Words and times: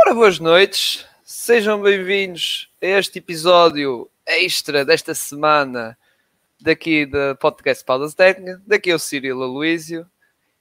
Ora, 0.00 0.14
boas 0.14 0.38
noites, 0.38 1.04
sejam 1.24 1.82
bem-vindos 1.82 2.70
a 2.80 2.86
este 2.86 3.18
episódio 3.18 4.08
extra 4.24 4.84
desta 4.84 5.12
semana 5.12 5.98
daqui 6.60 7.04
da 7.04 7.34
podcast 7.34 7.84
Paulas 7.84 8.14
Técnica. 8.14 8.62
Daqui 8.64 8.90
é 8.90 8.94
o 8.94 8.98
Cirilo 8.98 9.42
Aloísio. 9.42 10.08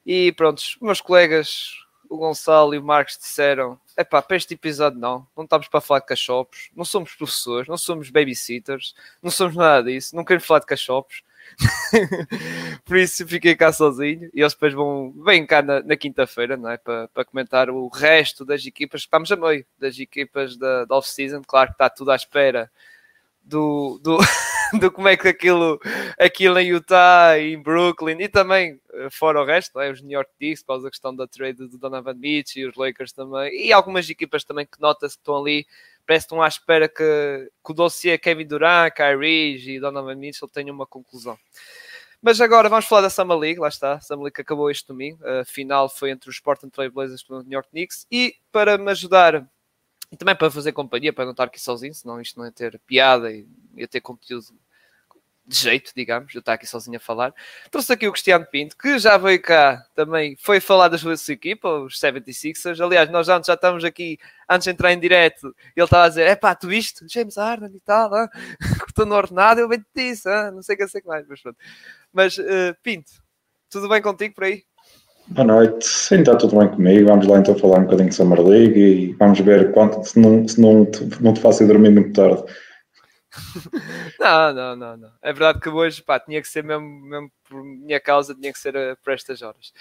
E 0.06 0.32
pronto, 0.32 0.62
meus 0.82 1.00
colegas, 1.00 1.72
o 2.10 2.18
Gonçalo 2.18 2.74
e 2.74 2.80
o 2.80 2.84
Marcos, 2.84 3.18
disseram: 3.18 3.80
é 3.96 4.04
pá, 4.04 4.22
para 4.22 4.36
este 4.38 4.56
episódio 4.56 5.00
não, 5.00 5.26
não 5.38 5.44
estamos 5.44 5.68
para 5.68 5.82
falar 5.82 6.00
de 6.00 6.08
cachopos, 6.08 6.70
não 6.76 6.84
somos 6.84 7.14
professores, 7.14 7.68
não 7.68 7.78
somos 7.78 8.10
babysitters, 8.10 8.96
não 9.22 9.30
somos 9.30 9.56
nada 9.56 9.84
disso, 9.84 10.16
não 10.16 10.26
queremos 10.26 10.48
falar 10.48 10.62
de 10.62 10.66
cachopos. 10.66 11.22
Por 12.86 12.98
isso 12.98 13.28
fiquei 13.28 13.56
cá 13.56 13.72
sozinho 13.72 14.30
e 14.34 14.42
eles 14.42 14.54
depois 14.54 14.74
vão 14.74 15.14
vêm 15.24 15.46
cá 15.46 15.62
na, 15.62 15.82
na 15.82 15.96
quinta-feira 15.96 16.56
não 16.56 16.70
é? 16.70 16.78
para, 16.78 17.08
para 17.08 17.26
comentar 17.26 17.70
o 17.70 17.88
resto 17.88 18.46
das 18.46 18.66
equipas. 18.66 19.02
Estamos 19.02 19.32
a 19.32 19.36
meio 19.36 19.66
das 19.80 20.00
equipas 20.00 20.58
da, 20.58 20.86
da 20.86 20.96
off-season. 20.96 21.42
Claro 21.46 21.70
que 21.70 21.76
está 21.76 21.90
tudo 21.90 22.12
à 22.12 22.16
espera 22.16 22.70
do, 23.48 24.00
do, 24.04 24.18
do 24.80 24.92
como 24.92 25.08
é 25.08 25.16
que 25.16 25.28
aquilo, 25.28 25.80
aquilo 26.20 26.60
em 26.60 26.68
Utah, 26.68 27.40
em 27.40 27.62
Brooklyn 27.62 28.18
e 28.20 28.28
também 28.28 28.80
eh, 28.94 29.10
fora 29.10 29.42
o 29.42 29.46
resto, 29.46 29.80
é? 29.80 29.90
os 29.90 30.02
New 30.02 30.12
York 30.12 30.30
Knicks, 30.38 30.62
por 30.62 30.68
causa 30.68 30.84
da 30.84 30.90
questão 30.90 31.16
da 31.16 31.28
trade 31.28 31.68
do 31.68 31.78
Donovan 31.78 32.16
Mitchell 32.16 32.64
e 32.64 32.70
os 32.70 32.76
Lakers 32.76 33.14
também, 33.14 33.68
e 33.68 33.72
algumas 33.72 34.10
equipas 34.10 34.44
também 34.44 34.66
que 34.66 34.80
nota-se 34.80 35.16
que 35.16 35.22
estão 35.22 35.38
ali, 35.38 35.66
parece 36.08 36.26
que 36.26 36.34
estão 36.34 36.42
à 36.42 36.48
espera 36.48 36.88
que, 36.88 37.52
que 37.64 37.72
o 37.72 37.74
dossiê 37.74 38.18
Kevin 38.18 38.48
Durant, 38.48 38.94
Kyrie 38.94 39.76
e 39.76 39.80
Donovan 39.80 40.16
Mitchell 40.16 40.48
tenham 40.48 40.74
uma 40.74 40.88
conclusão. 40.88 41.38
Mas 42.22 42.42
agora 42.42 42.70
vamos 42.70 42.86
falar 42.86 43.02
da 43.02 43.10
Summer 43.10 43.38
League, 43.38 43.60
lá 43.60 43.68
está, 43.68 43.94
a 43.94 44.02
Summer 44.02 44.24
League 44.24 44.42
acabou 44.42 44.72
este 44.72 44.88
domingo, 44.88 45.20
a 45.28 45.46
final 45.46 45.88
foi 45.88 46.10
entre 46.10 46.30
os 46.30 46.40
Portland 46.40 46.72
Trail 46.72 46.92
Blazers 46.92 47.22
e 47.22 47.34
os 47.34 47.46
New 47.46 47.54
York 47.54 47.70
Knicks, 47.70 48.08
e 48.10 48.36
para 48.52 48.78
me 48.78 48.90
ajudar 48.90 49.48
e 50.12 50.16
também 50.16 50.36
para 50.36 50.50
fazer 50.50 50.72
companhia, 50.72 51.12
para 51.12 51.26
não 51.26 51.32
estar 51.32 51.44
aqui 51.44 51.60
sozinho, 51.60 51.94
senão 51.94 52.20
isto 52.22 52.40
não 52.40 52.46
ia 52.46 52.52
ter 52.52 52.80
piada 52.80 53.32
e 53.32 53.46
ia 53.76 53.88
ter 53.88 54.00
conteúdo 54.02 54.48
de 55.48 55.56
jeito, 55.56 55.94
digamos, 55.96 56.36
eu 56.36 56.40
estar 56.40 56.54
aqui 56.54 56.68
sozinho 56.68 56.98
a 56.98 57.00
falar. 57.00 57.34
Trouxe 57.72 57.94
aqui 57.94 58.08
o 58.08 58.12
Cristiano 58.12 58.46
Pinto, 58.46 58.76
que 58.76 59.00
já 59.00 59.18
veio 59.18 59.42
cá 59.42 59.86
também, 59.96 60.36
foi 60.38 60.60
falar 60.60 60.90
da 60.90 60.98
sua 60.98 61.16
equipa, 61.30 61.70
os 61.70 61.98
76ers. 62.00 62.84
Aliás, 62.84 63.10
nós 63.10 63.28
já, 63.28 63.42
já 63.42 63.54
estamos 63.54 63.86
aqui, 63.86 64.20
antes 64.50 64.66
de 64.66 64.72
entrar 64.72 64.92
em 64.92 65.00
direto, 65.00 65.56
ele 65.76 65.86
estava 65.86 66.06
a 66.06 66.10
dizer: 66.10 66.28
é 66.28 66.36
pá, 66.36 66.54
tu 66.54 66.68
viste? 66.68 67.06
James 67.08 67.38
Harden 67.38 67.72
e 67.74 67.80
tal, 67.80 68.12
estou 68.88 69.06
no 69.08 69.16
ordenado, 69.16 69.62
eu 69.62 69.70
bem 69.70 69.80
te 69.80 69.86
disse, 69.96 70.28
ah? 70.28 70.52
não 70.52 70.62
sei 70.62 70.76
o 70.76 70.78
que, 70.78 70.88
sei 70.90 71.02
que 71.02 71.08
mais. 71.08 71.26
Mas, 71.28 71.42
mas 72.12 72.38
uh, 72.38 72.76
Pinto, 72.84 73.12
tudo 73.70 73.88
bem 73.88 74.02
contigo 74.02 74.36
por 74.36 74.44
aí? 74.44 74.64
Boa 75.30 75.46
noite, 75.46 75.86
sim, 75.86 76.20
está 76.20 76.36
tudo 76.36 76.58
bem 76.58 76.70
comigo. 76.70 77.08
Vamos 77.08 77.28
lá 77.28 77.40
então 77.40 77.58
falar 77.58 77.80
um 77.80 77.84
bocadinho 77.84 78.10
de 78.10 78.16
Summer 78.16 78.42
League 78.42 78.80
e 78.80 79.14
vamos 79.14 79.40
ver 79.40 79.74
quanto, 79.74 80.04
se 80.04 80.18
não, 80.20 80.48
se 80.48 80.60
não, 80.60 80.86
te, 80.86 81.22
não 81.22 81.34
te 81.34 81.42
faço 81.42 81.68
dormir 81.68 81.90
muito 81.90 82.14
tarde. 82.14 82.44
não, 84.20 84.54
não, 84.54 84.76
não, 84.76 84.98
não. 84.98 85.12
É 85.22 85.32
verdade 85.32 85.60
que 85.60 85.70
hoje 85.70 86.02
pá, 86.02 86.20
tinha 86.20 86.42
que 86.42 86.48
ser 86.48 86.64
mesmo, 86.64 86.88
mesmo 86.88 87.32
por 87.44 87.64
minha 87.64 88.00
causa, 88.00 88.36
tinha 88.36 88.52
que 88.52 88.60
ser 88.60 88.76
uh, 88.76 88.98
por 89.04 89.14
estas 89.14 89.42
horas. 89.42 89.72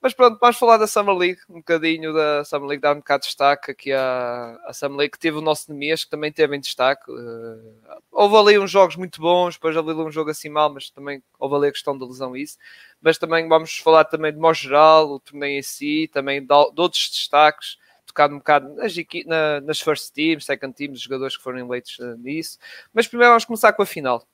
Mas 0.00 0.12
pronto, 0.12 0.38
vamos 0.38 0.58
falar 0.58 0.76
da 0.76 0.86
Summer 0.86 1.16
League, 1.16 1.40
um 1.48 1.54
bocadinho 1.54 2.12
da 2.12 2.44
Summer 2.44 2.68
League, 2.68 2.82
dar 2.82 2.92
um 2.92 2.98
bocado 2.98 3.22
de 3.22 3.28
destaque 3.28 3.70
aqui 3.70 3.92
à, 3.92 4.58
à 4.66 4.72
Summer 4.72 4.98
League, 4.98 5.12
que 5.12 5.18
teve 5.18 5.38
o 5.38 5.40
nosso 5.40 5.72
Nemias, 5.72 6.04
que 6.04 6.10
também 6.10 6.30
teve 6.30 6.54
em 6.54 6.60
destaque. 6.60 7.10
Uh, 7.10 8.02
houve 8.12 8.36
ali 8.36 8.58
uns 8.58 8.70
jogos 8.70 8.96
muito 8.96 9.20
bons, 9.20 9.54
depois 9.54 9.76
ali 9.76 9.92
um 9.92 10.10
jogo 10.10 10.30
assim 10.30 10.48
mal, 10.50 10.72
mas 10.72 10.90
também 10.90 11.22
houve 11.38 11.56
ali 11.56 11.68
a 11.68 11.72
questão 11.72 11.96
da 11.96 12.06
lesão 12.06 12.36
isso. 12.36 12.58
Mas 13.00 13.16
também 13.16 13.48
vamos 13.48 13.78
falar 13.78 14.04
também 14.04 14.32
de 14.32 14.38
modo 14.38 14.54
geral, 14.54 15.10
o 15.10 15.18
torneio 15.18 15.58
em 15.58 15.62
si, 15.62 16.10
também 16.12 16.40
de, 16.40 16.46
de 16.46 16.80
outros 16.80 17.10
destaques, 17.10 17.78
tocado 18.16 18.34
um 18.34 18.38
bocado 18.38 18.74
nas, 18.74 18.94
na, 19.26 19.60
nas 19.60 19.80
first 19.80 20.12
teams, 20.14 20.46
second 20.46 20.74
teams, 20.74 21.00
jogadores 21.00 21.36
que 21.36 21.42
foram 21.42 21.58
eleitos 21.58 21.98
uh, 21.98 22.16
nisso. 22.16 22.58
Mas 22.94 23.06
primeiro 23.06 23.32
vamos 23.32 23.44
começar 23.44 23.74
com 23.74 23.82
a 23.82 23.86
final. 23.86 24.26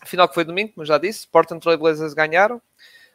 A 0.00 0.06
final 0.06 0.28
que 0.28 0.34
foi 0.34 0.44
domingo, 0.44 0.72
como 0.72 0.86
já 0.86 0.96
disse, 0.96 1.26
Portland 1.26 1.60
Trail 1.60 1.76
Blazers 1.76 2.14
ganharam 2.14 2.62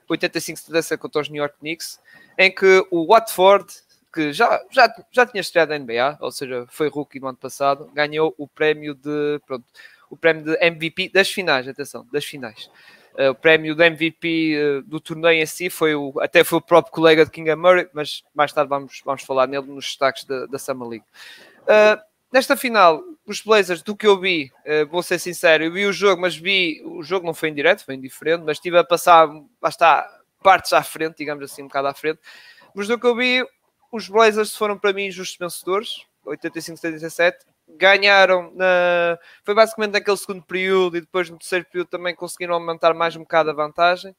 85-77 0.10 0.98
contra 0.98 1.22
os 1.22 1.30
New 1.30 1.42
York 1.42 1.58
Knicks, 1.60 2.00
em 2.38 2.54
que 2.54 2.86
o 2.92 3.08
Watford, 3.08 3.74
que 4.14 4.34
já, 4.34 4.62
já, 4.70 4.94
já 5.12 5.26
tinha 5.26 5.42
estreado 5.42 5.70
na 5.70 5.80
NBA, 5.80 6.18
ou 6.20 6.32
seja, 6.32 6.66
foi 6.70 6.90
rookie 6.90 7.20
no 7.20 7.28
ano 7.28 7.38
passado, 7.38 7.90
ganhou 7.94 8.36
o 8.38 8.48
prémio 8.48 8.94
de 8.94 9.40
pronto, 9.48 9.66
o 10.10 10.18
prémio 10.18 10.44
de 10.44 10.58
MVP 10.64 11.10
das 11.10 11.32
finais, 11.32 11.68
atenção, 11.68 12.06
das 12.12 12.24
finais. 12.24 12.70
Uh, 13.18 13.30
o 13.30 13.36
prémio 13.36 13.74
de 13.74 13.86
MVP 13.86 14.58
uh, 14.58 14.82
do 14.84 15.00
torneio 15.00 15.42
em 15.42 15.46
si 15.46 15.70
foi 15.70 15.96
o, 15.96 16.14
até 16.20 16.44
foi 16.44 16.58
o 16.60 16.62
próprio 16.62 16.92
colega 16.92 17.24
de 17.24 17.32
King 17.32 17.56
Murray, 17.56 17.88
mas 17.94 18.24
mais 18.34 18.52
tarde 18.52 18.70
vamos, 18.70 19.02
vamos 19.06 19.24
falar 19.24 19.48
nele 19.48 19.68
nos 19.68 19.86
destaques 19.86 20.26
da, 20.26 20.46
da 20.48 20.60
Summer 20.60 20.88
League. 20.90 21.06
Uh, 21.62 21.98
nesta 22.32 22.58
final, 22.58 23.02
os 23.26 23.42
Blazers, 23.42 23.82
do 23.82 23.96
que 23.96 24.06
eu 24.06 24.20
vi, 24.20 24.52
vou 24.92 25.02
ser 25.02 25.18
sincero, 25.18 25.64
eu 25.64 25.72
vi 25.72 25.86
o 25.86 25.94
jogo, 25.94 26.22
mas 26.22 26.36
vi, 26.36 26.84
o 26.86 27.02
jogo 27.02 27.26
não 27.26 27.34
foi 27.34 27.50
em 27.50 27.54
direto, 27.56 27.86
foi 27.86 27.96
indiferente, 27.96 28.44
mas 28.46 28.58
estive 28.58 28.78
a 28.78 28.84
passar, 28.84 29.28
lá 29.62 29.70
está, 29.70 30.08
partes 30.44 30.74
à 30.74 30.84
frente, 30.84 31.18
digamos 31.18 31.44
assim, 31.44 31.64
um 31.64 31.68
bocado 31.68 31.88
à 31.88 31.94
frente. 31.94 32.20
Mas 32.76 32.88
do 32.88 33.00
que 33.00 33.08
eu 33.08 33.16
vi, 33.16 33.44
os 33.92 34.10
Blazers 34.10 34.56
foram 34.56 34.78
para 34.78 34.94
mim 34.94 35.10
justos 35.10 35.38
vencedores, 35.40 36.06
85-77, 36.26 37.38
ganharam 37.78 38.52
na... 38.56 39.18
foi 39.44 39.54
basicamente 39.54 39.94
naquele 39.94 40.18
segundo 40.18 40.44
período 40.44 40.98
e 40.98 41.02
depois 41.02 41.30
no 41.30 41.38
terceiro 41.38 41.66
período 41.66 41.88
também 41.88 42.16
conseguiram 42.16 42.54
aumentar 42.54 42.94
mais 42.94 43.16
um 43.16 43.22
bocado 43.22 43.50
a 43.50 43.54
vantagem 43.54 44.16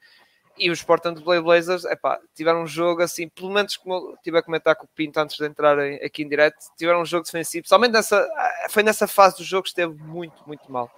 e 0.59 0.71
os 0.71 0.83
Portland 0.83 1.22
Blade 1.22 1.43
Blazers, 1.43 1.84
epá, 1.84 2.19
tiveram 2.34 2.62
um 2.62 2.67
jogo 2.67 3.03
assim, 3.03 3.28
pelo 3.28 3.50
menos 3.50 3.77
como 3.77 3.94
eu 3.94 4.15
estive 4.15 4.39
a 4.39 4.43
comentar 4.43 4.75
com 4.75 4.84
o 4.84 4.89
Pinto 4.89 5.21
antes 5.21 5.37
de 5.37 5.44
entrar 5.44 5.78
aqui 5.78 6.22
em 6.22 6.28
direto, 6.28 6.56
tiveram 6.77 7.03
um 7.03 7.05
jogo 7.05 7.25
defensivo, 7.25 7.69
somente 7.69 7.93
nessa, 7.93 8.27
foi 8.71 8.83
nessa 8.83 9.06
fase 9.06 9.37
do 9.37 9.44
jogo 9.44 9.65
que 9.65 9.69
esteve 9.69 9.94
muito, 9.94 10.43
muito 10.47 10.71
mal. 10.73 10.91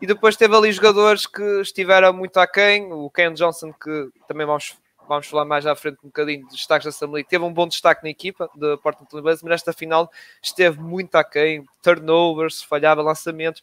E 0.00 0.06
depois 0.06 0.36
teve 0.36 0.56
ali 0.56 0.72
jogadores 0.72 1.26
que 1.26 1.42
estiveram 1.60 2.12
muito 2.12 2.38
aquém, 2.38 2.92
o 2.92 3.10
Ken 3.10 3.32
Johnson, 3.32 3.72
que 3.72 4.08
também 4.26 4.46
vamos, 4.46 4.76
vamos 5.08 5.26
falar 5.26 5.44
mais 5.44 5.66
à 5.66 5.74
frente 5.74 5.98
um 6.02 6.08
bocadinho 6.08 6.46
de 6.46 6.54
destaques 6.54 6.84
da 6.84 6.90
Assembleia, 6.90 7.24
teve 7.28 7.44
um 7.44 7.52
bom 7.52 7.66
destaque 7.68 8.02
na 8.02 8.10
equipa 8.10 8.50
de 8.54 8.76
Portland 8.78 9.08
Blazers, 9.10 9.42
mas 9.42 9.50
nesta 9.50 9.72
final 9.72 10.10
esteve 10.42 10.80
muito 10.80 11.14
aquém, 11.16 11.64
turnovers, 11.82 12.62
falhava 12.62 13.02
lançamentos, 13.02 13.62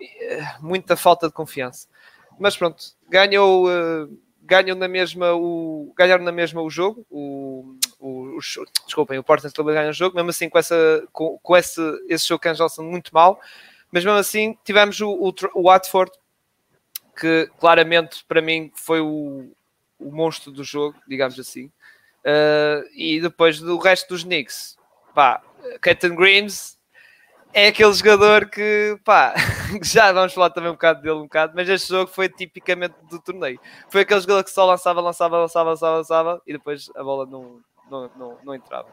eh, 0.00 0.56
muita 0.60 0.96
falta 0.96 1.26
de 1.28 1.34
confiança. 1.34 1.88
Mas 2.38 2.56
pronto, 2.56 2.82
ganhou... 3.08 3.66
Uh, 3.68 4.28
ganham 4.48 4.74
na 4.74 4.88
mesma 4.88 5.34
o, 5.34 5.92
ganharam 5.94 6.24
na 6.24 6.32
mesma 6.32 6.62
o 6.62 6.70
jogo, 6.70 7.06
o, 7.10 7.76
o, 8.00 8.38
o 8.38 8.38
desculpem, 8.86 9.18
o 9.18 9.22
Portland 9.22 9.52
também 9.52 9.74
ganha 9.74 9.90
o 9.90 9.92
jogo, 9.92 10.16
mesmo 10.16 10.30
assim 10.30 10.48
com, 10.48 10.58
essa, 10.58 11.06
com, 11.12 11.38
com 11.42 11.54
esse, 11.54 11.80
esse 12.08 12.26
jogo 12.26 12.40
que 12.40 12.50
Johnson 12.54 12.82
muito 12.82 13.12
mal, 13.12 13.38
mas 13.92 14.02
mesmo 14.02 14.18
assim 14.18 14.56
tivemos 14.64 14.98
o, 15.02 15.10
o, 15.10 15.34
o 15.54 15.62
Watford, 15.64 16.10
que 17.20 17.50
claramente 17.60 18.24
para 18.26 18.40
mim 18.40 18.72
foi 18.74 19.02
o, 19.02 19.52
o 19.98 20.10
monstro 20.10 20.52
do 20.52 20.62
jogo, 20.62 20.96
digamos 21.06 21.38
assim, 21.38 21.66
uh, 22.24 22.88
e 22.94 23.20
depois 23.20 23.58
do 23.60 23.76
resto 23.78 24.08
dos 24.08 24.24
Knicks, 24.24 24.76
pá, 25.14 25.42
Keaton 25.82 26.14
Greaves 26.14 26.78
é 27.52 27.68
aquele 27.68 27.92
jogador 27.92 28.48
que, 28.48 28.98
pá, 29.04 29.34
já 29.82 30.12
vamos 30.12 30.32
falar 30.32 30.50
também 30.50 30.70
um 30.70 30.74
bocado 30.74 31.02
dele, 31.02 31.16
um 31.16 31.22
bocado, 31.22 31.52
mas 31.56 31.68
este 31.68 31.88
jogo 31.88 32.10
foi 32.10 32.28
tipicamente 32.28 32.94
do 33.10 33.20
torneio. 33.20 33.58
Foi 33.88 34.02
aquele 34.02 34.20
jogador 34.20 34.44
que 34.44 34.50
só 34.50 34.64
lançava, 34.66 35.00
lançava, 35.00 35.38
lançava, 35.38 35.70
lançava, 35.70 35.96
lançava 35.96 36.42
e 36.46 36.52
depois 36.52 36.90
a 36.94 37.02
bola 37.02 37.26
não, 37.26 37.60
não, 37.90 38.10
não, 38.16 38.38
não 38.44 38.54
entrava. 38.54 38.88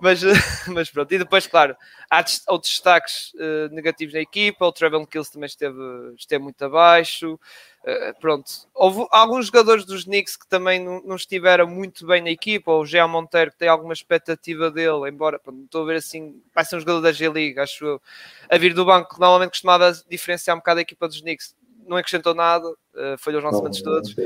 Mas, 0.00 0.20
mas 0.68 0.90
pronto, 0.90 1.12
e 1.12 1.18
depois, 1.18 1.46
claro, 1.46 1.76
há 2.10 2.24
outros 2.48 2.72
destaques 2.72 3.32
uh, 3.34 3.72
negativos 3.72 4.14
na 4.14 4.20
equipa, 4.20 4.66
o 4.66 4.72
Trevor 4.72 5.06
Kills 5.06 5.32
também 5.32 5.46
esteve, 5.46 5.78
esteve 6.16 6.42
muito 6.42 6.62
abaixo. 6.64 7.38
Uh, 7.82 8.20
pronto, 8.20 8.50
houve 8.74 9.06
alguns 9.12 9.46
jogadores 9.46 9.84
dos 9.84 10.04
Knicks 10.04 10.36
que 10.36 10.48
também 10.48 10.82
não, 10.82 11.00
não 11.02 11.14
estiveram 11.14 11.68
muito 11.68 12.04
bem 12.04 12.20
na 12.20 12.30
equipa, 12.30 12.72
o 12.72 12.84
Geo 12.84 13.08
Monteiro 13.08 13.52
que 13.52 13.58
tem 13.58 13.68
alguma 13.68 13.92
expectativa 13.92 14.72
dele, 14.72 15.08
embora 15.08 15.38
pronto, 15.38 15.62
estou 15.64 15.84
a 15.84 15.86
ver 15.86 15.96
assim, 15.98 16.42
vai 16.52 16.64
ser 16.64 16.76
um 16.76 16.80
jogador 16.80 17.00
da 17.00 17.12
G-League, 17.12 17.60
acho 17.60 17.84
eu, 17.84 18.02
a 18.50 18.58
vir 18.58 18.74
do 18.74 18.84
banco, 18.84 19.14
que 19.14 19.20
normalmente 19.20 19.50
costumava 19.50 19.92
diferenciar 20.10 20.56
um 20.56 20.58
bocado 20.58 20.80
a 20.80 20.82
equipa 20.82 21.06
dos 21.06 21.20
Knicks, 21.20 21.54
não 21.86 21.96
acrescentou 21.96 22.34
nada, 22.34 22.68
uh, 22.68 23.16
falhou 23.18 23.38
os 23.38 23.44
lançamentos 23.44 23.80
todos. 23.80 24.16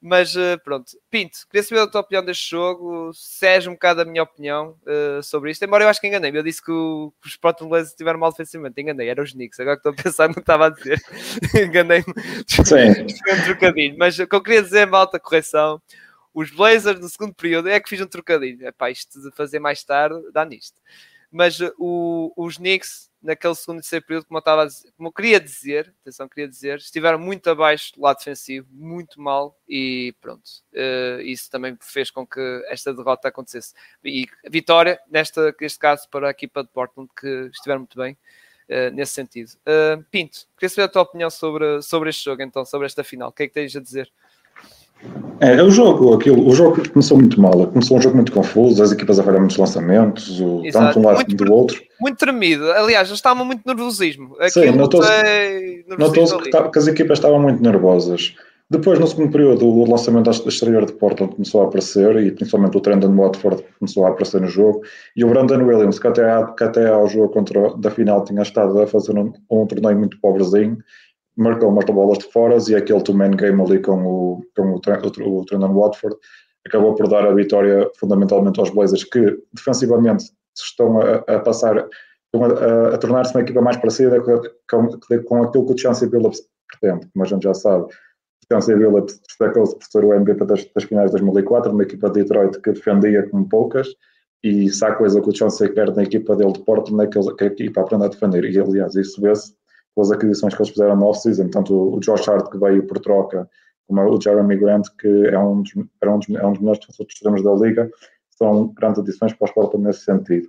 Mas 0.00 0.36
uh, 0.36 0.58
pronto, 0.62 0.92
Pinto, 1.10 1.38
queria 1.50 1.62
saber 1.62 1.80
a 1.80 1.86
tua 1.86 2.02
opinião 2.02 2.24
deste 2.24 2.50
jogo, 2.50 3.10
és 3.42 3.66
um 3.66 3.72
bocado 3.72 4.02
a 4.02 4.04
minha 4.04 4.22
opinião 4.22 4.76
uh, 4.82 5.22
sobre 5.22 5.50
isto, 5.50 5.64
embora 5.64 5.84
eu 5.84 5.88
acho 5.88 6.00
que 6.00 6.06
enganei 6.06 6.30
eu 6.36 6.42
disse 6.42 6.62
que, 6.62 6.70
o, 6.70 7.12
que 7.20 7.28
os 7.28 7.36
Portland 7.36 7.70
Blazers 7.70 7.94
tiveram 7.94 8.18
mal 8.18 8.30
defensivamente, 8.30 8.80
enganei, 8.80 9.08
era 9.08 9.22
os 9.22 9.32
Knicks, 9.32 9.58
agora 9.58 9.76
que 9.76 9.88
estou 9.88 9.92
a 9.92 10.02
pensar 10.02 10.28
no 10.28 10.34
que 10.34 10.40
estava 10.40 10.66
a 10.66 10.70
dizer, 10.70 11.00
enganei-me. 11.66 12.04
Um 12.08 13.44
trocadilho, 13.44 13.96
mas 13.98 14.18
o 14.18 14.26
que 14.26 14.34
eu 14.34 14.42
queria 14.42 14.62
dizer, 14.62 14.86
malta, 14.86 15.18
correção, 15.18 15.80
os 16.34 16.50
Blazers 16.50 17.00
no 17.00 17.08
segundo 17.08 17.34
período 17.34 17.68
é 17.70 17.80
que 17.80 17.88
fiz 17.88 18.00
um 18.00 18.06
trocadilho, 18.06 18.66
é 18.66 18.72
pá, 18.72 18.90
isto 18.90 19.20
de 19.20 19.30
fazer 19.34 19.58
mais 19.58 19.82
tarde 19.82 20.20
dá 20.32 20.44
nisto. 20.44 20.78
Mas 21.36 21.58
o, 21.78 22.32
os 22.34 22.56
Knicks, 22.56 23.10
naquele 23.20 23.54
segundo 23.54 23.80
e 23.80 23.82
terceiro 23.82 24.06
período, 24.06 24.24
como 24.24 24.38
eu, 24.38 24.40
estava 24.40 24.66
dizer, 24.66 24.90
como 24.96 25.08
eu 25.08 25.12
queria 25.12 25.38
dizer, 25.38 25.94
atenção, 26.00 26.26
queria 26.26 26.48
dizer, 26.48 26.78
estiveram 26.78 27.18
muito 27.18 27.50
abaixo 27.50 27.92
do 27.94 28.00
lado 28.00 28.16
defensivo, 28.16 28.66
muito 28.70 29.20
mal, 29.20 29.54
e 29.68 30.14
pronto, 30.18 30.46
uh, 30.72 31.20
isso 31.20 31.50
também 31.50 31.76
fez 31.78 32.10
com 32.10 32.26
que 32.26 32.40
esta 32.68 32.94
derrota 32.94 33.28
acontecesse. 33.28 33.74
E 34.02 34.26
vitória, 34.48 34.98
nesta, 35.10 35.54
neste 35.60 35.78
caso, 35.78 36.08
para 36.08 36.28
a 36.28 36.30
equipa 36.30 36.64
de 36.64 36.70
Portland, 36.70 37.10
que 37.14 37.50
estiveram 37.52 37.80
muito 37.80 37.98
bem. 37.98 38.16
Uh, 38.68 38.90
nesse 38.92 39.12
sentido. 39.12 39.50
Uh, 39.60 40.02
Pinto, 40.10 40.40
queria 40.58 40.68
saber 40.68 40.86
a 40.86 40.88
tua 40.88 41.02
opinião 41.02 41.30
sobre, 41.30 41.80
sobre 41.82 42.10
este 42.10 42.24
jogo, 42.24 42.42
então, 42.42 42.64
sobre 42.64 42.86
esta 42.86 43.04
final. 43.04 43.28
O 43.28 43.32
que 43.32 43.44
é 43.44 43.46
que 43.46 43.54
tens 43.54 43.76
a 43.76 43.80
dizer? 43.80 44.12
É, 45.40 45.62
o 45.62 45.70
jogo, 45.70 46.14
aquilo, 46.14 46.48
o 46.48 46.54
jogo 46.54 46.82
começou 46.90 47.18
muito 47.18 47.40
mal, 47.40 47.66
começou 47.66 47.98
um 47.98 48.00
jogo 48.00 48.16
muito 48.16 48.32
confuso, 48.32 48.82
as 48.82 48.92
equipas 48.92 49.18
a 49.18 49.22
falhar 49.22 49.40
muitos 49.40 49.58
lançamentos, 49.58 50.40
o, 50.40 50.62
tanto 50.72 50.98
um 50.98 51.04
lado 51.04 51.24
como 51.24 51.36
do 51.36 51.52
outro. 51.52 51.82
Muito 52.00 52.16
tremido, 52.16 52.70
aliás, 52.72 53.10
estava 53.10 53.44
muito 53.44 53.62
nervosismo. 53.66 54.34
Aquilo 54.40 54.64
Sim, 54.64 54.72
notou-se 54.72 55.84
notou 55.98 56.38
que, 56.38 56.50
que, 56.50 56.78
as 56.78 56.86
equipas 56.86 57.18
estavam 57.18 57.40
muito 57.40 57.62
nervosas. 57.62 58.34
Depois, 58.68 58.98
no 58.98 59.06
segundo 59.06 59.30
período, 59.30 59.64
o 59.64 59.88
lançamento 59.88 60.28
exterior 60.28 60.84
de 60.84 60.92
Portland 60.92 61.34
começou 61.34 61.62
a 61.62 61.66
aparecer 61.66 62.16
e 62.16 62.32
principalmente 62.32 62.76
o 62.76 62.80
Trendon 62.80 63.14
Watford 63.14 63.62
começou 63.78 64.04
a 64.04 64.08
aparecer 64.08 64.40
no 64.40 64.48
jogo. 64.48 64.80
E 65.14 65.24
o 65.24 65.28
Brandon 65.28 65.62
Williams, 65.64 66.00
que 66.00 66.08
até, 66.08 66.24
que 66.58 66.64
até 66.64 66.88
ao 66.88 67.06
jogo 67.06 67.28
contra, 67.28 67.76
da 67.76 67.92
final 67.92 68.24
tinha 68.24 68.42
estado 68.42 68.80
a 68.80 68.86
fazer 68.86 69.16
um, 69.16 69.32
um 69.48 69.66
torneio 69.66 69.96
muito 69.96 70.18
pobrezinho, 70.20 70.78
marcou 71.36 71.68
umas 71.68 71.84
bolas 71.84 72.18
de 72.18 72.32
fora 72.32 72.56
e 72.68 72.74
aquele 72.74 73.02
two-man 73.02 73.32
game 73.32 73.60
ali 73.62 73.80
com 73.80 74.04
o, 74.04 74.42
com 74.56 74.72
o, 74.72 74.74
o, 74.74 75.38
o 75.38 75.44
Trendon 75.44 75.74
Watford 75.74 76.16
acabou 76.66 76.94
por 76.94 77.08
dar 77.08 77.26
a 77.26 77.34
vitória 77.34 77.88
fundamentalmente 77.98 78.58
aos 78.58 78.70
Blazers 78.70 79.04
que 79.04 79.38
defensivamente 79.52 80.24
estão 80.54 81.00
a, 81.00 81.16
a 81.26 81.40
passar 81.40 81.78
a, 81.78 82.94
a 82.94 82.98
tornar-se 82.98 83.34
uma 83.34 83.42
equipa 83.42 83.60
mais 83.60 83.76
parecida 83.76 84.20
com, 84.20 84.40
com, 84.68 85.22
com 85.24 85.42
aquilo 85.42 85.66
que 85.66 85.74
o 85.74 85.78
Chauncey 85.78 86.08
Billups 86.08 86.42
pretende, 86.80 87.06
como 87.12 87.24
a 87.24 87.28
gente 87.28 87.42
já 87.42 87.54
sabe. 87.54 87.84
O 87.84 88.52
Chauncey 88.52 88.76
Billups 88.76 89.20
destacou-se 89.26 89.76
por 89.76 89.84
ser 89.84 90.04
o 90.04 90.14
MVP 90.14 90.44
das, 90.44 90.64
das 90.74 90.84
finais 90.84 91.10
de 91.10 91.18
2004, 91.18 91.72
uma 91.72 91.82
equipa 91.82 92.10
de 92.10 92.22
Detroit 92.22 92.60
que 92.60 92.72
defendia 92.72 93.28
como 93.28 93.48
poucas, 93.48 93.88
e 94.42 94.68
se 94.68 94.84
há 94.84 94.94
coisa 94.94 95.20
que 95.20 95.28
o 95.28 95.34
Chauncey 95.34 95.72
quer 95.72 95.94
na 95.94 96.02
equipa 96.02 96.36
dele 96.36 96.52
de 96.52 96.62
Portland 96.62 97.04
é 97.04 97.06
que, 97.06 97.18
a 97.18 97.46
equipa 97.46 97.80
aprenda 97.80 98.06
a 98.06 98.08
defender, 98.08 98.44
e 98.44 98.58
aliás 98.58 98.94
isso 98.94 99.20
vê-se 99.20 99.54
pelas 99.96 100.12
aquisições 100.12 100.54
que 100.54 100.60
eles 100.60 100.70
fizeram 100.70 100.94
no 100.94 101.06
off-season, 101.06 101.48
tanto 101.48 101.96
o 101.96 101.98
Josh 102.00 102.28
Hart 102.28 102.50
que 102.50 102.58
veio 102.58 102.86
por 102.86 103.00
troca, 103.00 103.48
como 103.88 104.02
o 104.02 104.20
Jeremy 104.20 104.56
Grant, 104.56 104.86
que 105.00 105.08
é 105.26 105.38
um 105.38 105.62
dos, 105.62 105.72
era 106.02 106.14
um 106.14 106.18
dos, 106.18 106.28
é 106.28 106.46
um 106.46 106.52
dos 106.52 106.60
melhores 106.60 106.80
defensores 106.80 107.12
extremos 107.14 107.42
da 107.42 107.54
liga, 107.54 107.90
são 108.30 108.68
grandes 108.74 109.00
adições 109.00 109.32
para 109.32 109.46
o 109.46 109.48
Sporting 109.48 109.78
nesse 109.78 110.00
sentido. 110.00 110.48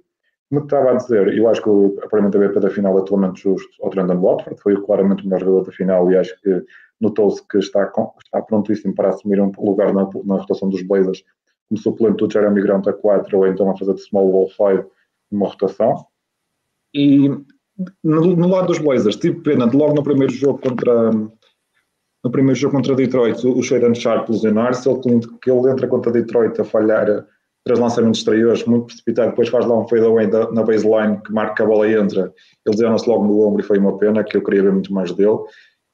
Como 0.49 0.63
estava 0.63 0.91
a 0.91 0.95
dizer, 0.95 1.33
eu 1.33 1.47
acho 1.47 1.61
que 1.61 1.69
o 1.69 1.95
apartamento 1.97 2.37
BP 2.37 2.59
da 2.59 2.69
final 2.69 2.97
é 2.97 3.01
atualmente 3.01 3.43
justo 3.43 3.69
ao 3.81 3.89
Trendon 3.89 4.19
Watford, 4.19 4.61
foi 4.61 4.81
claramente 4.81 5.23
o 5.23 5.25
melhor 5.25 5.39
jogador 5.39 5.65
da 5.65 5.71
final 5.71 6.11
e 6.11 6.17
acho 6.17 6.39
que 6.41 6.63
notou-se 6.99 7.45
que 7.47 7.57
está, 7.57 7.91
está 8.23 8.41
prontíssimo 8.41 8.93
para 8.93 9.09
assumir 9.09 9.39
um 9.39 9.51
lugar 9.57 9.93
na, 9.93 10.09
na 10.25 10.35
rotação 10.35 10.69
dos 10.69 10.81
Blazers 10.83 11.23
como 11.69 11.79
suplente 11.79 12.17
do 12.17 12.31
Jeremy 12.31 12.61
Grant 12.61 12.87
a 12.87 12.93
4 12.93 13.37
ou 13.37 13.47
então 13.47 13.69
a 13.69 13.77
fazer 13.77 13.93
de 13.93 14.01
small 14.01 14.31
ball 14.31 14.49
5 14.49 14.89
numa 15.31 15.47
rotação. 15.47 16.05
E 16.93 17.29
no, 18.03 18.35
no, 18.35 18.47
lado 18.47 18.67
dos 18.67 18.79
Blazers, 18.79 19.15
tive 19.15 19.41
pena 19.41 19.67
de 19.67 19.75
logo 19.77 19.93
no 19.93 20.03
primeiro 20.03 20.33
jogo 20.33 20.59
contra 20.59 21.11
no 21.11 22.31
primeiro 22.31 22.59
jogo 22.59 22.75
contra 22.75 22.95
Detroit, 22.95 23.45
o 23.45 23.61
Shadon 23.61 23.93
Sharp 23.93 24.27
lesionar-se, 24.29 24.89
ele, 24.89 25.21
que 25.41 25.49
ele 25.49 25.69
entra 25.69 25.87
contra 25.87 26.11
Detroit 26.11 26.59
a 26.59 26.63
falhar 26.65 27.25
três 27.63 27.79
lançamentos 27.79 28.19
exteriores, 28.19 28.65
muito 28.65 28.87
precipitado, 28.87 29.29
depois 29.29 29.49
faz 29.49 29.65
lá 29.65 29.79
um 29.79 29.87
fadeaway 29.87 30.27
na 30.27 30.63
baseline 30.63 31.21
que 31.21 31.31
marca 31.31 31.63
a 31.63 31.67
bola 31.67 31.87
e 31.87 31.95
entra, 31.95 32.21
ele 32.65 32.75
lesiona-se 32.75 33.07
logo 33.09 33.25
no 33.25 33.41
ombro 33.41 33.61
e 33.61 33.63
foi 33.63 33.77
uma 33.77 33.97
pena, 33.97 34.23
que 34.23 34.35
eu 34.37 34.43
queria 34.43 34.63
ver 34.63 34.73
muito 34.73 34.93
mais 34.93 35.11
dele. 35.13 35.37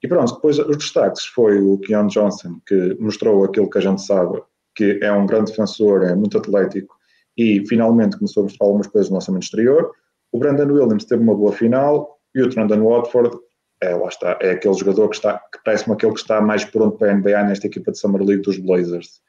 E 0.02 0.08
pronto, 0.08 0.34
depois 0.34 0.58
os 0.58 0.76
destaques 0.76 1.24
foi 1.26 1.60
o 1.60 1.78
Keon 1.78 2.06
Johnson, 2.06 2.60
que 2.66 2.96
mostrou 3.00 3.44
aquilo 3.44 3.68
que 3.68 3.78
a 3.78 3.80
gente 3.80 4.02
sabe, 4.02 4.40
que 4.74 4.98
é 5.02 5.12
um 5.12 5.26
grande 5.26 5.50
defensor, 5.50 6.04
é 6.04 6.14
muito 6.14 6.38
atlético, 6.38 6.94
e 7.36 7.66
finalmente 7.66 8.16
começou 8.16 8.42
a 8.42 8.44
mostrar 8.44 8.66
algumas 8.66 8.86
coisas 8.86 9.10
no 9.10 9.16
lançamento 9.16 9.42
exterior. 9.42 9.90
O 10.34 10.38
Brandon 10.38 10.66
Williams 10.66 11.04
teve 11.04 11.22
uma 11.22 11.34
boa 11.36 11.52
final 11.52 12.18
e 12.34 12.42
o 12.42 12.50
Trendon 12.50 12.82
Watford 12.82 13.38
é, 13.80 13.94
lá 13.94 14.08
está, 14.08 14.36
é 14.42 14.50
aquele 14.50 14.74
jogador 14.74 15.08
que, 15.08 15.14
está, 15.14 15.38
que 15.38 15.60
parece-me 15.64 15.94
aquele 15.94 16.12
que 16.12 16.18
está 16.18 16.40
mais 16.40 16.64
pronto 16.64 16.98
para 16.98 17.12
a 17.12 17.14
NBA 17.14 17.44
nesta 17.44 17.68
equipa 17.68 17.92
de 17.92 17.98
Summer 18.00 18.20
League 18.20 18.42
dos 18.42 18.58
Blazers. 18.58 19.20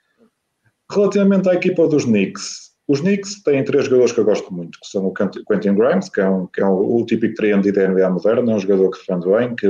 Relativamente 0.91 1.47
à 1.47 1.53
equipa 1.53 1.87
dos 1.87 2.05
Knicks, 2.05 2.71
os 2.87 3.01
Knicks 3.01 3.43
têm 3.43 3.63
três 3.63 3.85
jogadores 3.85 4.13
que 4.13 4.19
eu 4.19 4.25
gosto 4.25 4.51
muito, 4.51 4.79
que 4.79 4.87
são 4.87 5.05
o 5.05 5.13
Quentin 5.13 5.75
Grimes, 5.75 6.09
que 6.09 6.21
é, 6.21 6.27
um, 6.27 6.47
que 6.47 6.59
é 6.59 6.65
o 6.65 7.05
típico 7.05 7.35
triângulo 7.35 7.71
da 7.71 7.87
NBA 7.87 8.09
moderna, 8.09 8.51
é 8.51 8.55
um 8.55 8.59
jogador 8.59 8.89
que 8.89 8.97
defende 8.97 9.27
bem, 9.27 9.55
que 9.55 9.67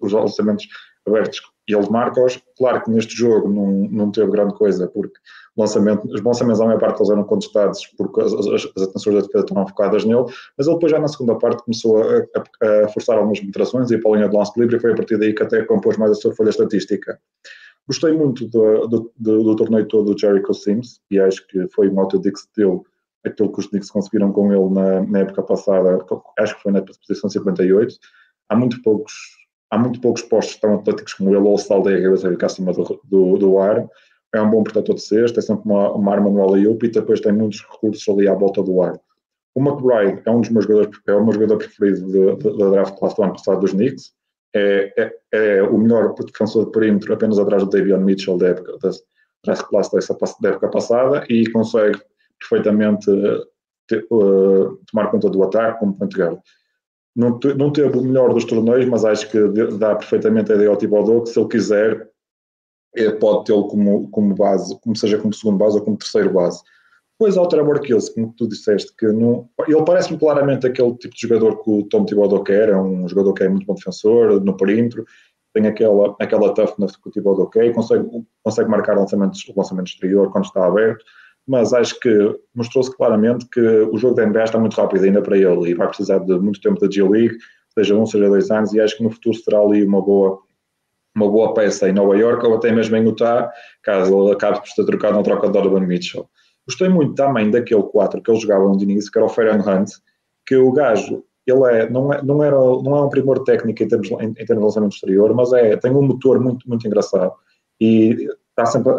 os 0.00 0.12
lançamentos 0.12 0.66
abertos 1.06 1.42
e 1.68 1.74
ele 1.74 1.88
marca-os. 1.90 2.40
Claro 2.56 2.82
que 2.82 2.90
neste 2.90 3.14
jogo 3.16 3.48
não, 3.48 3.66
não 3.90 4.10
teve 4.10 4.30
grande 4.30 4.54
coisa, 4.54 4.86
porque 4.88 5.14
lançamento, 5.56 6.06
os 6.12 6.22
lançamentos 6.22 6.60
à 6.60 6.66
maior 6.66 6.78
parte 6.78 7.00
eles 7.00 7.10
eram 7.10 7.24
contestados 7.24 7.86
porque 7.96 8.20
as, 8.20 8.32
as, 8.32 8.72
as 8.76 8.82
atenções 8.82 9.16
da 9.16 9.22
defesa 9.22 9.44
estavam 9.44 9.66
focadas 9.66 10.04
nele, 10.04 10.24
mas 10.58 10.66
ele 10.66 10.76
depois 10.76 10.92
já 10.92 10.98
na 10.98 11.08
segunda 11.08 11.36
parte 11.36 11.62
começou 11.64 12.02
a, 12.02 12.18
a, 12.62 12.84
a 12.84 12.88
forçar 12.88 13.16
algumas 13.16 13.40
penetrações 13.40 13.90
e 13.90 13.98
para 13.98 14.10
a 14.10 14.16
linha 14.16 14.28
de 14.28 14.36
lance 14.36 14.58
livre 14.58 14.76
e 14.76 14.80
foi 14.80 14.92
a 14.92 14.96
partir 14.96 15.18
daí 15.18 15.34
que 15.34 15.42
até 15.42 15.62
compôs 15.64 15.96
mais 15.96 16.10
a 16.10 16.14
sua 16.14 16.34
folha 16.34 16.50
estatística. 16.50 17.18
Gostei 17.86 18.12
muito 18.12 18.46
do, 18.48 18.86
do, 18.86 19.12
do, 19.16 19.44
do 19.44 19.56
torneio 19.56 19.86
todo 19.86 20.14
do 20.14 20.18
Jericho 20.18 20.54
Sims 20.54 21.00
e 21.10 21.20
acho 21.20 21.46
que 21.46 21.68
foi 21.68 21.88
um 21.88 22.00
autêntico 22.00 22.38
estilo 22.38 22.84
aquilo 23.24 23.52
que 23.52 23.60
os 23.60 23.66
Knicks 23.68 23.90
conseguiram 23.90 24.30
com 24.32 24.52
ele 24.52 24.68
na, 24.68 25.02
na, 25.02 25.18
época 25.20 25.42
passada, 25.42 25.98
acho 26.38 26.56
que 26.56 26.62
foi 26.62 26.72
na 26.72 26.82
posição 26.82 27.30
58. 27.30 27.96
Há 28.48 28.56
muito 28.56 28.82
poucos, 28.82 29.14
há 29.70 29.78
muito 29.78 30.00
poucos 30.00 30.22
postos 30.22 30.56
tão 30.56 30.74
atléticos 30.74 31.14
como 31.14 31.30
ele, 31.30 31.38
ou 31.38 31.52
o 31.52 31.58
Staldeia, 31.58 32.00
que 32.00 32.08
vai 32.08 32.32
ficar 32.32 32.46
acima 32.46 32.72
do, 32.72 33.00
do, 33.04 33.38
do 33.38 33.58
ar 33.58 33.86
é 34.34 34.42
um 34.42 34.50
bom 34.50 34.64
protetor 34.64 34.96
de 34.96 35.02
cesta, 35.02 35.38
é 35.38 35.42
sempre 35.42 35.64
uma, 35.64 35.92
uma 35.92 36.12
arma 36.12 36.28
no 36.28 36.42
alley 36.42 36.66
e 36.66 36.88
depois 36.88 37.20
tem 37.20 37.32
muitos 37.32 37.64
recursos 37.70 38.06
ali 38.08 38.28
à 38.28 38.34
volta 38.34 38.62
do 38.62 38.82
ar. 38.82 38.98
O 39.54 39.60
McBride 39.60 40.20
é 40.26 40.30
um 40.30 40.40
dos 40.40 40.50
meus 40.50 40.64
jogadores, 40.64 41.00
é 41.06 41.14
o 41.14 41.24
meu 41.24 41.32
jogador 41.32 41.58
preferido 41.58 42.36
da 42.58 42.70
draft 42.70 42.98
class 42.98 43.14
do 43.14 43.22
ano 43.22 43.32
passado 43.32 43.60
dos 43.60 43.70
Knicks. 43.70 44.12
É, 44.56 44.92
é, 44.96 45.16
é, 45.32 45.62
o 45.62 45.78
melhor 45.78 46.14
defensor 46.14 46.66
de 46.66 46.72
perímetro 46.72 47.12
apenas 47.12 47.38
atrás 47.38 47.62
do 47.62 47.70
Davion 47.70 48.00
Mitchell 48.00 48.36
da 48.36 48.48
época, 48.48 48.78
da 49.44 49.56
class 49.56 49.90
dessa, 49.90 50.16
da 50.40 50.48
época 50.48 50.68
passada 50.68 51.24
e 51.28 51.48
consegue 51.50 52.00
perfeitamente 52.38 53.06
te, 53.88 53.96
uh, 54.10 54.78
tomar 54.90 55.10
conta 55.10 55.28
do 55.28 55.42
ataque 55.42 55.78
como 55.78 55.96
point 55.96 56.16
guard. 56.16 56.38
Não, 57.14 57.38
não 57.56 57.72
teve 57.72 57.96
o 57.96 58.02
melhor 58.02 58.34
dos 58.34 58.44
torneios, 58.44 58.86
mas 58.86 59.04
acho 59.04 59.30
que 59.30 59.38
dá 59.78 59.94
perfeitamente 59.94 60.50
a 60.50 60.56
ideia 60.56 60.70
ao 60.70 60.76
Thibodeau 60.76 61.22
que 61.22 61.30
se 61.30 61.38
ele 61.38 61.48
quiser 61.48 62.10
é, 62.96 63.10
pode 63.10 63.44
tê-lo 63.44 63.68
como, 63.68 64.08
como 64.10 64.34
base, 64.34 64.78
como 64.80 64.96
seja 64.96 65.18
como 65.18 65.32
segundo 65.32 65.58
base 65.58 65.76
ou 65.76 65.84
como 65.84 65.96
terceiro 65.96 66.32
base. 66.32 66.62
Depois 67.18 67.36
há 67.36 67.42
o 67.42 67.48
Trevor 67.48 67.80
Kills, 67.80 68.12
como 68.12 68.34
tu 68.36 68.48
disseste, 68.48 68.92
que 68.96 69.06
não, 69.06 69.48
ele 69.68 69.84
parece-me 69.84 70.18
claramente 70.18 70.66
aquele 70.66 70.94
tipo 70.96 71.14
de 71.14 71.20
jogador 71.20 71.62
que 71.62 71.70
o 71.70 71.84
Tom 71.84 72.04
Thibodeau 72.04 72.42
quer, 72.42 72.70
é 72.70 72.76
um 72.76 73.08
jogador 73.08 73.32
que 73.34 73.44
é 73.44 73.48
muito 73.48 73.66
bom 73.66 73.74
defensor, 73.74 74.40
no 74.40 74.56
perímetro, 74.56 75.04
tem 75.54 75.68
aquela, 75.68 76.16
aquela 76.20 76.52
toughness 76.52 76.96
que 76.96 77.08
o 77.08 77.12
Thibodeau 77.12 77.48
quer, 77.48 77.72
consegue, 77.72 78.08
consegue 78.42 78.68
marcar 78.68 78.96
lançamentos, 78.96 79.44
lançamento 79.56 79.86
exterior 79.86 80.32
quando 80.32 80.46
está 80.46 80.66
aberto, 80.66 81.04
mas 81.46 81.72
acho 81.72 81.98
que 82.00 82.38
mostrou-se 82.54 82.94
claramente 82.96 83.46
que 83.46 83.60
o 83.60 83.96
jogo 83.98 84.14
da 84.14 84.26
NBA 84.26 84.44
está 84.44 84.58
muito 84.58 84.74
rápido 84.74 85.04
ainda 85.04 85.22
para 85.22 85.36
ele 85.36 85.70
e 85.70 85.74
vai 85.74 85.88
precisar 85.88 86.18
de 86.18 86.38
muito 86.38 86.60
tempo 86.60 86.80
da 86.80 86.90
G-League, 86.90 87.36
seja 87.74 87.94
um, 87.94 88.06
seja 88.06 88.28
dois 88.28 88.50
anos, 88.50 88.72
e 88.72 88.80
acho 88.80 88.96
que 88.96 89.02
no 89.02 89.10
futuro 89.10 89.36
será 89.36 89.60
ali 89.60 89.84
uma 89.84 90.00
boa 90.00 90.40
uma 91.14 91.30
boa 91.30 91.54
peça 91.54 91.88
em 91.88 91.92
Nova 91.92 92.16
York 92.16 92.44
ou 92.44 92.56
até 92.56 92.72
mesmo 92.72 92.96
em 92.96 93.04
Utah, 93.04 93.48
caso 93.84 94.20
ele 94.20 94.32
acabe 94.32 94.58
por 94.58 94.68
ser 94.68 94.84
trocado 94.84 95.16
na 95.16 95.22
troca 95.22 95.46
de 95.46 95.52
Donovan 95.52 95.86
Mitchell. 95.86 96.28
Gostei 96.66 96.88
muito 96.88 97.14
também 97.14 97.50
daquele 97.52 97.84
4 97.84 98.20
que 98.20 98.30
eles 98.30 98.42
jogavam 98.42 98.76
de 98.76 98.82
início, 98.82 99.12
que 99.12 99.18
era 99.18 99.26
o 99.26 99.28
Ferran 99.28 99.60
Hunt, 99.60 99.90
que 100.44 100.56
o 100.56 100.72
gajo, 100.72 101.22
ele 101.46 101.62
é, 101.70 101.88
não, 101.88 102.12
é, 102.12 102.20
não, 102.20 102.42
era, 102.42 102.56
não 102.56 102.96
é 102.96 103.02
um 103.02 103.08
primor 103.08 103.44
técnico 103.44 103.80
em 103.80 103.86
termos, 103.86 104.10
em, 104.10 104.30
em 104.30 104.34
termos 104.34 104.56
de 104.56 104.64
lançamento 104.64 104.94
exterior, 104.94 105.32
mas 105.34 105.52
é, 105.52 105.76
tem 105.76 105.92
um 105.92 106.02
motor 106.02 106.40
muito, 106.40 106.68
muito 106.68 106.84
engraçado 106.84 107.32
e 107.80 108.28
está 108.56 108.66
sempre 108.66 108.92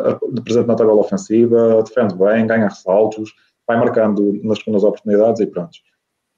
presente 0.44 0.68
na 0.68 0.76
tabela 0.76 1.00
ofensiva, 1.00 1.82
defende 1.84 2.16
bem, 2.16 2.46
ganha 2.46 2.68
ressaltos, 2.68 3.34
vai 3.68 3.78
marcando 3.78 4.40
nas 4.44 4.60
segundas 4.60 4.84
oportunidades 4.84 5.42
e 5.42 5.48
pronto. 5.48 5.78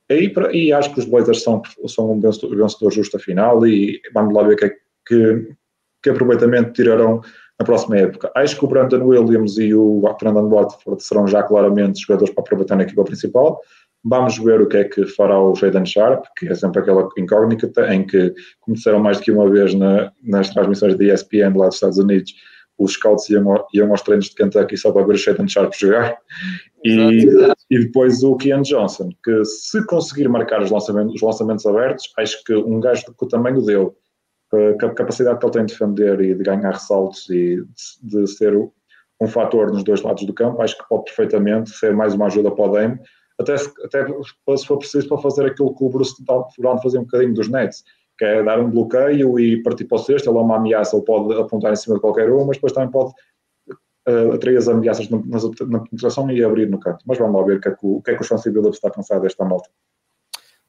E, 0.10 0.32
e 0.54 0.72
acho 0.72 0.94
que 0.94 1.00
os 1.00 1.06
Blazers 1.06 1.44
são, 1.44 1.62
são 1.88 2.12
um 2.12 2.20
vencedor, 2.20 2.56
vencedor 2.56 2.92
justo 2.92 3.18
a 3.18 3.20
final 3.20 3.66
e 3.68 4.00
vamos 4.14 4.34
lá 4.34 4.44
ver 4.44 4.56
que 4.56 4.66
é 4.66 4.76
que 5.06 5.58
que 6.02 6.10
aproveitamento 6.10 6.74
tirarão 6.74 7.22
na 7.60 7.66
próxima 7.66 7.98
época. 7.98 8.32
Acho 8.36 8.58
que 8.58 8.66
o 8.66 8.68
Brandon 8.68 9.04
Williams 9.04 9.58
e 9.58 9.74
o 9.74 10.02
Brandon 10.20 10.48
Watford 10.50 11.04
serão 11.04 11.28
já 11.28 11.44
claramente 11.44 12.02
jogadores 12.02 12.34
para 12.34 12.44
aproveitar 12.44 12.76
na 12.76 12.84
equipa 12.84 13.04
principal. 13.04 13.60
Vamos 14.04 14.38
ver 14.38 14.62
o 14.62 14.68
que 14.68 14.78
é 14.78 14.84
que 14.84 15.06
fará 15.06 15.40
o 15.40 15.56
Jaden 15.56 15.86
Sharp, 15.86 16.26
que 16.38 16.48
é 16.48 16.56
sempre 16.56 16.82
aquela 16.82 17.10
incógnita, 17.18 17.94
em 17.94 18.06
que, 18.06 18.34
como 18.62 18.76
disseram 18.76 19.00
mais 19.00 19.18
do 19.18 19.24
que 19.24 19.32
uma 19.32 19.50
vez 19.50 19.74
na, 19.74 20.12
nas 20.24 20.50
transmissões 20.52 20.96
da 20.96 21.04
ESPN 21.04 21.58
lá 21.58 21.66
dos 21.66 21.76
Estados 21.76 21.98
Unidos, 21.98 22.34
os 22.78 22.94
scouts 22.94 23.30
iam, 23.30 23.66
iam 23.74 23.92
aos 23.92 24.02
treinos 24.02 24.30
de 24.30 24.36
Kentucky 24.36 24.78
só 24.78 24.92
para 24.92 25.06
ver 25.06 25.14
o 25.14 25.18
Jaden 25.18 25.48
Sharp 25.48 25.74
jogar. 25.74 26.18
E, 26.84 27.26
e 27.70 27.80
depois 27.80 28.24
o 28.24 28.36
Kian 28.38 28.62
Johnson, 28.62 29.10
que 29.24 29.44
se 29.46 29.84
conseguir 29.86 30.30
marcar 30.30 30.62
os 30.62 30.72
lançamentos, 30.72 31.16
os 31.16 31.22
lançamentos 31.22 31.66
abertos, 31.66 32.12
acho 32.18 32.44
que 32.44 32.54
um 32.54 32.80
gajo 32.80 33.04
com 33.16 33.26
o 33.26 33.30
tamanho 33.30 33.62
dele, 33.62 33.92
a 34.54 34.90
capacidade 34.94 35.40
que 35.40 35.46
ele 35.46 35.54
tem 35.54 35.66
de 35.66 35.74
defender 35.74 36.22
e 36.22 36.36
de 36.36 36.44
ganhar 36.44 36.72
ressaltos 36.72 37.30
e 37.30 37.58
de, 38.04 38.22
de 38.22 38.28
ser 38.28 38.54
um 39.20 39.28
fator 39.28 39.72
nos 39.72 39.84
dois 39.84 40.02
lados 40.02 40.26
do 40.26 40.34
campo, 40.34 40.62
acho 40.62 40.78
que 40.78 40.88
pode 40.88 41.06
perfeitamente 41.06 41.72
ser 41.72 41.96
mais 41.96 42.14
uma 42.14 42.28
ajuda 42.28 42.52
para 42.52 42.66
o 42.66 42.72
Dame, 42.72 43.00
até, 43.40 43.54
até 43.54 44.06
se 44.58 44.66
for 44.66 44.78
preciso 44.78 45.08
para 45.08 45.18
fazer 45.18 45.46
aquilo 45.46 45.76
que 45.76 45.84
o 45.84 45.90
Bruce 45.90 46.24
Brown 46.58 46.82
fazia 46.82 47.00
um 47.00 47.04
bocadinho 47.04 47.34
dos 47.34 47.50
Nets, 47.50 47.84
que 48.18 48.26
é 48.26 48.44
dar 48.44 48.60
um 48.60 48.70
bloqueio 48.70 49.40
e 49.40 49.62
partir 49.62 49.86
para 49.86 49.96
o 49.96 50.00
sexto, 50.00 50.30
ele 50.30 50.38
é 50.38 50.42
uma 50.42 50.58
ameaça, 50.58 50.96
ele 50.96 51.06
pode 51.06 51.34
apontar 51.40 51.72
em 51.72 51.76
cima 51.76 51.96
de 51.96 52.02
qualquer 52.02 52.32
um, 52.32 52.46
mas 52.46 52.58
depois 52.58 52.74
também 52.74 52.90
pode 52.90 53.14
uh, 54.08 54.34
atrair 54.34 54.58
as 54.58 54.68
ameaças 54.68 55.10
na, 55.10 55.18
na 55.20 55.80
penetração 55.80 56.30
e 56.32 56.44
abrir 56.44 56.70
no 56.70 56.80
canto. 56.80 57.04
Mas 57.06 57.18
vamos 57.18 57.40
lá 57.40 57.46
ver 57.46 57.58
o 57.58 57.62
que 57.62 57.70
é 57.70 57.72
que 57.72 57.86
o, 57.86 58.02
que 58.02 58.12
é 58.12 58.16
que 58.16 58.22
o 58.22 58.26
Chauncey 58.26 58.52
Billups 58.52 58.78
está 58.78 58.90
cansado 58.90 59.22
desta 59.22 59.46
malta. 59.46 59.70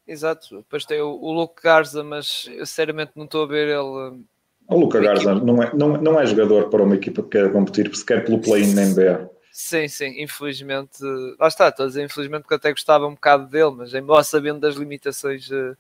Exato, 0.07 0.59
depois 0.59 0.85
tem 0.85 1.01
o, 1.01 1.11
o 1.11 1.33
Luke 1.33 1.63
Garza, 1.63 2.03
mas 2.03 2.49
eu 2.51 2.65
sinceramente 2.67 3.13
não 3.15 3.25
estou 3.25 3.45
a 3.45 3.47
ver 3.47 3.69
ele. 3.69 4.25
O 4.69 4.79
Luca 4.79 5.01
Garza 5.01 5.35
não 5.35 5.63
é, 5.63 5.75
não, 5.75 5.89
não 5.97 6.21
é 6.21 6.27
jogador 6.27 6.69
para 6.69 6.83
uma 6.83 6.95
equipa 6.95 7.23
que 7.23 7.31
quer 7.31 7.53
competir, 7.53 7.95
sequer 7.95 8.25
pelo 8.25 8.41
play-in 8.41 8.75
na 8.75 8.87
NBA. 8.87 9.31
Sim, 9.51 9.89
sim, 9.89 10.23
infelizmente. 10.23 11.03
Lá 11.39 11.49
está, 11.49 11.69
estou 11.69 11.85
a 11.85 11.89
dizer 11.89 12.05
infelizmente 12.05 12.43
porque 12.43 12.55
eu 12.55 12.59
até 12.59 12.71
gostava 12.71 13.07
um 13.07 13.15
bocado 13.15 13.47
dele, 13.49 13.73
mas 13.77 13.93
embora 13.93 14.23
sabendo 14.23 14.61
das 14.61 14.77
limitações, 14.77 15.51
uh, 15.51 15.77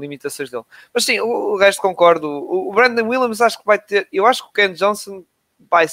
limitações 0.00 0.50
dele. 0.50 0.64
Mas 0.92 1.04
sim, 1.04 1.20
o, 1.20 1.54
o 1.54 1.56
resto 1.56 1.80
concordo. 1.80 2.28
O, 2.28 2.70
o, 2.70 2.72
Brandon 2.72 3.08
Williams 3.08 3.40
acho 3.40 3.58
que 3.58 3.64
vai 3.66 3.78
ter. 3.78 4.08
Eu 4.12 4.26
acho 4.26 4.42
que 4.42 4.48
o 4.48 4.52
Ken 4.52 4.72
Johnson 4.72 5.24
vai, 5.70 5.86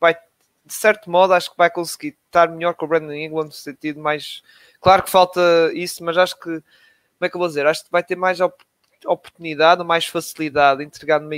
vai, 0.00 0.14
de 0.14 0.72
certo 0.72 1.10
modo, 1.10 1.34
acho 1.34 1.50
que 1.50 1.56
vai 1.56 1.70
conseguir 1.70 2.16
estar 2.26 2.48
melhor 2.48 2.74
que 2.74 2.84
o 2.84 2.88
Brandon 2.88 3.12
Ingram 3.12 3.44
no 3.44 3.52
sentido 3.52 4.00
mais. 4.00 4.42
Claro 4.80 5.02
que 5.02 5.10
falta 5.10 5.40
isso, 5.74 6.04
mas 6.04 6.16
acho 6.16 6.38
que. 6.38 6.62
Como 7.16 7.26
é 7.26 7.28
que 7.28 7.36
eu 7.36 7.38
vou 7.38 7.48
dizer? 7.48 7.66
Acho 7.66 7.84
que 7.84 7.92
vai 7.92 8.02
ter 8.02 8.16
mais 8.16 8.40
oportunidade 8.40 8.74
oportunidade, 9.06 9.84
mais 9.84 10.06
facilidade 10.06 10.78
de 10.78 10.84
entregar 10.84 11.20
numa, 11.20 11.36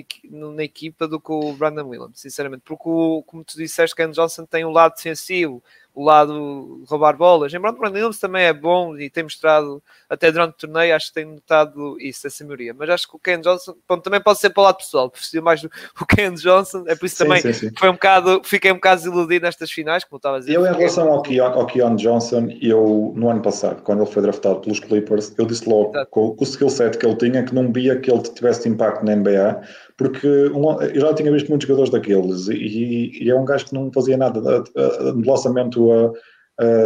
na 0.54 0.62
equipa 0.62 1.06
do 1.08 1.20
que 1.20 1.32
o 1.32 1.52
Brandon 1.52 1.88
Williams, 1.88 2.20
sinceramente, 2.20 2.62
porque 2.64 2.88
o, 2.88 3.22
como 3.26 3.44
tu 3.44 3.56
disseste, 3.56 3.94
Ken 3.94 4.10
Johnson 4.10 4.46
tem 4.46 4.64
um 4.64 4.70
lado 4.70 4.94
defensivo, 4.94 5.62
o 5.96 6.04
lado 6.04 6.84
roubar 6.86 7.16
bolas. 7.16 7.54
O 7.54 7.58
Brandon 7.58 7.86
Williams 7.86 8.18
também 8.18 8.44
é 8.44 8.52
bom 8.52 8.98
e 8.98 9.08
tem 9.08 9.22
mostrado, 9.22 9.82
até 10.10 10.30
durante 10.30 10.50
o 10.50 10.58
torneio, 10.58 10.94
acho 10.94 11.08
que 11.08 11.14
tem 11.14 11.24
notado 11.24 11.96
isso, 11.98 12.26
essa 12.26 12.44
maioria. 12.44 12.74
Mas 12.74 12.90
acho 12.90 13.08
que 13.08 13.16
o 13.16 13.18
Ken 13.18 13.40
Johnson 13.40 13.74
pronto, 13.88 14.02
também 14.02 14.20
pode 14.20 14.38
ser 14.38 14.50
para 14.50 14.60
o 14.60 14.64
lado 14.64 14.76
pessoal, 14.76 15.08
prefiro 15.08 15.42
mais 15.42 15.62
do 15.62 15.70
o 15.98 16.04
Ken 16.04 16.34
Johnson, 16.34 16.84
é 16.86 16.94
por 16.94 17.06
isso 17.06 17.16
sim, 17.16 17.24
também 17.24 17.40
sim, 17.40 17.52
sim. 17.54 17.70
Foi 17.78 17.88
um 17.88 17.94
bocado, 17.94 18.42
fiquei 18.44 18.70
um 18.70 18.74
bocado 18.74 18.96
desiludido 19.00 19.46
nestas 19.46 19.70
finais, 19.70 20.04
como 20.04 20.18
estava 20.18 20.36
a 20.36 20.40
dizer. 20.40 20.52
Eu, 20.52 20.66
em 20.66 20.74
relação 20.74 21.10
ao 21.10 21.22
Keon, 21.22 21.46
ao 21.46 21.66
Keon 21.66 21.96
Johnson, 21.96 22.48
eu 22.60 23.14
no 23.16 23.30
ano 23.30 23.40
passado, 23.40 23.82
quando 23.82 24.02
ele 24.02 24.12
foi 24.12 24.20
draftado 24.20 24.60
pelos 24.60 24.78
Clippers, 24.78 25.34
eu 25.38 25.46
disse 25.46 25.66
logo 25.66 25.94
com 26.10 26.36
o 26.38 26.42
skill 26.42 26.68
set 26.68 26.98
que 26.98 27.06
ele 27.06 27.16
tinha 27.16 27.42
que 27.42 27.54
não 27.54 27.72
via 27.72 27.98
que 27.98 28.10
ele 28.10 28.20
tivesse 28.20 28.68
impacto 28.68 29.02
na 29.02 29.16
NBA 29.16 29.62
porque 29.96 30.28
um, 30.48 30.80
eu 30.82 31.00
já 31.00 31.14
tinha 31.14 31.32
visto 31.32 31.48
muitos 31.48 31.66
jogadores 31.66 31.90
daqueles 31.90 32.48
e, 32.48 33.24
e, 33.24 33.30
é 33.30 33.34
um 33.34 33.44
gajo 33.44 33.66
que 33.66 33.74
não 33.74 33.90
fazia 33.92 34.16
nada 34.16 34.62
de 34.62 35.28
lançamento 35.28 35.90
a, 35.90 36.12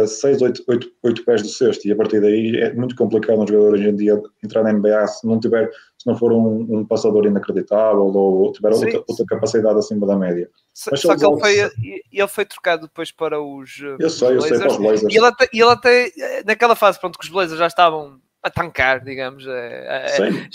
6, 0.05 0.41
8, 0.41 0.63
8, 0.67 0.91
8 1.01 1.25
pés 1.25 1.41
do 1.41 1.47
sexto, 1.47 1.85
e 1.87 1.91
a 1.93 1.95
partir 1.95 2.19
daí 2.19 2.57
é 2.57 2.73
muito 2.73 2.93
complicado 2.93 3.39
um 3.39 3.47
jogador 3.47 3.73
hoje 3.73 3.87
em 3.87 3.95
dia 3.95 4.21
entrar 4.43 4.63
na 4.63 4.73
NBA 4.73 5.07
se 5.07 5.25
não 5.25 5.39
tiver, 5.39 5.69
se 5.97 6.05
não 6.05 6.17
for 6.17 6.33
um, 6.33 6.67
um 6.69 6.85
passador 6.85 7.25
inacreditável 7.25 8.03
ou 8.03 8.51
tiver 8.51 8.73
outra, 8.73 9.03
outra, 9.07 9.25
capacidade 9.25 9.79
acima 9.79 10.05
da 10.05 10.17
média. 10.17 10.49
Mas 10.89 10.99
só 10.99 11.15
que 11.15 11.25
ele 11.25 11.39
foi, 11.39 11.71
ele 12.11 12.27
foi 12.27 12.45
trocado 12.45 12.83
depois 12.83 13.11
para 13.13 13.41
os. 13.41 13.79
Eu 13.97 14.09
sei, 14.09 14.35
eu 14.35 14.41
sei, 14.41 14.59
para 14.59 14.71
os 14.71 14.77
Blazers. 14.77 15.13
E 15.13 15.17
ele 15.17 15.25
até, 15.25 15.49
e 15.53 15.61
ele 15.61 15.71
até 15.71 16.11
naquela 16.45 16.75
fase, 16.75 16.99
pronto, 16.99 17.17
que 17.17 17.23
os 17.23 17.31
Blazers 17.31 17.59
já 17.59 17.67
estavam 17.67 18.19
a 18.43 18.49
tancar, 18.49 19.03
digamos. 19.03 19.45
É, 19.47 20.05
é, 20.05 20.07
Sim, 20.07 20.47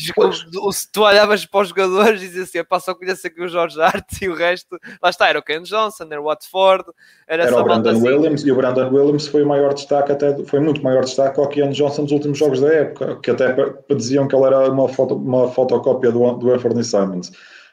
se 0.72 0.92
tu 0.92 1.02
olhavas 1.02 1.46
para 1.46 1.60
os 1.60 1.68
jogadores 1.68 2.20
e 2.20 2.26
dizias 2.26 2.48
assim, 2.48 2.64
pá, 2.64 2.80
só 2.80 2.94
conheço 2.94 3.26
aqui 3.26 3.40
o 3.40 3.48
Jorge 3.48 3.80
Hart 3.80 4.04
e 4.20 4.28
o 4.28 4.34
resto, 4.34 4.78
lá 5.02 5.10
está, 5.10 5.28
era 5.28 5.38
o 5.38 5.42
Ken 5.42 5.62
Johnson, 5.62 6.06
era 6.10 6.20
o 6.20 6.24
Watford, 6.24 6.84
era, 7.28 7.44
era 7.44 7.56
o 7.56 7.62
Brandon 7.62 7.90
assim. 7.90 8.08
Williams, 8.08 8.44
e 8.44 8.50
o 8.50 8.56
Brandon 8.56 8.88
Williams 8.90 9.28
foi 9.28 9.42
o 9.42 9.46
maior 9.46 9.72
destaque, 9.72 10.12
até 10.12 10.36
foi 10.44 10.58
muito 10.58 10.82
maior 10.82 11.04
destaque 11.04 11.38
ao 11.38 11.48
Ken 11.48 11.70
Johnson 11.70 12.02
nos 12.02 12.12
últimos 12.12 12.38
jogos 12.38 12.60
da 12.60 12.72
época, 12.72 13.20
que 13.22 13.30
até 13.30 13.54
diziam 13.94 14.26
que 14.26 14.34
ele 14.34 14.44
era 14.44 14.70
uma, 14.70 14.88
foto, 14.88 15.14
uma 15.14 15.48
fotocópia 15.48 16.10
do, 16.10 16.32
do 16.32 16.52
Anthony 16.52 16.84
Simons. 16.84 17.32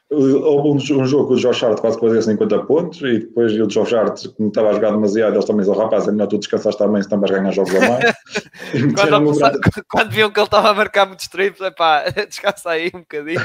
Houve 0.10 0.70
um, 0.70 0.76
um, 0.76 1.06
jogo 1.08 1.28
que 1.28 1.34
o 1.34 1.38
Josh 1.38 1.64
Hart 1.64 1.80
quase 1.80 2.00
fazia 2.00 2.22
50 2.22 2.66
pontos 2.66 3.02
e 3.02 3.20
depois 3.20 3.52
o 3.54 3.68
Josh 3.68 3.94
Hart, 3.94 4.28
como 4.36 4.50
estava 4.50 4.70
a 4.70 4.74
jogar 4.74 4.92
demasiado, 4.92 5.34
eles 5.34 5.46
também 5.46 5.66
diziam, 5.66 5.78
rapaz, 5.78 6.08
é 6.08 6.12
melhor 6.12 6.28
tu 6.28 6.38
descansaste 6.38 6.78
também 6.78 7.02
se 7.02 7.10
vais 7.10 7.32
ganhar 7.32 7.52
jogos 7.52 7.74
a 7.74 7.80
mais. 7.80 8.14
quando, 8.96 9.34
Brandon... 9.34 9.60
quando 9.90 10.12
viam 10.12 10.32
que 10.32 10.40
ele 10.40 10.46
estava 10.46 10.70
a 10.70 10.74
marcar 10.74 11.08
muitos 11.08 11.28
triplos, 11.28 11.66
é 11.66 11.72
pá, 11.72 12.04
descansa 12.28 12.72
aí 12.72 12.92
um 12.94 13.00
bocadinho. 13.00 13.42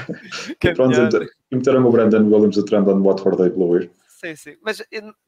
Que 0.61 0.69
é 0.69 0.75
pronto, 0.75 0.97
meteram 1.51 1.87
o 1.87 1.91
Brandon 1.91 2.25
Williams 2.25 2.59
a 2.59 2.65
trend 2.65 2.85
Watford 2.85 3.43
aí 3.43 3.51
pelo 3.51 3.79
ir. 3.79 3.91
Sim, 4.09 4.37
sim. 4.37 4.57
Mas 4.63 4.83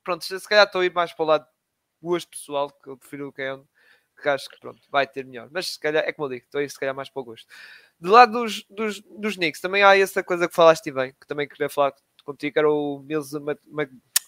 pronto, 0.05 0.25
se 0.25 0.49
calhar 0.49 0.67
estou 0.67 0.83
a 0.83 0.85
ir 0.85 0.93
mais 0.93 1.13
para 1.13 1.25
o 1.25 1.27
lado 1.27 1.47
gosto 2.03 2.31
pessoal, 2.31 2.71
que 2.71 2.91
eu 2.91 2.97
prefiro 2.97 3.29
o 3.29 3.33
Ken, 3.33 3.61
que 4.21 4.29
acho 4.29 4.49
que 4.49 4.59
pronto, 4.61 4.81
vai 4.91 5.07
ter 5.07 5.25
melhor. 5.25 5.49
Mas 5.51 5.75
se 5.75 5.81
calhar, 5.81 6.05
é 6.07 6.13
como 6.13 6.27
eu 6.27 6.31
digo, 6.31 6.45
estou 6.45 6.61
a 6.61 6.65
ir 6.65 6.71
se 6.71 6.79
calhar 6.79 6.95
mais 6.95 7.09
para 7.09 7.21
o 7.21 7.25
gosto. 7.25 7.47
Do 8.01 8.11
lado 8.11 8.33
dos, 8.33 8.65
dos, 8.71 9.01
dos 9.01 9.37
Knicks, 9.37 9.61
também 9.61 9.83
há 9.83 9.97
essa 9.97 10.23
coisa 10.23 10.49
que 10.49 10.55
falaste 10.55 10.91
bem, 10.91 11.13
que 11.21 11.27
também 11.27 11.47
queria 11.47 11.69
falar 11.69 11.93
contigo, 12.25 12.59
era 12.59 12.71
o 12.71 13.01
Mills 13.01 13.37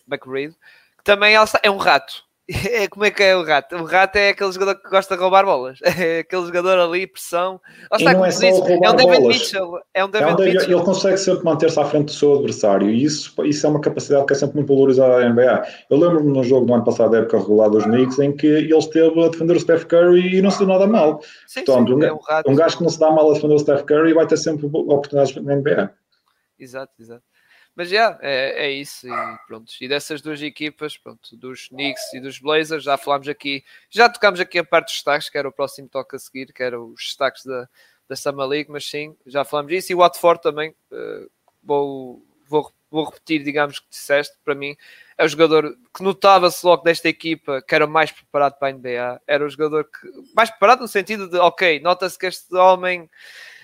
McReed, 0.07 0.55
que 0.99 1.05
também 1.05 1.35
é 1.35 1.71
um 1.71 1.79
rato. 1.79 2.25
É, 2.73 2.89
como 2.89 3.05
é 3.05 3.11
que 3.11 3.23
é 3.23 3.37
o 3.37 3.45
rato? 3.45 3.77
O 3.77 3.85
rato 3.85 4.17
é 4.17 4.31
aquele 4.31 4.53
jogador 4.53 4.75
que 4.77 4.89
gosta 4.89 5.15
de 5.15 5.23
roubar 5.23 5.45
bolas. 5.45 5.79
É 6.03 6.21
aquele 6.21 6.47
jogador 6.47 6.79
ali, 6.79 7.07
pressão. 7.07 7.61
Está, 7.93 8.13
não 8.13 8.25
é, 8.25 8.31
só 8.31 8.47
é 8.47 8.53
um 8.91 8.97
David 8.97 9.21
bolas. 9.21 9.37
Mitchell. 9.37 9.79
É 9.95 10.05
um 10.05 10.11
David, 10.11 10.31
é 10.31 10.33
um 10.33 10.37
David 10.37 10.55
Mitchell. 10.57 10.79
Ele 10.79 10.85
consegue 10.85 11.17
sempre 11.19 11.45
manter-se 11.45 11.79
à 11.79 11.85
frente 11.85 12.07
do 12.07 12.13
seu 12.13 12.35
adversário 12.35 12.91
e 12.91 13.05
isso, 13.05 13.35
isso 13.45 13.67
é 13.67 13.71
uma 13.71 13.81
capacidade 13.81 14.27
que 14.27 14.33
é 14.33 14.37
sempre 14.37 14.57
muito 14.57 14.69
valorizada 14.69 15.21
na 15.21 15.29
NBA. 15.29 15.63
Eu 15.91 15.99
lembro-me 15.99 16.33
no 16.33 16.43
jogo 16.43 16.67
do 16.67 16.75
ano 16.75 16.85
passado, 16.85 17.13
da 17.13 17.19
época 17.19 17.39
regular 17.39 17.71
dos 17.71 17.85
Knicks, 17.85 18.19
em 18.19 18.35
que 18.35 18.47
ele 18.47 18.77
esteve 18.77 19.25
a 19.25 19.29
defender 19.29 19.57
o 19.57 19.61
Steph 19.61 19.85
Curry 19.85 20.37
e 20.37 20.43
não 20.43 20.51
se 20.51 20.59
deu 20.59 20.69
nada 20.69 20.87
mal. 20.87 21.21
Sim, 21.47 21.65
Portanto, 21.65 21.89
sim, 21.89 21.95
um, 21.95 22.03
é 22.03 22.13
um, 22.13 22.19
rato, 22.19 22.51
um 22.51 22.55
gajo 22.55 22.77
que 22.79 22.83
não 22.83 22.91
se 22.91 22.99
dá 22.99 23.11
mal 23.11 23.31
a 23.31 23.35
defender 23.35 23.55
o 23.55 23.59
Steph 23.59 23.83
Curry 23.83 24.15
vai 24.15 24.27
ter 24.27 24.37
sempre 24.37 24.67
oportunidades 24.67 25.37
na 25.37 25.57
NBA. 25.57 25.93
Exato, 26.59 26.93
exato. 26.99 27.23
Mas 27.75 27.89
já, 27.89 28.19
é, 28.21 28.67
é 28.67 28.71
isso. 28.71 29.09
E, 29.09 29.39
pronto. 29.47 29.73
e 29.81 29.89
dessas 29.89 30.21
duas 30.21 30.43
equipas, 30.43 30.97
pronto, 30.97 31.35
dos 31.37 31.69
Knicks 31.69 32.13
e 32.13 32.21
dos 32.21 32.39
Blazers, 32.39 32.85
já 32.85 32.99
falámos 32.99 33.29
aqui, 33.29 33.65
já 33.89 34.09
tocámos 34.09 34.41
aqui 34.41 34.59
a 34.59 34.65
parte 34.65 34.87
dos 34.87 34.95
destaques, 34.95 35.31
que 35.31 35.39
era 35.39 35.49
o 35.49 35.53
próximo 35.53 35.89
toque 35.89 36.17
a 36.17 36.19
seguir, 36.19 36.53
que 36.53 36.63
eram 36.63 36.93
os 36.93 37.03
destaques 37.03 37.45
da, 37.45 37.69
da 38.09 38.17
Summer 38.17 38.47
League, 38.47 38.71
mas 38.71 38.85
sim, 38.85 39.17
já 39.27 39.45
falámos 39.45 39.73
disso. 39.73 39.91
E 39.91 39.95
o 39.95 39.99
Watford 39.99 40.43
também, 40.43 40.71
uh, 40.91 41.31
vou, 41.63 42.23
vou, 42.47 42.71
vou 42.91 43.05
repetir, 43.05 43.43
digamos, 43.43 43.79
que 43.79 43.89
disseste, 43.89 44.37
para 44.45 44.55
mim, 44.55 44.77
é 45.17 45.25
o 45.25 45.29
jogador 45.29 45.75
que 45.95 46.03
notava-se 46.03 46.65
logo 46.67 46.83
desta 46.83 47.09
equipa 47.09 47.63
que 47.67 47.75
era 47.75 47.87
mais 47.87 48.11
preparado 48.11 48.59
para 48.59 48.69
a 48.69 48.73
NBA, 48.73 49.23
era 49.27 49.47
o 49.47 49.49
jogador 49.49 49.85
que, 49.85 50.09
mais 50.37 50.51
preparado 50.51 50.81
no 50.81 50.89
sentido 50.89 51.29
de, 51.29 51.39
ok, 51.39 51.81
nota-se 51.81 52.19
que 52.19 52.27
este 52.27 52.55
homem 52.55 53.09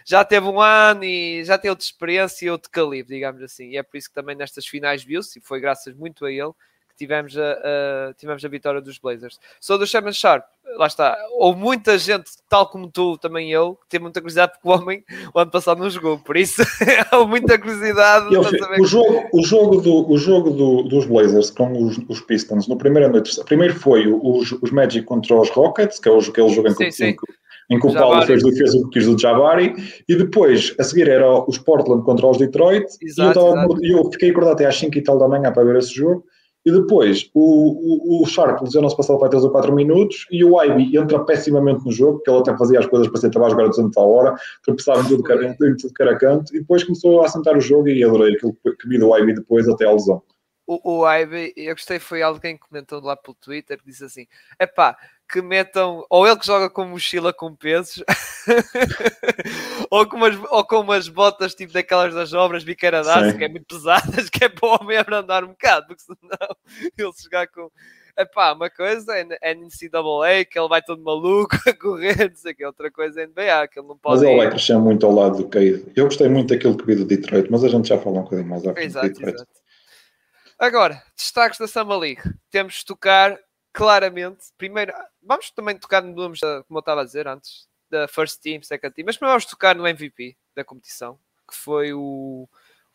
já 0.09 0.25
teve 0.25 0.47
um 0.47 0.59
ano 0.59 1.05
e 1.05 1.45
já 1.45 1.59
tem 1.59 1.71
outra 1.71 1.85
experiência 1.85 2.47
e 2.47 2.51
outro 2.51 2.71
calibre, 2.71 3.15
digamos 3.15 3.43
assim. 3.43 3.69
E 3.69 3.77
é 3.77 3.83
por 3.83 3.99
isso 3.99 4.09
que 4.09 4.15
também 4.15 4.35
nestas 4.35 4.67
finais 4.67 5.05
viu-se, 5.05 5.39
e 5.39 5.43
foi 5.43 5.61
graças 5.61 5.95
muito 5.95 6.25
a 6.25 6.33
ele, 6.33 6.51
que 6.89 6.97
tivemos 6.97 7.37
a, 7.37 7.53
a, 7.53 8.15
tivemos 8.15 8.43
a 8.43 8.49
vitória 8.49 8.81
dos 8.81 8.97
Blazers. 8.97 9.39
Sou 9.61 9.77
do 9.77 9.87
Sherman 9.87 10.15
Sharp, 10.15 10.47
lá 10.79 10.87
está. 10.87 11.15
Houve 11.33 11.61
muita 11.61 11.99
gente, 11.99 12.31
tal 12.49 12.71
como 12.71 12.91
tu, 12.91 13.19
também 13.19 13.53
eu, 13.53 13.75
que 13.75 13.87
tem 13.91 14.01
muita 14.01 14.23
curiosidade 14.23 14.53
porque 14.53 14.67
o 14.67 14.73
homem 14.73 15.05
o 15.35 15.39
ano 15.39 15.51
passado 15.51 15.79
não 15.79 15.91
jogou, 15.91 16.19
por 16.19 16.39
isso 16.39 16.63
houve 17.13 17.29
muita 17.29 17.59
curiosidade. 17.59 18.33
Eu, 18.33 18.41
o, 18.41 18.87
jogo, 18.87 19.29
o 19.31 19.43
jogo, 19.43 19.81
do, 19.83 20.11
o 20.11 20.17
jogo 20.17 20.51
do, 20.53 20.83
dos 20.85 21.05
Blazers 21.05 21.51
com 21.51 21.71
os, 21.85 21.99
os 22.09 22.23
Pistons, 22.23 22.67
no 22.67 22.79
primeiro 22.79 23.13
noite, 23.13 23.45
primeiro 23.45 23.75
foi 23.75 24.07
os, 24.07 24.53
os 24.53 24.71
Magic 24.71 25.05
contra 25.05 25.37
os 25.37 25.51
Rockets, 25.51 25.99
que 25.99 26.09
é 26.09 26.13
o, 26.13 26.19
aquele 26.19 26.49
jogo 26.49 26.69
em 26.69 26.75
que, 26.75 26.91
sim, 26.91 27.13
sim 27.13 27.17
em 27.71 27.79
que 27.79 27.87
o 27.87 27.93
Paulo 27.93 28.23
fez, 28.23 28.43
fez 28.43 28.75
o 28.75 28.89
que 28.89 28.99
quis 28.99 29.07
do 29.07 29.19
Jabari, 29.19 29.75
e 30.09 30.17
depois, 30.17 30.75
a 30.79 30.85
seguir, 30.85 31.09
era 31.09 31.29
os 31.47 31.59
Portland 31.59 32.03
contra 32.03 32.27
os 32.27 32.39
Detroit, 32.39 32.87
exato, 33.03 33.39
e 33.39 33.43
eu, 33.43 33.55
tava, 33.55 33.69
eu, 33.83 34.13
fiquei 34.13 34.31
acordado 34.31 34.55
até 34.55 34.67
às 34.67 34.77
5 34.79 34.97
e 34.97 35.03
tal 35.03 35.19
da 35.19 35.29
manhã 35.29 35.53
para 35.53 35.65
ver 35.65 35.77
esse 35.77 35.95
jogo, 35.95 36.25
e 36.65 36.73
depois 36.73 37.31
o, 37.35 38.21
o, 38.21 38.23
o 38.23 38.27
Sharp 38.27 38.61
lesionou-se 38.61 38.97
passado 38.97 39.19
para 39.19 39.29
3 39.29 39.45
ou 39.45 39.51
4 39.51 39.75
minutos, 39.75 40.27
e 40.31 40.45
o 40.45 40.63
Ivy 40.63 40.97
entra 40.97 41.25
pessimamente 41.25 41.85
no 41.85 41.93
jogo, 41.93 42.19
porque 42.19 42.31
ele 42.31 42.41
até 42.41 42.57
fazia 42.57 42.79
as 42.79 42.87
coisas 42.87 43.09
para 43.09 43.21
ser 43.21 43.29
estava 43.29 43.47
a 43.47 43.51
jogar 43.51 43.65
a 43.65 43.69
200 43.69 43.97
a 43.97 44.01
hora, 44.01 44.35
tropeçava 44.63 45.01
em 45.01 45.05
tudo 45.05 45.23
que, 45.23 45.33
era, 45.33 45.45
em 45.47 45.77
tudo 45.77 45.95
que 45.95 46.03
era 46.03 46.19
canto, 46.19 46.55
e 46.55 46.61
depois 46.61 46.85
começou 46.85 47.23
a 47.23 47.29
sentar 47.29 47.57
o 47.57 47.61
jogo, 47.61 47.89
e 47.89 48.03
adorei 48.03 48.35
aquilo 48.35 48.55
que 48.55 48.89
vi 48.89 48.99
do 48.99 49.15
Ivy 49.17 49.35
depois 49.35 49.69
até 49.69 49.87
a 49.87 49.93
lesão. 49.93 50.23
O, 50.67 51.01
o 51.01 51.11
Ivy, 51.11 51.55
eu 51.57 51.75
gostei, 51.75 51.99
foi 51.99 52.21
alguém 52.21 52.57
que 52.57 52.69
comentou 52.69 53.01
lá 53.01 53.17
pelo 53.17 53.35
Twitter, 53.35 53.79
que 53.79 53.87
disse 53.87 54.05
assim, 54.05 54.27
é 54.59 54.67
pá, 54.67 54.99
que 55.29 55.43
metam, 55.43 56.07
ou 56.09 56.27
ele 56.27 56.39
que 56.39 56.47
joga 56.47 56.71
com 56.71 56.87
mochila 56.87 57.33
com 57.33 57.55
pesos, 57.55 58.03
ou, 59.91 60.09
com 60.09 60.17
umas, 60.17 60.39
ou 60.51 60.65
com 60.65 60.81
umas 60.81 61.09
botas 61.09 61.55
tipo 61.55 61.73
daquelas 61.73 62.15
das 62.15 62.33
obras 62.33 62.65
biqueira 62.65 63.03
que 63.37 63.45
é 63.45 63.49
muito 63.49 63.67
pesadas, 63.67 64.29
que 64.31 64.45
é 64.45 64.49
para 64.49 64.69
o 64.69 64.79
homem 64.81 64.97
abrandar 64.97 65.45
um 65.45 65.49
bocado, 65.49 65.89
porque 65.89 66.03
senão 66.03 66.57
ele 66.97 67.13
chegar 67.13 67.47
com. 67.49 67.71
Epá, 68.17 68.53
uma 68.53 68.69
coisa 68.69 69.17
é, 69.17 69.25
é 69.41 69.55
NCAA, 69.55 70.45
que 70.51 70.59
ele 70.59 70.69
vai 70.69 70.83
todo 70.83 71.01
maluco 71.01 71.57
a 71.65 71.73
correr, 71.73 72.31
não 72.31 72.37
sei 72.37 72.53
que 72.53 72.67
outra 72.67 72.91
coisa 72.91 73.23
é 73.23 73.27
NBA, 73.27 73.69
que 73.69 73.79
ele 73.79 73.87
não 73.87 73.97
pode. 73.97 74.21
Mas 74.21 74.29
ele 74.29 74.37
vai 74.39 74.51
crescer 74.51 74.77
muito 74.77 75.07
ao 75.07 75.15
lado 75.15 75.37
do 75.37 75.49
Cade. 75.49 75.85
Eu 75.95 76.07
gostei 76.07 76.29
muito 76.29 76.49
daquilo 76.49 76.77
que 76.77 76.85
vi 76.85 76.97
do 76.97 77.05
Detroit, 77.05 77.49
mas 77.49 77.63
a 77.63 77.69
gente 77.69 77.87
já 77.87 77.97
falou 77.97 78.19
um 78.19 78.23
bocadinho 78.25 78.49
mais 78.49 78.67
à 78.67 78.73
frente. 78.73 78.87
Exato, 78.87 79.23
exato. 79.23 79.47
Agora, 80.59 81.01
destaques 81.17 81.61
da 81.61 81.69
Summer 81.69 81.97
League. 81.97 82.23
Temos 82.51 82.75
de 82.75 82.87
tocar 82.87 83.39
claramente. 83.79 84.47
Primeiro, 84.59 84.93
vamos 85.23 85.53
também 85.53 85.79
tocar 85.79 86.03
no 86.03 86.13
números, 86.13 86.41
como 86.67 86.79
eu 86.79 86.81
estava 86.81 87.03
a 87.03 87.05
dizer 87.05 87.29
antes, 87.29 87.69
da 87.89 88.09
First 88.09 88.43
Team, 88.43 88.61
Second 88.61 88.93
Team, 88.93 89.07
mas 89.07 89.17
primeiro 89.17 89.39
vamos 89.39 89.45
tocar 89.45 89.77
no 89.77 89.87
MVP 89.87 90.37
da 90.53 90.65
competição, 90.65 91.17
que 91.49 91.55
foi 91.55 91.93
o, 91.93 92.49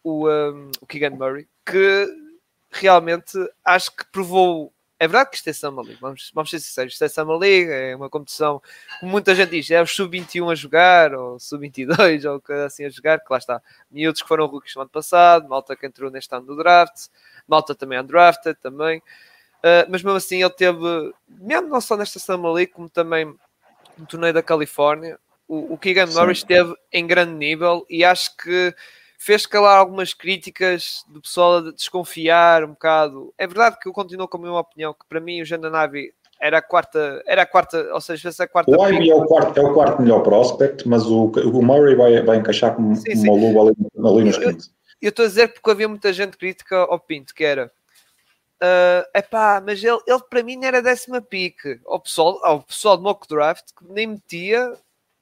o, 0.04 0.30
um, 0.30 0.72
o 0.82 0.86
Keegan 0.86 1.12
Murray, 1.12 1.48
que 1.66 2.06
realmente 2.70 3.38
acho 3.64 3.96
que 3.96 4.06
provou 4.12 4.74
é 5.00 5.08
verdade 5.08 5.32
que 5.32 5.36
isto 5.38 5.50
é 5.50 5.54
Summer 5.54 5.84
League, 5.84 6.00
vamos, 6.00 6.32
vamos 6.34 6.50
ser 6.50 6.60
sinceros, 6.60 6.94
isto 6.94 7.04
é 7.04 7.10
Summer 7.10 7.38
League, 7.38 7.70
é 7.70 7.96
uma 7.96 8.10
competição, 8.10 8.62
como 9.00 9.12
muita 9.12 9.36
gente 9.36 9.50
diz, 9.50 9.70
é 9.70 9.82
o 9.82 9.88
Sub-21 9.88 10.52
a 10.52 10.56
jogar, 10.56 11.14
ou 11.14 11.40
Sub-22, 11.40 12.30
ou 12.32 12.40
coisa 12.40 12.66
assim 12.66 12.86
a 12.86 12.90
jogar, 12.90 13.20
que 13.20 13.26
lá 13.30 13.38
está, 13.38 13.62
miúdos 13.92 14.22
que 14.22 14.28
foram 14.28 14.46
rookies 14.46 14.76
no 14.76 14.82
ano 14.82 14.90
passado, 14.90 15.50
malta 15.50 15.76
que 15.76 15.86
entrou 15.86 16.10
neste 16.10 16.34
ano 16.34 16.46
no 16.46 16.56
draft, 16.56 17.08
malta 17.46 17.76
também 17.76 18.00
undrafted, 18.00 18.58
também, 18.62 19.02
uh, 19.64 19.90
mas 19.90 20.04
mesmo 20.04 20.18
assim 20.18 20.42
ele 20.42 20.50
teve, 20.50 20.80
mesmo 21.28 21.68
não 21.68 21.82
só 21.82 21.96
nesta 21.96 22.20
Summer 22.20 22.52
League, 22.52 22.72
como 22.72 22.90
também 22.90 23.34
no 23.98 24.06
torneio 24.06 24.34
da 24.34 24.44
Califórnia, 24.44 25.20
o, 25.48 25.74
o 25.74 25.78
Keegan 25.78 26.08
Murray 26.08 26.34
esteve 26.34 26.74
em 26.92 27.06
grande 27.06 27.34
nível, 27.34 27.86
e 27.90 28.04
acho 28.04 28.36
que 28.38 28.74
fez 29.18 29.46
calar 29.46 29.78
algumas 29.78 30.14
críticas 30.14 31.06
do 31.08 31.22
pessoal 31.22 31.58
a 31.58 31.72
desconfiar 31.72 32.64
um 32.64 32.70
bocado. 32.70 33.34
É 33.38 33.48
verdade 33.48 33.80
que 33.80 33.88
eu 33.88 33.94
continuo 33.94 34.28
com 34.28 34.38
a 34.38 34.42
minha 34.42 34.54
opinião, 34.54 34.94
que 34.94 35.08
para 35.08 35.20
mim 35.20 35.42
o 35.42 35.46
Jandanavi 35.46 36.14
era 36.42 36.58
a 36.58 36.62
quarta, 36.62 37.24
era 37.26 37.44
a 37.44 37.46
quarta, 37.46 37.90
ou 37.94 38.02
seja, 38.02 38.28
essa 38.28 38.46
quarta. 38.46 38.70
O 38.70 38.88
Ivy 38.88 39.12
é 39.12 39.16
o 39.16 39.26
quarto, 39.26 39.58
é 39.58 39.64
o 39.64 39.74
quarto 39.74 40.02
melhor 40.02 40.20
prospect, 40.24 40.86
mas 40.86 41.06
o, 41.06 41.28
o 41.28 41.64
Murray 41.64 41.96
vai, 41.96 42.22
vai 42.22 42.38
encaixar 42.38 42.76
como, 42.76 42.94
sim, 42.98 43.16
sim. 43.16 43.30
uma 43.30 43.40
luva 43.40 43.62
ali, 43.62 44.18
ali 44.18 44.26
nos 44.26 44.38
15. 44.38 44.70
Eu 45.02 45.10
estou 45.10 45.24
a 45.24 45.28
dizer 45.28 45.54
porque 45.54 45.72
havia 45.72 45.88
muita 45.88 46.12
gente 46.12 46.38
crítica 46.38 46.78
ao 46.78 47.00
Pinto, 47.00 47.34
que 47.34 47.46
era 47.46 47.72
uh, 48.62 49.18
epá, 49.18 49.62
mas 49.66 49.84
ele, 49.84 50.00
ele 50.08 50.22
para 50.30 50.44
mim 50.44 50.64
era 50.64 50.82
décima 50.82 51.22
pique. 51.22 51.80
Ao 51.86 52.00
pessoal, 52.00 52.40
ao 52.44 52.62
pessoal 52.62 52.98
de 52.98 53.04
mock 53.04 53.28
draft 53.28 53.66
que 53.78 53.86
nem 53.92 54.08
metia 54.08 54.78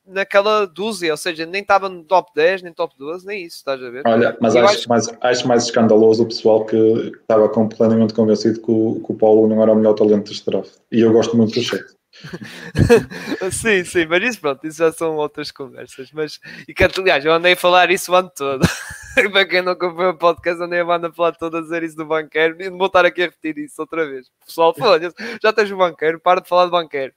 naquela 0.05 0.65
dúzia, 0.65 1.11
ou 1.11 1.17
seja, 1.17 1.45
nem 1.45 1.61
estava 1.61 1.87
no 1.87 2.03
top 2.03 2.31
10, 2.35 2.63
nem 2.63 2.73
top 2.73 2.95
12, 2.97 3.25
nem 3.25 3.45
isso, 3.45 3.57
estás 3.57 3.81
a 3.81 3.89
ver? 3.89 4.03
Olha, 4.05 4.35
mas 4.41 4.55
acho, 4.55 4.65
acho... 4.65 4.89
Mais, 4.89 5.09
acho 5.21 5.47
mais 5.47 5.63
escandaloso 5.65 6.23
o 6.23 6.27
pessoal 6.27 6.65
que 6.65 6.75
estava 7.21 7.47
completamente 7.49 8.13
convencido 8.13 8.59
que 8.59 8.71
o, 8.71 9.01
que 9.05 9.11
o 9.11 9.15
Paulo 9.15 9.47
não 9.47 9.61
era 9.61 9.71
o 9.71 9.75
melhor 9.75 9.93
talento 9.93 10.29
deste 10.29 10.45
draft. 10.45 10.73
E 10.91 11.01
eu 11.01 11.13
gosto 11.13 11.37
muito 11.37 11.53
do 11.53 11.61
Chefe. 11.61 12.00
sim, 13.51 13.83
sim, 13.85 14.05
mas 14.05 14.23
isso 14.23 14.41
pronto, 14.41 14.65
isso 14.67 14.79
já 14.79 14.91
são 14.91 15.15
outras 15.15 15.51
conversas. 15.51 16.11
Mas, 16.11 16.39
e 16.67 16.73
que 16.73 16.83
aliás, 16.83 17.23
eu 17.23 17.33
andei 17.33 17.53
a 17.53 17.57
falar 17.57 17.89
isso 17.89 18.11
o 18.11 18.15
ano 18.15 18.31
todo. 18.35 18.61
Para 19.31 19.45
quem 19.45 19.61
não 19.61 19.73
acompanha 19.73 20.11
o 20.11 20.17
podcast, 20.17 20.61
andei 20.63 20.79
a 20.79 20.85
banda 20.85 21.09
a 21.09 21.11
falar 21.11 21.33
toda 21.33 21.59
a 21.59 21.61
dizer 21.61 21.83
isso 21.83 21.97
do 21.97 22.05
banqueiro 22.05 22.55
e 22.61 22.69
vou 22.69 22.87
estar 22.87 23.05
aqui 23.05 23.23
a 23.23 23.25
repetir 23.25 23.57
isso 23.57 23.81
outra 23.81 24.07
vez. 24.07 24.31
Pessoal, 24.45 24.73
foda 24.73 25.13
já 25.43 25.51
tens 25.51 25.69
o 25.69 25.75
banqueiro, 25.75 26.19
para 26.19 26.39
de 26.39 26.47
falar 26.47 26.65
de 26.65 26.71
banqueiro. 26.71 27.13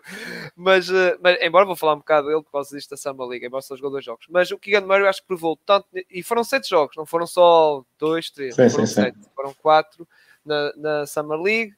Mas, 0.56 0.88
uh, 0.88 1.16
mas 1.22 1.40
embora 1.40 1.64
vou 1.64 1.76
falar 1.76 1.94
um 1.94 1.98
bocado 1.98 2.28
dele 2.28 2.42
por 2.42 2.50
causa 2.50 2.76
disto 2.76 2.90
da 2.90 2.96
Samba 2.96 3.24
Liga, 3.26 3.46
embora 3.46 3.62
só 3.62 3.76
jogou 3.76 3.92
dois 3.92 4.04
jogos. 4.04 4.26
Mas 4.28 4.50
o 4.50 4.58
Keegan 4.58 4.80
Murray 4.80 5.06
acho 5.06 5.20
que 5.20 5.28
provou 5.28 5.56
tanto, 5.64 5.86
e 6.10 6.22
foram 6.22 6.42
sete 6.42 6.68
jogos, 6.68 6.96
não 6.96 7.06
foram 7.06 7.26
só 7.26 7.84
dois, 7.96 8.28
três, 8.28 8.56
sim, 8.56 8.68
foram 8.68 8.86
sim, 8.86 8.94
sete, 8.94 9.18
sim. 9.18 9.30
foram 9.34 9.54
quatro 9.54 10.06
na, 10.44 10.72
na 10.76 11.06
Summer 11.06 11.38
League 11.38 11.74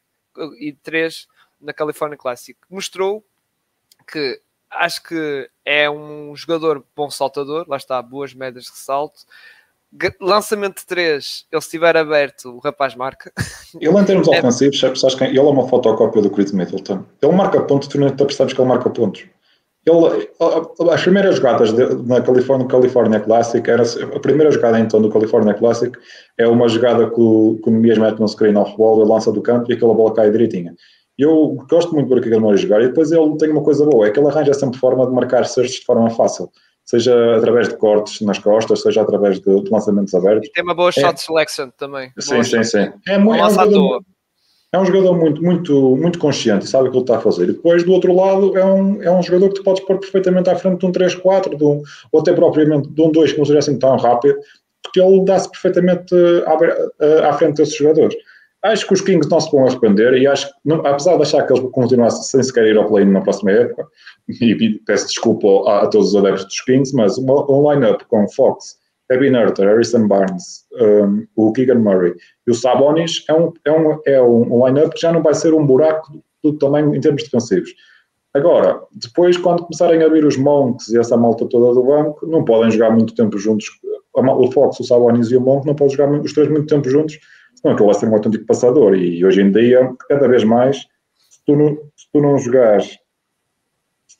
e 0.58 0.72
três 0.72 1.28
na 1.60 1.72
California 1.72 2.16
Classic. 2.16 2.58
Mostrou 2.70 3.24
que 4.06 4.40
acho 4.70 5.02
que 5.02 5.50
é 5.64 5.88
um 5.90 6.34
jogador 6.36 6.84
bom 6.94 7.10
saltador, 7.10 7.66
lá 7.68 7.76
está, 7.76 8.00
boas 8.02 8.34
médias 8.34 8.64
de 8.64 8.78
salto. 8.78 9.24
Lançamento 10.20 10.80
de 10.80 10.86
3, 10.86 11.46
ele 11.50 11.58
estiver 11.58 11.96
aberto, 11.96 12.50
o 12.50 12.58
rapaz 12.58 12.94
marca. 12.94 13.32
Ele, 13.80 13.98
em 13.98 14.04
termos 14.04 14.28
é... 14.28 14.38
ofensivos, 14.38 14.80
sabes 14.80 15.14
que 15.14 15.24
ele 15.24 15.38
é 15.38 15.42
uma 15.42 15.68
fotocópia 15.68 16.22
do 16.22 16.30
Chris 16.30 16.52
Middleton. 16.52 17.04
Ele 17.22 17.32
marca 17.32 17.60
pontos, 17.62 17.88
tu 17.88 17.98
não 17.98 18.10
percebes 18.10 18.52
que 18.54 18.60
ele 18.60 18.68
marca 18.68 18.88
pontos. 18.90 19.26
Ele, 19.86 20.30
as 20.90 21.02
primeiras 21.02 21.36
jogadas 21.36 21.72
de, 21.72 21.94
na 22.06 22.20
California, 22.20 22.66
California 22.66 23.20
Classic, 23.20 23.70
era, 23.70 23.82
a 23.82 24.20
primeira 24.20 24.50
jogada 24.50 24.80
então 24.80 25.00
do 25.00 25.10
California 25.10 25.54
Classic 25.54 25.96
é 26.36 26.46
uma 26.48 26.68
jogada 26.68 27.08
que 27.08 27.20
o, 27.20 27.58
que 27.62 27.68
o 27.68 27.72
Mias 27.72 27.96
mete 27.96 28.18
no 28.18 28.26
screen 28.26 28.56
off-ball, 28.56 29.00
ele 29.00 29.10
lança 29.10 29.30
do 29.30 29.40
campo 29.40 29.70
e 29.70 29.74
aquela 29.74 29.94
bola 29.94 30.14
cai 30.14 30.30
direitinha. 30.30 30.74
Eu 31.18 31.56
gosto 31.70 31.94
muito 31.94 32.08
de 32.08 32.14
ver 32.14 32.20
o 32.20 32.34
ele 32.34 32.40
mora 32.40 32.56
jogar 32.56 32.82
e 32.82 32.88
depois 32.88 33.10
ele 33.10 33.36
tem 33.38 33.50
uma 33.50 33.62
coisa 33.62 33.84
boa, 33.86 34.06
é 34.06 34.10
que 34.10 34.20
ele 34.20 34.28
arranja 34.28 34.52
sempre 34.52 34.78
forma 34.78 35.06
de 35.06 35.12
marcar 35.12 35.46
searches 35.46 35.76
de 35.76 35.84
forma 35.84 36.10
fácil, 36.10 36.50
seja 36.84 37.36
através 37.36 37.68
de 37.68 37.76
cortes 37.76 38.20
nas 38.20 38.38
costas, 38.38 38.82
seja 38.82 39.00
através 39.00 39.40
de, 39.40 39.62
de 39.62 39.70
lançamentos 39.70 40.14
abertos. 40.14 40.48
E 40.48 40.52
tem 40.52 40.62
uma 40.62 40.74
boa 40.74 40.92
shot 40.92 41.14
é. 41.14 41.16
selection 41.16 41.70
também. 41.78 42.12
Sim, 42.18 42.42
sim, 42.42 42.62
sim. 42.62 42.92
É, 43.08 43.16
muito, 43.16 43.42
é, 43.42 43.46
um 43.46 43.50
jogador, 43.50 44.02
é 44.72 44.78
um 44.78 44.84
jogador 44.84 45.18
muito, 45.18 45.42
muito, 45.42 45.96
muito 45.96 46.18
consciente, 46.18 46.68
sabe 46.68 46.88
o 46.88 46.90
que 46.90 46.96
ele 46.98 47.04
está 47.04 47.16
a 47.16 47.20
fazer. 47.20 47.44
E 47.44 47.52
depois, 47.52 47.82
do 47.82 47.92
outro 47.92 48.14
lado, 48.14 48.56
é 48.58 48.64
um, 48.64 49.02
é 49.02 49.10
um 49.10 49.22
jogador 49.22 49.48
que 49.48 49.54
tu 49.54 49.62
podes 49.62 49.82
pôr 49.84 49.98
perfeitamente 49.98 50.50
à 50.50 50.56
frente 50.56 50.80
de 50.80 50.86
um 50.86 50.92
3-4, 50.92 51.54
um, 51.62 51.82
ou 52.12 52.20
até 52.20 52.34
propriamente 52.34 52.90
de 52.90 53.02
um 53.02 53.10
2 53.10 53.32
que 53.32 53.38
não 53.38 53.46
seja 53.46 53.60
assim 53.60 53.78
tão 53.78 53.96
rápido, 53.96 54.36
porque 54.82 55.00
ele 55.00 55.24
dá-se 55.24 55.50
perfeitamente 55.50 56.14
à, 56.44 57.28
à 57.28 57.32
frente 57.32 57.56
desses 57.56 57.74
jogadores. 57.74 58.14
Acho 58.72 58.86
que 58.86 58.94
os 58.94 59.00
Kings 59.00 59.28
não 59.30 59.40
se 59.40 59.50
vão 59.50 59.66
arrepender 59.66 60.14
e 60.14 60.26
acho 60.26 60.48
que, 60.48 60.54
não, 60.64 60.84
apesar 60.86 61.16
de 61.16 61.22
achar 61.22 61.46
que 61.46 61.52
eles 61.52 61.62
vão 61.62 61.70
continuar 61.70 62.10
sem 62.10 62.42
sequer 62.42 62.66
ir 62.66 62.76
ao 62.76 62.88
play 62.88 63.04
na 63.04 63.20
próxima 63.20 63.52
época, 63.52 63.86
e 64.28 64.80
peço 64.86 65.06
desculpa 65.08 65.46
a, 65.70 65.82
a 65.82 65.86
todos 65.86 66.08
os 66.08 66.16
adeptos 66.16 66.46
dos 66.46 66.60
Kings, 66.62 66.94
mas 66.94 67.16
uma, 67.18 67.50
um 67.50 67.72
line-up 67.72 68.04
com 68.06 68.28
Fox, 68.28 68.76
Kevin 69.08 69.36
Herter, 69.36 69.68
Harrison 69.68 70.08
Barnes, 70.08 70.64
um, 70.80 71.26
o 71.36 71.52
Keegan 71.52 71.78
Murray 71.78 72.14
e 72.46 72.50
o 72.50 72.54
Sabonis 72.54 73.24
é 73.28 73.34
um, 73.34 73.52
é 73.64 73.72
um, 73.72 74.00
é 74.04 74.22
um 74.22 74.66
line-up 74.66 74.94
que 74.94 75.00
já 75.00 75.12
não 75.12 75.22
vai 75.22 75.34
ser 75.34 75.54
um 75.54 75.64
buraco 75.64 76.20
do 76.42 76.58
tamanho 76.58 76.94
em 76.94 77.00
termos 77.00 77.22
defensivos. 77.22 77.72
Agora, 78.34 78.80
depois, 78.92 79.36
quando 79.38 79.62
começarem 79.62 80.02
a 80.02 80.08
vir 80.08 80.24
os 80.24 80.36
Monks 80.36 80.88
e 80.88 80.98
essa 80.98 81.16
malta 81.16 81.46
toda 81.46 81.72
do 81.72 81.82
banco, 81.82 82.26
não 82.26 82.44
podem 82.44 82.70
jogar 82.70 82.90
muito 82.90 83.14
tempo 83.14 83.38
juntos. 83.38 83.66
O 84.12 84.50
Fox, 84.52 84.80
o 84.80 84.84
Sabonis 84.84 85.30
e 85.30 85.36
o 85.36 85.40
Monk 85.40 85.66
não 85.66 85.74
podem 85.74 85.96
jogar 85.96 86.10
os 86.20 86.32
três 86.32 86.50
muito 86.50 86.66
tempo 86.66 86.88
juntos 86.88 87.18
senão 87.66 87.74
aquilo 87.74 87.86
vai 87.86 87.94
ser 87.94 88.06
um 88.06 88.14
autêntico 88.14 88.46
passador. 88.46 88.94
E 88.94 89.24
hoje 89.24 89.42
em 89.42 89.50
dia, 89.50 89.92
cada 90.08 90.28
vez 90.28 90.44
mais, 90.44 90.78
se 91.28 91.44
tu 91.44 91.56
não, 91.56 91.76
se 91.96 92.06
tu 92.12 92.20
não 92.20 92.38
jogares 92.38 92.98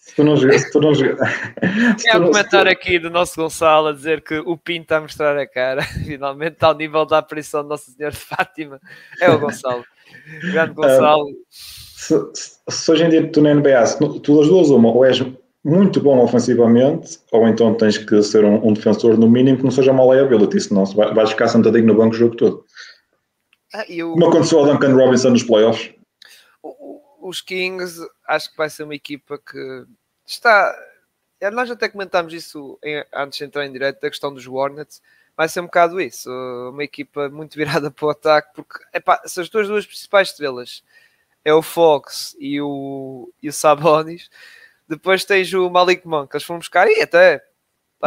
se 0.06 0.14
tu 0.14 0.24
não 0.24 0.36
jogares. 0.36 0.70
tu 0.70 0.80
não 0.80 0.92
Tem 0.92 2.16
um 2.20 2.26
comentário 2.26 2.70
aqui 2.70 2.98
do 2.98 3.10
nosso 3.10 3.36
Gonçalo 3.36 3.88
a 3.88 3.92
dizer 3.92 4.22
que 4.22 4.38
o 4.38 4.56
Pinto 4.56 4.82
está 4.82 4.98
a 4.98 5.00
mostrar 5.00 5.36
a 5.36 5.46
cara. 5.46 5.82
Finalmente 6.06 6.54
está 6.54 6.68
ao 6.68 6.76
nível 6.76 7.04
da 7.04 7.18
aparição 7.18 7.62
de 7.62 7.68
Nossa 7.68 7.90
Senhora 7.90 8.14
de 8.14 8.20
Fátima. 8.20 8.80
É 9.20 9.28
o 9.30 9.38
Gonçalo. 9.38 9.84
Grande 10.52 10.74
Gonçalo. 10.74 11.26
se, 11.50 12.18
se, 12.34 12.58
se, 12.68 12.92
hoje 12.92 13.04
em 13.04 13.08
dia 13.08 13.30
tu 13.30 13.42
na 13.42 13.54
NBA, 13.54 13.84
se 13.86 13.98
tu 13.98 14.38
das 14.38 14.48
duas, 14.48 14.70
uma, 14.70 14.90
ou 14.90 15.04
és 15.04 15.24
muito 15.64 16.00
bom 16.00 16.22
ofensivamente, 16.22 17.18
ou 17.32 17.48
então 17.48 17.74
tens 17.74 17.98
que 17.98 18.22
ser 18.22 18.44
um, 18.44 18.68
um 18.68 18.72
defensor 18.72 19.18
no 19.18 19.28
mínimo 19.28 19.58
que 19.58 19.64
não 19.64 19.72
seja 19.72 19.90
uma 19.90 20.14
liability, 20.14 20.60
senão 20.60 20.84
vais 20.84 21.30
ficar 21.30 21.48
sentadinho 21.48 21.86
no 21.86 21.96
banco 21.96 22.14
o 22.14 22.18
jogo 22.18 22.36
todo. 22.36 22.64
Ah. 23.76 23.84
Como 23.86 24.26
aconteceu 24.28 24.58
ao 24.58 24.66
Duncan 24.66 24.94
Robinson 24.94 25.30
nos 25.30 25.42
playoffs? 25.42 25.92
Os 27.20 27.42
Kings, 27.42 28.00
acho 28.26 28.50
que 28.50 28.56
vai 28.56 28.70
ser 28.70 28.84
uma 28.84 28.94
equipa 28.94 29.38
que 29.38 29.84
está. 30.26 30.74
É, 31.38 31.50
nós 31.50 31.70
até 31.70 31.86
comentámos 31.86 32.32
isso 32.32 32.78
em, 32.82 33.04
antes 33.12 33.38
de 33.38 33.44
entrar 33.44 33.66
em 33.66 33.72
direto, 33.72 34.00
da 34.00 34.08
questão 34.08 34.32
dos 34.32 34.46
Hornets. 34.46 35.02
Vai 35.36 35.46
ser 35.48 35.60
um 35.60 35.66
bocado 35.66 36.00
isso. 36.00 36.30
Uma 36.72 36.84
equipa 36.84 37.28
muito 37.28 37.54
virada 37.58 37.90
para 37.90 38.06
o 38.06 38.10
ataque, 38.10 38.54
porque 38.54 38.78
epá, 38.94 39.20
se 39.26 39.40
as 39.42 39.50
duas, 39.50 39.68
duas 39.68 39.84
principais 39.84 40.30
estrelas 40.30 40.82
é 41.44 41.52
o 41.52 41.60
Fox 41.60 42.34
e 42.40 42.58
o, 42.60 43.30
e 43.42 43.48
o 43.48 43.52
Sabonis, 43.52 44.30
depois 44.88 45.24
tens 45.24 45.52
o 45.52 45.68
Malik 45.68 46.06
Monk, 46.08 46.34
eles 46.34 46.44
foram 46.44 46.58
buscar 46.58 46.88
e 46.88 47.02
até 47.02 47.44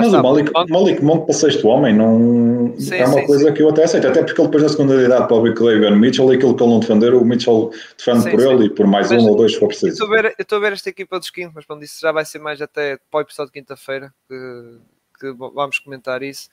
mas 0.02 0.14
o 0.14 0.24
Malik, 0.24 0.52
Malik 0.70 1.04
Monk 1.04 1.26
para 1.26 1.34
sexto 1.34 1.68
homem 1.68 1.96
não 1.96 2.74
sim, 2.78 2.96
é 2.96 3.06
uma 3.06 3.20
sim, 3.20 3.26
coisa 3.26 3.48
sim. 3.48 3.54
que 3.54 3.62
eu 3.62 3.70
até 3.70 3.84
aceito, 3.84 4.08
até 4.08 4.24
porque 4.24 4.40
ele 4.40 4.48
depois 4.48 4.64
da 4.64 4.70
segunda 4.70 5.02
idade 5.02 5.28
para 5.28 5.38
o 5.38 5.42
Big 5.42 5.56
Clay 5.56 5.92
Mitchell, 5.96 6.32
aquilo 6.32 6.56
que 6.56 6.64
ele 6.64 6.72
não 6.72 6.80
defender, 6.80 7.14
o 7.14 7.26
Mitchell 7.26 7.72
defende 7.98 8.32
por 8.32 8.40
ele 8.40 8.66
e 8.66 8.70
por 8.70 8.88
mais 8.88 9.12
mas, 9.12 9.24
um 9.24 9.28
ou 9.28 9.36
dois 9.36 9.54
se 9.54 9.60
for 9.60 9.68
preciso. 9.68 10.04
Eu 10.04 10.34
estou 10.40 10.58
a 10.58 10.62
ver 10.62 10.74
esta 10.74 10.90
equipa 10.90 11.20
dos 11.20 11.30
Kings, 11.30 11.52
mas 11.54 11.66
quando 11.66 11.84
isso 11.84 12.00
já 12.00 12.12
vai 12.12 12.26
ser 12.26 12.40
mais 12.40 12.62
até 12.62 12.98
para 13.10 13.20
o 13.20 13.22
episódio 13.22 13.52
de 13.52 13.60
quinta-feira 13.60 14.14
que, 14.28 14.78
que, 15.20 15.34
vamos 15.34 15.80
comentar 15.80 16.24
isso. 16.24 16.50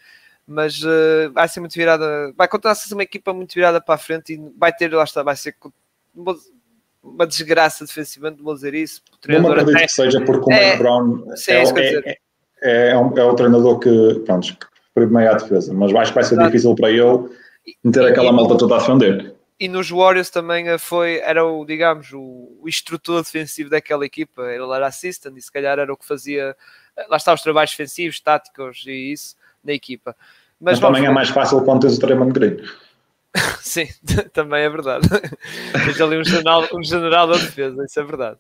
Mas 0.47 0.81
uh, 0.83 1.33
vai 1.33 1.49
ser 1.49 1.59
muito 1.59 1.75
virada, 1.75 2.33
vai 2.37 2.47
continuar 2.47 2.73
a 2.73 2.75
ser 2.77 2.95
uma 2.95 3.03
equipa 3.03 3.33
muito 3.33 3.53
virada 3.53 3.81
para 3.81 3.97
a 3.97 3.99
frente 3.99 4.35
e 4.35 4.41
vai 4.57 4.73
ter, 4.73 4.93
lá 4.93 5.03
está, 5.03 5.23
vai 5.23 5.35
ser 5.35 5.57
uma 7.03 7.27
desgraça 7.27 7.85
defensivamente, 7.85 8.43
vou 8.43 8.55
dizer 8.55 8.75
isso. 8.75 9.03
Não 9.29 9.49
acredito 9.49 9.77
até, 9.77 9.87
que 9.87 9.93
seja 9.93 10.21
porque 10.25 10.51
o 10.51 10.53
é, 10.53 10.71
Mike 10.71 10.79
Brown 10.79 11.37
sim, 11.37 11.53
é, 11.53 11.63
é, 11.63 12.19
é, 12.63 12.91
é, 12.91 12.99
um, 12.99 13.17
é 13.17 13.25
o 13.25 13.35
treinador 13.35 13.79
que, 13.79 14.23
pronto, 14.25 14.57
que 14.57 15.07
meio 15.07 15.31
à 15.31 15.35
defesa, 15.35 15.73
mas 15.75 15.95
acho 15.95 16.11
que 16.11 16.15
vai 16.15 16.25
ser 16.25 16.39
difícil 16.39 16.75
para 16.75 16.91
ele 16.91 17.29
meter 17.85 18.07
aquela 18.07 18.33
malta 18.33 18.57
toda 18.57 18.77
a 18.77 18.79
defender. 18.79 19.35
e 19.59 19.69
nos 19.69 19.91
Warriors 19.91 20.31
também 20.31 20.69
eh, 20.69 20.79
foi, 20.79 21.19
era 21.19 21.45
o, 21.45 21.65
digamos, 21.65 22.13
o, 22.13 22.59
o 22.61 22.69
instrutor 22.69 23.23
defensivo 23.23 23.71
daquela 23.71 24.05
equipa, 24.05 24.43
ele 24.43 24.71
era 24.73 24.87
assistant 24.87 25.37
e 25.37 25.43
se 25.43 25.51
calhar 25.51 25.79
era 25.79 25.93
o 25.93 25.97
que 25.97 26.07
fazia, 26.07 26.57
eh, 26.97 27.07
lá 27.09 27.17
está 27.17 27.33
os 27.35 27.43
trabalhos 27.43 27.71
defensivos, 27.71 28.21
táticos 28.21 28.85
e 28.87 29.13
isso 29.13 29.35
na 29.65 29.73
equipa. 29.73 30.15
Mas, 30.61 30.81
Mas 30.81 30.89
também 30.89 31.07
é 31.07 31.13
mais 31.13 31.29
fácil 31.29 31.61
quando 31.63 31.83
tens 31.83 31.99
o 31.99 32.01
Draymond 32.01 32.33
Green. 32.33 32.57
Sim, 33.61 33.87
também 34.33 34.63
é 34.63 34.69
verdade. 34.69 35.09
Tens 35.73 36.01
ali 36.01 36.19
um 36.19 36.25
general, 36.25 36.67
um 36.73 36.83
general 36.83 37.27
da 37.27 37.35
defesa, 37.35 37.85
isso 37.85 38.01
é 38.01 38.05
verdade. 38.05 38.39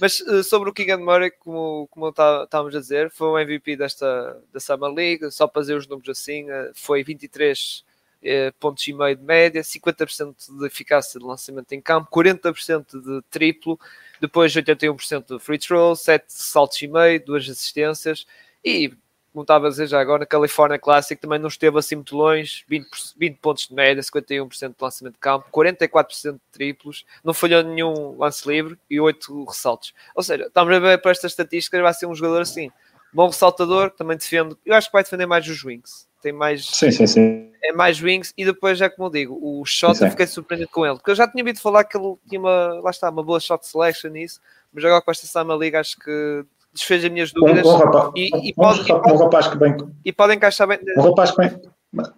Mas 0.00 0.20
uh, 0.20 0.42
sobre 0.42 0.70
o 0.70 0.72
Keegan 0.72 0.98
Murray, 0.98 1.30
como, 1.30 1.88
como 1.90 2.12
tá, 2.12 2.42
estávamos 2.44 2.74
a 2.74 2.80
dizer, 2.80 3.10
foi 3.10 3.28
o 3.28 3.38
MVP 3.38 3.76
desta 3.76 4.40
da 4.52 4.60
Summer 4.60 4.90
League, 4.92 5.30
só 5.30 5.46
para 5.46 5.62
fazer 5.62 5.74
os 5.74 5.86
números 5.86 6.10
assim, 6.10 6.50
uh, 6.50 6.70
foi 6.74 7.02
23 7.02 7.84
uh, 8.22 8.52
pontos 8.60 8.86
e 8.86 8.92
meio 8.92 9.16
de 9.16 9.22
média, 9.22 9.62
50% 9.62 10.58
de 10.58 10.66
eficácia 10.66 11.18
de 11.18 11.26
lançamento 11.26 11.72
em 11.72 11.80
campo, 11.80 12.10
40% 12.10 13.00
de 13.00 13.22
triplo, 13.30 13.78
depois 14.20 14.52
81% 14.52 15.36
de 15.36 15.42
free 15.42 15.58
throw, 15.58 15.96
7 15.96 16.24
saltos 16.28 16.80
e 16.82 16.88
meio, 16.88 17.24
2 17.24 17.50
assistências 17.50 18.26
e 18.64 18.92
como 19.36 19.42
estava 19.42 19.66
a 19.66 19.68
dizer 19.68 19.86
já 19.86 20.00
agora, 20.00 20.20
na 20.20 20.26
California 20.26 20.78
Classic 20.78 21.20
também 21.20 21.38
não 21.38 21.48
esteve 21.48 21.78
assim 21.78 21.96
muito 21.96 22.16
longe, 22.16 22.64
20, 22.66 22.86
20 23.18 23.36
pontos 23.36 23.68
de 23.68 23.74
média, 23.74 24.02
51% 24.02 24.68
de 24.68 24.74
lançamento 24.80 25.12
de 25.12 25.20
campo, 25.20 25.46
44% 25.52 26.32
de 26.32 26.40
triplos, 26.50 27.04
não 27.22 27.34
falhou 27.34 27.62
nenhum 27.62 28.16
lance 28.16 28.48
livre 28.48 28.78
e 28.88 28.98
8 28.98 29.44
ressaltos. 29.44 29.92
Ou 30.14 30.22
seja, 30.22 30.44
estamos 30.44 30.74
a 30.74 30.78
ver 30.78 31.02
para 31.02 31.10
estas 31.10 31.32
estatísticas, 31.32 31.82
vai 31.82 31.92
ser 31.92 32.06
um 32.06 32.14
jogador 32.14 32.40
assim, 32.40 32.70
bom 33.12 33.26
ressaltador, 33.26 33.90
também 33.90 34.16
defende, 34.16 34.56
eu 34.64 34.74
acho 34.74 34.88
que 34.88 34.94
vai 34.94 35.02
defender 35.02 35.26
mais 35.26 35.46
os 35.46 35.62
wings, 35.62 36.08
tem 36.22 36.32
mais... 36.32 36.64
Sim, 36.64 36.90
sim, 36.90 37.06
sim. 37.06 37.52
É 37.62 37.74
mais 37.74 38.00
wings 38.00 38.32
e 38.38 38.44
depois, 38.46 38.80
é 38.80 38.88
como 38.88 39.08
eu 39.08 39.12
digo, 39.12 39.38
o 39.42 39.66
shot 39.66 40.00
eu 40.00 40.08
fiquei 40.08 40.26
surpreendido 40.26 40.70
com 40.70 40.86
ele, 40.86 40.94
porque 40.96 41.10
eu 41.10 41.14
já 41.14 41.28
tinha 41.28 41.44
ouvido 41.44 41.60
falar 41.60 41.84
que 41.84 41.98
ele 41.98 42.16
tinha 42.26 42.40
uma, 42.40 42.80
lá 42.80 42.88
está, 42.88 43.10
uma 43.10 43.22
boa 43.22 43.38
shot 43.38 43.66
selection 43.66 44.08
nisso, 44.08 44.40
mas 44.72 44.82
agora 44.82 45.02
com 45.02 45.10
esta 45.10 45.26
Summer 45.26 45.58
League 45.58 45.76
acho 45.76 45.98
que 45.98 46.46
desfez 46.76 47.04
as 47.04 47.10
minhas 47.10 47.32
dúvidas. 47.32 47.66
Um, 47.66 47.70
um 47.70 47.76
rapaz, 47.76 48.10
e, 48.16 48.48
e, 48.48 48.54
pode, 48.54 48.80
um, 48.80 48.84
pode, 48.84 49.12
um 49.12 49.16
rapaz 49.16 49.48
que 49.48 49.58
vem. 49.58 49.76
E 50.04 50.12
pode 50.12 50.34
encaixar 50.34 50.68
bem. 50.68 50.78
Um 50.96 51.02
rapaz 51.02 51.32
que 51.32 51.36
vem. 51.38 51.60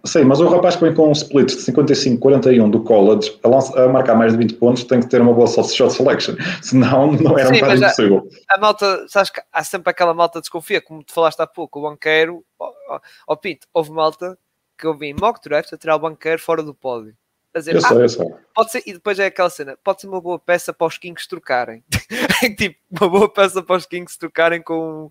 Sim, 0.03 0.23
mas 0.23 0.41
o 0.41 0.47
rapaz 0.49 0.75
que 0.75 0.83
vem 0.83 0.93
com 0.93 1.07
um 1.07 1.11
split 1.13 1.47
de 1.49 1.71
55-41 1.71 2.69
do 2.69 2.83
college 2.83 3.39
a, 3.43 3.47
lança, 3.47 3.81
a, 3.81 3.87
marcar 3.87 4.13
mais 4.15 4.33
de 4.33 4.37
20 4.37 4.55
pontos 4.55 4.83
tem 4.83 4.99
que 4.99 5.07
ter 5.07 5.21
uma 5.21 5.33
boa 5.33 5.47
shot 5.47 5.93
selection, 5.93 6.35
senão 6.61 7.13
não 7.13 7.37
era 7.39 7.47
Sim, 7.49 7.55
um 7.55 7.59
bocado 7.59 7.83
impossível. 7.83 8.29
A, 8.49 8.55
a 8.55 8.57
malta, 8.59 9.05
sabes 9.07 9.29
que 9.29 9.41
há 9.53 9.63
sempre 9.63 9.89
aquela 9.89 10.13
malta 10.13 10.41
desconfia, 10.41 10.81
como 10.81 11.03
tu 11.03 11.13
falaste 11.13 11.39
há 11.41 11.47
pouco, 11.47 11.79
o 11.79 11.83
banqueiro, 11.83 12.43
ó 12.59 12.73
oh, 12.89 12.99
oh, 13.27 13.37
Pito, 13.37 13.67
houve 13.73 13.91
malta 13.91 14.37
que 14.77 14.85
eu 14.85 14.97
vi 14.97 15.07
em 15.07 15.13
mock 15.13 15.39
draft 15.41 15.71
a 15.71 15.77
tirar 15.77 15.95
o 15.95 15.99
banqueiro 15.99 16.41
fora 16.41 16.61
do 16.61 16.73
pódio 16.73 17.15
a 17.53 17.59
dizer, 17.59 17.75
eu 17.75 17.81
sei, 17.81 17.97
ah, 17.97 18.01
eu 18.01 18.09
sei. 18.09 18.27
Pode 18.53 18.71
ser, 18.71 18.83
e 18.85 18.93
depois 18.93 19.17
é 19.17 19.25
aquela 19.25 19.49
cena, 19.49 19.77
pode 19.83 20.01
ser 20.01 20.07
uma 20.07 20.21
boa 20.21 20.37
peça 20.37 20.71
para 20.71 20.85
os 20.85 20.97
Kings 20.97 21.27
trocarem. 21.27 21.83
tipo, 22.57 22.77
uma 22.91 23.09
boa 23.09 23.29
peça 23.33 23.63
para 23.63 23.75
os 23.75 23.87
Kings 23.87 24.19
trocarem 24.19 24.61
com, 24.61 25.09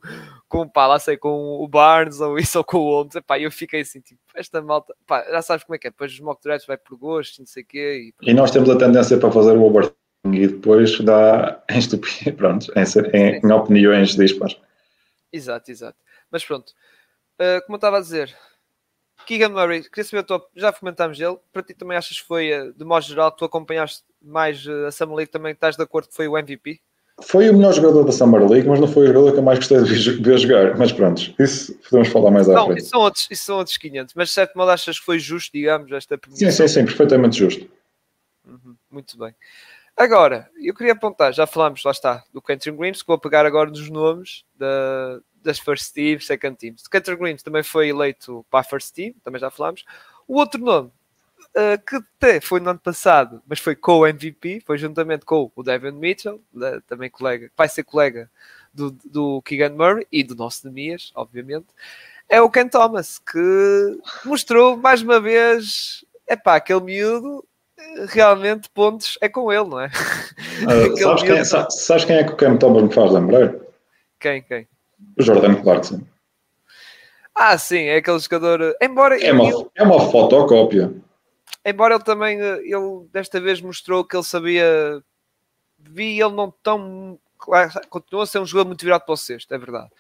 com, 0.48 0.68
pá, 0.68 0.86
lá 0.86 0.98
sei, 1.00 1.16
com 1.16 1.30
o 1.30 1.66
Barnes 1.66 2.20
ou 2.20 2.38
isso 2.38 2.58
ou 2.58 2.64
com 2.64 2.78
o 2.78 2.90
Holmes. 2.90 3.16
Epá, 3.16 3.40
eu 3.40 3.50
fiquei 3.50 3.80
assim, 3.80 4.00
tipo, 4.00 4.20
esta 4.36 4.62
malta, 4.62 4.94
pá, 5.04 5.24
já 5.28 5.42
sabes 5.42 5.64
como 5.64 5.74
é 5.74 5.78
que 5.78 5.88
é, 5.88 5.90
depois 5.90 6.12
os 6.12 6.20
mock 6.20 6.40
drafts 6.42 6.66
vai 6.66 6.76
por 6.76 6.96
gosto, 6.96 7.40
não 7.40 7.46
sei 7.46 7.64
o 7.64 7.66
quê. 7.66 8.12
E... 8.22 8.30
e... 8.30 8.34
nós 8.34 8.52
temos 8.52 8.70
a 8.70 8.76
tendência 8.76 9.18
para 9.18 9.32
fazer 9.32 9.56
o 9.56 9.64
overthink 9.64 9.96
e 10.26 10.46
depois 10.46 11.00
dá 11.00 11.60
em 11.70 11.78
estupidez, 11.78 12.36
pronto, 12.36 12.72
em, 12.76 13.18
em, 13.18 13.40
em 13.44 13.52
opiniões 13.52 14.14
dispares. 14.14 14.56
Exato, 15.32 15.70
exato. 15.70 15.98
Mas 16.30 16.44
pronto, 16.44 16.70
uh, 17.40 17.60
como 17.66 17.74
eu 17.74 17.78
estava 17.78 17.98
a 17.98 18.00
dizer, 18.00 18.34
Keegan 19.28 19.50
Murray, 19.50 19.82
queria 19.82 20.04
saber, 20.04 20.22
tua, 20.22 20.42
já 20.56 20.72
comentámos 20.72 21.18
dele, 21.18 21.36
para 21.52 21.62
ti 21.62 21.74
também 21.74 21.98
achas 21.98 22.18
que 22.18 22.26
foi, 22.26 22.50
eh, 22.50 22.72
de 22.74 22.82
modo 22.82 23.04
geral, 23.04 23.30
tu 23.30 23.44
acompanhaste 23.44 24.02
mais 24.22 24.66
eh, 24.66 24.86
a 24.86 24.90
Summer 24.90 25.16
League, 25.16 25.30
também 25.30 25.52
estás 25.52 25.76
de 25.76 25.82
acordo 25.82 26.08
que 26.08 26.14
foi 26.14 26.26
o 26.26 26.38
MVP? 26.38 26.80
Foi 27.20 27.50
o 27.50 27.54
melhor 27.54 27.74
jogador 27.74 28.04
da 28.04 28.12
Summer 28.12 28.48
League, 28.48 28.66
mas 28.66 28.80
não 28.80 28.88
foi 28.88 29.04
o 29.04 29.06
jogador 29.08 29.32
que 29.32 29.38
eu 29.38 29.42
mais 29.42 29.58
gostei 29.58 29.82
de 29.82 30.22
ver 30.22 30.38
jogar. 30.38 30.78
Mas 30.78 30.92
pronto, 30.92 31.34
isso 31.38 31.74
podemos 31.90 32.08
falar 32.08 32.30
mais 32.30 32.48
à 32.48 32.54
não, 32.54 32.66
frente. 32.66 32.78
Isso 32.78 32.88
são, 32.88 33.00
outros, 33.00 33.28
isso 33.30 33.44
são 33.44 33.58
outros 33.58 33.76
500, 33.76 34.14
mas 34.14 34.28
de 34.28 34.34
certo 34.34 34.56
modo 34.56 34.70
achas 34.70 34.98
que 34.98 35.04
foi 35.04 35.18
justo, 35.18 35.52
digamos, 35.52 35.92
esta 35.92 36.16
premiação? 36.16 36.50
Sim, 36.50 36.56
sim, 36.56 36.68
sim, 36.68 36.84
perfeitamente 36.86 37.36
justo. 37.36 37.68
Uhum, 38.46 38.76
muito 38.90 39.18
bem. 39.18 39.34
Agora, 39.98 40.48
eu 40.62 40.72
queria 40.72 40.92
apontar, 40.92 41.32
já 41.32 41.44
falámos, 41.44 41.82
lá 41.82 41.90
está, 41.90 42.22
do 42.32 42.40
Quentin 42.40 42.76
Grimes, 42.76 43.02
que 43.02 43.08
vou 43.08 43.18
pegar 43.18 43.44
agora 43.44 43.68
nos 43.68 43.90
nomes 43.90 44.44
da, 44.56 45.18
das 45.42 45.58
First 45.58 45.92
Team, 45.92 46.20
Second 46.20 46.56
Teams. 46.56 46.84
O 46.86 46.90
Cantor 46.90 47.16
Green 47.16 47.36
também 47.36 47.64
foi 47.64 47.88
eleito 47.88 48.46
para 48.48 48.60
a 48.60 48.62
First 48.62 48.94
Team, 48.94 49.12
também 49.24 49.40
já 49.40 49.50
falámos. 49.50 49.84
O 50.28 50.36
outro 50.36 50.60
nome, 50.60 50.92
uh, 51.48 51.84
que 51.84 51.96
até 51.96 52.40
foi 52.40 52.60
no 52.60 52.70
ano 52.70 52.78
passado, 52.78 53.42
mas 53.44 53.58
foi 53.58 53.74
com 53.74 53.98
o 53.98 54.06
MVP, 54.06 54.62
foi 54.64 54.78
juntamente 54.78 55.24
com 55.24 55.50
o 55.52 55.62
Devin 55.64 55.90
Mitchell, 55.90 56.40
também 56.86 57.10
colega, 57.10 57.50
vai 57.56 57.68
ser 57.68 57.82
colega 57.82 58.30
do, 58.72 58.92
do 59.04 59.42
Keegan 59.42 59.74
Murray 59.74 60.06
e 60.12 60.22
do 60.22 60.36
nosso 60.36 60.64
Nemias, 60.64 61.10
obviamente, 61.12 61.66
é 62.28 62.40
o 62.40 62.48
Ken 62.48 62.68
Thomas, 62.68 63.18
que 63.18 63.98
mostrou 64.24 64.76
mais 64.76 65.02
uma 65.02 65.18
vez, 65.20 66.04
é 66.24 66.36
pá, 66.36 66.54
aquele 66.54 66.82
miúdo 66.82 67.44
realmente 68.08 68.68
pontos 68.70 69.18
é 69.20 69.28
com 69.28 69.52
ele, 69.52 69.68
não 69.68 69.80
é? 69.80 69.90
Uh, 70.58 70.96
sabes, 70.96 71.22
quem, 71.22 71.38
é, 71.38 71.44
sabes, 71.44 72.04
quem 72.04 72.16
é 72.16 72.24
que 72.24 72.32
o 72.32 72.36
Ken 72.36 72.56
Thomas 72.56 72.82
me 72.82 72.92
faz 72.92 73.12
lembrar? 73.12 73.54
Quem, 74.18 74.42
quem? 74.42 74.66
O 75.16 75.22
Jordan 75.22 75.54
Clarkson. 75.54 76.00
Ah, 77.32 77.56
sim, 77.56 77.84
é 77.84 77.98
aquele 77.98 78.18
jogador. 78.18 78.74
Embora 78.82 79.22
é 79.22 79.32
uma, 79.32 79.44
ele, 79.44 79.66
é 79.76 79.82
uma 79.84 80.10
fotocópia. 80.10 80.92
Embora 81.64 81.94
ele 81.94 82.02
também, 82.02 82.40
ele 82.40 83.06
desta 83.12 83.40
vez 83.40 83.60
mostrou 83.60 84.04
que 84.04 84.16
ele 84.16 84.24
sabia. 84.24 85.00
Vi 85.78 86.20
ele 86.20 86.34
não 86.34 86.52
tão. 86.60 87.16
Continua 87.88 88.24
a 88.24 88.26
ser 88.26 88.40
um 88.40 88.46
jogador 88.46 88.66
muito 88.66 88.84
virado 88.84 89.04
para 89.04 89.14
o 89.14 89.16
sexto, 89.16 89.54
é 89.54 89.58
verdade. 89.58 89.90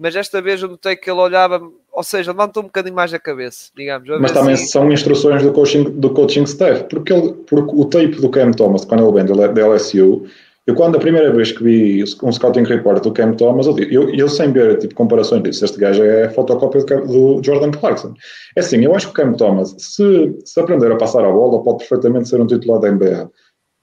Mas 0.00 0.16
esta 0.16 0.40
vez 0.40 0.62
eu 0.62 0.68
notei 0.68 0.96
que 0.96 1.10
ele 1.10 1.20
olhava, 1.20 1.60
ou 1.92 2.02
seja, 2.02 2.30
levantou 2.32 2.62
um 2.62 2.66
bocadinho 2.66 2.94
mais 2.94 3.12
a 3.12 3.18
cabeça, 3.18 3.70
digamos. 3.76 4.08
Mas 4.18 4.32
também 4.32 4.56
se... 4.56 4.68
são 4.68 4.90
instruções 4.90 5.42
do 5.42 5.52
coaching, 5.52 5.84
do 5.84 6.08
coaching 6.08 6.44
staff, 6.44 6.84
porque, 6.84 7.12
ele, 7.12 7.34
porque 7.46 7.70
o 7.76 7.84
tape 7.84 8.18
do 8.18 8.30
Cam 8.30 8.50
Thomas, 8.52 8.86
quando 8.86 9.06
ele 9.06 9.22
vem 9.22 9.52
da 9.52 9.66
LSU, 9.66 10.24
eu, 10.66 10.74
quando 10.74 10.96
a 10.96 11.00
primeira 11.00 11.30
vez 11.30 11.52
que 11.52 11.62
vi 11.62 12.02
um 12.22 12.32
scouting 12.32 12.62
report 12.62 13.02
do 13.02 13.12
Cam 13.12 13.34
Thomas, 13.34 13.66
eu, 13.66 13.78
eu, 13.78 14.14
eu 14.14 14.28
sem 14.28 14.50
ver 14.50 14.78
tipo, 14.78 14.94
comparações 14.94 15.42
disso, 15.42 15.66
este 15.66 15.78
gajo 15.78 16.02
é 16.02 16.30
fotocópia 16.30 16.80
do 16.82 17.42
Jordan 17.42 17.70
Clarkson. 17.70 18.14
É 18.56 18.60
assim, 18.60 18.82
eu 18.82 18.94
acho 18.94 19.12
que 19.12 19.12
o 19.12 19.14
Cam 19.14 19.34
Thomas, 19.34 19.74
se, 19.78 20.34
se 20.46 20.58
aprender 20.58 20.90
a 20.90 20.96
passar 20.96 21.26
a 21.26 21.30
bola, 21.30 21.62
pode 21.62 21.78
perfeitamente 21.78 22.30
ser 22.30 22.40
um 22.40 22.46
titular 22.46 22.80
da 22.80 22.90
NBA. 22.90 23.30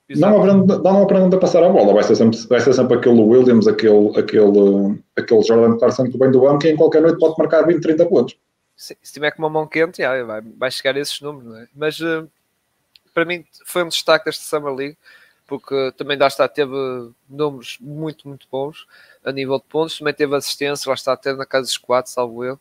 Não 0.10 0.38
aprendendo, 0.38 0.84
não 0.84 1.04
aprendendo 1.04 1.36
a 1.36 1.40
passar 1.40 1.64
a 1.64 1.70
bola, 1.70 1.94
vai 1.94 2.04
ser 2.04 2.16
sempre, 2.16 2.38
vai 2.48 2.62
ser 2.62 2.74
sempre 2.74 2.98
aquele 2.98 3.22
Williams, 3.22 3.68
aquele, 3.68 4.18
aquele, 4.18 5.04
aquele 5.18 5.42
Jordan 5.44 5.78
que 6.10 6.18
vem 6.18 6.32
do 6.32 6.42
banco 6.42 6.66
e 6.66 6.72
em 6.72 6.78
qualquer 6.78 7.02
noite 7.02 7.20
pode 7.20 7.36
marcar 7.38 7.68
20, 7.68 7.82
30 7.82 8.06
pontos. 8.06 8.38
Se, 8.76 8.98
se 9.02 9.14
tiver 9.14 9.32
com 9.32 9.40
uma 9.40 9.50
mão 9.50 9.68
quente, 9.68 9.98
já, 9.98 10.24
vai, 10.24 10.42
vai 10.42 10.72
chegar 10.72 10.96
a 10.96 11.00
esses 11.00 11.20
números, 11.20 11.54
é? 11.58 11.68
Mas 11.76 12.00
uh, 12.00 12.30
para 13.14 13.26
mim 13.26 13.44
foi 13.66 13.84
um 13.84 13.90
destaque 13.90 14.26
desta 14.26 14.44
Summer 14.44 14.74
League 14.74 14.98
porque 15.48 15.94
também 15.98 16.18
lá 16.18 16.28
está, 16.28 16.48
teve 16.48 16.74
números 17.28 17.78
muito, 17.80 18.28
muito 18.28 18.48
bons 18.52 18.86
a 19.24 19.32
nível 19.32 19.58
de 19.58 19.66
pontos, 19.66 19.98
também 19.98 20.14
teve 20.14 20.36
assistência, 20.36 20.90
lá 20.90 20.94
está, 20.94 21.14
até 21.14 21.34
na 21.34 21.46
casa 21.46 21.64
dos 21.64 21.78
quatro, 21.78 22.12
salvo 22.12 22.44
eu. 22.44 22.60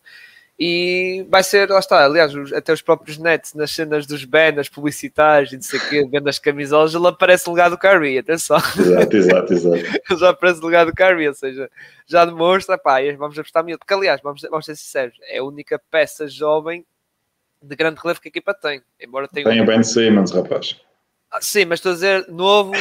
E 0.59 1.27
vai 1.29 1.43
ser, 1.43 1.69
lá 1.69 1.79
está, 1.79 2.03
aliás, 2.05 2.33
até 2.53 2.73
os 2.73 2.81
próprios 2.81 3.19
Nets, 3.19 3.53
nas 3.53 3.71
cenas 3.71 4.07
dos 4.07 4.25
banners 4.25 4.71
publicitários 4.71 5.53
e 5.53 5.57
não 5.57 5.63
sei 5.63 5.79
o 5.79 5.89
quê, 5.89 6.09
vendo 6.11 6.29
as 6.29 6.39
camisolas, 6.39 6.95
ele 6.95 7.07
aparece 7.07 7.49
legado 7.51 7.73
do 7.73 7.79
Curry, 7.79 8.17
atenção. 8.17 8.57
Exato, 8.57 9.17
exato, 9.17 9.53
exato. 9.53 9.77
ele 10.11 10.19
já 10.19 10.31
aparece 10.31 10.65
legado 10.65 10.91
do 10.91 10.97
Curry, 10.97 11.29
ou 11.29 11.35
seja, 11.35 11.71
já 12.07 12.25
demonstra, 12.25 12.79
pá, 12.79 13.01
vamos 13.19 13.39
apostar 13.39 13.63
miúdo. 13.63 13.81
Porque, 13.81 13.93
aliás, 13.93 14.21
vamos, 14.23 14.41
vamos 14.43 14.65
ser 14.65 14.77
sinceros, 14.77 15.19
é 15.29 15.39
a 15.39 15.45
única 15.45 15.79
peça 15.91 16.27
jovem 16.27 16.87
de 17.63 17.77
grande 17.77 18.01
relevo 18.01 18.21
que 18.21 18.29
a 18.29 18.31
equipa 18.31 18.55
tem. 18.55 18.83
Embora 19.01 19.29
tenha. 19.29 19.47
Tem 19.47 19.61
o 19.61 19.67
Ben 19.67 19.83
Simmons, 19.83 20.31
rapaz. 20.31 20.81
Ah, 21.31 21.41
sim, 21.41 21.67
mas 21.67 21.81
estou 21.81 21.93
a 21.93 21.95
dizer 21.95 22.29
novo, 22.29 22.73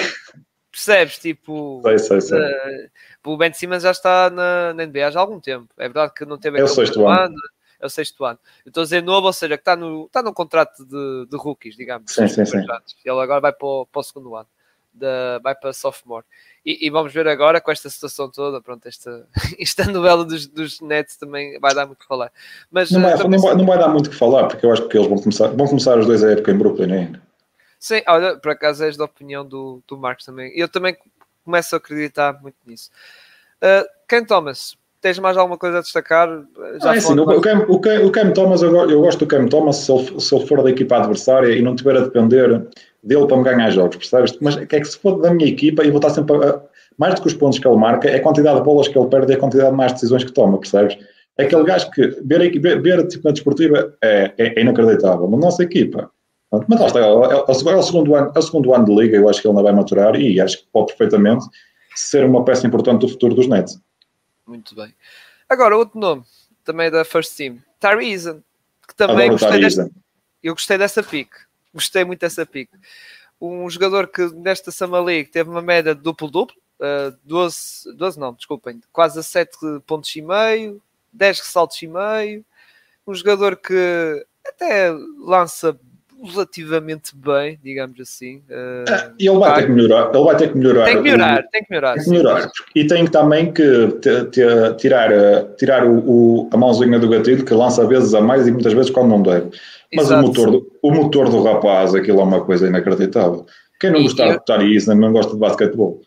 percebes? 0.71 1.17
Tipo, 1.17 1.81
sei, 1.83 1.97
sei, 1.97 2.21
sei. 2.21 2.39
Uh, 2.39 2.89
o 3.25 3.37
Ben 3.37 3.51
Simmons 3.51 3.83
já 3.83 3.91
está 3.91 4.29
na, 4.29 4.73
na 4.73 4.85
NBA 4.85 5.11
já 5.11 5.19
há 5.19 5.21
algum 5.21 5.39
tempo. 5.39 5.67
É 5.77 5.83
verdade 5.83 6.13
que 6.13 6.25
não 6.25 6.37
teve 6.37 6.59
é 6.59 6.63
o 6.63 6.67
sexto 6.67 7.05
ano. 7.07 7.35
É 7.79 7.85
o 7.85 7.89
sexto 7.89 8.23
ano. 8.25 8.39
Eu 8.65 8.69
estou 8.69 8.81
a 8.81 8.83
dizer 8.83 9.03
novo, 9.03 9.27
ou 9.27 9.33
seja, 9.33 9.57
que 9.57 9.61
está 9.61 9.75
no, 9.75 10.05
está 10.05 10.21
num 10.21 10.33
contrato 10.33 10.85
de, 10.85 11.27
de 11.29 11.37
rookies, 11.37 11.75
digamos. 11.75 12.11
Sim, 12.11 12.27
sim, 12.27 12.45
sim. 12.45 12.57
Ele 12.57 13.19
agora 13.19 13.41
vai 13.41 13.53
para 13.53 13.67
o, 13.67 13.85
para 13.85 13.99
o 13.99 14.03
segundo 14.03 14.35
ano. 14.35 14.47
Vai 15.43 15.53
para 15.53 15.73
sophomore. 15.73 16.25
E, 16.65 16.87
e, 16.87 16.89
vamos 16.89 17.13
ver 17.13 17.27
agora 17.27 17.59
com 17.59 17.69
esta 17.69 17.89
situação 17.89 18.31
toda, 18.31 18.61
pronto, 18.61 18.87
esta, 18.87 19.27
esta 19.59 19.85
novela 19.85 20.23
dos, 20.23 20.47
dos 20.47 20.79
Nets 20.79 21.17
também 21.17 21.59
vai 21.59 21.75
dar 21.75 21.85
muito 21.85 21.99
que 21.99 22.07
falar. 22.07 22.31
Mas, 22.71 22.89
não, 22.91 23.01
vai, 23.01 23.17
não, 23.17 23.39
vai, 23.39 23.55
não 23.55 23.65
vai 23.65 23.77
dar 23.77 23.89
muito 23.89 24.09
que 24.09 24.15
falar, 24.15 24.47
porque 24.47 24.65
eu 24.65 24.71
acho 24.71 24.87
que 24.87 24.97
eles 24.97 25.09
vão 25.09 25.17
começar, 25.17 25.47
vão 25.49 25.67
começar 25.67 25.99
os 25.99 26.05
dois 26.05 26.23
a 26.23 26.31
época 26.31 26.51
em 26.51 26.57
Brooklyn 26.57 26.93
ainda. 26.93 27.21
Sim, 27.77 28.01
olha, 28.07 28.37
por 28.37 28.51
acaso 28.51 28.83
és 28.83 28.97
da 28.97 29.03
opinião 29.03 29.45
do, 29.45 29.83
do 29.87 29.97
Marcos 29.97 30.25
também. 30.25 30.51
Eu 30.57 30.67
também 30.67 30.97
começo 31.43 31.75
a 31.75 31.77
acreditar 31.77 32.41
muito 32.41 32.57
nisso. 32.65 32.89
Uh, 33.61 33.85
Ken 34.07 34.25
Thomas 34.25 34.75
tens 35.05 35.19
mais 35.19 35.37
alguma 35.37 35.55
coisa 35.55 35.77
a 35.77 35.81
destacar? 35.81 36.27
Já 36.81 36.89
ah, 36.89 36.95
é 36.95 36.97
assim, 36.97 37.19
o, 37.19 37.39
Cam, 37.39 37.63
o, 37.67 37.79
Cam, 37.79 38.05
o 38.05 38.09
Cam 38.09 38.31
Thomas, 38.31 38.63
eu, 38.63 38.75
eu 38.89 39.01
gosto 39.01 39.19
do 39.19 39.27
Cam 39.27 39.45
Thomas 39.47 39.75
se 39.75 39.91
ele, 39.91 40.19
se 40.19 40.35
ele 40.35 40.47
for 40.47 40.63
da 40.63 40.71
equipa 40.71 40.97
adversária 40.97 41.53
e 41.53 41.61
não 41.61 41.75
tiver 41.75 41.95
a 41.95 42.01
depender 42.01 42.65
dele 43.03 43.27
para 43.27 43.37
me 43.37 43.43
ganhar 43.43 43.69
jogos, 43.69 43.97
percebes? 43.97 44.35
Mas 44.41 44.57
é 44.57 44.65
que 44.65 44.83
se 44.83 44.97
for 44.97 45.21
da 45.21 45.31
minha 45.31 45.47
equipa 45.47 45.83
e 45.83 45.91
vou 45.91 45.99
estar 45.99 46.09
sempre 46.09 46.43
a, 46.43 46.59
mais 46.97 47.13
do 47.13 47.21
que 47.21 47.27
os 47.27 47.35
pontos 47.35 47.59
que 47.59 47.67
ele 47.67 47.77
marca, 47.77 48.09
é 48.09 48.15
a 48.15 48.21
quantidade 48.23 48.57
de 48.57 48.63
bolas 48.63 48.87
que 48.87 48.97
ele 48.97 49.07
perde 49.07 49.31
e 49.31 49.35
a 49.35 49.39
quantidade 49.39 49.69
de 49.69 49.77
mais 49.77 49.93
decisões 49.93 50.23
que 50.23 50.31
toma, 50.31 50.57
percebes? 50.57 50.97
É 51.37 51.43
aquele 51.43 51.65
gajo 51.65 51.91
que 51.91 52.07
ver, 52.23 52.59
ver, 52.59 52.81
ver 52.81 53.07
tipo, 53.07 53.27
na 53.27 53.31
desportiva 53.31 53.93
é, 54.03 54.31
é, 54.39 54.59
é 54.59 54.61
inacreditável. 54.61 55.29
Na 55.29 55.37
nossa 55.37 55.61
equipa, 55.61 56.09
mas 56.67 56.79
lá 56.79 56.87
está, 56.87 56.99
é, 56.99 57.03
é, 57.03 57.73
é, 57.73 57.75
o 57.75 57.83
segundo 57.83 58.15
ano, 58.15 58.31
é 58.33 58.39
o 58.39 58.41
segundo 58.41 58.73
ano 58.73 58.85
de 58.85 58.95
liga, 58.95 59.17
eu 59.17 59.29
acho 59.29 59.39
que 59.39 59.47
ele 59.47 59.51
ainda 59.51 59.69
vai 59.69 59.73
maturar 59.73 60.15
e 60.15 60.41
acho 60.41 60.57
que 60.57 60.63
pode 60.73 60.87
perfeitamente 60.87 61.45
ser 61.95 62.25
uma 62.25 62.43
peça 62.43 62.65
importante 62.65 63.01
do 63.01 63.07
futuro 63.07 63.35
dos 63.35 63.47
Nets. 63.47 63.79
Muito 64.45 64.75
bem. 64.75 64.93
Agora, 65.49 65.77
outro 65.77 65.99
nome, 65.99 66.23
também 66.63 66.89
da 66.89 67.05
First 67.05 67.35
Team, 67.35 67.61
Eason, 68.01 68.41
que 68.87 68.95
também 68.95 69.29
gostei 69.29 69.59
desta, 69.59 69.89
eu 70.41 70.53
gostei 70.53 70.77
dessa 70.77 71.03
pick, 71.03 71.29
gostei 71.73 72.03
muito 72.03 72.19
dessa 72.19 72.45
pick. 72.45 72.69
Um 73.39 73.69
jogador 73.69 74.07
que 74.07 74.27
nesta 74.33 74.71
Summer 74.71 75.03
League 75.03 75.29
teve 75.29 75.49
uma 75.49 75.61
média 75.61 75.93
de 75.93 76.01
duplo-duplo, 76.01 76.55
uh, 76.79 77.15
12, 77.23 77.93
12 77.95 78.19
não, 78.19 78.33
desculpem, 78.33 78.81
quase 78.91 79.19
a 79.19 79.23
7 79.23 79.57
pontos 79.85 80.15
e 80.15 80.21
meio, 80.21 80.81
10 81.13 81.39
ressaltos 81.39 81.81
e 81.81 81.87
meio, 81.87 82.45
um 83.05 83.13
jogador 83.13 83.55
que 83.57 84.25
até 84.45 84.91
lança 85.19 85.79
relativamente 86.23 87.15
bem, 87.15 87.59
digamos 87.63 87.99
assim. 87.99 88.37
Uh, 88.49 89.13
e 89.19 89.27
ele 89.27 89.37
vai 89.39 89.55
ter 89.55 89.65
que 89.65 89.71
melhorar. 89.71 90.11
Ele 90.13 90.23
vai 90.23 90.37
ter 90.37 90.51
que 90.51 90.57
melhorar. 90.57 90.85
Tem 90.85 90.95
que 90.97 91.03
melhorar, 91.03 91.43
tem 91.49 91.63
que 91.63 91.67
melhorar. 91.69 91.93
Tem 91.95 92.03
que 92.03 92.09
melhorar. 92.09 92.51
E 92.75 92.87
tem 92.87 93.07
também 93.07 93.53
que 93.53 93.87
te, 94.01 94.25
te, 94.25 94.73
tirar, 94.77 95.11
eh, 95.11 95.43
tirar 95.57 95.85
o, 95.85 95.99
o, 95.99 96.49
a 96.51 96.57
mãozinha 96.57 96.99
do 96.99 97.09
gatilho, 97.09 97.45
que 97.45 97.53
lança 97.53 97.85
vezes 97.85 98.13
a 98.13 98.21
mais 98.21 98.47
e 98.47 98.51
muitas 98.51 98.73
vezes 98.73 98.89
quando 98.89 99.09
não 99.09 99.21
deve. 99.21 99.51
Mas 99.93 100.09
o 100.09 100.17
motor, 100.17 100.51
do, 100.51 100.71
o 100.81 100.91
motor 100.91 101.29
do 101.29 101.43
rapaz, 101.43 101.93
aquilo 101.93 102.19
é 102.19 102.23
uma 102.23 102.43
coisa 102.43 102.67
inacreditável. 102.67 103.45
Quem 103.79 103.91
não 103.91 104.03
gostar 104.03 104.27
de 104.27 104.33
botar 104.33 104.63
isso, 104.63 104.93
não 104.93 105.11
gosta 105.11 105.33
de 105.33 105.39
basquetebol. 105.39 106.01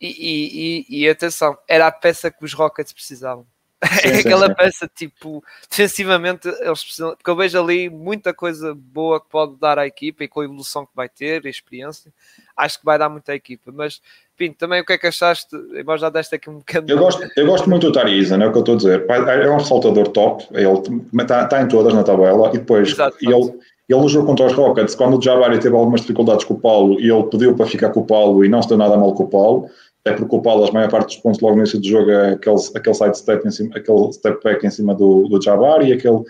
E, 0.00 0.08
e, 0.08 0.84
e, 0.88 1.04
e 1.04 1.08
atenção, 1.08 1.56
era 1.68 1.86
a 1.86 1.92
peça 1.92 2.30
que 2.30 2.44
os 2.44 2.52
Rockets 2.52 2.92
precisavam. 2.92 3.46
É 4.04 4.18
aquela 4.18 4.54
peça 4.54 4.90
tipo 4.92 5.42
defensivamente 5.70 6.48
eles 6.48 6.82
precisam, 6.82 7.14
porque 7.14 7.30
eu 7.30 7.36
vejo 7.36 7.60
ali 7.60 7.88
muita 7.88 8.32
coisa 8.32 8.74
boa 8.74 9.20
que 9.20 9.28
pode 9.28 9.56
dar 9.56 9.78
à 9.78 9.86
equipa 9.86 10.24
e 10.24 10.28
com 10.28 10.40
a 10.40 10.44
evolução 10.44 10.84
que 10.86 10.92
vai 10.94 11.08
ter, 11.08 11.46
a 11.46 11.50
experiência, 11.50 12.12
acho 12.56 12.78
que 12.78 12.84
vai 12.84 12.98
dar 12.98 13.08
muito 13.08 13.28
à 13.30 13.34
equipa. 13.34 13.70
Mas 13.72 14.00
Pinto, 14.36 14.56
também 14.58 14.80
o 14.80 14.84
que 14.84 14.92
é 14.92 14.98
que 14.98 15.06
achaste? 15.06 15.54
Embora 15.76 15.98
já 15.98 16.10
deste 16.10 16.34
aqui 16.34 16.50
um 16.50 16.58
bocadinho. 16.58 16.96
Eu 16.96 16.98
gosto, 16.98 17.24
eu 17.36 17.46
gosto 17.46 17.70
muito 17.70 17.86
do 17.86 17.92
Tariza, 17.92 18.36
não 18.36 18.46
é 18.46 18.48
o 18.48 18.52
que 18.52 18.58
eu 18.58 18.60
estou 18.60 18.74
a 18.74 18.78
dizer. 18.78 19.06
É 19.08 19.50
um 19.50 19.60
saltador 19.60 20.08
top, 20.08 20.44
ele 20.50 21.02
está, 21.22 21.44
está 21.44 21.62
em 21.62 21.68
todas 21.68 21.94
na 21.94 22.02
tabela 22.02 22.48
e 22.48 22.58
depois 22.58 22.90
Exato, 22.90 23.16
ele, 23.20 23.54
ele 23.88 24.00
no 24.00 24.08
jogo 24.08 24.26
contra 24.26 24.46
os 24.46 24.52
Rockets, 24.52 24.96
quando 24.96 25.18
o 25.18 25.22
Jabari 25.22 25.60
teve 25.60 25.76
algumas 25.76 26.00
dificuldades 26.00 26.44
com 26.44 26.54
o 26.54 26.60
Paulo 26.60 27.00
e 27.00 27.08
ele 27.08 27.22
pediu 27.24 27.54
para 27.54 27.66
ficar 27.66 27.90
com 27.90 28.00
o 28.00 28.06
Paulo 28.06 28.44
e 28.44 28.48
não 28.48 28.60
se 28.60 28.68
deu 28.68 28.76
nada 28.76 28.96
mal 28.96 29.14
com 29.14 29.22
o 29.22 29.28
Paulo 29.28 29.70
é 30.04 30.12
porque 30.12 30.36
o 30.36 30.50
a 30.50 30.72
maior 30.72 30.90
parte 30.90 31.14
dos 31.14 31.16
pontos 31.16 31.40
logo 31.40 31.54
no 31.54 31.62
início 31.62 31.80
do 31.80 31.86
jogo 31.86 32.10
é 32.10 32.32
aquele, 32.32 32.56
aquele 32.74 32.94
side 32.94 33.18
step, 33.18 33.46
em 33.46 33.50
cima, 33.50 33.76
aquele 33.76 34.12
step 34.12 34.42
back 34.44 34.66
em 34.66 34.70
cima 34.70 34.94
do, 34.94 35.26
do 35.28 35.40
Jabbar 35.40 35.82
e 35.82 35.92
aquele, 35.92 36.22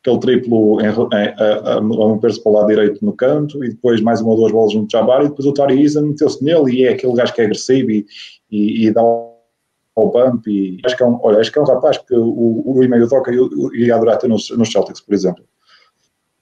aquele 0.00 0.18
triplo 0.18 0.80
em, 0.80 0.86
em, 0.86 1.34
a, 1.38 1.74
a, 1.76 1.80
mover-se 1.80 2.42
para 2.42 2.50
o 2.50 2.54
lado 2.56 2.66
direito 2.66 3.04
no 3.04 3.12
canto 3.12 3.64
e 3.64 3.68
depois 3.68 4.00
mais 4.00 4.20
uma 4.20 4.30
ou 4.30 4.36
duas 4.36 4.52
bolas 4.52 4.74
no 4.74 4.86
Jabbar 4.90 5.22
e 5.22 5.28
depois 5.28 5.46
o 5.46 5.54
Tari 5.54 5.80
Isa 5.80 6.02
meteu-se 6.02 6.42
nele 6.44 6.72
e 6.72 6.84
é 6.84 6.92
aquele 6.92 7.14
gajo 7.14 7.32
que 7.32 7.40
é 7.40 7.44
agressivo 7.44 7.90
e, 7.92 8.06
e, 8.50 8.86
e 8.86 8.90
dá 8.90 9.00
ao 9.00 10.10
bump 10.10 10.46
e 10.48 10.80
acho 10.84 10.96
que 10.96 11.02
é 11.02 11.06
um, 11.06 11.20
olha, 11.22 11.38
acho 11.38 11.52
que 11.52 11.58
é 11.58 11.62
um 11.62 11.66
rapaz 11.66 11.98
que 11.98 12.14
o, 12.14 12.62
o 12.66 12.82
e-mail 12.82 13.08
toca 13.08 13.30
e 13.32 13.84
ia 13.84 13.94
adorar 13.94 14.18
ter 14.18 14.28
nos, 14.28 14.50
nos 14.50 14.72
Celtics, 14.72 15.00
por 15.00 15.14
exemplo. 15.14 15.44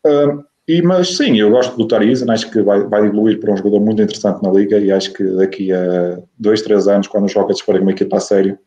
Um, 0.06 0.42
e, 0.68 0.82
mas 0.82 1.16
sim, 1.16 1.40
eu 1.40 1.50
gosto 1.50 1.74
do 1.78 1.88
Tarizan, 1.88 2.30
acho 2.30 2.50
que 2.50 2.60
vai, 2.60 2.86
vai 2.86 3.06
evoluir 3.06 3.40
para 3.40 3.54
um 3.54 3.56
jogador 3.56 3.80
muito 3.80 4.02
interessante 4.02 4.42
na 4.42 4.50
liga 4.50 4.78
e 4.78 4.92
acho 4.92 5.14
que 5.14 5.24
daqui 5.24 5.72
a 5.72 6.20
dois, 6.38 6.60
três 6.60 6.86
anos, 6.86 7.08
quando 7.08 7.24
os 7.24 7.34
Rockets 7.34 7.62
forem 7.62 7.80
uma 7.80 7.92
equipa 7.92 8.18
a 8.18 8.20
sério, 8.20 8.58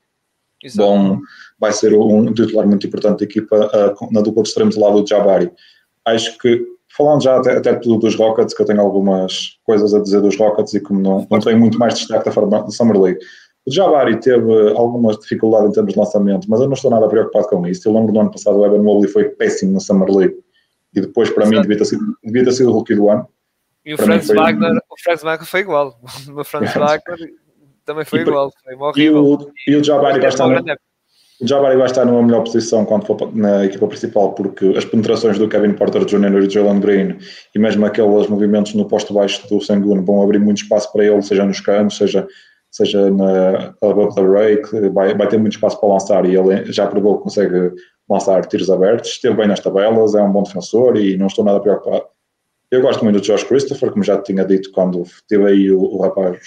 bom, 0.75 1.19
vai 1.59 1.71
ser 1.71 1.93
um 1.93 2.33
titular 2.33 2.65
muito 2.65 2.87
importante 2.87 3.19
da 3.19 3.25
equipa 3.25 3.55
uh, 3.55 4.11
na 4.11 4.21
dupla 4.21 4.41
de 4.41 4.49
extremos 4.49 4.73
do 4.73 4.81
lado 4.81 4.99
do 4.99 5.07
Jabari. 5.07 5.51
Acho 6.03 6.35
que, 6.39 6.65
falando 6.97 7.21
já 7.21 7.37
até, 7.37 7.57
até 7.57 7.75
dos 7.75 8.15
Rockets, 8.15 8.55
que 8.55 8.63
eu 8.63 8.65
tenho 8.65 8.81
algumas 8.81 9.59
coisas 9.63 9.93
a 9.93 9.99
dizer 9.99 10.21
dos 10.21 10.35
Rockets 10.35 10.73
e 10.73 10.79
como 10.79 10.99
não, 10.99 11.27
não 11.29 11.39
tenho 11.39 11.59
muito 11.59 11.77
mais 11.77 11.93
destaque 11.93 12.25
da, 12.25 12.31
forma, 12.31 12.63
da 12.63 12.71
Summer 12.71 12.99
League. 12.99 13.19
O 13.63 13.71
Jabari 13.71 14.19
teve 14.19 14.71
algumas 14.71 15.19
dificuldades 15.19 15.69
em 15.69 15.73
termos 15.73 15.93
de 15.93 15.99
lançamento, 15.99 16.49
mas 16.49 16.61
eu 16.61 16.65
não 16.65 16.73
estou 16.73 16.89
nada 16.89 17.07
preocupado 17.07 17.47
com 17.47 17.67
isso. 17.67 17.87
Eu 17.87 17.93
lembro 17.93 18.11
do 18.11 18.19
ano 18.19 18.31
passado 18.31 18.57
o 18.57 18.65
Evan 18.65 18.81
Mobley 18.81 19.07
foi 19.07 19.25
péssimo 19.25 19.73
na 19.73 19.79
Summer 19.79 20.09
League 20.09 20.35
e 20.93 21.01
depois 21.01 21.30
para 21.30 21.43
Exato. 21.43 21.56
mim 21.56 21.62
devia 21.62 21.77
ter, 21.77 21.86
sido, 21.86 22.04
devia 22.23 22.43
ter 22.43 22.51
sido 22.51 22.69
o 22.69 22.73
rookie 22.73 22.95
do 22.95 23.10
ano. 23.10 23.27
E 23.86 23.93
o 23.93 23.97
Franz 23.97 24.27
Wagner, 24.27 24.77
o 24.89 25.01
Franz 25.01 25.21
Wagner 25.23 25.47
foi 25.47 25.60
igual. 25.62 25.99
O 26.36 26.43
Franz 26.43 26.73
Wagner 26.73 27.32
também 27.86 28.06
foi 28.06 28.19
e, 28.19 28.21
igual. 28.21 28.51
Foi 28.63 28.75
horrível. 28.75 29.51
E 29.67 29.71
o, 29.71 29.75
e 29.75 29.75
o 29.77 29.84
Jabari 29.84 30.19
vai 30.19 30.30
estar, 30.30 30.47
no, 30.47 30.75
o 31.41 31.47
Jabari 31.47 31.75
vai 31.75 31.88
estar 31.88 32.06
numa 32.06 32.21
melhor 32.21 32.43
posição 32.43 32.86
quando 32.86 33.08
for 33.08 33.36
na 33.36 33.65
equipa 33.65 33.88
principal, 33.88 34.34
porque 34.34 34.73
as 34.77 34.86
penetrações 34.86 35.39
do 35.39 35.49
Kevin 35.49 35.73
Porter 35.73 36.06
Jr. 36.06 36.27
e 36.27 36.47
do 36.47 36.49
Jalen 36.49 36.80
Green 36.80 37.17
e 37.56 37.60
mesmo 37.60 37.84
aqueles 37.86 38.27
movimentos 38.27 38.75
no 38.75 38.88
posto 38.88 39.13
baixo 39.13 39.47
do 39.49 39.60
Sengun 39.60 40.06
vão 40.06 40.21
abrir 40.21 40.39
muito 40.39 40.62
espaço 40.62 40.91
para 40.93 41.04
ele, 41.04 41.21
seja 41.23 41.43
nos 41.43 41.60
cantos, 41.60 41.97
seja, 41.97 42.27
seja 42.69 43.10
na 43.10 43.73
above 43.82 44.13
the 44.13 44.21
rake, 44.21 44.89
vai, 44.89 45.15
vai 45.15 45.27
ter 45.27 45.39
muito 45.39 45.54
espaço 45.54 45.80
para 45.80 45.89
lançar 45.89 46.25
e 46.25 46.36
ele 46.36 46.71
já 46.71 46.86
provou 46.86 47.17
que 47.17 47.23
consegue 47.23 47.71
lançar 48.12 48.45
tiros 48.45 48.69
abertos, 48.69 49.12
esteve 49.12 49.36
bem 49.36 49.47
nas 49.47 49.60
tabelas, 49.60 50.15
é 50.15 50.21
um 50.21 50.32
bom 50.32 50.43
defensor 50.43 50.97
e 50.97 51.17
não 51.17 51.28
estou 51.28 51.45
nada 51.45 51.60
preocupado. 51.60 52.06
Eu 52.69 52.82
gosto 52.82 53.04
muito 53.04 53.19
do 53.19 53.21
Josh 53.21 53.43
Christopher, 53.43 53.91
como 53.91 54.04
já 54.04 54.21
tinha 54.21 54.45
dito 54.45 54.71
quando 54.71 55.04
teve 55.28 55.45
aí 55.45 55.71
o, 55.71 55.82
o 55.82 56.02
rapaz 56.02 56.38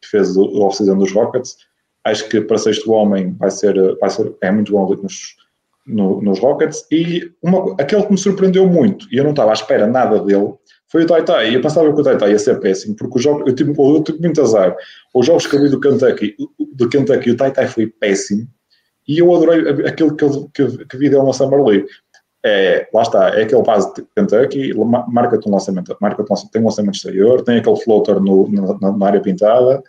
que 0.00 0.08
fez 0.08 0.36
o 0.36 0.62
off-season 0.62 0.96
dos 0.96 1.12
Rockets. 1.12 1.56
Acho 2.04 2.28
que 2.28 2.40
para 2.40 2.58
sexto 2.58 2.92
homem 2.92 3.34
vai 3.38 3.50
ser, 3.50 3.74
vai 3.98 4.10
ser 4.10 4.34
é 4.40 4.50
muito 4.50 4.72
bom 4.72 4.88
nos, 5.02 5.36
no, 5.86 6.22
nos 6.22 6.38
Rockets. 6.38 6.86
E 6.90 7.30
uma, 7.42 7.74
aquele 7.78 8.02
que 8.02 8.12
me 8.12 8.18
surpreendeu 8.18 8.66
muito, 8.66 9.06
e 9.12 9.16
eu 9.16 9.24
não 9.24 9.30
estava 9.30 9.50
à 9.50 9.54
espera 9.54 9.86
nada 9.86 10.18
dele, 10.20 10.54
foi 10.88 11.04
o 11.04 11.06
Taitai. 11.06 11.54
Eu 11.54 11.60
pensava 11.60 11.92
que 11.92 12.00
o 12.00 12.04
Taitai 12.04 12.30
ia 12.32 12.38
ser 12.38 12.60
péssimo, 12.60 12.94
porque 12.96 13.18
o 13.18 13.20
jogo, 13.20 13.44
eu, 13.46 13.54
tive, 13.54 13.74
eu 13.76 14.02
tive 14.02 14.20
muito 14.20 14.40
azar. 14.40 14.76
Os 15.14 15.26
jogos 15.26 15.46
que 15.46 15.56
eu 15.56 15.62
vi 15.62 15.68
do 15.68 15.80
Kentucky, 15.80 16.36
do 16.74 16.88
Kentucky 16.88 17.30
o 17.30 17.36
Taitai 17.36 17.66
foi 17.66 17.86
péssimo 17.86 18.46
e 19.06 19.18
eu 19.18 19.34
adorei 19.34 19.86
aquilo 19.86 20.16
que, 20.16 20.26
que, 20.54 20.86
que 20.86 20.96
vi 20.96 21.10
dele 21.10 21.22
na 21.22 21.32
Summer 21.32 21.62
League. 21.62 21.86
É, 22.46 22.86
lá 22.92 23.02
está, 23.02 23.28
é 23.30 23.42
aquele 23.42 23.62
base 23.62 23.92
de 23.94 24.06
Kentucky, 24.14 24.74
marca-te 25.08 25.48
um 25.48 25.52
lançamento, 25.52 25.96
marca 25.98 26.22
um 26.22 26.48
tem 26.52 26.60
um 26.60 26.66
lançamento 26.66 26.96
exterior, 26.96 27.42
tem 27.42 27.58
aquele 27.58 27.80
floater 27.80 28.20
no, 28.20 28.46
na, 28.50 28.92
na, 28.96 29.06
área 29.06 29.20
pintada. 29.20 29.82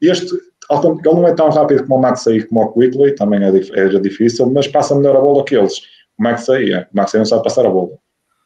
Este, 0.00 0.34
ele 0.34 1.14
não 1.14 1.28
é 1.28 1.32
tão 1.32 1.50
rápido 1.50 1.82
como 1.82 1.96
o 1.96 2.02
Maxey 2.02 2.42
como 2.44 2.62
o 2.62 2.72
Quickly, 2.72 3.14
também 3.14 3.40
é, 3.44 3.48
é 3.48 3.88
difícil, 4.00 4.46
mas 4.46 4.66
passa 4.66 4.94
melhor 4.94 5.16
a 5.16 5.20
bola 5.20 5.44
que 5.44 5.56
eles. 5.56 5.78
O 6.18 6.22
Maxey, 6.22 6.72
é, 6.72 6.80
o 6.80 6.96
Maxey 6.96 7.18
não 7.18 7.24
sabe 7.24 7.44
passar 7.44 7.64
a 7.64 7.70
bola, 7.70 7.90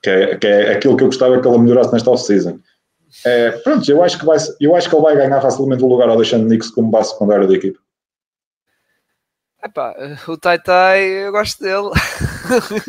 que 0.03 0.11
é, 0.11 0.37
que 0.37 0.47
é 0.47 0.73
aquilo 0.73 0.97
que 0.97 1.05
eu 1.05 1.09
gostava 1.09 1.41
que 1.41 1.49
ele 1.49 1.59
melhorasse 1.59 1.93
nesta 1.93 2.11
off-season. 2.11 2.59
É, 3.25 3.51
pronto, 3.51 3.91
eu 3.91 4.03
acho, 4.03 4.19
que 4.19 4.27
vai, 4.27 4.37
eu 4.61 4.77
acho 4.77 4.91
que 4.91 4.95
ele 4.95 5.03
vai 5.03 5.17
ganhar 5.17 5.41
facilmente 5.41 5.83
o 5.83 5.89
lugar 5.89 6.11
ao 6.11 6.19
deixando 6.19 6.47
Nix 6.47 6.71
como 6.71 6.91
base 6.91 7.13
secundária 7.13 7.47
da 7.47 7.55
equipe. 7.55 7.79
Epá, 9.63 9.93
o 10.29 10.37
Tai 10.37 10.59
Tai, 10.61 11.01
eu 11.03 11.33
gosto 11.33 11.61
dele. 11.61 11.91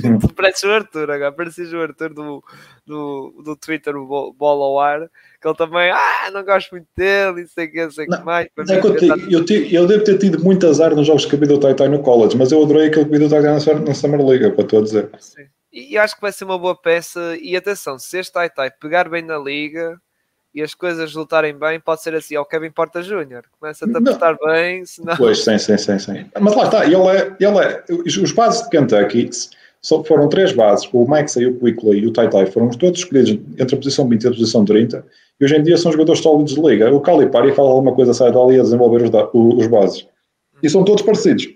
Hum. 0.06 0.20
Parece 0.36 0.68
o 0.68 0.72
Arthur 0.72 1.10
agora, 1.10 1.32
parece 1.32 1.64
o 1.64 1.82
Arthur 1.82 2.14
do, 2.14 2.44
do, 2.86 3.42
do 3.44 3.56
Twitter, 3.58 3.96
o 3.96 4.32
Bola 4.34 4.66
ao 4.66 4.80
Ar, 4.80 5.10
que 5.42 5.48
ele 5.48 5.58
também, 5.58 5.92
ah, 5.92 6.30
não 6.32 6.46
gosto 6.46 6.72
muito 6.72 6.88
dele, 6.96 7.42
e 7.42 7.48
sei 7.48 7.66
o 7.66 7.72
que, 7.72 7.92
sei 7.92 8.06
que 8.06 8.24
mais. 8.24 8.48
É 8.70 8.80
que 8.80 8.88
eu, 8.88 8.96
te, 8.96 9.34
eu, 9.34 9.46
te, 9.46 9.74
eu, 9.74 9.88
devo 9.88 10.04
ter 10.04 10.18
tido 10.20 10.42
muito 10.44 10.66
azar 10.68 10.96
nos 10.96 11.08
jogos 11.08 11.26
que 11.26 11.36
vi 11.36 11.48
do 11.48 11.60
Tai 11.60 11.74
Tai 11.74 11.90
no 11.90 12.04
college, 12.04 12.38
mas 12.38 12.52
eu 12.52 12.64
adorei 12.64 12.88
aquele 12.88 13.06
que 13.06 13.12
vi 13.12 13.20
do 13.20 13.30
Tai 13.30 13.42
Tai 13.42 13.76
na, 13.76 13.80
na 13.82 13.94
Summer 13.94 14.26
League, 14.26 14.46
é 14.46 14.52
para 14.52 14.64
estou 14.64 14.80
a 14.80 14.84
dizer. 14.84 15.10
Sim. 15.20 15.46
E 15.74 15.98
acho 15.98 16.16
que 16.16 16.22
vai 16.22 16.32
ser 16.32 16.46
uma 16.46 16.58
boa 16.58 16.80
peça, 16.80 17.36
e 17.42 17.58
atenção, 17.58 17.98
se 17.98 18.20
este 18.20 18.32
Tai 18.32 18.50
Tai 18.50 18.72
pegar 18.80 19.10
bem 19.10 19.24
na 19.24 19.38
liga, 19.38 20.00
e 20.60 20.62
as 20.62 20.74
coisas 20.74 21.06
resultarem 21.06 21.58
bem, 21.58 21.80
pode 21.80 22.02
ser 22.02 22.14
assim, 22.14 22.36
ao 22.36 22.46
Kevin 22.46 22.70
Porta 22.70 23.02
Júnior. 23.02 23.44
Começa-te 23.60 23.96
a 23.96 23.98
apertar 23.98 24.38
bem, 24.44 24.86
senão... 24.86 25.16
Pois, 25.16 25.44
sim, 25.44 25.58
sim, 25.58 25.78
sim, 25.78 25.98
sim. 25.98 26.26
Mas 26.40 26.56
lá 26.56 26.66
está, 26.66 26.86
ele 26.86 26.96
é, 26.96 27.36
ele 27.40 27.58
é, 27.60 27.84
os 27.90 28.32
bases 28.34 28.64
de 28.64 28.70
Kentucky 28.70 29.30
só 29.82 30.04
foram 30.04 30.28
três 30.28 30.52
bases, 30.52 30.90
o 30.92 31.06
Maxey, 31.06 31.46
o 31.46 31.58
Quickley 31.58 32.00
e 32.00 32.08
o 32.08 32.12
Tai 32.12 32.30
Tai, 32.30 32.46
foram 32.48 32.70
todos 32.70 33.00
escolhidos 33.00 33.32
entre 33.58 33.76
a 33.76 33.78
posição 33.78 34.08
20 34.10 34.24
e 34.24 34.28
a 34.28 34.32
posição 34.32 34.66
30, 34.66 35.06
e 35.40 35.46
hoje 35.46 35.56
em 35.56 35.64
dia 35.64 35.78
são 35.78 35.92
jogadores 35.94 36.22
sólidos 36.22 36.54
de 36.54 36.62
liga. 36.62 36.94
O 36.94 37.00
Calipari 37.00 37.54
fala 37.54 37.70
alguma 37.70 37.96
coisa, 37.96 38.14
sai 38.14 38.30
dali 38.30 38.60
a 38.60 38.64
desenvolver 38.64 39.04
os, 39.04 39.10
os 39.34 39.68
bases. 39.68 40.06
E 40.62 40.70
são 40.70 40.84
todos 40.84 41.02
parecidos. 41.02 41.48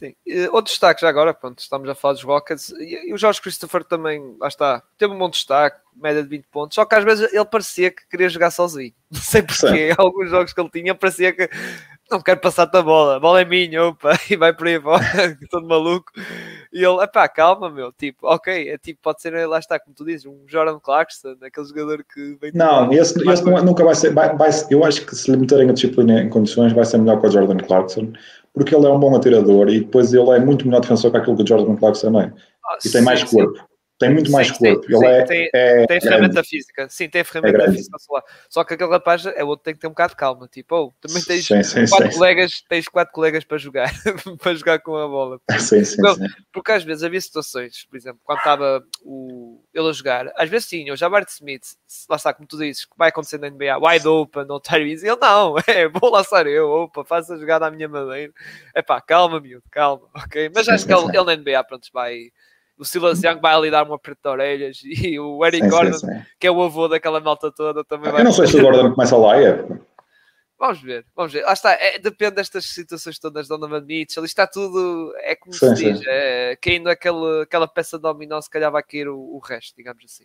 Sim. 0.00 0.14
Outro 0.50 0.70
destaque 0.70 1.02
já 1.02 1.10
agora, 1.10 1.34
pronto, 1.34 1.58
estamos 1.58 1.86
a 1.86 1.94
falar 1.94 2.14
dos 2.14 2.22
Rockets, 2.22 2.70
e 2.70 3.12
o 3.12 3.18
Jorge 3.18 3.42
Christopher 3.42 3.84
também, 3.84 4.34
lá 4.40 4.48
está, 4.48 4.82
teve 4.96 5.12
um 5.12 5.18
bom 5.18 5.28
destaque, 5.28 5.78
média 5.94 6.22
de 6.22 6.28
20 6.30 6.46
pontos, 6.46 6.74
só 6.74 6.86
que 6.86 6.94
às 6.94 7.04
vezes 7.04 7.30
ele 7.30 7.44
parecia 7.44 7.90
que 7.90 8.08
queria 8.08 8.30
jogar 8.30 8.50
sozinho. 8.50 8.94
Não 9.12 9.20
sei 9.20 9.42
porquê, 9.42 9.92
alguns 9.98 10.30
jogos 10.30 10.54
que 10.54 10.60
ele 10.60 10.70
tinha 10.70 10.94
parecia 10.94 11.32
que 11.32 11.50
não 12.10 12.20
quero 12.20 12.40
passar-te 12.40 12.76
a 12.76 12.82
bola, 12.82 13.16
a 13.16 13.20
bola 13.20 13.40
é 13.40 13.44
minha, 13.44 13.84
opa, 13.84 14.12
e 14.30 14.36
vai 14.36 14.52
por 14.52 14.66
aí 14.66 14.80
fora, 14.80 15.02
todo 15.50 15.66
maluco. 15.66 16.10
E 16.72 16.84
ele, 16.84 17.02
epá, 17.02 17.28
calma, 17.28 17.70
meu, 17.70 17.92
tipo, 17.92 18.26
ok, 18.26 18.68
é 18.68 18.78
tipo, 18.78 19.00
pode 19.02 19.20
ser, 19.20 19.46
lá 19.46 19.58
está, 19.58 19.78
como 19.78 19.94
tu 19.94 20.04
dizes, 20.04 20.26
um 20.26 20.44
Jordan 20.46 20.78
Clarkson, 20.78 21.36
aquele 21.42 21.66
jogador 21.66 22.04
que 22.04 22.36
vem. 22.40 22.52
Não, 22.54 22.92
esse, 22.92 23.14
esse 23.28 23.44
nunca 23.44 23.84
vai 23.84 23.94
ser, 23.94 24.12
vai, 24.12 24.36
vai, 24.36 24.50
eu 24.70 24.84
acho 24.84 25.04
que 25.04 25.14
se 25.14 25.30
lhe 25.30 25.36
meterem 25.36 25.70
a 25.70 25.72
disciplina 25.72 26.20
em 26.20 26.28
condições, 26.28 26.72
vai 26.72 26.84
ser 26.84 26.98
melhor 26.98 27.20
que 27.20 27.26
o 27.26 27.30
Jordan 27.30 27.58
Clarkson, 27.58 28.12
porque 28.54 28.74
ele 28.74 28.86
é 28.86 28.90
um 28.90 28.98
bom 28.98 29.14
atirador 29.14 29.68
e 29.68 29.80
depois 29.80 30.12
ele 30.12 30.30
é 30.30 30.38
muito 30.38 30.66
melhor 30.66 30.80
defensor 30.80 31.10
que 31.10 31.16
aquilo 31.16 31.36
que 31.36 31.42
o 31.42 31.46
Jordan 31.46 31.76
Clarkson 31.76 32.20
é. 32.20 32.32
Ah, 32.66 32.78
e 32.84 32.88
tem 32.88 33.02
mais 33.02 33.24
corpo 33.24 33.69
tem 34.00 34.14
muito 34.14 34.32
mais 34.32 34.48
sim, 34.48 34.54
corpo. 34.54 34.86
Sim, 34.86 34.94
ele 34.94 34.98
sim, 34.98 35.06
é, 35.06 35.24
tem, 35.24 35.50
é 35.52 35.86
tem 35.86 36.00
ferramenta 36.00 36.42
física. 36.42 36.88
Sim, 36.88 37.08
tem 37.10 37.22
ferramenta 37.22 37.64
é 37.64 37.70
física. 37.70 37.98
Só 38.48 38.64
que 38.64 38.72
aquele 38.72 38.88
rapaz 38.88 39.26
é 39.26 39.44
outro 39.44 39.62
tem 39.62 39.74
que 39.74 39.80
ter 39.80 39.88
um 39.88 39.90
bocado 39.90 40.12
de 40.12 40.16
calma. 40.16 40.48
Tipo, 40.50 40.74
oh, 40.74 40.92
também 41.06 41.22
tens 41.22 41.46
quatro 41.90 42.10
colegas, 42.14 42.64
tens 42.66 42.88
quatro 42.88 43.12
colegas 43.12 43.44
para 43.44 43.58
jogar, 43.58 43.92
para 44.40 44.54
jogar 44.54 44.78
com 44.78 44.96
a 44.96 45.06
bola. 45.06 45.38
Sim, 45.58 45.84
sim, 45.84 45.96
então, 45.98 46.16
Porque 46.50 46.72
às 46.72 46.82
vezes 46.82 47.04
havia 47.04 47.20
situações, 47.20 47.84
por 47.84 47.94
exemplo, 47.94 48.20
quando 48.24 48.38
estava 48.38 48.82
o, 49.04 49.62
ele 49.74 49.90
a 49.90 49.92
jogar, 49.92 50.32
às 50.34 50.48
vezes 50.48 50.70
tinha 50.70 50.94
o 50.94 50.96
Jabart 50.96 51.28
Smith, 51.28 51.76
lá 52.08 52.16
está, 52.16 52.32
como 52.32 52.48
tu 52.48 52.56
dizes, 52.56 52.86
que 52.86 52.96
vai 52.96 53.10
acontecer 53.10 53.38
na 53.38 53.50
NBA, 53.50 53.86
wide 53.86 54.08
open, 54.08 54.46
ou 54.48 54.60
Tyrese, 54.60 55.06
ele 55.06 55.16
não, 55.20 55.56
é, 55.68 55.86
vou 55.90 56.10
lançar 56.10 56.46
eu, 56.46 56.70
opa, 56.70 57.04
faça 57.04 57.34
a 57.34 57.36
jogada 57.36 57.66
à 57.66 57.70
minha 57.70 57.86
maneira. 57.86 58.32
É 58.74 58.80
pá, 58.80 58.98
calma, 58.98 59.38
miúdo, 59.38 59.64
calma, 59.70 60.08
ok? 60.14 60.50
Mas 60.54 60.70
acho 60.70 60.86
que 60.86 60.94
ele, 60.94 61.14
ele 61.14 61.24
na 61.24 61.36
NBA, 61.36 61.64
pronto, 61.64 61.86
vai 61.92 62.30
o 62.80 62.84
Silas 62.84 63.22
Young 63.22 63.40
vai 63.40 63.54
ali 63.54 63.70
dar 63.70 63.84
uma 63.84 63.96
aperto 63.96 64.22
de 64.22 64.28
orelhas 64.30 64.80
e 64.82 65.18
o 65.20 65.44
Eric 65.44 65.64
sim, 65.64 65.70
Gordon, 65.70 65.92
sim, 65.92 66.06
sim. 66.06 66.22
que 66.38 66.46
é 66.46 66.50
o 66.50 66.62
avô 66.62 66.88
daquela 66.88 67.20
malta 67.20 67.52
toda, 67.52 67.84
também 67.84 68.10
vai. 68.10 68.22
Eu 68.22 68.24
não 68.24 68.32
sei 68.32 68.46
se 68.46 68.56
o 68.56 68.62
Gordon 68.62 68.92
começa 68.94 69.16
lá, 69.16 69.38
é. 69.38 69.64
Vamos 70.58 70.80
ver, 70.82 71.06
vamos 71.14 71.32
ver. 71.32 71.42
Lá 71.42 71.52
está, 71.52 71.72
é, 71.72 71.98
depende 71.98 72.36
destas 72.36 72.66
situações 72.66 73.18
todas 73.18 73.48
da 73.48 73.56
Donovan 73.56 73.80
Mitchell. 73.82 74.24
Está 74.24 74.46
tudo, 74.46 75.14
é 75.18 75.34
como 75.34 75.54
se 75.54 75.74
diz, 75.74 76.00
é, 76.06 76.56
caindo 76.60 76.88
aquele, 76.88 77.42
aquela 77.42 77.66
peça 77.68 77.96
de 77.96 78.02
dominó, 78.02 78.40
se 78.40 78.50
calhar 78.50 78.70
vai 78.70 78.82
cair 78.82 79.08
o, 79.08 79.18
o 79.18 79.38
resto, 79.38 79.74
digamos 79.76 80.04
assim. 80.04 80.24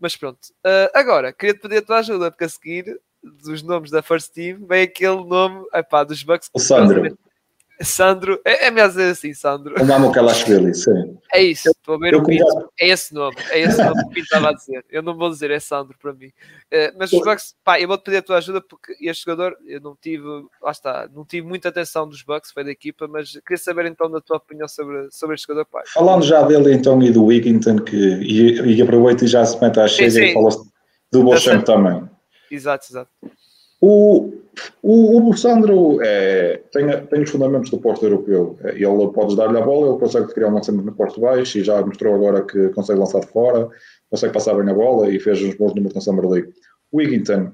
Mas 0.00 0.16
pronto, 0.16 0.40
uh, 0.66 0.90
agora, 0.94 1.32
queria-te 1.32 1.60
pedir 1.60 1.78
a 1.78 1.82
tua 1.82 1.98
ajuda, 1.98 2.30
porque 2.30 2.42
a 2.42 2.48
seguir, 2.48 3.00
dos 3.22 3.62
nomes 3.62 3.90
da 3.90 4.02
First 4.02 4.32
Team, 4.32 4.66
vem 4.66 4.82
aquele 4.82 5.24
nome 5.24 5.64
epá, 5.72 6.02
dos 6.02 6.24
Bucks. 6.24 6.48
O 6.52 6.58
Sandro. 6.58 7.16
Sandro, 7.84 8.40
é, 8.44 8.66
é 8.66 8.70
melhor 8.70 8.88
dizer 8.88 9.10
assim, 9.10 9.32
Sandro. 9.34 9.74
O 9.80 9.84
nome 9.84 10.12
Kalashvili, 10.12 10.74
sim. 10.74 11.18
É 11.34 11.42
isso, 11.42 11.70
estou 11.70 11.94
a 11.94 11.98
ver 11.98 12.14
o 12.14 12.24
Pinto. 12.24 12.70
É 12.78 12.88
esse 12.88 13.14
nome, 13.14 13.36
é 13.50 13.60
esse 13.60 13.78
nome 13.82 13.94
que 13.94 14.06
o 14.06 14.08
Pinto 14.10 14.24
estava 14.24 14.50
a 14.50 14.52
dizer. 14.52 14.84
Eu 14.90 15.02
não 15.02 15.16
vou 15.16 15.30
dizer, 15.30 15.50
é 15.50 15.60
Sandro 15.60 15.96
para 16.00 16.12
mim. 16.12 16.26
Uh, 16.26 16.92
mas 16.98 17.12
os 17.12 17.20
Bucks, 17.20 17.54
pá, 17.64 17.80
eu 17.80 17.88
vou-te 17.88 18.04
pedir 18.04 18.18
a 18.18 18.22
tua 18.22 18.38
ajuda 18.38 18.60
porque 18.60 18.94
este 19.00 19.24
jogador, 19.24 19.56
eu 19.66 19.80
não 19.80 19.96
tive, 20.00 20.24
lá 20.62 20.70
está, 20.70 21.08
não 21.14 21.24
tive 21.24 21.46
muita 21.46 21.68
atenção 21.68 22.08
dos 22.08 22.22
Bucks, 22.22 22.52
foi 22.52 22.64
da 22.64 22.70
equipa, 22.70 23.08
mas 23.08 23.32
queria 23.46 23.62
saber 23.62 23.86
então 23.86 24.10
da 24.10 24.20
tua 24.20 24.36
opinião 24.36 24.68
sobre, 24.68 25.08
sobre 25.10 25.34
este 25.34 25.46
jogador, 25.46 25.66
pá. 25.66 25.82
Falando 25.92 26.24
já 26.24 26.42
dele 26.42 26.74
então 26.74 27.02
e 27.02 27.10
do 27.10 27.24
Wigginton, 27.24 27.78
que, 27.78 27.96
e, 27.96 28.76
e 28.76 28.82
aproveito 28.82 29.24
e 29.24 29.26
já 29.26 29.44
se 29.44 29.60
mete 29.60 29.80
à 29.80 29.88
chega 29.88 30.24
e 30.24 30.34
fala 30.34 30.50
do 31.10 31.22
Bolchamp 31.22 31.64
também. 31.64 32.08
Exato, 32.50 32.86
exato. 32.90 33.10
O, 33.82 34.32
o, 34.80 35.28
o 35.28 35.36
Sandro 35.36 36.00
é, 36.02 36.62
tem, 36.70 36.86
tem 37.06 37.22
os 37.22 37.30
fundamentos 37.30 37.68
do 37.68 37.78
porto 37.78 38.06
europeu. 38.06 38.56
Ele 38.62 39.12
pode 39.12 39.34
dar-lhe 39.34 39.58
a 39.58 39.60
bola, 39.60 39.88
ele 39.88 39.98
consegue 39.98 40.32
criar 40.32 40.48
um 40.48 40.54
lançamento 40.54 40.84
no 40.84 40.92
porto 40.92 41.20
baixo 41.20 41.58
e 41.58 41.64
já 41.64 41.84
mostrou 41.84 42.14
agora 42.14 42.42
que 42.42 42.68
consegue 42.68 43.00
lançar 43.00 43.20
de 43.20 43.26
fora, 43.26 43.68
consegue 44.08 44.32
passar 44.32 44.54
bem 44.54 44.70
a 44.70 44.74
bola 44.74 45.10
e 45.10 45.18
fez 45.18 45.42
uns 45.42 45.56
bons 45.56 45.74
números 45.74 45.94
na 45.94 46.00
Summer 46.00 46.28
League. 46.28 46.54
O 46.92 46.98
Wigginton 46.98 47.50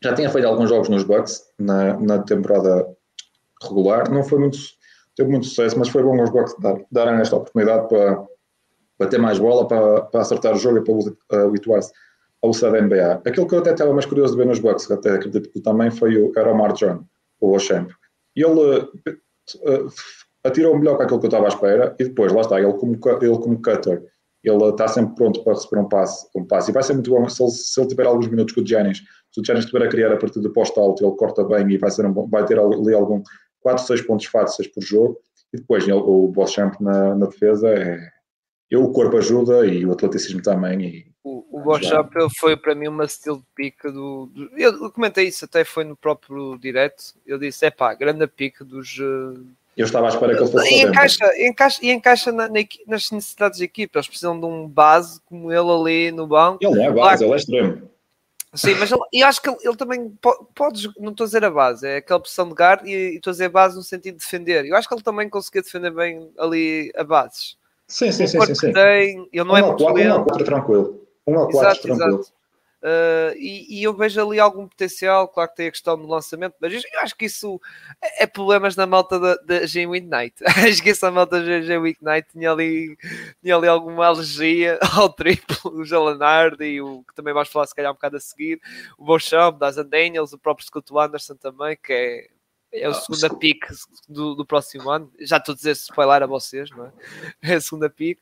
já 0.00 0.14
tinha 0.14 0.30
feito 0.30 0.46
alguns 0.46 0.68
jogos 0.68 0.88
nos 0.88 1.02
Bucks 1.02 1.42
na, 1.58 1.98
na 1.98 2.20
temporada 2.20 2.86
regular, 3.60 4.08
não 4.08 4.22
foi 4.22 4.38
muito, 4.38 4.58
teve 5.16 5.28
muito 5.28 5.46
sucesso, 5.46 5.76
mas 5.76 5.88
foi 5.88 6.04
bom 6.04 6.20
aos 6.20 6.30
Bucks 6.30 6.54
dar, 6.60 6.76
darem 6.92 7.20
esta 7.20 7.34
oportunidade 7.34 7.88
para, 7.88 8.24
para 8.96 9.08
ter 9.08 9.18
mais 9.18 9.40
bola, 9.40 9.66
para, 9.66 10.02
para 10.02 10.20
acertar 10.20 10.54
o 10.54 10.58
jogo 10.58 10.78
e 10.78 11.16
para 11.26 11.44
habituar-se 11.44 11.92
ao 12.46 12.72
da 12.72 12.80
NBA. 12.80 13.22
Aquilo 13.26 13.46
que 13.46 13.54
eu 13.54 13.58
até 13.58 13.72
estava 13.72 13.92
mais 13.92 14.06
curioso 14.06 14.32
de 14.32 14.38
ver 14.38 14.46
nos 14.46 14.58
Bucks, 14.58 14.90
até 14.90 15.10
acredito 15.10 15.50
que 15.50 15.60
também 15.60 15.90
foi 15.90 16.16
o, 16.16 16.32
era 16.36 16.52
o 16.52 16.56
Mar 16.56 16.72
John, 16.72 17.04
o 17.40 17.54
Ochamp. 17.54 17.90
E 18.34 18.42
ele 18.44 18.80
uh, 18.80 19.88
atirou 20.44 20.78
melhor 20.78 20.96
que 20.96 21.04
aquilo 21.04 21.18
que 21.18 21.26
eu 21.26 21.28
estava 21.28 21.46
à 21.46 21.48
espera, 21.48 21.96
e 21.98 22.04
depois, 22.04 22.32
lá 22.32 22.40
está, 22.40 22.60
ele 22.60 22.72
como, 22.74 22.98
ele 23.20 23.38
como 23.38 23.62
cutter, 23.62 24.02
ele 24.44 24.64
está 24.68 24.86
sempre 24.86 25.14
pronto 25.16 25.42
para 25.42 25.54
receber 25.54 25.80
um 25.80 25.88
passe, 25.88 26.28
um 26.36 26.44
passe. 26.44 26.70
E 26.70 26.74
vai 26.74 26.82
ser 26.82 26.94
muito 26.94 27.10
bom 27.10 27.28
se 27.28 27.42
ele, 27.42 27.50
se 27.50 27.80
ele 27.80 27.88
tiver 27.88 28.06
alguns 28.06 28.28
minutos 28.28 28.54
com 28.54 28.60
o 28.60 28.66
Giannis, 28.66 28.98
se 29.32 29.40
o 29.40 29.44
Giannis 29.44 29.64
estiver 29.64 29.84
a 29.84 29.88
criar 29.88 30.12
a 30.12 30.16
partir 30.16 30.40
do 30.40 30.52
posto 30.52 30.78
alto, 30.80 31.04
ele 31.04 31.16
corta 31.16 31.44
bem 31.44 31.68
e 31.70 31.78
vai, 31.78 31.90
ser 31.90 32.06
um, 32.06 32.12
vai 32.28 32.44
ter 32.44 32.58
ali 32.58 32.94
algum 32.94 33.22
4, 33.60 33.84
6 33.84 34.02
pontos 34.02 34.26
fáceis 34.26 34.68
por 34.68 34.82
jogo. 34.82 35.18
E 35.52 35.58
depois 35.58 35.84
ele, 35.84 35.94
o 35.94 36.28
Beauchamp 36.28 36.80
na, 36.80 37.14
na 37.14 37.26
defesa, 37.26 37.68
é, 37.68 37.98
o 38.76 38.90
corpo 38.92 39.16
ajuda 39.16 39.66
e 39.66 39.84
o 39.84 39.92
atleticismo 39.92 40.42
também. 40.42 40.80
E, 40.80 41.15
o, 41.26 41.44
o 41.50 42.30
foi 42.38 42.56
para 42.56 42.74
mim 42.74 42.86
uma 42.86 43.08
steel 43.08 43.42
pica 43.54 43.90
do, 43.90 44.26
do, 44.26 44.48
Eu 44.56 44.90
comentei 44.92 45.26
isso 45.26 45.44
até 45.44 45.64
foi 45.64 45.82
no 45.82 45.96
próprio 45.96 46.56
direto. 46.56 47.14
Eu 47.26 47.36
disse: 47.36 47.66
é 47.66 47.70
pá, 47.70 47.94
grande 47.94 48.26
pica 48.28 48.64
dos. 48.64 48.96
Uh, 48.98 49.44
eu 49.76 49.84
estava 49.84 50.06
à 50.06 50.08
espera 50.10 50.34
que 50.34 50.42
ele 50.42 50.50
fosse 50.50 50.72
e 50.72 50.82
encaixa, 50.82 51.44
encaixa, 51.44 51.80
e 51.82 51.90
encaixa 51.90 52.32
na, 52.32 52.48
na, 52.48 52.60
nas 52.86 53.10
necessidades 53.10 53.58
da 53.58 53.64
equipa. 53.64 53.98
Eles 53.98 54.06
precisam 54.06 54.38
de 54.38 54.46
um 54.46 54.68
base 54.68 55.20
como 55.26 55.52
ele 55.52 55.70
ali 55.70 56.12
no 56.12 56.28
banco. 56.28 56.58
Ele 56.62 56.80
é 56.80 56.90
base, 56.92 57.24
ele 57.24 57.32
é 57.32 57.36
extremo. 57.36 57.90
Sim, 58.54 58.74
mas 58.76 58.90
ele, 58.90 59.02
eu 59.12 59.26
acho 59.26 59.42
que 59.42 59.50
ele, 59.50 59.58
ele, 59.64 59.76
também 59.76 60.08
pode, 60.22 60.46
pode, 60.54 60.90
não 60.98 61.10
estou 61.10 61.24
a 61.24 61.26
dizer 61.26 61.44
a 61.44 61.50
base, 61.50 61.86
é 61.86 61.96
aquela 61.96 62.18
opção 62.18 62.48
de 62.48 62.54
guard 62.54 62.86
e, 62.86 62.90
e 62.90 63.16
estou 63.16 63.30
a 63.30 63.32
dizer 63.32 63.46
a 63.46 63.50
base 63.50 63.76
no 63.76 63.82
sentido 63.82 64.14
de 64.14 64.20
defender. 64.20 64.64
Eu 64.64 64.76
acho 64.76 64.88
que 64.88 64.94
ele 64.94 65.02
também 65.02 65.28
conseguia 65.28 65.60
defender 65.60 65.90
bem 65.90 66.30
ali 66.38 66.90
a 66.96 67.04
bases. 67.04 67.58
Sim, 67.86 68.10
sim, 68.10 68.26
sim, 68.26 68.40
sim, 68.40 68.54
sim. 68.54 68.72
Tem, 68.72 69.28
ele 69.30 69.44
não 69.44 69.54
um 69.54 69.56
é 69.58 69.62
muito 69.62 69.88
lento. 69.88 70.14
A 70.14 70.24
quatro 70.24 70.44
tranquilo. 70.44 71.05
Um 71.26 71.38
a 71.40 71.50
quatro 71.50 71.82
tranquilo. 71.82 72.20
Exato. 72.20 72.36
Uh, 72.82 73.34
e, 73.36 73.80
e, 73.80 73.82
eu 73.82 73.92
vejo 73.94 74.24
ali 74.24 74.38
algum 74.38 74.68
potencial, 74.68 75.26
claro 75.26 75.50
que 75.50 75.56
tem 75.56 75.66
a 75.66 75.70
questão 75.72 75.96
do 75.96 76.06
lançamento, 76.06 76.54
mas 76.60 76.72
eu 76.72 77.00
acho 77.00 77.16
que 77.16 77.24
isso 77.24 77.60
é, 78.00 78.24
é 78.24 78.26
problemas 78.26 78.76
na 78.76 78.86
malta 78.86 79.18
da, 79.18 79.34
da 79.36 79.66
Game 79.66 79.86
Weeknight. 79.86 80.36
acho 80.44 80.82
que 80.82 80.90
essa 80.90 81.10
malta 81.10 81.40
da 81.40 81.58
Game 81.60 81.78
Weeknight 81.78 82.28
tinha 82.30 82.52
ali, 82.52 82.96
tinha 83.42 83.56
ali 83.56 83.66
alguma 83.66 84.06
alergia 84.06 84.78
ao 84.94 85.08
triplo, 85.08 85.72
o 85.72 85.84
Jalanard 85.84 86.62
e 86.62 86.80
o 86.80 87.02
que 87.02 87.14
também 87.14 87.34
vais 87.34 87.48
falar 87.48 87.66
se 87.66 87.74
calhar 87.74 87.90
um 87.90 87.94
bocado 87.94 88.18
a 88.18 88.20
seguir, 88.20 88.60
o 88.96 89.04
Beauchamp, 89.04 89.58
Dazan 89.58 89.86
Daniels, 89.86 90.32
o 90.32 90.38
próprio 90.38 90.66
Scott 90.66 90.86
Anderson 90.96 91.34
também, 91.34 91.76
que 91.82 91.92
é 91.92 92.36
é 92.72 92.88
o 92.88 92.90
ah, 92.90 92.94
segunda 92.94 93.34
pick 93.34 93.64
do, 94.08 94.34
do 94.34 94.44
próximo 94.44 94.90
ano. 94.90 95.10
Já 95.20 95.38
estou 95.38 95.52
a 95.54 95.56
dizer 95.56 95.72
spoiler 95.72 96.22
a 96.22 96.26
vocês, 96.26 96.68
não 96.70 96.86
é? 96.86 96.92
É 97.42 97.54
a 97.54 97.60
segunda 97.60 97.88
pick 97.88 98.20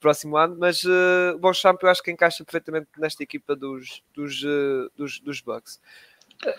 próximo 0.00 0.36
ano, 0.36 0.56
mas 0.58 0.82
uh, 0.84 1.34
o 1.34 1.38
Beauchamp 1.38 1.82
eu 1.82 1.88
acho 1.88 2.02
que 2.02 2.10
encaixa 2.10 2.44
perfeitamente 2.44 2.88
nesta 2.98 3.22
equipa 3.22 3.54
dos, 3.54 4.02
dos, 4.14 4.42
uh, 4.42 4.90
dos, 4.96 5.20
dos 5.20 5.40
Bucks. 5.40 5.80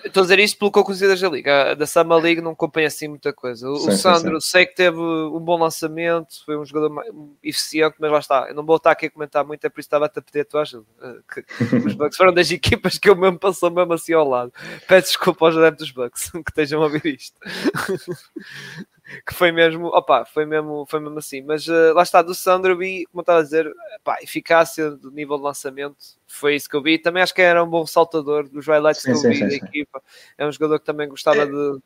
Estou 0.06 0.22
a 0.22 0.24
dizer 0.26 0.38
isto 0.38 0.60
pelo 0.60 0.72
que 0.72 0.78
eu 0.78 0.84
conheci 0.84 1.08
da 1.08 1.30
Liga. 1.30 1.76
Da 1.76 1.88
Summer 1.88 2.20
League 2.20 2.40
não 2.40 2.52
acompanha 2.52 2.88
assim 2.88 3.08
muita 3.08 3.34
coisa. 3.34 3.68
O, 3.68 3.78
sim, 3.78 3.92
Sandro, 3.94 4.40
sim, 4.40 4.46
sim. 4.46 4.52
sei 4.52 4.66
que 4.68 4.76
teve 4.76 5.00
um 5.00 5.40
bom 5.40 5.58
lançamento, 5.58 6.46
foi 6.46 6.56
um 6.56 6.64
jogador 6.64 7.04
eficiente, 7.42 7.96
mas 8.00 8.12
lá 8.12 8.20
está. 8.20 8.46
Eu 8.48 8.54
não 8.54 8.64
vou 8.64 8.76
estar 8.76 8.92
aqui 8.92 9.08
a 9.08 9.10
comentar 9.10 9.44
muito, 9.44 9.66
é 9.66 9.70
por 9.70 9.80
isso 9.80 9.90
que 9.90 9.96
estava 9.96 10.06
a 10.06 10.10
pedir 10.10 10.42
a 10.42 10.46
tua 10.46 10.62
ajuda. 10.62 10.86
Eh, 11.02 11.78
os 11.88 11.96
Bucks 11.96 12.16
foram 12.16 12.32
das 12.32 12.52
equipas 12.52 13.00
que 13.00 13.10
eu 13.10 13.16
mesmo 13.16 13.40
passou 13.40 13.72
mesmo 13.72 13.94
assim 13.94 14.14
ao 14.14 14.28
lado. 14.28 14.54
Peço 14.88 15.08
desculpa 15.08 15.48
aos 15.48 15.58
adeptos 15.58 15.88
dos 15.88 15.96
Bucks 15.96 16.30
que 16.30 16.52
estejam 16.52 16.80
a 16.82 16.86
ouvir 16.86 17.06
isto. 17.16 17.40
que 19.26 19.34
foi 19.34 19.52
mesmo, 19.52 19.88
opa, 19.88 20.26
foi 20.26 20.46
mesmo, 20.46 20.86
foi 20.88 21.00
mesmo 21.00 21.20
assim. 21.20 21.42
Mas 21.42 21.68
uh, 21.68 21.94
lá 21.94 22.04
está, 22.04 22.22
do 22.22 22.34
Sandro 22.34 22.78
vi, 22.78 23.06
como 23.08 23.20
eu 23.20 23.22
estava 23.22 23.40
a 23.40 23.44
dizer, 23.44 23.72
pá, 24.04 24.18
eficácia 24.22 24.92
do 24.92 25.12
nível 25.12 25.38
de 25.38 25.44
lançamento, 25.44 25.98
foi 26.28 26.56
isso 26.56 26.70
que 26.70 26.76
eu 26.76 26.82
vi. 26.82 26.98
Também 26.98 27.22
acho 27.22 27.34
que 27.34 27.42
era 27.42 27.64
um 27.64 27.70
bom 27.70 27.86
saltador 27.86 28.48
dos 28.48 28.68
highlights 28.68 29.02
sim, 29.02 29.12
que 29.12 29.18
eu 29.18 29.30
vi 29.30 29.36
sim, 29.36 29.44
da 29.44 29.50
sim. 29.50 29.58
equipa. 29.58 30.02
É 30.38 30.46
um 30.46 30.52
jogador 30.52 30.80
que 30.80 30.86
também 30.86 31.08
gostava 31.08 31.42
é, 31.42 31.46
de. 31.46 31.80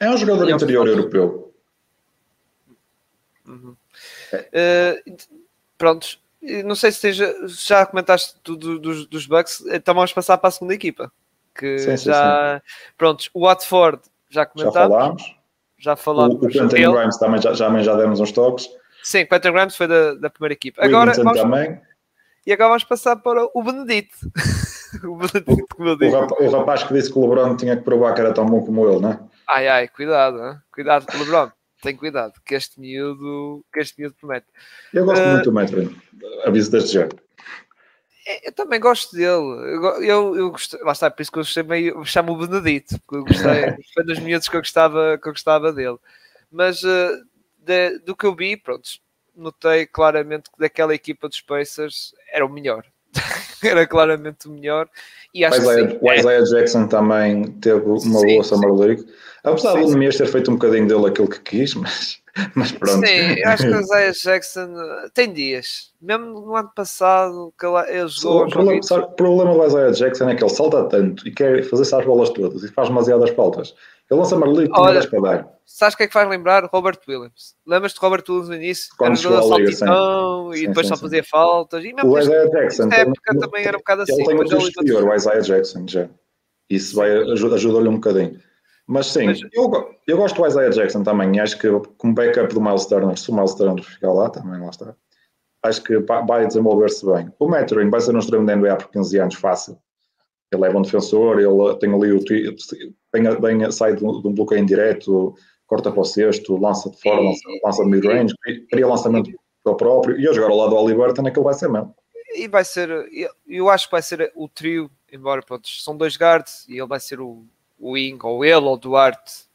É 0.00 0.10
um 0.10 0.16
jogador 0.16 0.48
é 0.48 0.52
interior 0.52 0.86
europeu. 0.86 1.54
Uhum. 3.46 3.76
É. 4.52 5.02
Uh, 5.06 5.16
prontos, 5.76 6.22
não 6.64 6.74
sei 6.74 6.90
se 6.92 6.98
seja, 6.98 7.34
já 7.46 7.84
comentaste 7.84 8.36
tudo 8.42 8.78
dos, 8.78 9.06
dos 9.06 9.26
Bucks, 9.26 9.64
então 9.66 9.94
vamos 9.94 10.12
passar 10.12 10.38
para 10.38 10.48
a 10.48 10.52
segunda 10.52 10.74
equipa. 10.74 11.12
Que 11.54 11.96
já, 11.96 12.62
prontos, 12.96 13.28
o 13.34 13.46
Watford 13.46 14.00
já 14.30 14.46
comentámos. 14.46 14.74
Já 14.74 14.88
falámos 14.88 15.41
já 15.82 15.96
falámos. 15.96 16.36
O, 16.40 16.46
o 16.46 16.48
Quentin 16.48 16.92
Grimes 16.92 17.18
também 17.18 17.42
já, 17.42 17.52
já, 17.52 17.82
já 17.82 17.96
demos 17.96 18.20
uns 18.20 18.32
toques. 18.32 18.68
Sim, 19.02 19.26
Quentin 19.26 19.52
Grimes 19.52 19.76
foi 19.76 19.88
da, 19.88 20.14
da 20.14 20.30
primeira 20.30 20.54
equipa. 20.54 20.84
Agora, 20.84 21.12
vamos, 21.12 21.40
também. 21.40 21.80
E 22.46 22.52
agora 22.52 22.68
vamos 22.70 22.84
passar 22.84 23.16
para 23.16 23.48
o 23.52 23.62
Benedito. 23.62 24.16
o 25.04 25.16
Benedito, 25.16 25.66
como 25.76 25.88
eu 25.88 25.96
digo. 25.96 26.16
O 26.16 26.20
rapaz, 26.20 26.40
o 26.40 26.56
rapaz 26.56 26.84
que 26.84 26.94
disse 26.94 27.12
que 27.12 27.18
o 27.18 27.22
LeBron 27.22 27.56
tinha 27.56 27.76
que 27.76 27.82
provar 27.82 28.14
que 28.14 28.20
era 28.20 28.32
tão 28.32 28.46
bom 28.46 28.64
como 28.64 28.88
ele, 28.88 29.00
não 29.00 29.10
é? 29.10 29.20
Ai, 29.48 29.68
ai, 29.68 29.88
cuidado, 29.88 30.38
hein? 30.38 30.56
cuidado 30.72 31.06
com 31.06 31.16
o 31.18 31.20
LeBron. 31.20 31.50
Tem 31.82 31.96
cuidado, 31.96 32.34
que 32.46 32.54
este 32.54 32.78
miúdo, 32.78 33.64
que 33.72 33.80
este 33.80 34.00
miúdo 34.00 34.14
promete. 34.20 34.46
Eu 34.94 35.04
gosto 35.04 35.24
uh, 35.24 35.28
muito 35.30 35.44
do 35.44 35.52
Metro, 35.52 35.92
aviso 36.46 36.70
desde 36.70 36.92
já. 36.92 37.08
É, 38.26 38.48
eu 38.48 38.52
também 38.52 38.78
gosto 38.80 39.14
dele. 39.14 39.26
Eu, 39.26 40.02
eu, 40.02 40.36
eu 40.36 40.50
gostei, 40.50 40.80
lá 40.80 40.92
está, 40.92 41.10
por 41.10 41.22
isso 41.22 41.32
que 41.32 41.38
eu 41.38 41.44
chamei, 41.44 41.92
chamo 42.04 42.32
o 42.32 42.46
Benedito, 42.46 42.98
porque 43.00 43.16
eu 43.16 43.24
gostei, 43.24 43.76
foi 43.94 44.04
dos 44.04 44.18
miúdos 44.20 44.48
que 44.48 44.56
eu 44.56 44.60
gostava, 44.60 45.18
que 45.18 45.28
eu 45.28 45.32
gostava 45.32 45.72
dele. 45.72 45.98
Mas 46.50 46.82
uh, 46.82 47.24
de, 47.58 47.98
do 48.00 48.16
que 48.16 48.26
eu 48.26 48.34
vi, 48.34 48.56
pronto, 48.56 48.88
notei 49.34 49.86
claramente 49.86 50.50
que 50.50 50.58
daquela 50.58 50.94
equipa 50.94 51.28
dos 51.28 51.40
Pacers 51.40 52.14
era 52.30 52.44
o 52.46 52.48
melhor. 52.48 52.84
era 53.62 53.86
claramente 53.86 54.48
o 54.48 54.52
melhor. 54.52 54.88
E 55.34 55.44
acho 55.44 55.60
o 55.60 55.62
Isaiah, 55.62 55.98
o 56.00 56.12
Isaiah 56.12 56.42
é... 56.42 56.44
Jackson 56.44 56.86
também 56.88 57.44
teve 57.52 57.80
uma 57.84 57.98
sim, 57.98 58.10
boa 58.10 58.44
Summer 58.44 58.72
League. 58.74 59.06
Apesar 59.44 59.74
de 59.74 59.84
o 59.84 59.90
Nemias 59.90 60.16
ter 60.16 60.26
feito 60.26 60.50
um 60.50 60.54
bocadinho 60.54 60.86
dele 60.86 61.06
aquilo 61.06 61.28
que 61.28 61.40
quis, 61.40 61.74
mas, 61.74 62.18
mas 62.54 62.72
pronto. 62.72 63.06
Sim, 63.06 63.34
eu 63.38 63.48
acho 63.48 63.64
que 63.64 63.72
o 63.72 63.80
Isaiah 63.80 64.12
Jackson 64.12 64.74
eh, 64.78 65.08
tem 65.14 65.32
dias. 65.32 65.92
Mesmo 66.00 66.26
no 66.26 66.54
ano 66.54 66.70
passado, 66.74 67.52
que 67.58 67.66
ele 67.66 68.08
jogou. 68.08 68.46
O 68.46 68.50
problema, 68.50 68.82
sabe, 68.82 69.04
o 69.04 69.10
problema 69.10 69.54
do 69.54 69.66
Isaiah 69.66 69.92
Jackson 69.92 70.28
é 70.28 70.34
que 70.34 70.44
ele 70.44 70.54
salta 70.54 70.84
tanto 70.84 71.26
e 71.26 71.32
quer 71.32 71.64
fazer-se 71.64 71.94
as 71.94 72.04
bolas 72.04 72.30
todas 72.30 72.62
e 72.62 72.68
faz 72.68 72.88
demasiadas 72.88 73.30
faltas. 73.30 73.74
Ele 74.12 74.20
lança 74.20 74.36
Marley 74.36 74.68
Olha, 74.74 75.08
para 75.08 75.20
dar. 75.20 75.48
Sabes 75.64 75.94
o 75.94 75.96
que 75.96 76.02
é 76.02 76.06
que 76.06 76.12
faz 76.12 76.28
lembrar? 76.28 76.64
Robert 76.66 76.98
Williams. 77.08 77.54
Lembras-te 77.66 77.94
de 77.94 78.00
Robert 78.02 78.24
Williams 78.28 78.48
no 78.50 78.54
início? 78.54 78.94
Quando 78.98 79.12
era 79.12 79.16
jogador 79.16 79.48
saltitão 79.48 80.54
e 80.54 80.66
depois 80.66 80.86
sim, 80.86 80.94
só 80.94 81.00
fazia 81.00 81.24
faltas. 81.24 81.82
E 81.82 81.94
o 82.04 82.18
Isaiah 82.18 82.50
Jackson. 82.50 82.86
Na 82.86 82.96
época 82.96 83.38
também 83.38 83.64
era 83.64 83.76
um 83.76 83.80
bocado 83.80 84.02
assim. 84.02 84.12
Ele 84.12 84.24
tem 84.26 84.36
muito 84.36 84.54
exterior, 84.54 85.04
o 85.04 85.14
Isaiah 85.14 85.40
Jackson, 85.40 85.88
já. 85.88 86.08
Isso 86.68 86.94
vai, 86.94 87.10
ajuda-lhe 87.10 87.88
um 87.88 87.94
bocadinho. 87.94 88.38
Mas 88.86 89.06
sim, 89.06 89.26
Mas, 89.26 89.40
eu, 89.50 89.70
eu 90.06 90.16
gosto 90.18 90.42
do 90.42 90.46
Isaiah 90.46 90.70
Jackson 90.70 91.02
também. 91.02 91.40
Acho 91.40 91.58
que 91.58 91.68
como 91.96 92.14
backup 92.14 92.52
do 92.52 92.60
Miles 92.60 92.84
Turner, 92.84 93.16
se 93.16 93.30
o 93.30 93.34
Miles 93.34 93.54
Turner 93.54 93.82
ficar 93.82 94.12
lá, 94.12 94.28
também 94.28 94.60
lá 94.60 94.68
está. 94.68 94.94
Acho 95.64 95.82
que 95.82 95.98
vai 95.98 96.46
desenvolver-se 96.46 97.06
bem. 97.06 97.32
O 97.38 97.48
Metro 97.48 97.88
vai 97.88 98.00
ser 98.00 98.14
um 98.14 98.18
extremo 98.18 98.44
da 98.44 98.56
NBA 98.56 98.76
por 98.76 98.90
15 98.90 99.18
anos, 99.18 99.34
fácil. 99.36 99.78
Ele 100.52 100.66
é 100.66 100.72
bom 100.72 100.82
defensor, 100.82 101.40
ele 101.40 101.76
tem 101.78 101.92
ali 101.92 102.12
o. 102.12 102.20
Bem, 103.12 103.40
bem, 103.40 103.70
sai 103.70 103.96
de 103.96 104.04
um 104.04 104.34
bloqueio 104.34 104.60
indireto, 104.60 105.34
corta 105.66 105.90
para 105.90 106.00
o 106.00 106.04
sexto, 106.04 106.56
lança 106.56 106.90
de 106.90 107.00
fora, 107.00 107.20
lança, 107.20 107.40
lança 107.64 107.84
de 107.84 107.90
mid-range, 107.90 108.34
cria 108.70 108.86
lançamento 108.86 109.30
para 109.64 109.72
o 109.72 109.76
próprio. 109.76 110.20
E 110.20 110.28
a 110.28 110.32
jogar 110.32 110.50
ao 110.50 110.56
lado 110.56 110.70
do 110.70 110.76
Oliverton, 110.76 111.26
aquilo 111.26 111.44
vai 111.44 111.54
ser 111.54 111.68
mesmo. 111.68 111.94
E 112.34 112.48
vai 112.48 112.64
ser, 112.64 112.88
eu 113.46 113.68
acho 113.68 113.86
que 113.86 113.92
vai 113.92 114.02
ser 114.02 114.32
o 114.34 114.48
trio, 114.48 114.90
embora 115.10 115.42
pronto, 115.42 115.68
são 115.68 115.96
dois 115.96 116.16
guards 116.16 116.66
e 116.68 116.78
ele 116.78 116.86
vai 116.86 117.00
ser 117.00 117.20
o, 117.20 117.44
o 117.78 117.92
wing, 117.92 118.18
ou 118.22 118.44
ele, 118.44 118.56
ou 118.56 118.74
o 118.74 118.76
Duarte, 118.76 119.46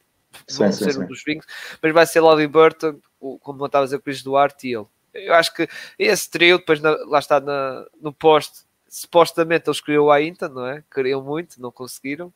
vão 0.57 0.71
sim, 0.71 0.85
ser 0.85 0.91
sim, 0.91 0.99
um 0.99 1.01
sim. 1.03 1.07
dos 1.07 1.23
wings, 1.27 1.45
mas 1.81 1.93
vai 1.93 2.05
ser 2.05 2.19
Lolly 2.19 2.47
Burton, 2.47 2.99
como 3.41 3.65
estava 3.65 3.83
a 3.83 3.85
dizer, 3.85 3.97
o 3.97 4.01
Chris 4.01 4.21
Duarte 4.21 4.67
e 4.67 4.75
ele. 4.75 4.85
Eu 5.13 5.33
acho 5.33 5.53
que 5.53 5.67
esse 5.97 6.29
trio, 6.29 6.59
depois 6.59 6.79
na, 6.79 6.91
lá 7.05 7.17
está 7.17 7.39
na, 7.39 7.87
no 7.99 8.13
poste, 8.13 8.66
supostamente 8.97 9.69
eles 9.69 9.79
queriam 9.79 10.05
o 10.05 10.11
Ainta, 10.11 10.49
não 10.49 10.65
é? 10.65 10.83
Queriam 10.91 11.21
muito, 11.21 11.61
não 11.61 11.71
conseguiram. 11.71 12.27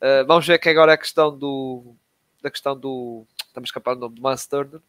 Uh, 0.00 0.26
vamos 0.26 0.46
ver 0.46 0.58
que 0.58 0.68
agora 0.68 0.92
é 0.92 0.94
a 0.94 0.98
questão 0.98 1.36
do 1.36 1.94
da 2.42 2.50
questão 2.50 2.78
do 2.78 3.26
estamos 3.38 3.68
a 3.68 3.70
escapar 3.70 3.96
o 3.96 3.98
nome 3.98 4.16
do 4.16 4.22
Miles 4.22 4.46
Turner. 4.46 4.80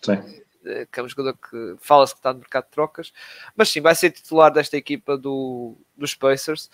Sim. 0.00 0.12
Uh, 0.14 0.86
que 0.90 1.00
é 1.00 1.02
um 1.02 1.08
jogador 1.08 1.36
que 1.36 1.76
fala-se 1.80 2.14
que 2.14 2.20
está 2.20 2.32
no 2.32 2.38
mercado 2.38 2.64
de 2.66 2.70
trocas, 2.70 3.12
mas 3.56 3.68
sim, 3.68 3.80
vai 3.80 3.96
ser 3.96 4.10
titular 4.10 4.52
desta 4.52 4.76
equipa 4.76 5.16
do, 5.18 5.76
dos 5.96 6.14
Pacers. 6.14 6.70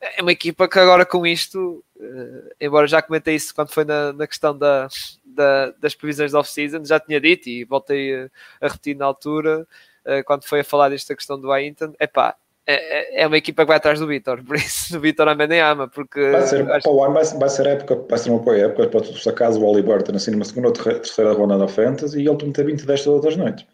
É 0.00 0.22
uma 0.22 0.30
equipa 0.30 0.68
que 0.68 0.78
agora 0.78 1.04
com 1.04 1.26
isto, 1.26 1.84
uh, 1.96 2.54
embora 2.60 2.86
já 2.86 3.02
comentei 3.02 3.34
isso 3.34 3.52
quando 3.52 3.72
foi 3.72 3.84
na, 3.84 4.12
na 4.12 4.26
questão 4.28 4.56
da, 4.56 4.86
da, 5.24 5.70
das 5.72 5.96
previsões 5.96 6.30
da 6.30 6.38
off-season, 6.38 6.84
já 6.84 7.00
tinha 7.00 7.20
dito 7.20 7.48
e 7.48 7.64
voltei 7.64 8.14
a, 8.14 8.30
a 8.60 8.68
repetir 8.68 8.96
na 8.96 9.04
altura, 9.04 9.66
uh, 10.06 10.22
quando 10.24 10.44
foi 10.44 10.60
a 10.60 10.64
falar 10.64 10.90
desta 10.90 11.16
questão 11.16 11.40
do 11.40 11.50
Ainton, 11.50 11.92
é 11.98 12.06
pá, 12.06 12.36
é, 12.70 13.22
é 13.22 13.26
uma 13.26 13.38
equipa 13.38 13.62
que 13.62 13.68
vai 13.68 13.78
atrás 13.78 13.98
do 13.98 14.06
Vitor, 14.06 14.44
por 14.44 14.56
isso 14.56 14.96
o 14.96 15.00
Vitor 15.00 15.26
também 15.26 15.48
nem 15.48 15.60
ama, 15.60 15.88
porque 15.88 16.30
vai 16.30 16.46
ser, 16.46 16.70
acho... 16.70 16.82
para 16.82 17.08
vai, 17.10 17.24
vai, 17.24 17.48
ser 17.48 17.66
época, 17.66 18.04
vai 18.08 18.18
ser 18.18 18.30
uma 18.30 18.40
boa 18.40 18.56
época 18.58 18.88
para 18.88 19.00
tu 19.00 19.16
sacares 19.16 19.56
o 19.56 19.64
Oli 19.64 19.82
Burton 19.82 20.14
assim 20.14 20.32
numa 20.32 20.44
segunda 20.44 20.68
ou 20.68 20.72
terceira 20.74 21.32
ronda 21.32 21.56
da 21.56 21.66
Fantasy 21.66 22.20
e 22.20 22.28
ele 22.28 22.36
te 22.36 22.44
meter 22.44 22.66
20 22.66 22.84
10 22.84 23.04
todas 23.04 23.26
as 23.26 23.36
noites. 23.36 23.66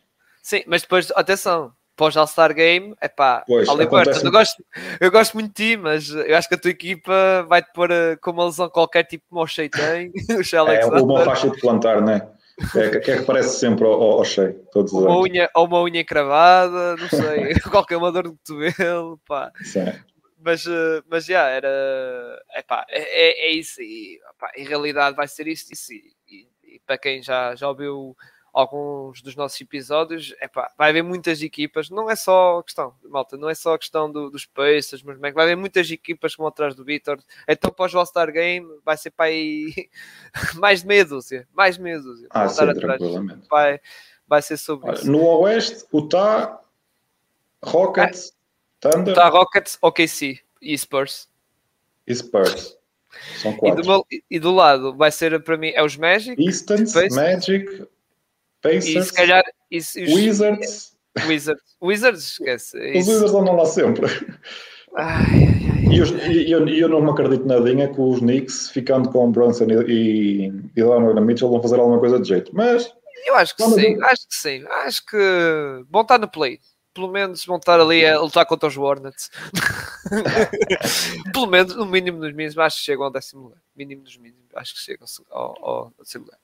Sim, 0.43 0.63
mas 0.67 0.83
depois, 0.83 1.11
atenção, 1.17 1.73
pós 1.97 2.17
All-Star 2.17 2.55
Game, 2.55 2.95
é 3.01 3.09
pá, 3.09 3.45
Oli 3.49 3.87
Burton, 3.87 4.21
eu 4.23 4.31
gosto, 4.31 4.65
eu 5.01 5.11
gosto 5.11 5.35
muito 5.35 5.49
de 5.49 5.55
ti, 5.55 5.77
mas 5.77 6.11
eu 6.11 6.37
acho 6.37 6.49
que 6.49 6.55
a 6.55 6.59
tua 6.59 6.71
equipa 6.71 7.45
vai-te 7.49 7.73
pôr 7.73 7.91
eh, 7.91 8.17
com 8.17 8.31
uma 8.31 8.45
lesão 8.45 8.69
qualquer, 8.69 9.05
tipo 9.05 9.25
como 9.29 9.43
o 9.45 9.47
Shea 9.47 9.69
tem, 9.69 10.13
o 10.39 10.43
Shea 10.45 10.61
É 10.61 10.87
uma 10.87 11.25
faixa 11.25 11.51
de 11.51 11.59
plantar, 11.61 12.01
não 12.01 12.13
é? 12.13 12.29
É, 12.77 13.01
que 13.01 13.11
é 13.11 13.19
que 13.19 13.25
parece 13.25 13.59
sempre 13.59 13.85
ao, 13.85 14.01
ao 14.01 14.25
cheio, 14.25 14.55
todos 14.73 14.93
os 14.93 15.03
uma 15.03 15.19
unha, 15.19 15.51
Ou 15.55 15.67
uma 15.67 15.83
unha 15.83 16.05
cravada, 16.05 16.97
não 16.97 17.09
sei, 17.09 17.55
qualquer 17.71 17.97
uma 17.97 18.13
dor 18.13 18.25
de 18.25 18.31
cotovelo, 18.31 19.21
pá. 19.27 19.53
Sim. 19.63 19.93
Mas, 20.39 20.67
eh, 20.67 21.03
mas 21.09 21.25
já, 21.25 21.49
era. 21.49 21.69
Epá, 22.55 22.85
é, 22.91 23.01
é, 23.01 23.49
é 23.49 23.53
isso. 23.53 23.81
E, 23.81 24.21
epá, 24.31 24.53
em 24.57 24.65
realidade 24.65 25.17
vai 25.17 25.27
ser 25.27 25.49
isso. 25.49 25.73
isso 25.73 25.93
e, 25.93 26.15
e, 26.29 26.49
e, 26.75 26.81
para 26.87 26.99
quem 26.99 27.23
já, 27.23 27.55
já 27.55 27.69
ouviu 27.69 28.15
alguns 28.55 29.21
dos 29.21 29.35
nossos 29.35 29.61
episódios, 29.61 30.33
epá, 30.41 30.73
vai 30.79 30.91
haver 30.91 31.03
muitas 31.03 31.43
equipas, 31.43 31.91
não 31.91 32.09
é 32.09 32.15
só 32.15 32.61
a 32.61 32.63
questão, 32.63 32.95
malta, 33.03 33.37
não 33.37 33.51
é 33.51 33.55
só 33.55 33.75
a 33.75 33.79
questão 33.79 34.11
do, 34.11 34.31
dos 34.31 34.47
Pacers, 34.47 35.03
mas 35.03 35.19
vai 35.19 35.31
haver 35.31 35.57
muitas 35.57 35.91
equipas 35.91 36.33
que 36.33 36.39
vão 36.39 36.47
atrás 36.47 36.73
do 36.73 36.85
Vitor, 36.85 37.19
então 37.49 37.69
após 37.69 37.93
o 37.93 37.99
All-Star 37.99 38.31
Game 38.33 38.65
vai 38.85 38.97
ser 38.97 39.11
para 39.11 39.27
aí 39.27 39.75
mais 40.55 40.83
de 40.83 40.87
meia 40.87 41.05
dúzia, 41.05 41.49
mais 41.53 41.77
de 41.77 41.83
meia 41.83 41.99
dúzia. 41.99 42.29
Ah, 42.31 42.49
sim, 42.49 42.73
tranquilamente. 42.75 43.49
Vai, 43.49 43.81
vai 44.27 44.41
ser 44.41 44.57
sobre 44.57 44.89
Olha, 44.89 44.99
isso. 44.99 45.11
No 45.11 45.25
Oeste, 45.41 45.85
Utah, 45.93 46.61
Rockets, 47.61 48.33
ah, 48.85 48.91
Thunder... 48.91 49.15
Utah, 49.15 49.29
Rockets, 49.31 49.79
OKC 49.83 50.41
e 50.63 50.79
Spurs. 50.79 51.29
E 52.07 52.15
Spurs. 52.15 52.79
São 53.43 53.57
quatro. 53.57 53.81
E 53.81 53.83
do, 53.83 53.89
meu, 53.89 54.07
e 54.31 54.39
do 54.39 54.53
lado 54.53 54.95
vai 54.95 55.11
ser 55.11 55.43
para 55.43 55.57
mim 55.57 55.73
é 55.75 55.83
os 55.83 55.97
Magic, 55.97 56.37
Pistons, 56.37 56.95
Magic, 57.13 57.87
Pacers, 58.65 58.87
e 58.87 59.03
se 59.03 59.12
calhar 59.12 59.45
isso, 59.71 60.01
os, 60.01 60.11
Wizards. 60.11 60.97
Wizards. 61.27 61.62
Wizards, 61.83 62.23
esquece. 62.31 62.79
Os 62.99 63.07
Wizards 63.07 63.35
andam 63.35 63.57
lá 63.57 63.67
sempre. 63.67 64.07
Ai, 64.97 65.27
ai, 65.27 65.71
ai. 65.71 66.31
E, 66.31 66.49
e, 66.49 66.51
eu, 66.51 66.67
eu 66.67 66.89
não 66.89 67.03
me 67.03 67.11
acredito 67.11 67.47
nadinha 67.47 67.93
que 67.93 68.01
os 68.01 68.21
Knicks, 68.21 68.71
ficando 68.71 69.11
com 69.11 69.31
Brunson 69.31 69.67
e, 69.67 69.93
e, 69.93 70.47
e 70.75 70.83
Donovan 70.83 71.21
Mitchell, 71.21 71.51
vão 71.51 71.61
fazer 71.61 71.79
alguma 71.79 72.01
coisa 72.01 72.19
de 72.19 72.27
jeito. 72.27 72.51
Mas. 72.55 72.91
Eu 73.27 73.35
acho 73.37 73.55
que 73.55 73.62
sim, 73.62 74.03
acho 74.03 74.29
que 74.29 74.35
sim. 74.35 74.65
Acho 74.85 75.05
que 75.05 75.85
vão 75.91 76.03
estar 76.03 76.19
no 76.19 76.31
play. 76.31 76.59
Pelo 76.95 77.09
menos 77.09 77.45
vão 77.45 77.57
estar 77.57 77.81
ali 77.81 78.07
a 78.07 78.21
lutar 78.21 78.47
contra 78.47 78.69
os 78.69 78.77
Hornets. 78.77 79.31
Pelo 81.33 81.47
menos, 81.49 81.75
no 81.75 81.87
mínimo 81.87 82.21
dos 82.21 82.33
mínimos, 82.33 82.57
acho 82.57 82.77
que 82.79 82.85
chegam 82.85 83.05
ao 83.05 83.11
décimo 83.11 83.43
lugar. 83.43 83.59
Mínimo 83.75 84.03
dos 84.03 84.17
mínimos, 84.17 84.47
acho 84.55 84.75
que 84.75 84.81
chegam 84.81 85.07
ao, 85.31 85.65
ao 85.65 85.93
décimo 85.99 86.27
lugar. 86.27 86.39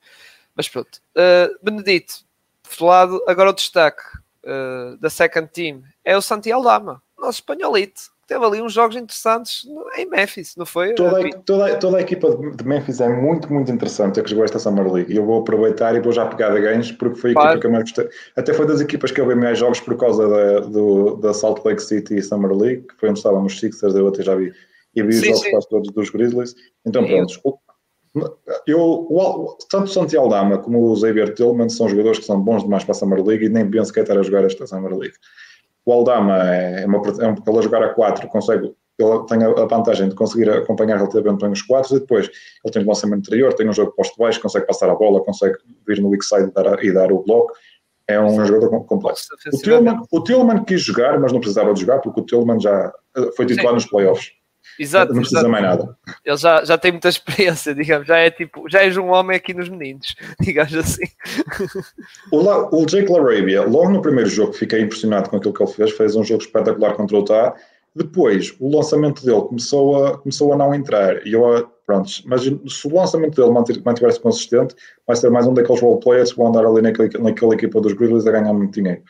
Mas 0.60 0.68
pronto. 0.68 1.00
Uh, 1.16 1.56
Benedito, 1.62 2.16
falado, 2.64 3.18
agora 3.26 3.48
o 3.48 3.54
destaque 3.54 4.02
uh, 4.44 4.94
da 4.98 5.08
second 5.08 5.48
team 5.50 5.82
é 6.04 6.14
o 6.14 6.20
Santiago 6.20 6.62
Lama, 6.62 7.02
nosso 7.18 7.38
espanholito. 7.38 8.02
Teve 8.26 8.44
ali 8.44 8.60
uns 8.60 8.74
jogos 8.74 8.94
interessantes 8.94 9.66
em 9.96 10.04
Memphis, 10.04 10.54
não 10.56 10.66
foi? 10.66 10.92
Toda 10.92 11.18
a, 11.18 11.32
toda, 11.38 11.76
toda 11.76 11.96
a 11.96 12.02
equipa 12.02 12.28
de 12.54 12.62
Memphis 12.62 13.00
é 13.00 13.08
muito, 13.08 13.50
muito 13.50 13.72
interessante. 13.72 14.20
É 14.20 14.22
que 14.22 14.28
jogou 14.28 14.44
esta 14.44 14.58
Summer 14.58 14.92
League. 14.92 15.10
E 15.10 15.16
eu 15.16 15.24
vou 15.24 15.40
aproveitar 15.40 15.96
e 15.96 16.00
vou 16.00 16.12
já 16.12 16.26
pegar 16.26 16.50
de 16.50 16.60
ganhos 16.60 16.92
porque 16.92 17.18
foi 17.18 17.30
a 17.30 17.32
claro. 17.32 17.48
equipa 17.48 17.60
que 17.62 17.66
eu 17.66 17.72
mais 17.72 17.84
gostei. 17.84 18.08
Até 18.36 18.52
foi 18.52 18.66
das 18.66 18.82
equipas 18.82 19.10
que 19.10 19.20
eu 19.22 19.26
vi 19.26 19.36
mais 19.36 19.58
jogos 19.58 19.80
por 19.80 19.96
causa 19.96 20.28
da, 20.28 20.60
do, 20.60 21.16
da 21.16 21.32
Salt 21.32 21.64
Lake 21.64 21.82
City 21.82 22.20
Summer 22.22 22.52
League, 22.52 22.82
que 22.82 22.96
foi 23.00 23.08
onde 23.08 23.18
estavam 23.18 23.46
os 23.46 23.58
Sixers. 23.58 23.94
Eu 23.94 24.08
até 24.08 24.22
já 24.22 24.34
vi 24.34 24.52
e 24.94 25.02
vi 25.02 25.08
os 25.08 25.20
sim, 25.20 25.26
jogos 25.28 25.40
sim. 25.40 25.50
quase 25.52 25.68
todos 25.70 25.90
dos 25.90 26.10
Grizzlies. 26.10 26.54
Então, 26.84 27.06
pronto. 27.06 27.58
Eu, 28.66 28.80
o, 28.80 29.56
tanto 29.70 29.84
o 29.84 29.88
Santiago 29.88 30.28
Dama 30.28 30.58
como 30.58 30.90
o 30.90 30.96
Xavier 30.96 31.32
Tillman 31.32 31.68
são 31.68 31.88
jogadores 31.88 32.18
que 32.18 32.24
são 32.24 32.40
bons 32.40 32.64
demais 32.64 32.82
para 32.82 32.92
a 32.92 32.94
Summer 32.94 33.24
League 33.24 33.44
e 33.44 33.48
nem 33.48 33.70
penso 33.70 33.92
que 33.92 34.00
é 34.00 34.02
estar 34.02 34.18
a 34.18 34.22
jogar 34.22 34.44
esta 34.44 34.66
Summer 34.66 34.96
League. 34.96 35.14
O 35.84 35.92
Aldama 35.92 36.36
é, 36.52 36.86
uma, 36.86 36.98
é 36.98 37.26
um, 37.28 37.34
ele 37.46 37.58
a 37.58 37.62
jogar 37.62 37.82
a 37.82 37.94
4 37.94 38.28
consegue, 38.28 38.74
ele 38.98 39.26
tem 39.28 39.42
a, 39.44 39.64
vantagem 39.64 40.08
de 40.08 40.14
conseguir 40.14 40.50
acompanhar 40.50 40.96
relativamente 40.96 41.40
bem 41.40 41.52
os 41.52 41.62
4 41.62 41.96
e 41.96 42.00
depois 42.00 42.26
ele 42.64 42.72
tem 42.72 42.82
um 42.82 42.88
lançamento 42.88 43.20
anterior, 43.20 43.54
tem 43.54 43.68
um 43.68 43.72
jogo 43.72 43.92
posto 43.92 44.18
baixo, 44.18 44.40
consegue 44.40 44.66
passar 44.66 44.90
a 44.90 44.94
bola, 44.94 45.22
consegue 45.22 45.56
vir 45.86 46.00
no 46.00 46.08
weak 46.08 46.24
side 46.24 46.48
e 46.48 46.52
dar, 46.52 46.84
e 46.84 46.92
dar 46.92 47.12
o 47.12 47.22
bloco. 47.22 47.52
É 48.08 48.20
um 48.20 48.30
Sim. 48.30 48.46
jogador 48.46 48.84
completo. 48.86 49.20
O 49.52 49.58
Tillman, 49.58 50.02
o 50.10 50.20
Tillman 50.24 50.64
quis 50.64 50.82
jogar, 50.82 51.18
mas 51.20 51.32
não 51.32 51.38
precisava 51.38 51.72
de 51.72 51.80
jogar 51.80 52.00
porque 52.00 52.20
o 52.20 52.24
Tillman 52.24 52.58
já 52.58 52.92
eh, 53.16 53.30
foi 53.36 53.46
titular 53.46 53.68
Sim. 53.68 53.74
nos 53.74 53.86
playoffs. 53.86 54.32
Exato, 54.80 55.12
não 55.12 55.20
precisa 55.20 55.40
exato. 55.40 55.52
mais 55.52 55.62
nada. 55.62 55.96
Ele 56.24 56.36
já, 56.38 56.64
já 56.64 56.78
tem 56.78 56.90
muita 56.90 57.10
experiência, 57.10 57.74
digamos, 57.76 58.06
já 58.08 58.16
é 58.16 58.30
tipo, 58.30 58.66
já 58.66 58.82
és 58.82 58.96
um 58.96 59.10
homem 59.10 59.36
aqui 59.36 59.52
nos 59.52 59.68
meninos, 59.68 60.16
digamos 60.40 60.74
assim. 60.74 61.04
O, 62.32 62.42
La, 62.42 62.66
o 62.74 62.86
Jake 62.86 63.12
LaRabia, 63.12 63.62
logo 63.62 63.90
no 63.90 64.00
primeiro 64.00 64.30
jogo, 64.30 64.54
fiquei 64.54 64.80
impressionado 64.80 65.28
com 65.28 65.36
aquilo 65.36 65.52
que 65.52 65.62
ele 65.62 65.70
fez, 65.70 65.90
fez 65.92 66.16
um 66.16 66.24
jogo 66.24 66.42
espetacular 66.42 66.94
contra 66.94 67.14
o 67.14 67.20
Utah. 67.20 67.54
Depois, 67.94 68.54
o 68.58 68.74
lançamento 68.74 69.22
dele 69.22 69.42
começou 69.42 70.06
a, 70.06 70.16
começou 70.16 70.52
a 70.54 70.56
não 70.56 70.74
entrar, 70.74 71.26
e 71.26 71.32
eu, 71.32 71.68
pronto, 71.84 72.08
mas 72.24 72.42
se 72.42 72.86
o 72.86 72.94
lançamento 72.94 73.34
dele 73.34 73.52
mantiver-se 73.84 74.20
consistente, 74.20 74.74
vai 75.06 75.16
ser 75.16 75.28
mais 75.28 75.46
um 75.46 75.52
daqueles 75.52 75.82
role 75.82 76.00
players 76.00 76.30
que 76.30 76.38
vão 76.38 76.48
andar 76.48 76.64
ali 76.64 76.80
naquele, 76.80 77.10
naquela 77.18 77.52
equipa 77.52 77.80
dos 77.80 77.92
Grizzlies 77.92 78.26
a 78.26 78.30
ganhar 78.30 78.54
muito 78.54 78.72
dinheiro. 78.72 79.02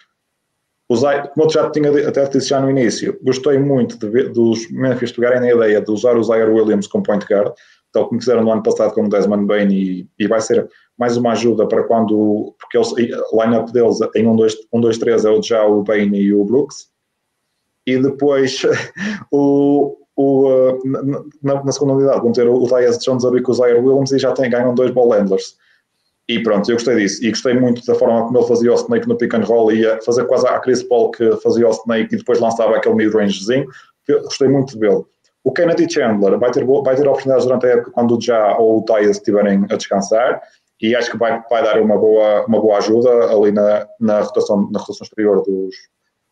Como 1.35 1.47
eu 1.47 1.51
já 1.51 1.71
tinha 1.71 2.09
até 2.09 2.29
disse 2.29 2.49
já 2.49 2.61
no 2.61 2.69
início, 2.69 3.17
gostei 3.23 3.59
muito 3.59 3.97
de 3.97 4.29
dos 4.31 4.69
Memphis 4.73 5.13
pegarem 5.13 5.41
na 5.41 5.53
ideia 5.53 5.81
de 5.81 5.91
usar 5.91 6.17
o 6.17 6.25
Zaire 6.25 6.51
Williams 6.51 6.89
como 6.89 7.05
point 7.05 7.25
guard, 7.25 7.53
tal 7.93 8.09
como 8.09 8.21
fizeram 8.21 8.43
no 8.43 8.51
ano 8.51 8.63
passado 8.63 8.93
com 8.93 9.05
o 9.05 9.09
Desmond 9.09 9.47
Bain, 9.47 9.69
e, 9.69 10.09
e 10.19 10.27
vai 10.27 10.41
ser 10.41 10.69
mais 10.99 11.17
uma 11.17 11.31
ajuda 11.31 11.69
para 11.69 11.85
quando, 11.85 12.57
porque 12.59 12.77
o 12.77 13.43
line-up 13.43 13.73
deles 13.73 13.99
em 14.17 14.27
1, 14.27 14.35
2, 14.35 14.57
1, 14.73 14.81
2, 14.81 14.99
3 14.99 15.25
é 15.25 15.31
o 15.31 15.43
Já, 15.43 15.65
o 15.65 15.85
Bain 15.85 16.13
e 16.13 16.35
o 16.35 16.45
Brooks, 16.45 16.89
e 17.87 17.97
depois 17.97 18.63
o, 19.31 19.97
o, 20.17 20.79
na, 21.41 21.63
na, 21.63 21.73
segunda 21.73 21.95
unidade 21.95 22.21
vão 22.21 22.33
ter 22.33 22.49
o, 22.49 22.65
o 22.65 22.67
Dias 22.67 22.99
Jones 22.99 23.25
a 23.25 23.43
com 23.43 23.53
o 23.53 23.55
Zaire 23.55 23.79
Williams 23.79 24.11
e 24.11 24.19
já 24.19 24.33
tem, 24.33 24.51
ganham 24.51 24.75
dois 24.75 24.91
ball 24.91 25.11
handlers. 25.11 25.57
E 26.31 26.41
pronto, 26.45 26.71
eu 26.71 26.77
gostei 26.77 26.95
disso. 26.95 27.25
E 27.25 27.31
gostei 27.31 27.55
muito 27.55 27.85
da 27.85 27.93
forma 27.97 28.25
como 28.25 28.39
ele 28.39 28.47
fazia 28.47 28.71
o 28.71 28.77
Snake 28.77 29.09
no 29.09 29.17
pick 29.17 29.35
and 29.35 29.43
roll 29.45 29.73
e 29.73 29.81
ia 29.81 30.01
fazer 30.03 30.25
quase 30.27 30.47
a 30.47 30.61
Chris 30.61 30.81
Paul 30.81 31.11
que 31.11 31.29
fazia 31.39 31.67
o 31.67 31.73
Snake 31.73 32.15
e 32.15 32.19
depois 32.19 32.39
lançava 32.39 32.77
aquele 32.77 32.95
mid-rangezinho. 32.95 33.67
Gostei 34.09 34.47
muito 34.47 34.75
de 34.75 34.79
vê-lo. 34.79 35.09
O 35.43 35.51
Kennedy 35.51 35.93
Chandler 35.93 36.39
vai 36.39 36.53
ter, 36.53 36.65
vai 36.65 36.95
ter 36.95 37.09
oportunidades 37.09 37.47
durante 37.47 37.67
a 37.67 37.71
época 37.71 37.91
quando 37.91 38.17
o 38.17 38.21
Já 38.21 38.57
ou 38.59 38.79
o 38.79 38.85
Tyus 38.85 39.17
estiverem 39.17 39.67
a 39.69 39.75
descansar 39.75 40.41
e 40.81 40.95
acho 40.95 41.11
que 41.11 41.19
vai, 41.19 41.43
vai 41.51 41.65
dar 41.65 41.81
uma 41.83 41.99
boa, 41.99 42.47
uma 42.47 42.61
boa 42.61 42.79
ajuda 42.79 43.11
ali 43.11 43.51
na, 43.51 43.89
na, 43.99 44.21
rotação, 44.21 44.71
na 44.71 44.79
rotação 44.79 45.05
exterior 45.05 45.43
dos, 45.43 45.75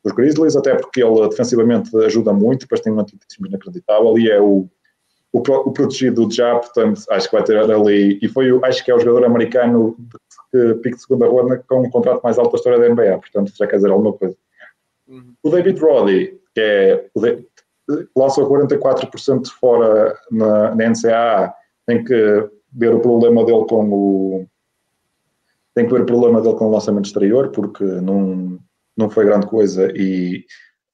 dos 0.04 0.12
Grizzlies, 0.12 0.54
até 0.54 0.76
porque 0.76 1.02
ele 1.02 1.28
defensivamente 1.28 1.90
ajuda 2.04 2.32
muito, 2.32 2.60
depois 2.60 2.80
tem 2.80 2.92
um 2.92 3.00
atletismo 3.00 3.48
inacreditável 3.48 4.16
e 4.16 4.30
é 4.30 4.40
o, 4.40 4.68
o, 5.32 5.38
o 5.38 5.72
protegido 5.72 6.26
do 6.26 6.34
Já, 6.34 6.56
portanto 6.56 7.02
acho 7.10 7.28
que 7.28 7.36
vai 7.36 7.44
ter 7.44 7.58
ali, 7.58 8.18
e 8.22 8.28
foi, 8.28 8.48
acho 8.64 8.84
que 8.84 8.90
é 8.90 8.94
o 8.94 8.98
jogador 8.98 9.26
americano 9.26 9.96
que 10.50 10.74
pique 10.76 10.96
de 10.96 11.02
segunda 11.02 11.26
ronda 11.26 11.62
com 11.68 11.82
um 11.82 11.90
contrato 11.90 12.22
mais 12.22 12.38
alto 12.38 12.52
da 12.52 12.56
história 12.56 12.78
da 12.78 12.88
NBA, 12.88 13.18
portanto 13.18 13.52
já 13.56 13.66
quer 13.66 13.76
dizer 13.76 13.90
alguma 13.90 14.12
coisa. 14.14 14.36
Uhum. 15.06 15.34
O 15.42 15.50
David 15.50 15.78
Roddy, 15.80 16.40
que 16.54 16.60
é, 16.60 17.04
lança 18.16 18.42
44% 18.42 19.48
fora 19.48 20.18
na, 20.30 20.74
na 20.74 20.90
NCAA, 20.90 21.54
tem 21.86 22.04
que 22.04 22.48
ver 22.72 22.94
o 22.94 23.00
problema 23.00 23.44
dele 23.44 23.64
com 23.68 23.90
o 23.90 24.46
tem 25.74 25.86
que 25.86 25.92
ver 25.92 26.02
o 26.02 26.06
problema 26.06 26.40
dele 26.40 26.56
com 26.56 26.66
o 26.66 26.72
lançamento 26.72 27.04
exterior, 27.04 27.50
porque 27.50 27.84
não, 27.84 28.58
não 28.96 29.08
foi 29.08 29.24
grande 29.24 29.46
coisa 29.46 29.92
e 29.94 30.44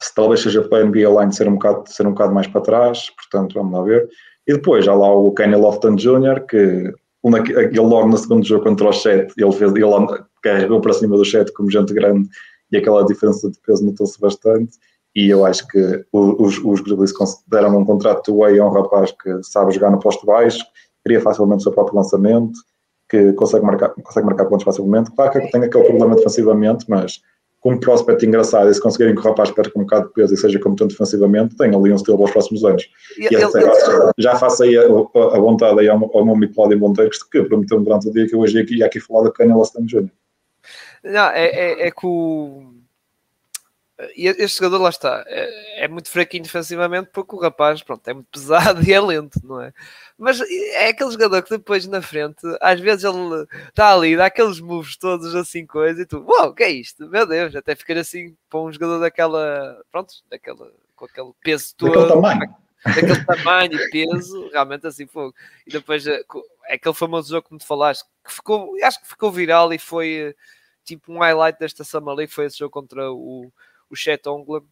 se 0.04 0.14
talvez 0.14 0.42
seja 0.42 0.62
para 0.62 0.82
a 0.82 0.86
NBA 0.86 1.08
Line 1.20 1.32
ser 1.32 1.48
um, 1.48 1.54
bocado, 1.54 1.84
ser 1.86 2.06
um 2.06 2.10
bocado 2.10 2.34
mais 2.34 2.46
para 2.46 2.60
trás, 2.60 3.10
portanto 3.16 3.54
vamos 3.54 3.72
lá 3.72 3.82
ver. 3.82 4.06
E 4.46 4.52
depois 4.52 4.84
já 4.84 4.94
lá 4.94 5.10
o 5.10 5.32
Kenny 5.32 5.56
Lofton 5.56 5.96
Jr., 5.96 6.44
que 6.46 6.92
ele 7.24 7.80
logo 7.80 8.08
no 8.08 8.18
segundo 8.18 8.44
jogo 8.44 8.64
contra 8.64 8.88
o 8.88 8.92
Chet, 8.92 9.32
ele, 9.38 9.52
fez, 9.52 9.72
ele 9.74 10.06
carregou 10.42 10.80
para 10.82 10.92
cima 10.92 11.16
do 11.16 11.24
Chet 11.24 11.50
como 11.54 11.70
gente 11.70 11.94
grande 11.94 12.28
e 12.70 12.76
aquela 12.76 13.02
diferença 13.04 13.50
de 13.50 13.58
peso 13.66 13.82
notou-se 13.82 14.20
bastante. 14.20 14.72
E 15.16 15.30
eu 15.30 15.46
acho 15.46 15.66
que 15.68 16.04
os, 16.12 16.58
os 16.58 16.80
Grizzlies 16.80 17.12
consideram 17.12 17.78
um 17.78 17.84
contrato 17.84 18.30
de 18.30 18.38
way 18.38 18.58
a 18.58 18.66
um 18.66 18.70
rapaz 18.70 19.10
que 19.12 19.42
sabe 19.42 19.72
jogar 19.72 19.90
no 19.90 20.00
posto 20.00 20.26
baixo, 20.26 20.62
cria 21.02 21.20
facilmente 21.20 21.60
o 21.60 21.62
seu 21.62 21.72
próprio 21.72 21.96
lançamento, 21.96 22.52
que 23.08 23.32
consegue 23.32 23.64
marcar, 23.64 23.90
consegue 23.90 24.26
marcar 24.26 24.44
pontos 24.46 24.64
facilmente. 24.64 25.10
Claro 25.12 25.30
que 25.30 25.50
tem 25.50 25.62
aquele 25.62 25.84
problema 25.84 26.16
defensivamente, 26.16 26.84
mas 26.88 27.22
com 27.64 27.72
um 27.72 27.80
prospect 27.80 28.26
engraçado 28.26 28.70
e 28.70 28.74
se 28.74 28.80
conseguirem 28.80 29.14
que 29.14 29.22
o 29.22 29.24
rapaz 29.24 29.50
perca 29.50 29.72
um 29.78 29.84
bocado 29.84 30.08
de 30.08 30.12
peso 30.12 30.34
e 30.34 30.36
seja 30.36 30.60
competente 30.60 30.92
defensivamente, 30.92 31.56
tem 31.56 31.74
ali 31.74 31.90
um 31.90 31.96
estilo 31.96 32.18
para 32.18 32.26
os 32.26 32.30
próximos 32.30 32.62
anos. 32.62 32.86
E, 33.16 33.22
e 33.22 33.26
ele, 33.26 33.36
ele, 33.36 34.12
já 34.18 34.36
faço 34.36 34.64
aí 34.64 34.76
a, 34.76 34.82
a, 34.82 35.38
vontade 35.40 35.80
aí 35.80 35.88
ao, 35.88 35.96
ao 36.14 36.24
meu 36.26 36.34
amigo 36.34 36.54
Cláudio 36.54 36.78
Monteiros 36.78 37.22
que 37.22 37.42
prometeu 37.42 37.80
durante 37.80 38.06
o 38.06 38.12
dia 38.12 38.28
que 38.28 38.34
eu 38.34 38.40
hoje 38.40 38.62
ia 38.70 38.84
aqui 38.84 39.00
falar 39.00 39.24
da 39.24 39.32
Canela 39.32 39.62
Stan 39.62 39.82
Jr. 39.82 40.10
Não, 41.02 41.30
é, 41.30 41.46
é, 41.46 41.86
é 41.86 41.90
que 41.90 42.06
o 42.06 42.70
este 44.16 44.58
jogador 44.58 44.82
lá 44.82 44.90
está, 44.90 45.24
é, 45.26 45.84
é, 45.84 45.88
muito 45.88 46.10
fraquinho 46.10 46.42
defensivamente 46.42 47.10
porque 47.12 47.34
o 47.34 47.38
rapaz 47.38 47.82
pronto, 47.82 48.06
é 48.08 48.12
muito 48.12 48.26
pesado 48.30 48.82
e 48.86 48.92
é 48.92 49.00
lento, 49.00 49.40
não 49.42 49.60
é? 49.62 49.72
Mas 50.16 50.40
é 50.40 50.88
aquele 50.88 51.10
jogador 51.10 51.42
que 51.42 51.50
depois 51.50 51.86
na 51.86 52.00
frente, 52.00 52.40
às 52.60 52.78
vezes 52.78 53.04
ele 53.04 53.46
está 53.68 53.92
ali, 53.92 54.16
dá 54.16 54.26
aqueles 54.26 54.60
moves 54.60 54.96
todos 54.96 55.34
assim, 55.34 55.66
coisa, 55.66 56.02
e 56.02 56.06
tu, 56.06 56.18
uau, 56.18 56.46
wow, 56.46 56.54
que 56.54 56.62
é 56.62 56.70
isto? 56.70 57.08
Meu 57.08 57.26
Deus, 57.26 57.54
até 57.56 57.74
ficar 57.74 57.98
assim 57.98 58.36
para 58.48 58.60
um 58.60 58.72
jogador 58.72 59.00
daquela, 59.00 59.82
pronto, 59.90 60.14
daquela, 60.30 60.70
com 60.94 61.04
aquele 61.04 61.32
peso 61.42 61.74
todo. 61.76 61.92
Daquele 61.92 62.08
tamanho. 62.14 62.56
Daquele 62.84 63.24
tamanho 63.24 63.72
e 63.74 63.90
peso, 63.90 64.48
realmente 64.50 64.86
assim 64.86 65.06
fogo. 65.06 65.34
E 65.66 65.70
depois 65.70 66.06
é 66.06 66.22
aquele 66.68 66.94
famoso 66.94 67.30
jogo 67.30 67.48
que 67.48 67.54
me 67.54 67.64
falaste, 67.64 68.04
que 68.24 68.32
ficou, 68.32 68.72
acho 68.84 69.00
que 69.00 69.08
ficou 69.08 69.32
viral 69.32 69.72
e 69.72 69.78
foi 69.78 70.34
tipo 70.84 71.12
um 71.12 71.18
highlight 71.18 71.58
desta 71.58 71.82
Summer 71.82 72.14
League, 72.14 72.32
foi 72.32 72.46
esse 72.46 72.58
jogo 72.58 72.70
contra 72.70 73.10
o 73.10 73.50
o 73.90 73.96
Chet 73.96 74.28
Onglam. 74.28 74.64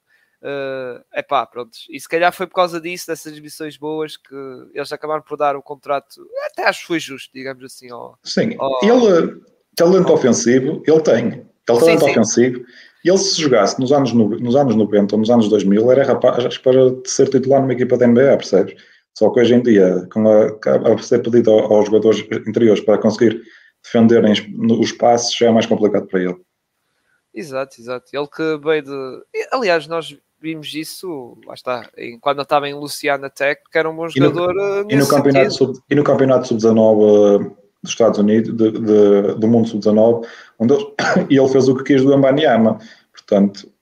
Uh, 0.43 1.01
epá, 1.14 1.47
pronto. 1.47 1.70
E 1.88 2.01
se 2.01 2.09
calhar 2.09 2.32
foi 2.32 2.49
por 2.49 2.57
causa 2.57 2.80
disso, 2.80 3.07
dessas 3.07 3.38
missões 3.38 3.76
boas, 3.76 4.16
que 4.16 4.34
eles 4.74 4.93
acabaram 4.93 5.22
por 5.22 5.36
dar 5.36 5.55
o 5.55 5.62
contrato, 5.62 6.26
até 6.47 6.64
acho 6.64 6.80
que 6.80 6.86
foi 6.88 6.99
justo, 6.99 7.30
digamos 7.32 7.62
assim. 7.64 7.90
Ao, 7.90 8.18
sim, 8.24 8.57
ao, 8.59 8.80
ele, 8.82 9.40
talento 9.76 10.09
ao, 10.09 10.14
ofensivo, 10.14 10.82
ele 10.84 11.01
tem. 11.01 11.26
Ele 11.26 11.45
talento 11.64 12.05
sim, 12.05 12.11
ofensivo. 12.11 12.64
E 13.05 13.09
ele, 13.09 13.18
se 13.18 13.40
jogasse 13.40 13.80
nos 13.80 13.93
anos, 13.93 14.12
nos 14.12 14.57
anos 14.57 14.74
90 14.74 15.14
ou 15.14 15.20
nos 15.20 15.30
anos 15.30 15.49
2000, 15.49 15.93
era 15.93 16.05
rapaz 16.05 16.59
para 16.59 16.72
ser 17.05 17.28
titular 17.28 17.61
numa 17.61 17.72
equipa 17.72 17.97
da 17.97 18.07
NBA, 18.07 18.36
percebes? 18.36 18.74
Só 19.16 19.30
que 19.30 19.40
hoje 19.40 19.55
em 19.55 19.62
dia, 19.62 20.09
com 20.12 20.26
a, 20.28 20.93
a 20.93 20.99
ser 20.99 21.22
pedido 21.22 21.51
aos 21.53 21.86
jogadores 21.86 22.20
interiores 22.47 22.82
para 22.82 22.99
conseguir 22.99 23.40
defenderem 23.82 24.32
os 24.80 24.93
passos, 24.93 25.36
já 25.36 25.49
é 25.49 25.51
mais 25.51 25.66
complicado 25.66 26.07
para 26.07 26.22
ele. 26.22 26.36
Exato, 27.34 27.80
exato. 27.80 28.07
Ele 28.12 28.26
que 28.26 28.59
veio 28.59 28.82
de. 28.82 29.24
Aliás, 29.53 29.86
nós 29.86 30.16
vimos 30.43 30.74
isso, 30.74 31.38
lá 31.47 31.55
está, 31.55 31.88
quando 32.20 32.38
eu 32.38 32.43
estava 32.43 32.68
em 32.68 32.74
Luciana 32.74 33.30
Tech, 33.30 33.62
que 33.70 33.78
era 33.78 33.88
um 33.88 33.95
bom 33.95 34.09
jogador. 34.09 34.51
E 34.51 34.82
no, 34.84 34.90
e 34.90 34.97
no 34.97 35.09
campeonato, 35.09 35.55
sub, 35.55 35.78
e 35.88 35.95
no 35.95 36.03
campeonato 36.03 36.49
sub-19 36.49 36.76
uh, 36.76 37.57
dos 37.80 37.93
Estados 37.93 38.18
Unidos, 38.18 38.53
de, 38.55 38.72
de, 38.72 39.34
do 39.36 39.47
mundo 39.47 39.68
sub-19, 39.68 40.26
onde 40.59 40.74
ele, 40.74 40.86
e 41.30 41.38
ele 41.38 41.49
fez 41.49 41.68
o 41.68 41.76
que 41.76 41.84
quis 41.84 42.03
do 42.03 42.12
Ambaniama. 42.12 42.78
Portanto, 43.12 43.72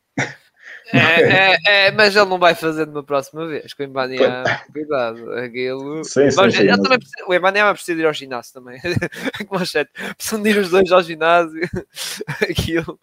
é, 0.92 1.22
é, 1.22 1.86
é, 1.86 1.90
mas 1.92 2.16
ele 2.16 2.26
não 2.26 2.38
vai 2.38 2.54
fazer 2.54 2.86
numa 2.86 3.02
próxima 3.02 3.46
vez. 3.46 3.72
Com 3.74 3.82
o 3.82 3.86
Embaniama, 3.86 4.44
cuidado. 4.72 5.32
Aquilo. 5.32 6.04
Sim, 6.04 6.30
sim, 6.30 6.36
mas, 6.36 6.54
sim, 6.54 6.66
mas... 6.66 7.70
O 7.70 7.74
precisa 7.74 8.00
ir 8.00 8.06
ao 8.06 8.12
ginásio 8.12 8.52
também. 8.52 8.80
Como 9.48 9.60
a 9.60 9.64
Chet. 9.64 9.88
Precisam 10.16 10.42
de 10.42 10.50
ir 10.50 10.58
os 10.58 10.70
dois 10.70 10.90
ao 10.90 11.02
ginásio. 11.02 11.60
Aquilo. 12.42 12.98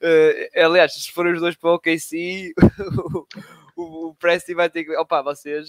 Uh, 0.00 0.64
aliás, 0.64 0.94
se 0.94 1.10
forem 1.10 1.32
os 1.32 1.40
dois 1.40 1.56
para 1.56 1.70
o 1.70 1.74
OKC, 1.74 2.52
o, 2.96 3.26
o, 3.76 4.08
o 4.08 4.14
Presti 4.14 4.54
vai 4.54 4.70
ter 4.70 4.84
que. 4.84 4.96
Opa, 4.96 5.22
vocês. 5.22 5.68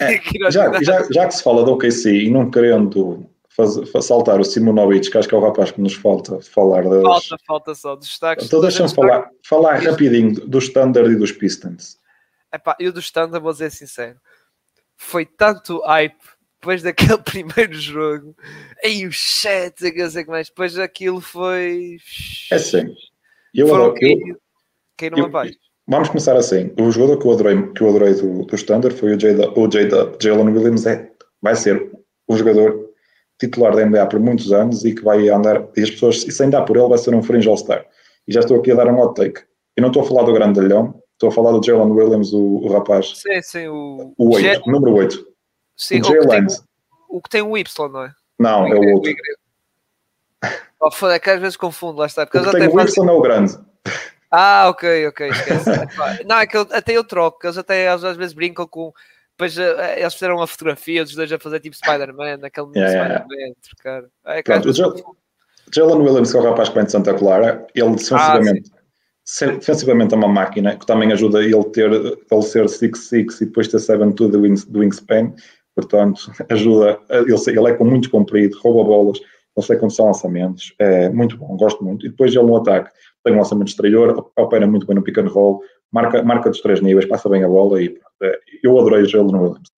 É, 0.00 0.20
já, 0.50 0.82
já, 0.82 1.06
já 1.10 1.26
que 1.26 1.34
se 1.34 1.42
fala 1.42 1.64
do 1.64 1.72
OKC 1.72 2.10
e 2.10 2.30
não 2.30 2.50
querendo 2.50 3.26
faz, 3.56 4.04
saltar 4.04 4.38
o 4.38 4.44
Simonovic, 4.44 5.10
que 5.10 5.16
acho 5.16 5.28
que 5.28 5.34
é 5.34 5.38
o 5.38 5.40
rapaz 5.40 5.70
que 5.70 5.80
nos 5.80 5.94
falta 5.94 6.40
falar 6.40 6.82
das... 6.82 7.02
Falta, 7.02 7.36
falta 7.46 7.74
só 7.74 7.96
dos 7.96 8.06
destaques. 8.06 8.46
Então 8.46 8.60
deixa-me 8.60 8.94
falar, 8.94 9.30
falar 9.42 9.76
rapidinho 9.76 10.34
do 10.46 10.58
Standard 10.58 11.10
e 11.10 11.16
dos 11.16 11.32
Pistons. 11.32 11.98
Epá, 12.52 12.76
eu 12.78 12.92
do 12.92 13.00
Standard 13.00 13.42
vou 13.42 13.54
ser 13.54 13.70
sincero, 13.70 14.18
foi 14.96 15.24
tanto 15.24 15.80
hype 15.80 16.16
depois 16.60 16.82
daquele 16.82 17.18
primeiro 17.24 17.74
jogo, 17.74 18.36
aí 18.84 19.06
o 19.06 19.12
chat, 19.12 19.74
não 19.96 20.10
sei 20.10 20.24
mais, 20.24 20.48
depois 20.48 20.78
aquilo 20.78 21.20
foi... 21.20 21.98
É 22.50 22.58
sim. 22.58 22.94
Eu, 23.54 23.68
Foram 23.68 23.94
eu, 24.00 24.18
eu, 25.00 25.18
eu, 25.18 25.30
Vamos 25.88 26.08
começar 26.08 26.36
assim. 26.36 26.72
O 26.80 26.90
jogador 26.90 27.18
que 27.18 27.26
eu 27.26 27.32
adorei, 27.32 27.72
que 27.72 27.80
eu 27.80 27.88
adorei 27.88 28.14
do, 28.14 28.44
do 28.44 28.54
Standard 28.56 28.98
foi 28.98 29.14
o 29.14 29.20
Jalen 29.20 30.48
Williams. 30.48 30.84
É, 30.84 31.08
vai 31.40 31.54
ser 31.54 31.92
o 32.26 32.36
jogador 32.36 32.85
titular 33.38 33.74
da 33.74 33.84
NBA 33.84 34.06
por 34.06 34.20
muitos 34.20 34.52
anos 34.52 34.84
e 34.84 34.94
que 34.94 35.02
vai 35.02 35.28
andar, 35.28 35.62
e 35.76 35.82
as 35.82 35.90
pessoas, 35.90 36.24
e 36.24 36.30
sem 36.30 36.50
dar 36.50 36.62
por 36.62 36.76
ele, 36.76 36.88
vai 36.88 36.98
ser 36.98 37.14
um 37.14 37.22
fringe 37.22 37.48
All-Star. 37.48 37.86
E 38.26 38.32
já 38.32 38.40
estou 38.40 38.58
aqui 38.58 38.72
a 38.72 38.74
dar 38.74 38.88
um 38.88 38.98
hot 38.98 39.14
take. 39.14 39.46
E 39.76 39.80
não 39.80 39.88
estou 39.88 40.02
a 40.02 40.06
falar 40.06 40.22
do 40.22 40.32
grandalhão, 40.32 41.00
estou 41.12 41.28
a 41.28 41.32
falar 41.32 41.52
do 41.52 41.64
Jalen 41.64 41.92
Williams, 41.92 42.32
o, 42.32 42.64
o 42.64 42.72
rapaz. 42.72 43.12
Sim, 43.16 43.42
sim, 43.42 43.68
o. 43.68 44.14
O 44.16 44.34
8, 44.34 44.42
J... 44.42 44.70
número 44.70 44.94
8. 44.94 45.26
Sim, 45.76 46.00
o, 46.00 46.04
Jalen. 46.04 46.46
O, 47.08 47.18
o 47.18 47.22
que 47.22 47.28
tem 47.28 47.42
o 47.42 47.56
Y, 47.56 47.88
não 47.90 48.04
é? 48.04 48.12
Não, 48.38 48.64
o 48.64 48.68
é 48.68 48.74
o 48.74 48.94
outro. 48.94 49.12
Oh, 50.80 50.90
foda, 50.90 51.14
é 51.14 51.18
que 51.18 51.30
às 51.30 51.40
vezes 51.40 51.56
confundo, 51.56 51.98
lá 51.98 52.06
está. 52.06 52.26
Porque 52.26 52.38
o 52.38 52.44
que 52.44 52.58
tem 52.58 52.68
o 52.68 52.80
Y 52.80 53.08
é 53.08 53.12
o 53.12 53.20
grande. 53.20 53.58
Ah, 54.30 54.68
ok, 54.68 55.06
ok, 55.06 55.28
esquece. 55.28 55.70
não, 56.26 56.38
é 56.38 56.46
que 56.46 56.56
eu, 56.56 56.66
até 56.70 56.92
eu 56.92 57.04
troco, 57.04 57.46
eles 57.46 57.56
até 57.56 57.88
às 57.88 58.02
vezes 58.16 58.32
brincam 58.32 58.66
com 58.66 58.92
depois 59.38 59.58
uh, 59.58 59.80
eles 59.96 60.14
fizeram 60.14 60.36
uma 60.36 60.46
fotografia 60.46 61.04
dos 61.04 61.14
dois 61.14 61.30
a 61.30 61.38
fazer 61.38 61.60
tipo 61.60 61.76
Spider-Man, 61.76 62.38
aquele 62.42 62.68
yeah, 62.74 63.20
Spider-Man, 63.20 63.52
cara. 63.82 64.08
É, 64.24 64.42
cara 64.42 64.62
Jalen 65.74 65.98
Williams, 65.98 66.30
que 66.30 66.36
é 66.36 66.40
o 66.40 66.44
rapaz 66.44 66.68
que 66.68 66.74
vem 66.74 66.84
de 66.84 66.92
Santa 66.92 67.12
Clara, 67.12 67.66
ele 67.74 67.90
defensivamente, 67.90 68.70
ah, 68.72 69.46
defensivamente 69.58 70.14
é 70.14 70.16
uma 70.16 70.28
máquina 70.28 70.76
que 70.76 70.86
também 70.86 71.12
ajuda 71.12 71.42
ele 71.42 71.64
ter 71.64 71.90
ele 71.92 72.42
ser 72.42 72.64
6'6 72.64 73.40
e 73.42 73.44
depois 73.46 73.68
ter 73.68 73.78
7'2 73.78 74.14
do, 74.14 74.70
do 74.70 74.78
wingspan, 74.78 75.34
portanto, 75.74 76.32
ajuda, 76.48 76.98
ele, 77.10 77.34
ele 77.34 77.70
é 77.70 77.74
com 77.74 77.84
muito 77.84 78.10
comprido, 78.10 78.58
rouba 78.62 78.84
bolas, 78.84 79.18
não 79.56 79.62
sei 79.62 79.78
são 79.90 80.06
lançamentos, 80.06 80.74
é 80.78 81.08
muito 81.08 81.36
bom, 81.36 81.56
gosto 81.56 81.82
muito. 81.82 82.06
E 82.06 82.10
depois 82.10 82.34
ele 82.34 82.44
no 82.44 82.56
ataque 82.56 82.90
tem 83.24 83.34
um 83.34 83.38
lançamento 83.38 83.68
exterior, 83.68 84.30
opera 84.36 84.66
muito 84.66 84.86
bem 84.86 84.94
no 84.94 85.02
pick 85.02 85.18
and 85.18 85.28
roll, 85.28 85.60
marca, 85.92 86.22
marca 86.22 86.50
dos 86.50 86.60
três 86.60 86.80
níveis, 86.80 87.06
passa 87.06 87.28
bem 87.28 87.42
a 87.44 87.48
bola 87.48 87.82
e 87.82 87.98
é, 88.22 88.38
eu 88.62 88.78
adorei 88.78 89.02
o 89.02 89.24
no 89.24 89.42
Williams. 89.42 89.70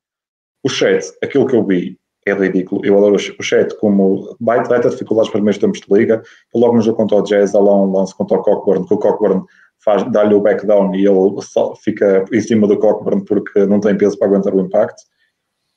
O 0.64 0.68
chat, 0.68 1.12
aquilo 1.22 1.46
que 1.46 1.56
eu 1.56 1.64
vi 1.64 1.98
é 2.26 2.34
ridículo. 2.34 2.84
Eu 2.84 2.96
adoro 2.98 3.16
o 3.16 3.42
chat 3.42 3.74
como 3.78 4.36
vai, 4.40 4.62
ter 4.62 4.90
dificuldades 4.90 5.30
para 5.30 5.38
primeiros 5.38 5.59
tempos 5.59 5.80
de 5.80 5.94
liga. 5.94 6.22
Eu 6.54 6.61
logo 6.61 6.76
no 6.76 6.82
jogo 6.82 6.96
contra 6.96 7.16
o 7.16 7.22
Jazz, 7.22 7.54
há 7.54 7.61
lá 7.61 7.74
um 7.74 7.92
lance 7.92 8.14
contra 8.14 8.38
o 8.38 8.42
Cockburn, 8.42 8.86
que 8.86 8.94
o 8.94 8.98
Cockburn 8.98 9.44
faz, 9.84 10.02
dá-lhe 10.11 10.34
o 10.34 10.40
back 10.40 10.66
down 10.66 10.94
e 10.94 11.06
ele 11.06 11.40
só 11.42 11.74
fica 11.76 12.24
em 12.32 12.40
cima 12.40 12.66
do 12.66 12.78
Cockburn 12.78 13.24
porque 13.24 13.66
não 13.66 13.80
tem 13.80 13.96
peso 13.96 14.18
para 14.18 14.28
aguentar 14.28 14.54
o 14.54 14.61
impacto. 14.61 15.02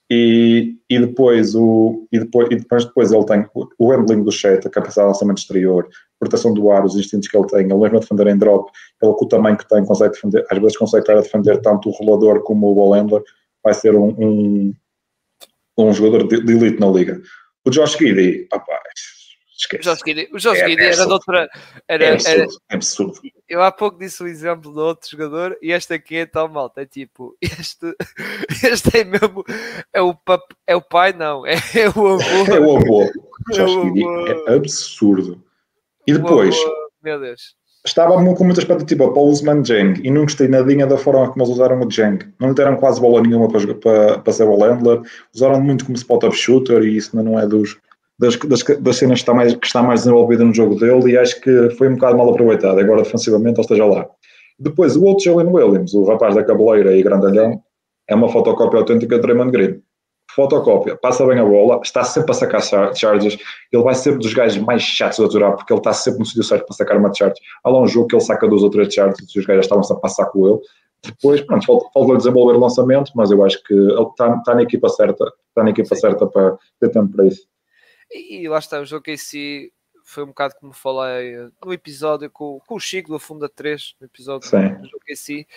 E, 0.09 0.75
e, 0.89 0.99
depois 0.99 1.55
o, 1.55 2.05
e, 2.11 2.19
depois, 2.19 2.49
e 2.51 2.57
depois, 2.57 2.84
depois 2.84 3.11
ele 3.13 3.25
tem 3.25 3.45
o 3.55 3.91
handling 3.91 4.23
do 4.23 4.32
chat, 4.32 4.67
a 4.67 4.69
capacidade 4.69 5.07
de 5.07 5.13
lançamento 5.13 5.38
exterior, 5.38 5.88
proteção 6.22 6.53
do 6.53 6.69
ar, 6.72 6.86
os 6.86 6.95
instintos 6.95 7.28
que 7.28 7.36
ele 7.36 7.47
tem, 7.47 7.61
ele 7.61 7.74
mesmo 7.74 7.97
a 7.97 7.99
defender 7.99 8.28
em 8.28 8.38
drop, 8.38 8.72
ele 9.01 9.13
com 9.13 9.26
o 9.26 9.28
tamanho 9.28 9.57
que 9.57 9.67
tem, 9.67 9.84
consegue 9.84 10.13
defender, 10.13 10.45
às 10.49 10.59
vezes 10.59 10.78
consegue 10.78 11.01
estar 11.01 11.17
a 11.17 11.22
defender 11.22 11.59
tanto 11.61 11.89
o 11.89 11.91
rolador 11.91 12.43
como 12.43 12.72
o 12.72 12.76
ball 12.76 12.93
handler, 12.93 13.24
vai 13.63 13.74
ser 13.74 13.95
um, 13.95 14.09
um, 14.19 14.74
um 15.80 15.91
jogador 15.91 16.28
de, 16.28 16.43
de, 16.43 16.53
elite 16.53 16.80
na 16.80 16.88
liga. 16.88 17.19
O 17.65 17.72
Josh 17.72 17.97
Giddy, 17.97 18.47
rapaz, 18.53 18.84
esquece. 19.57 19.82
O 19.82 19.91
Josh 19.91 20.01
Giddy, 20.05 20.30
o 20.32 20.38
Josh 20.38 20.59
é, 20.59 20.69
Giddy 20.69 20.84
era 20.84 21.05
de 21.07 21.11
outra. 21.11 21.49
Era, 21.88 22.05
é 22.05 22.13
absurdo, 22.13 22.38
era, 22.38 22.47
é 22.69 22.76
absurdo. 22.76 23.13
Eu 23.49 23.63
há 23.63 23.72
pouco 23.72 23.97
disse 23.97 24.22
o 24.22 24.28
exemplo 24.28 24.72
de 24.72 24.80
outro 24.80 25.09
jogador 25.09 25.57
e 25.59 25.72
este 25.72 25.95
aqui 25.95 26.17
é 26.17 26.26
tão 26.28 26.47
malta. 26.47 26.82
É 26.82 26.86
tipo, 26.86 27.36
este, 27.41 27.95
este 28.63 28.99
é 28.99 29.03
mesmo. 29.03 29.43
É 29.91 30.01
o, 30.01 30.13
pap, 30.13 30.43
é 30.67 30.76
o 30.76 30.82
pai, 30.82 31.13
não, 31.13 31.47
é, 31.47 31.55
é 31.55 31.89
o 31.89 32.07
avô. 32.07 32.53
É 32.53 32.59
o 32.59 32.78
avô. 32.78 33.05
O 33.05 33.53
Josh 33.53 33.72
é 33.72 33.84
Giddy 33.86 34.03
é 34.47 34.53
absurdo. 34.53 35.51
E 36.12 36.18
depois. 36.18 36.55
Deus 37.03 37.62
estava 37.86 38.14
com 38.14 38.43
muita 38.43 38.59
expectativa 38.59 39.12
para 39.12 39.22
o 39.22 39.28
Usman 39.28 39.64
Jeng 39.66 40.01
e 40.03 40.12
não 40.12 40.24
gostei 40.24 40.47
nadinha 40.47 40.86
da 40.86 40.97
forma 40.97 41.30
como 41.30 41.43
eles 41.43 41.53
usaram 41.53 41.80
o 41.80 41.89
Jeng. 41.89 42.20
Não 42.39 42.49
lhe 42.49 42.55
deram 42.55 42.78
quase 42.78 43.01
bola 43.01 43.22
nenhuma 43.22 43.47
para, 43.47 43.74
para, 43.76 44.20
para 44.20 44.34
ser 44.34 44.43
o 44.43 44.57
handler, 44.57 45.01
usaram 45.34 45.59
muito 45.59 45.86
como 45.86 45.95
spot-up 45.95 46.36
shooter 46.36 46.84
e 46.84 46.97
isso 46.97 47.16
não 47.16 47.39
é 47.39 47.47
dos, 47.47 47.78
das, 48.20 48.36
das, 48.38 48.64
das, 48.64 48.95
cenas 48.97 49.20
que 49.20 49.24
está, 49.24 49.34
mais, 49.34 49.55
que 49.55 49.66
está 49.66 49.82
mais 49.82 50.01
desenvolvida 50.01 50.43
no 50.43 50.53
jogo 50.53 50.76
dele 50.76 51.12
e 51.12 51.18
acho 51.18 51.41
que 51.41 51.70
foi 51.72 51.89
um 51.89 51.95
bocado 51.95 52.18
mal 52.18 52.30
aproveitado. 52.30 52.80
Agora, 52.80 53.01
defensivamente, 53.01 53.55
ele 53.55 53.62
esteja 53.62 53.86
lá. 53.86 54.07
Depois, 54.59 54.95
o 54.95 55.03
outro 55.03 55.26
Jalen 55.26 55.47
Williams, 55.47 55.93
o 55.93 56.03
rapaz 56.03 56.36
da 56.36 56.43
cabeleira 56.43 56.95
e 56.95 57.01
grandalhão, 57.01 57.62
é 58.07 58.14
uma 58.14 58.30
fotocópia 58.30 58.80
autêntica 58.80 59.16
de 59.16 59.22
Draymond 59.22 59.51
Green 59.51 59.82
fotocópia, 60.36 60.95
passa 60.95 61.25
bem 61.25 61.39
a 61.39 61.45
bola, 61.45 61.79
está 61.84 62.03
sempre 62.03 62.32
a 62.32 62.34
sacar 62.34 62.61
charges, 62.95 63.38
ele 63.71 63.84
vai 63.84 63.95
ser 63.95 64.17
dos 64.17 64.34
gajos 64.34 64.61
mais 64.63 64.82
chatos 64.82 65.17
de 65.17 65.25
aturar, 65.25 65.55
porque 65.55 65.71
ele 65.71 65.79
está 65.79 65.93
sempre 65.93 66.19
no 66.19 66.25
sítio 66.25 66.43
certo 66.43 66.65
para 66.65 66.75
sacar 66.75 66.97
uma 66.97 67.13
charge. 67.13 67.36
Há 67.63 67.69
lá 67.69 67.82
um 67.82 67.88
jogo 67.88 68.07
que 68.07 68.15
ele 68.15 68.23
saca 68.23 68.47
duas 68.47 68.63
ou 68.63 68.69
três 68.69 68.93
charges 68.93 69.36
e 69.36 69.39
os 69.39 69.45
gajos 69.45 69.65
estavam-se 69.65 69.93
a 69.93 69.95
passar 69.95 70.25
com 70.27 70.47
ele. 70.47 70.59
Depois, 71.03 71.41
pronto, 71.41 71.65
falta, 71.65 71.89
falta 71.93 72.17
desenvolver 72.17 72.57
o 72.57 72.59
lançamento, 72.59 73.11
mas 73.15 73.32
eu 73.32 73.43
acho 73.43 73.61
que 73.63 73.73
ele 73.73 74.01
está, 74.01 74.36
está 74.36 74.55
na 74.55 74.63
equipa 74.63 74.88
certa, 74.89 75.25
está 75.49 75.63
na 75.63 75.71
equipa 75.71 75.95
Sim. 75.95 76.01
certa 76.01 76.27
para 76.27 76.57
ter 76.79 76.89
tempo 76.89 77.11
para 77.15 77.25
isso. 77.25 77.47
E, 78.11 78.41
e 78.41 78.47
lá 78.47 78.59
está, 78.59 78.79
o 78.79 78.86
jogo 78.86 79.09
em 79.09 79.17
si 79.17 79.71
foi 80.03 80.23
um 80.23 80.27
bocado 80.27 80.55
como 80.59 80.73
falei 80.73 81.49
no 81.63 81.73
episódio 81.73 82.29
com, 82.29 82.59
com 82.67 82.75
o 82.75 82.79
Chico 82.79 83.11
do 83.11 83.19
Funda 83.19 83.49
3, 83.49 83.95
no 83.99 84.05
episódio 84.05 84.47
Sim. 84.47 84.75
do 84.75 84.86
jogo 84.86 85.03
em 85.09 85.15
si. 85.15 85.47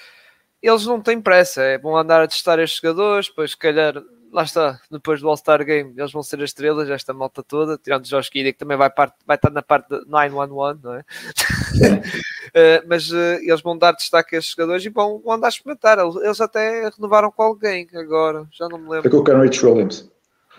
Eles 0.62 0.86
não 0.86 1.00
têm 1.00 1.20
pressa, 1.20 1.62
é 1.62 1.76
bom 1.76 1.94
andar 1.94 2.22
a 2.22 2.28
testar 2.28 2.58
estes 2.58 2.80
jogadores, 2.80 3.28
depois 3.28 3.50
se 3.50 3.56
calhar 3.56 3.94
lá 4.34 4.42
está, 4.42 4.80
depois 4.90 5.20
do 5.20 5.28
All-Star 5.28 5.64
Game, 5.64 5.94
eles 5.96 6.10
vão 6.10 6.20
ser 6.20 6.42
as 6.42 6.50
estrelas, 6.50 6.90
esta 6.90 7.12
malta 7.14 7.40
toda, 7.40 7.78
tirando 7.78 8.04
o 8.04 8.08
Josh 8.08 8.30
Giddy, 8.34 8.52
que 8.52 8.58
também 8.58 8.76
vai, 8.76 8.90
parte, 8.90 9.14
vai 9.24 9.36
estar 9.36 9.48
na 9.50 9.62
parte 9.62 9.88
de 9.88 10.04
911, 10.08 10.80
não 10.82 10.94
é? 10.94 11.00
uh, 11.00 12.82
mas 12.88 13.08
uh, 13.12 13.38
eles 13.40 13.62
vão 13.62 13.78
dar 13.78 13.92
destaque 13.92 14.34
a 14.34 14.38
estes 14.40 14.56
jogadores 14.56 14.84
e 14.84 14.88
vão, 14.88 15.20
vão 15.24 15.34
andar 15.34 15.46
a 15.46 15.50
experimentar. 15.50 15.98
Eles 16.00 16.40
até 16.40 16.88
renovaram 16.88 17.30
com 17.30 17.44
alguém 17.44 17.86
agora, 17.94 18.44
já 18.50 18.68
não 18.68 18.76
me 18.76 18.90
lembro. 18.90 19.06
É 19.06 19.10
com 19.10 19.18
o 19.18 19.24
Kenrich 19.24 19.64
Williams. 19.64 20.10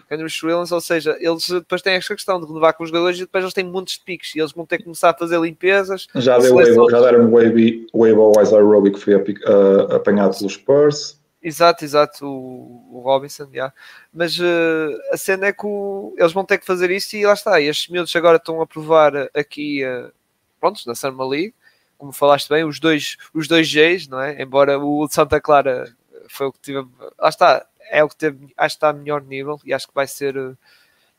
Kenrich 0.07 0.45
Williams, 0.45 0.71
ou 0.71 0.79
seja, 0.79 1.17
eles 1.19 1.49
depois 1.49 1.81
têm 1.81 1.95
esta 1.95 2.15
questão 2.15 2.39
de 2.39 2.47
renovar 2.47 2.75
com 2.75 2.83
os 2.83 2.89
jogadores 2.89 3.17
e 3.17 3.21
depois 3.21 3.43
eles 3.43 3.53
têm 3.53 3.65
montes 3.65 3.95
de 3.95 4.05
piques 4.05 4.33
e 4.35 4.39
eles 4.39 4.53
vão 4.53 4.65
ter 4.65 4.77
que 4.77 4.85
começar 4.85 5.09
a 5.09 5.13
fazer 5.13 5.37
limpezas. 5.41 6.07
Já, 6.15 6.37
deu, 6.37 6.89
já 6.89 7.01
deram 7.01 7.25
o 7.25 7.31
Wave 7.31 7.87
ao 7.93 8.41
Isaiah 8.41 8.63
Roby 8.63 8.91
que 8.91 8.99
foi 8.99 9.15
uh, 9.15 9.93
apanhado 9.93 10.37
pelos 10.37 10.53
Spurs. 10.53 11.19
Exato, 11.45 11.85
exato, 11.85 12.25
o, 12.25 12.97
o 12.97 13.01
Robinson, 13.01 13.47
yeah. 13.53 13.71
mas 14.11 14.35
uh, 14.39 14.99
a 15.11 15.15
cena 15.15 15.45
é 15.45 15.53
que 15.53 15.63
o, 15.63 16.11
eles 16.17 16.33
vão 16.33 16.43
ter 16.43 16.57
que 16.57 16.65
fazer 16.65 16.89
isso 16.89 17.15
e 17.15 17.23
lá 17.23 17.33
está. 17.33 17.61
E 17.61 17.67
estes 17.67 17.87
miúdos 17.87 18.15
agora 18.15 18.37
estão 18.37 18.59
a 18.63 18.65
provar 18.65 19.13
aqui, 19.31 19.85
uh, 19.85 20.11
prontos, 20.59 20.87
na 20.87 20.95
Summer 20.95 21.27
League, 21.27 21.53
como 21.99 22.11
falaste 22.11 22.49
bem, 22.49 22.63
os 22.63 22.79
dois, 22.79 23.17
os 23.31 23.47
dois 23.47 23.71
Gs, 23.71 24.09
não 24.09 24.19
é? 24.19 24.41
Embora 24.41 24.79
o 24.79 25.07
de 25.07 25.13
Santa 25.13 25.39
Clara 25.39 25.95
foi 26.27 26.47
o 26.47 26.51
que 26.51 26.59
tive, 26.61 26.83
lá 27.19 27.29
está, 27.29 27.63
é 27.91 28.03
o 28.03 28.09
que 28.09 28.15
teve, 28.15 28.51
acho 28.57 28.75
que 28.75 28.77
está 28.77 28.89
a 28.89 28.93
melhor 28.93 29.21
nível 29.21 29.61
e 29.63 29.71
acho 29.71 29.87
que 29.87 29.93
vai 29.93 30.07
ser, 30.07 30.35
uh, 30.35 30.57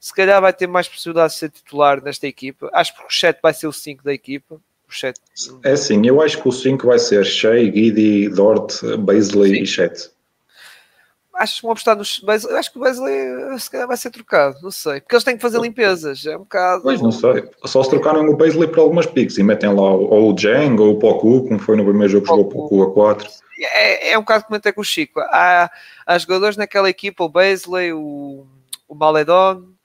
se 0.00 0.12
calhar 0.12 0.40
vai 0.40 0.52
ter 0.52 0.66
mais 0.66 0.88
possibilidade 0.88 1.34
de 1.34 1.38
ser 1.38 1.50
titular 1.50 2.02
nesta 2.02 2.26
equipa. 2.26 2.68
Acho 2.72 2.96
que 2.96 3.04
o 3.04 3.10
Chet 3.10 3.38
vai 3.40 3.54
ser 3.54 3.68
o 3.68 3.72
5 3.72 4.02
da 4.02 4.12
equipa. 4.12 4.60
É 5.62 5.70
assim, 5.70 6.04
eu 6.04 6.20
acho 6.20 6.42
que 6.42 6.48
o 6.48 6.52
5 6.52 6.84
vai 6.84 6.98
ser 6.98 7.24
Shea, 7.24 7.70
Guidi, 7.70 8.28
Dort, 8.28 8.82
Baisley 8.98 9.54
Sim. 9.54 9.62
e 9.62 9.66
Chet 9.66 10.15
acho 11.36 11.56
que 11.56 11.62
vão 11.62 11.72
apostar 11.72 11.96
nos. 11.96 12.22
Acho 12.56 12.72
que 12.72 12.78
o 12.78 12.82
Wesley 12.82 13.58
se 13.58 13.70
calhar 13.70 13.86
vai 13.86 13.96
ser 13.96 14.10
trocado, 14.10 14.58
não 14.62 14.70
sei. 14.70 15.00
Porque 15.00 15.14
eles 15.14 15.24
têm 15.24 15.36
que 15.36 15.42
fazer 15.42 15.60
limpezas, 15.60 16.24
é 16.26 16.36
um 16.36 16.40
bocado. 16.40 16.82
Pois 16.82 17.00
não 17.00 17.12
sei. 17.12 17.48
Só 17.64 17.82
se 17.82 17.90
trocaram 17.90 18.26
o 18.26 18.36
Wesley 18.36 18.68
por 18.68 18.80
algumas 18.80 19.06
picks 19.06 19.38
e 19.38 19.42
metem 19.42 19.70
lá 19.70 19.90
ou 19.90 20.32
o 20.32 20.38
Jang 20.38 20.80
ou 20.80 20.92
o 20.92 20.98
Poku, 20.98 21.46
como 21.46 21.58
foi 21.58 21.76
no 21.76 21.84
primeiro 21.84 22.12
jogo 22.12 22.24
que 22.24 22.30
jogou 22.30 22.44
o 22.44 22.48
Poku 22.48 22.82
a 22.82 22.92
4. 22.92 23.28
É, 23.58 24.12
é 24.12 24.18
um 24.18 24.22
bocado 24.22 24.44
como 24.44 24.56
até 24.56 24.72
com 24.72 24.80
o 24.80 24.84
Chico. 24.84 25.20
Há, 25.20 25.70
há 26.06 26.18
jogadores 26.18 26.56
naquela 26.56 26.90
equipa, 26.90 27.24
o 27.24 27.28
Beasley, 27.28 27.92
o, 27.92 28.46
o 28.88 28.94
Maledon, 28.94 29.75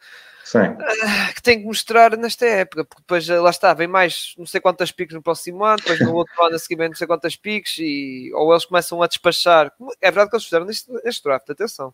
Uh, 0.59 1.33
que 1.33 1.41
tem 1.41 1.59
que 1.59 1.65
mostrar 1.65 2.15
nesta 2.17 2.45
época, 2.45 2.83
porque 2.85 3.01
depois 3.01 3.27
lá 3.27 3.49
está, 3.49 3.73
vem 3.73 3.87
mais 3.87 4.33
não 4.37 4.45
sei 4.45 4.59
quantas 4.59 4.91
piques 4.91 5.15
no 5.15 5.21
próximo 5.21 5.63
ano, 5.63 5.77
depois 5.77 5.99
no 5.99 6.13
outro 6.15 6.43
ano 6.43 6.55
a 6.55 6.59
seguir 6.59 6.75
vem 6.75 6.89
não 6.89 6.95
sei 6.95 7.07
quantas 7.07 7.35
piques, 7.35 7.77
e, 7.79 8.31
ou 8.33 8.51
eles 8.51 8.65
começam 8.65 9.01
a 9.01 9.07
despachar. 9.07 9.71
É 10.01 10.11
verdade 10.11 10.29
que 10.29 10.35
eles 10.35 10.45
fizeram 10.45 10.65
neste, 10.65 10.91
neste 11.03 11.23
draft, 11.23 11.49
atenção. 11.49 11.93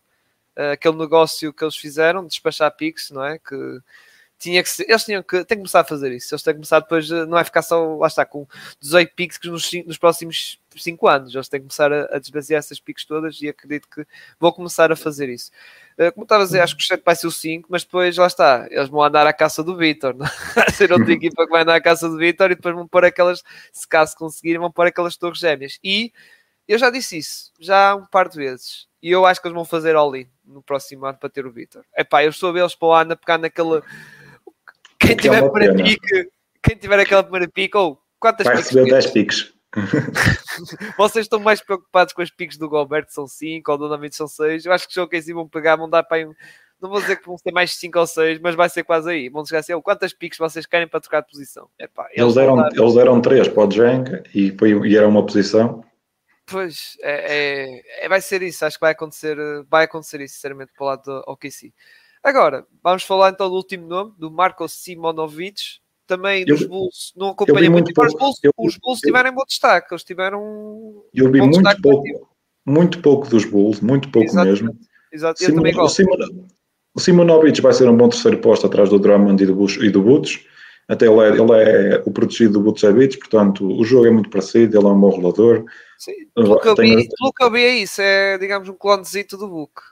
Uh, 0.56 0.72
aquele 0.72 0.96
negócio 0.96 1.52
que 1.52 1.64
eles 1.64 1.76
fizeram 1.76 2.22
de 2.22 2.28
despachar 2.28 2.70
piques, 2.74 3.10
não 3.10 3.24
é? 3.24 3.38
Que 3.38 3.80
tinha 4.38 4.62
que 4.62 4.68
ser, 4.68 4.88
eles 4.88 5.04
tinham 5.04 5.22
que, 5.22 5.44
têm 5.44 5.56
que 5.56 5.62
começar 5.62 5.80
a 5.80 5.84
fazer 5.84 6.12
isso. 6.12 6.32
Eles 6.32 6.42
têm 6.42 6.54
que 6.54 6.58
começar 6.58 6.80
depois, 6.80 7.10
não 7.10 7.36
é 7.36 7.44
ficar 7.44 7.62
só, 7.62 7.96
lá 7.96 8.06
está, 8.06 8.24
com 8.24 8.46
18 8.80 9.14
piques 9.14 9.38
nos, 9.44 9.70
nos 9.84 9.98
próximos 9.98 10.60
5 10.76 11.08
anos. 11.08 11.34
Eles 11.34 11.48
têm 11.48 11.60
que 11.60 11.66
começar 11.66 11.92
a, 11.92 12.16
a 12.16 12.18
desbasear 12.18 12.58
essas 12.60 12.78
piques 12.78 13.04
todas 13.04 13.40
e 13.42 13.48
acredito 13.48 13.88
que 13.88 14.06
vou 14.38 14.52
começar 14.52 14.92
a 14.92 14.96
fazer 14.96 15.28
isso. 15.28 15.50
Eh, 15.98 16.12
como 16.12 16.24
estava 16.24 16.44
a 16.44 16.46
dizer, 16.46 16.60
acho 16.60 16.76
que 16.76 16.84
o 16.84 16.86
7 16.86 17.02
vai 17.04 17.16
ser 17.16 17.26
o 17.26 17.32
5, 17.32 17.68
mas 17.68 17.82
depois 17.82 18.16
lá 18.16 18.26
está, 18.28 18.68
eles 18.70 18.88
vão 18.88 19.02
andar 19.02 19.26
à 19.26 19.32
caça 19.32 19.64
do 19.64 19.76
Vitor, 19.76 20.14
é? 20.14 20.54
vai 20.54 20.70
ser 20.70 20.92
outra 20.92 21.10
equipa 21.12 21.44
que 21.44 21.50
vai 21.50 21.62
andar 21.62 21.74
à 21.74 21.80
caça 21.80 22.08
do 22.08 22.16
Vitor 22.16 22.52
e 22.52 22.54
depois 22.54 22.74
vão 22.74 22.86
pôr 22.86 23.04
aquelas, 23.04 23.42
se 23.72 23.88
caso 23.88 24.16
conseguirem, 24.16 24.60
vão 24.60 24.70
pôr 24.70 24.86
aquelas 24.86 25.16
torres 25.16 25.40
gêmeas. 25.40 25.78
E 25.82 26.12
eu 26.68 26.78
já 26.78 26.90
disse 26.90 27.18
isso, 27.18 27.52
já 27.58 27.96
um 27.96 28.06
par 28.06 28.28
de 28.28 28.36
vezes, 28.36 28.86
e 29.02 29.10
eu 29.10 29.24
acho 29.26 29.40
que 29.40 29.48
eles 29.48 29.54
vão 29.54 29.64
fazer 29.64 29.96
all-in 29.96 30.28
no 30.44 30.62
próximo 30.62 31.06
ano 31.06 31.18
para 31.18 31.28
ter 31.28 31.46
o 31.46 31.52
Vitor. 31.52 31.84
É 31.94 32.04
pá, 32.04 32.24
eu 32.24 32.30
estou 32.30 32.50
a 32.50 32.52
ver-los 32.52 32.74
para 32.74 32.88
o 32.88 32.92
ano 32.92 33.12
a 33.12 33.16
pegar 33.16 33.38
naquele. 33.38 33.82
Quem 34.98 35.16
tiver 35.16 35.48
para 35.50 35.74
pique, 35.74 36.28
quem 36.62 36.76
tiver 36.76 37.00
aquela 37.00 37.22
primeira 37.22 37.48
pique, 37.48 37.76
ou 37.76 37.92
oh, 37.92 37.98
quantas 38.18 38.46
Vai 38.46 38.56
receber 38.56 38.90
10 38.90 39.06
piques. 39.08 39.54
Vocês 40.96 41.26
estão 41.26 41.38
mais 41.38 41.60
preocupados 41.60 42.12
com 42.12 42.22
as 42.22 42.30
piques 42.30 42.56
do 42.56 42.68
Gobert, 42.68 43.06
são 43.08 43.26
5, 43.26 43.70
ou 43.70 43.78
do 43.78 43.84
Donavit 43.84 44.16
são 44.16 44.26
6. 44.26 44.64
Eu 44.64 44.72
acho 44.72 44.88
que 44.88 44.98
o 44.98 45.08
que 45.08 45.16
assim 45.16 45.34
vão 45.34 45.48
pegar, 45.48 45.76
vão 45.76 45.88
dar 45.88 46.02
para. 46.02 46.24
Não 46.80 46.88
vou 46.88 47.00
dizer 47.00 47.16
que 47.16 47.26
vão 47.26 47.36
ser 47.36 47.52
mais 47.52 47.72
5 47.74 47.98
ou 47.98 48.06
6, 48.06 48.40
mas 48.40 48.54
vai 48.54 48.68
ser 48.68 48.84
quase 48.84 49.10
aí. 49.10 49.28
Vão 49.28 49.44
chegar 49.44 49.60
assim: 49.60 49.74
oh, 49.74 49.82
quantas 49.82 50.12
piques 50.12 50.38
vocês 50.38 50.66
querem 50.66 50.88
para 50.88 51.00
trocar 51.00 51.20
de 51.20 51.30
posição? 51.30 51.68
Epá, 51.78 52.08
eles, 52.10 52.20
eles, 52.20 52.36
eram, 52.36 52.68
eles 52.68 52.96
eram 52.96 53.20
3 53.20 53.48
para 53.48 53.66
o 53.66 53.70
Jang 53.70 54.22
e, 54.34 54.56
e 54.86 54.96
era 54.96 55.06
uma 55.06 55.24
posição. 55.24 55.84
Pois, 56.50 56.96
é, 57.02 57.36
é, 58.00 58.04
é, 58.04 58.08
vai 58.08 58.22
ser 58.22 58.42
isso. 58.42 58.64
Acho 58.64 58.78
que 58.78 58.80
vai 58.80 58.92
acontecer, 58.92 59.36
vai 59.68 59.84
acontecer 59.84 60.20
isso, 60.22 60.34
sinceramente, 60.34 60.72
para 60.74 60.84
o 60.84 60.86
lado 60.86 61.02
do 61.04 61.24
OKC. 61.26 61.74
Agora, 62.22 62.66
vamos 62.82 63.02
falar 63.02 63.30
então 63.30 63.48
do 63.48 63.56
último 63.56 63.86
nome, 63.86 64.14
do 64.18 64.30
Marco 64.30 64.66
Simonovic 64.68 65.80
também 66.08 66.44
dos 66.44 66.64
Bulls 66.66 67.12
não 67.14 67.28
acompanha 67.28 67.70
muito, 67.70 67.92
muito 67.94 68.02
os 68.02 68.14
Bulls, 68.14 68.36
eu, 68.42 68.50
os 68.56 68.78
Bulls 68.78 69.00
eu, 69.02 69.08
tiveram 69.08 69.34
bom 69.34 69.44
destaque, 69.46 69.92
eles 69.92 70.02
tiveram 70.02 71.04
eu 71.14 71.30
vi 71.30 71.40
muito 71.40 71.82
pouco, 71.82 72.36
muito 72.66 73.02
pouco 73.02 73.28
dos 73.28 73.44
Bulls, 73.44 73.80
muito 73.80 74.10
pouco 74.10 74.26
Exatamente. 74.26 74.62
mesmo. 74.64 74.78
Exato, 75.12 75.38
Simon, 75.38 75.56
também 75.56 75.74
gosto. 75.74 76.02
O, 76.94 77.00
Simonovic 77.00 77.60
vai 77.60 77.72
ser 77.72 77.88
um 77.88 77.96
bom 77.96 78.08
terceiro 78.08 78.38
posto 78.38 78.66
atrás 78.66 78.88
do 78.88 78.98
Drummond 78.98 79.42
e 79.42 79.46
do, 79.46 79.54
Bush, 79.54 79.76
e 79.76 79.90
do 79.90 80.02
Butch. 80.02 80.46
Até 80.88 81.06
ele 81.06 81.20
é, 81.20 81.28
ele 81.28 81.52
é 81.52 82.02
o 82.06 82.10
protegido 82.10 82.54
do 82.54 82.60
Butchevich, 82.62 83.18
portanto 83.18 83.66
o 83.66 83.84
jogo 83.84 84.06
é 84.06 84.10
muito 84.10 84.30
parecido, 84.30 84.78
ele 84.78 84.86
é 84.86 84.90
um 84.90 84.98
bom 84.98 85.10
rolador. 85.10 85.64
Sim, 85.98 86.12
pelo 86.34 86.58
que, 86.58 86.68
eu 86.68 86.74
vi, 86.74 87.08
pelo 87.08 87.32
que 87.32 87.44
eu 87.44 87.50
vi 87.50 87.62
é 87.62 87.76
isso, 87.76 88.00
é 88.00 88.38
digamos 88.38 88.68
um 88.68 88.74
clonezito 88.74 89.36
do 89.36 89.48
Book. 89.48 89.82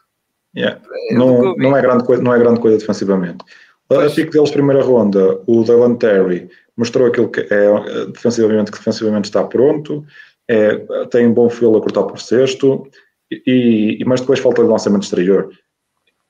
Yeah. 0.57 0.81
Não, 1.11 1.55
não, 1.57 1.77
é 1.77 1.83
grande 1.83 2.05
coisa, 2.05 2.23
não 2.23 2.35
é 2.35 2.39
grande 2.39 2.61
coisa 2.61 2.79
defensivamente. 2.79 3.45
A 3.91 4.11
pico 4.11 4.33
deles, 4.33 4.51
primeira 4.51 4.83
ronda, 4.83 5.39
o 5.47 5.63
Dylan 5.63 5.95
Terry 5.97 6.49
mostrou 6.77 7.07
aquilo 7.07 7.29
que 7.29 7.41
é 7.41 8.07
defensivamente, 8.07 8.73
que 8.73 8.79
defensivamente 8.79 9.27
está 9.27 9.45
pronto, 9.45 10.05
é, 10.49 10.77
tem 11.11 11.27
um 11.27 11.35
bom 11.35 11.49
fio 11.49 11.77
a 11.77 11.81
cortar 11.81 12.05
por 12.05 12.21
sexto, 12.21 12.89
e, 13.31 13.99
e, 14.01 14.05
mas 14.05 14.21
depois 14.21 14.39
falta 14.39 14.63
o 14.63 14.67
lançamento 14.67 15.03
exterior. 15.03 15.51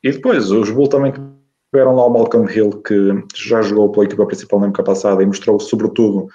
E 0.02 0.10
depois 0.10 0.50
os 0.50 0.70
Bulls 0.70 0.88
também 0.88 1.12
tiveram 1.72 1.94
lá 1.94 2.06
o 2.06 2.10
Malcolm 2.10 2.50
Hill, 2.50 2.70
que 2.82 3.24
já 3.34 3.60
jogou 3.62 3.90
pela 3.90 4.04
equipa 4.04 4.26
principal 4.26 4.60
na 4.60 4.66
época 4.66 4.84
passada 4.84 5.22
e 5.22 5.26
mostrou, 5.26 5.58
sobretudo, 5.60 6.28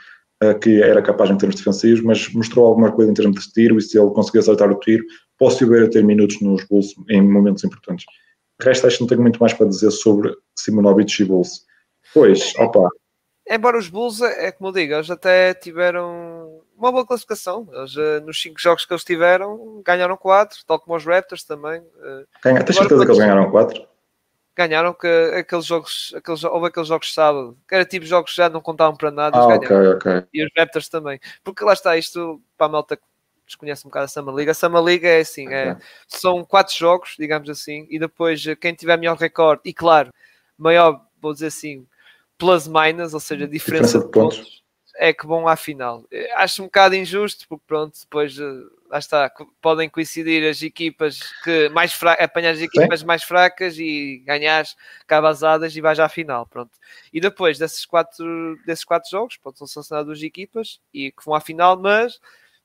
uh, 0.44 0.60
que 0.60 0.82
era 0.82 1.02
capaz 1.02 1.30
em 1.30 1.38
termos 1.38 1.56
defensivos, 1.56 2.02
mas 2.02 2.32
mostrou 2.34 2.68
alguma 2.68 2.92
coisa 2.92 3.12
em 3.12 3.14
termos 3.14 3.44
de 3.44 3.52
tiro, 3.52 3.78
e 3.78 3.82
se 3.82 3.98
ele 3.98 4.12
conseguir 4.12 4.40
acertar 4.40 4.72
o 4.72 4.80
tiro, 4.80 5.04
posso 5.42 5.68
ver 5.68 5.86
a 5.86 5.90
ter 5.90 6.04
minutos 6.04 6.40
nos 6.40 6.64
Bulls 6.66 6.94
em 7.10 7.20
momentos 7.20 7.64
importantes. 7.64 8.06
De 8.60 8.64
resto, 8.64 8.86
acho 8.86 8.98
que 8.98 9.02
não 9.02 9.08
tenho 9.08 9.22
muito 9.24 9.40
mais 9.40 9.52
para 9.54 9.66
dizer 9.66 9.90
sobre 9.90 10.32
Simonovic 10.56 11.20
e 11.20 11.26
Bulls. 11.26 11.66
Pois, 12.14 12.54
opa. 12.60 12.88
Embora 13.50 13.80
os 13.80 13.90
Bulls, 13.90 14.22
é 14.22 14.52
como 14.52 14.70
eu 14.70 14.74
digo, 14.74 14.94
eles 14.94 15.10
até 15.10 15.56
tiveram 15.56 16.62
uma 16.78 16.92
boa 16.92 17.08
classificação. 17.08 17.68
Eles, 17.74 17.98
eh, 17.98 18.20
nos 18.20 18.40
cinco 18.40 18.60
jogos 18.60 18.86
que 18.86 18.94
eles 18.94 19.04
tiveram, 19.04 19.82
ganharam 19.84 20.16
quatro, 20.16 20.60
tal 20.68 20.80
como 20.80 20.96
os 20.96 21.04
Raptors 21.04 21.44
também. 21.44 21.82
Eh. 21.82 22.26
Ganha, 22.44 22.64
tens 22.64 22.76
certeza 22.76 23.04
que 23.04 23.10
eles 23.10 23.18
ganharam 23.18 23.50
quatro? 23.50 23.84
Ganharam 24.56 24.94
que 24.94 25.08
aqueles 25.40 25.66
jogos, 25.66 26.14
aqueles, 26.16 26.44
houve 26.44 26.68
aqueles 26.68 26.88
jogos 26.88 27.08
de 27.08 27.14
sábado, 27.14 27.58
que 27.68 27.74
era 27.74 27.84
tipo 27.84 28.06
jogos 28.06 28.30
que 28.30 28.38
já 28.38 28.48
não 28.48 28.62
contavam 28.62 28.96
para 28.96 29.10
nada. 29.10 29.40
Ah, 29.40 29.56
ok, 29.56 29.76
ok. 29.96 30.24
E 30.32 30.46
os 30.46 30.52
Raptors 30.56 30.88
também. 30.88 31.20
Porque 31.44 31.64
lá 31.64 31.74
está, 31.74 31.98
isto 31.98 32.40
para 32.56 32.68
a 32.68 32.70
malta 32.70 32.96
que 32.96 33.04
desconhece 33.52 33.86
um 33.86 33.90
bocado 33.90 34.06
a 34.06 34.08
Summer 34.08 34.34
League. 34.34 34.52
A 34.52 34.54
Summer 34.54 34.82
League 34.82 35.06
é 35.06 35.20
assim, 35.20 35.48
okay. 35.48 35.58
é, 35.58 35.78
são 36.08 36.44
quatro 36.44 36.76
jogos, 36.76 37.16
digamos 37.18 37.50
assim, 37.50 37.88
e 37.90 38.00
depois 38.00 38.46
eh, 38.46 38.56
quem 38.56 38.74
tiver 38.74 38.98
melhor 38.98 39.18
recorde, 39.18 39.62
e 39.66 39.74
claro, 39.74 40.12
maior, 40.58 41.06
vou 41.22 41.34
dizer 41.34 41.48
assim, 41.48 41.86
plus 42.38 42.68
minus, 42.68 43.14
ou 43.14 43.20
seja, 43.20 43.48
diferença, 43.48 44.00
diferença 44.00 44.00
de, 44.00 44.12
pontos, 44.12 44.38
pontos, 44.38 44.64
é 44.96 45.14
que 45.14 45.28
vão 45.28 45.48
à 45.48 45.56
final. 45.56 46.06
Eh, 46.12 46.32
acho 46.36 46.62
um 46.62 46.66
bocado 46.66 46.96
injusto, 46.96 47.48
porque 47.48 47.64
pronto, 47.68 48.00
depois 48.00 48.38
eh, 48.38 48.44
lá 48.90 49.00
está, 49.00 49.32
podem 49.62 49.90
coincidir 49.90 50.48
as 50.50 50.62
equipas 50.62 51.20
que 51.44 51.70
mais 51.70 51.94
fracas, 51.94 52.26
apanhar 52.26 52.52
as 52.52 52.60
equipas 52.60 53.00
Sim. 53.00 53.06
mais 53.06 53.24
fracas 53.24 53.78
e 53.78 54.22
ganhar 54.26 54.66
cabazadas 55.08 55.76
e 55.76 55.82
vais 55.82 56.00
à 56.00 56.10
final, 56.10 56.46
pronto. 56.46 56.72
E 57.14 57.22
depois 57.22 57.58
desses 57.58 57.86
quatro, 57.86 58.58
desses 58.66 58.84
quatro 58.84 59.10
jogos, 59.10 59.38
pode 59.38 59.58
ser 59.58 59.68
selecionar 59.68 60.04
duas 60.04 60.22
equipas 60.22 60.80
e 60.94 61.12
que 61.12 61.24
vão 61.26 61.34
à 61.34 61.40
final, 61.40 61.78
mas 61.78 62.20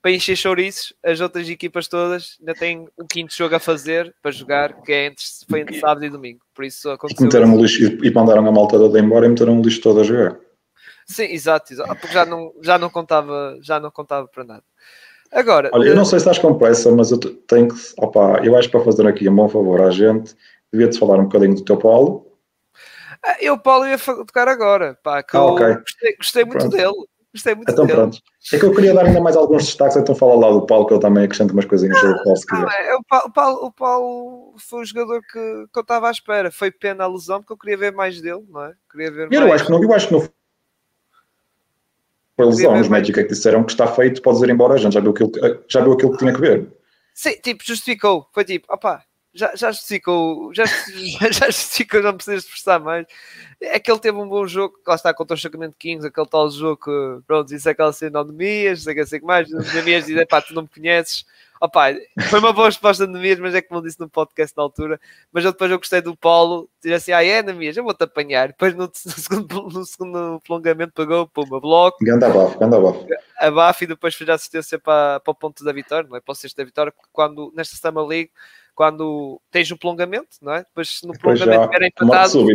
para 0.07 0.13
encher 0.13 0.37
chouriços, 0.37 0.95
as 1.05 1.21
outras 1.21 1.49
equipas 1.49 1.89
todas 1.89 2.37
ainda 2.39 2.55
têm 2.55 2.87
um 2.97 3.05
quinto 3.11 3.35
jogo 3.35 3.57
a 3.57 3.59
fazer 3.59 4.15
para 4.23 4.31
jogar, 4.31 4.81
que 4.83 4.93
é 4.93 5.07
entre, 5.07 5.25
foi 5.51 5.63
entre 5.63 5.81
sábado 5.81 6.05
e 6.05 6.09
domingo. 6.09 6.39
Por 6.55 6.65
isso 6.65 6.89
aconteceu. 6.91 7.25
E 7.25 7.27
meteram 7.27 7.53
o 7.53 7.61
lixo 7.61 7.83
e 7.83 8.11
mandaram 8.13 8.47
a 8.47 8.53
malta 8.53 8.79
toda 8.79 9.01
embora 9.01 9.27
e 9.27 9.31
meteram 9.31 9.59
o 9.59 9.63
lixo 9.63 9.81
todo 9.81 9.99
a 9.99 10.05
jogar. 10.05 10.39
Sim, 11.09 11.25
exato, 11.25 11.73
exato, 11.73 11.97
porque 11.97 12.15
já 12.15 12.25
não, 12.25 12.53
já 12.63 12.79
não 12.79 12.89
contava, 12.89 13.59
já 13.61 13.81
não 13.81 13.91
contava 13.91 14.29
para 14.29 14.45
nada. 14.45 14.63
Agora, 15.33 15.71
olha, 15.73 15.89
eu 15.89 15.97
não 15.97 16.05
sei 16.05 16.21
se 16.21 16.29
estás 16.29 16.39
com 16.39 16.57
pressa, 16.57 16.89
mas 16.93 17.11
eu 17.11 17.19
tenho 17.19 17.67
que, 17.67 17.75
opa, 17.99 18.41
eu 18.45 18.57
acho 18.57 18.69
que 18.69 18.77
para 18.77 18.85
fazer 18.85 19.09
aqui 19.09 19.29
um 19.29 19.35
bom 19.35 19.49
favor 19.49 19.83
à 19.83 19.91
gente, 19.91 20.37
devia-te 20.73 21.01
falar 21.01 21.19
um 21.19 21.25
bocadinho 21.25 21.57
do 21.57 21.65
teu 21.65 21.79
Paulo. 21.79 22.31
Ah, 23.25 23.39
eu, 23.41 23.59
Paulo, 23.59 23.89
ia 23.89 23.99
tocar 23.99 24.47
agora, 24.47 24.97
pá, 25.03 25.21
que 25.25 25.37
ah, 25.37 25.41
eu 25.41 25.47
okay. 25.47 25.75
gostei, 25.75 26.17
gostei 26.17 26.45
muito 26.45 26.69
Pronto. 26.69 26.77
dele. 26.77 27.16
Gostei 27.37 27.55
muito 27.55 27.71
então, 27.71 27.85
dele. 27.85 27.99
pronto. 27.99 28.19
É 28.51 28.59
que 28.59 28.65
eu 28.65 28.75
queria 28.75 28.95
dar 28.95 29.05
ainda 29.05 29.21
mais 29.21 29.37
alguns 29.37 29.67
destaques, 29.67 29.97
então 29.97 30.15
fala 30.15 30.35
lá 30.35 30.51
do 30.51 30.65
Paulo, 30.65 30.87
que 30.87 30.95
eu 30.95 30.99
também 30.99 31.25
acrescento 31.25 31.53
umas 31.53 31.67
coisinhas 31.67 31.99
sobre 32.01 32.15
o 32.15 32.23
Paulo, 32.23 32.37
se 32.37 32.47
quiser. 32.47 32.65
É, 32.65 32.95
o, 32.95 33.05
Paulo, 33.05 33.27
o, 33.27 33.33
Paulo, 33.33 33.67
o 33.67 33.73
Paulo 33.73 34.55
foi 34.59 34.81
o 34.81 34.85
jogador 34.87 35.21
que, 35.21 35.67
que 35.71 35.79
eu 35.79 35.83
estava 35.83 36.09
à 36.09 36.11
espera. 36.11 36.51
Foi 36.51 36.71
pena 36.71 37.05
a 37.05 37.07
lesão, 37.07 37.41
porque 37.41 37.53
eu 37.53 37.59
queria 37.59 37.77
ver 37.77 37.93
mais 37.93 38.23
dele, 38.23 38.43
não 38.49 38.65
é? 38.65 38.73
Queria 38.91 39.11
ver 39.11 39.29
eu, 39.31 39.41
mais... 39.43 39.53
acho 39.53 39.67
que 39.67 39.71
não, 39.71 39.83
eu 39.83 39.93
acho 39.93 40.09
que 40.09 40.15
não 40.15 40.21
foi 40.21 40.31
lesão. 42.47 42.81
Os 42.81 42.89
médicos 42.89 43.21
é 43.21 43.25
que 43.25 43.35
disseram 43.35 43.65
que 43.65 43.73
está 43.73 43.87
feito, 43.87 44.23
podes 44.23 44.41
ir 44.41 44.49
embora, 44.49 44.79
gente 44.79 44.95
já 44.95 45.01
viu 45.01 45.11
aquilo, 45.11 45.33
já 45.69 45.83
viu 45.83 45.93
aquilo 45.93 46.13
que 46.13 46.19
tinha 46.19 46.33
que 46.33 46.41
ver. 46.41 46.73
Sim, 47.15 47.33
tipo, 47.43 47.63
justificou. 47.65 48.27
Foi 48.33 48.45
tipo, 48.45 48.73
opá, 48.73 49.03
já, 49.37 49.55
já 49.55 49.71
justificou, 49.71 50.53
já, 50.55 50.65
já 51.31 51.47
justificou, 51.47 52.03
não 52.03 52.17
precisas 52.17 52.45
esforçar 52.45 52.81
mais. 52.81 53.07
É 53.61 53.79
que 53.79 53.91
ele 53.91 54.01
teve 54.01 54.17
um 54.17 54.29
bom 54.29 54.47
jogo, 54.47 54.79
lá 54.87 54.95
está 54.95 55.13
contra 55.13 55.35
o 55.35 55.39
Sacramento 55.39 55.77
Kings, 55.79 56.07
aquele 56.07 56.27
tal 56.27 56.51
jogo 56.51 56.79
que, 56.83 57.23
pronto, 57.27 57.55
isso 57.55 57.69
é 57.69 57.73
aquela 57.73 57.93
cena 57.93 58.25
de 58.25 58.33
Mias, 58.33 58.83
sei 58.83 58.95
que 58.95 59.07
sei 59.07 59.21
que 59.21 59.27
mais, 59.27 59.49
Mias 59.85 60.07
diz, 60.07 60.25
pá, 60.27 60.41
tu 60.41 60.55
não 60.55 60.63
me 60.63 60.69
conheces. 60.69 61.25
Opa, 61.61 61.87
foi 62.29 62.39
uma 62.39 62.53
boa 62.53 62.67
resposta 62.67 63.07
de 63.07 63.13
Nemias, 63.13 63.39
mas 63.39 63.55
é 63.55 63.63
como 63.63 63.81
eu 63.81 63.85
disse 63.85 63.99
no 63.99 64.11
podcast 64.11 64.55
na 64.55 64.63
altura. 64.63 65.01
Mas 65.33 65.43
eu 65.43 65.53
depois 65.53 65.71
eu 65.71 65.79
gostei 65.79 66.03
do 66.03 66.15
Paulo, 66.15 66.69
dizer 66.83 66.97
assim: 66.97 67.13
ah, 67.13 67.25
é, 67.25 67.43
Nemias, 67.43 67.77
eu 67.77 67.83
vou-te 67.83 68.05
apanhar. 68.05 68.49
Depois 68.49 68.75
no, 68.75 68.85
no, 68.85 68.93
segundo, 68.95 69.63
no 69.63 69.85
segundo 69.87 70.41
prolongamento 70.41 70.93
pegou, 70.93 71.27
puma, 71.27 71.59
bloco. 71.59 71.97
Ganda 72.03 72.27
abafo, 72.27 72.59
ganda 72.59 72.77
abafo. 72.77 73.07
Abafo 73.39 73.85
e 73.85 73.87
depois 73.87 74.15
fez 74.15 74.29
a 74.29 74.35
assistência 74.35 74.79
para, 74.79 75.21
para 75.21 75.31
o 75.31 75.35
ponto 75.35 75.65
da 75.65 75.73
vitória, 75.73 76.07
não 76.09 76.17
é? 76.17 76.21
Para 76.21 76.33
o 76.33 76.35
sexto 76.35 76.57
da 76.57 76.65
vitória, 76.65 76.93
quando 77.11 77.51
nesta 77.57 77.77
Summer 77.77 78.05
League 78.05 78.31
quando 78.77 79.41
tens 79.51 79.71
o 79.71 79.77
prolongamento, 79.77 80.37
não 80.43 80.53
é? 80.53 80.59
Depois 80.59 81.01
no 81.03 81.19
prolongamento 81.19 81.75
era 81.75 81.87
empatado. 81.87 82.47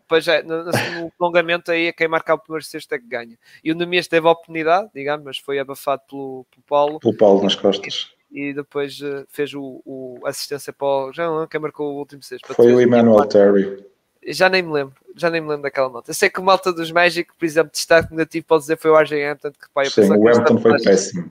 Depois 0.00 0.26
é, 0.26 0.42
no, 0.42 0.64
no, 0.64 1.10
prolongamento 1.16 1.70
aí 1.70 1.86
é 1.86 1.92
quem 1.92 2.08
marcar 2.08 2.34
o 2.34 2.38
primeiro 2.38 2.64
sexto 2.64 2.92
é 2.92 2.98
que 2.98 3.06
ganha. 3.06 3.38
E 3.62 3.70
o 3.70 3.76
Nemias 3.76 4.08
teve 4.08 4.26
a 4.26 4.32
oportunidade, 4.32 4.90
digamos, 4.92 5.24
mas 5.24 5.38
foi 5.38 5.60
abafado 5.60 6.02
pelo, 6.10 6.44
pelo 6.50 6.62
Paulo. 6.66 6.98
Pelo 6.98 7.16
Paulo 7.16 7.44
nas 7.44 7.54
costas. 7.54 8.08
E, 8.32 8.48
e 8.48 8.52
depois 8.52 9.00
uh, 9.00 9.24
fez 9.28 9.54
o, 9.54 9.80
o, 9.86 10.18
assistência 10.24 10.72
para 10.72 10.88
o. 10.88 11.12
Já 11.12 11.28
não 11.28 11.46
quem 11.46 11.60
marcou 11.60 11.94
o 11.94 11.98
último 11.98 12.24
sexto. 12.24 12.52
Foi 12.52 12.72
o 12.72 12.80
Emmanuel 12.80 13.24
Terry. 13.26 13.86
Já 14.26 14.48
nem 14.48 14.62
me 14.62 14.72
lembro, 14.72 14.96
já 15.14 15.30
nem 15.30 15.40
me 15.40 15.46
lembro 15.46 15.62
daquela 15.62 15.88
nota. 15.88 16.10
Eu 16.10 16.14
sei 16.14 16.28
que 16.28 16.40
o 16.40 16.42
malta 16.42 16.72
dos 16.72 16.90
Magic, 16.90 17.30
por 17.38 17.44
exemplo, 17.44 17.70
destaque 17.70 18.10
negativo 18.10 18.44
pode 18.46 18.62
dizer 18.62 18.76
foi 18.76 18.90
o 18.90 18.98
RJ 18.98 19.24
Hampton, 19.24 19.52
que 19.52 19.70
pá, 19.72 19.84
eu 19.84 19.90
Sim, 19.90 20.10
o 20.10 20.28
Hampton 20.28 20.58
foi 20.58 20.82
péssimo 20.82 21.30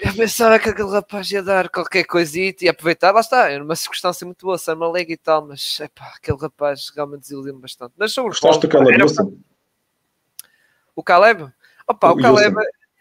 eu 0.00 0.14
pensava 0.14 0.58
que 0.58 0.68
aquele 0.68 0.90
rapaz 0.90 1.30
ia 1.30 1.42
dar 1.42 1.68
qualquer 1.68 2.04
coisita 2.04 2.64
e 2.64 2.68
aproveitar, 2.68 3.12
lá 3.12 3.20
está, 3.20 3.50
era 3.50 3.62
uma 3.62 3.76
circunstância 3.76 4.24
muito 4.24 4.44
boa, 4.44 4.58
Summer 4.58 4.90
League 4.90 5.12
e 5.12 5.16
tal, 5.16 5.46
mas 5.46 5.78
epá, 5.80 6.12
aquele 6.16 6.38
rapaz 6.38 6.90
realmente 6.94 7.20
desiludiu-me 7.20 7.60
bastante. 7.60 7.92
Mas 7.96 8.12
sobre 8.12 8.30
Gostaste 8.30 8.66
do 8.66 8.68
Caleb 8.68 9.02
Wilson? 9.02 9.38
O 10.94 11.02
Caleb? 11.02 11.52
Opa, 11.86 12.10
o, 12.10 12.14
o 12.14 12.20
Caleb, 12.20 12.56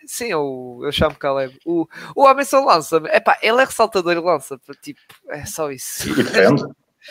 sim, 0.05 0.27
eu, 0.27 0.79
eu 0.83 0.91
chamo 0.91 1.15
Caleb. 1.15 1.57
O, 1.65 1.87
o 2.15 2.23
homem 2.23 2.45
só 2.45 2.63
lança, 2.63 2.97
epá, 3.11 3.39
ele 3.41 3.61
é 3.61 3.65
ressaltador 3.65 4.13
e 4.13 4.19
lança, 4.19 4.59
tipo, 4.81 5.01
é 5.29 5.45
só 5.45 5.71
isso. 5.71 6.07
E 6.07 6.15
defende? 6.15 6.63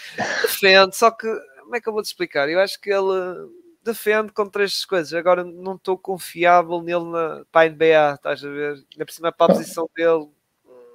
defende, 0.43 0.97
só 0.97 1.11
que, 1.11 1.27
como 1.61 1.75
é 1.75 1.81
que 1.81 1.89
eu 1.89 1.93
vou 1.93 2.03
te 2.03 2.07
explicar? 2.07 2.49
Eu 2.49 2.61
acho 2.61 2.81
que 2.81 2.91
ele 2.91 3.64
defende 3.85 4.33
contra 4.33 4.65
estas 4.65 4.85
coisas. 4.85 5.13
Agora 5.13 5.45
não 5.45 5.75
estou 5.75 5.97
confiável 5.97 6.81
nele 6.81 7.05
na, 7.05 7.45
para 7.53 7.69
a 7.69 7.71
NBA, 7.71 8.15
estás 8.15 8.45
a 8.45 8.49
ver? 8.49 8.85
Na 8.97 9.05
próxima 9.05 9.33
para 9.33 9.53
a 9.53 9.57
posição 9.57 9.89
dele. 9.95 10.29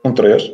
Um 0.03 0.13
3, 0.13 0.53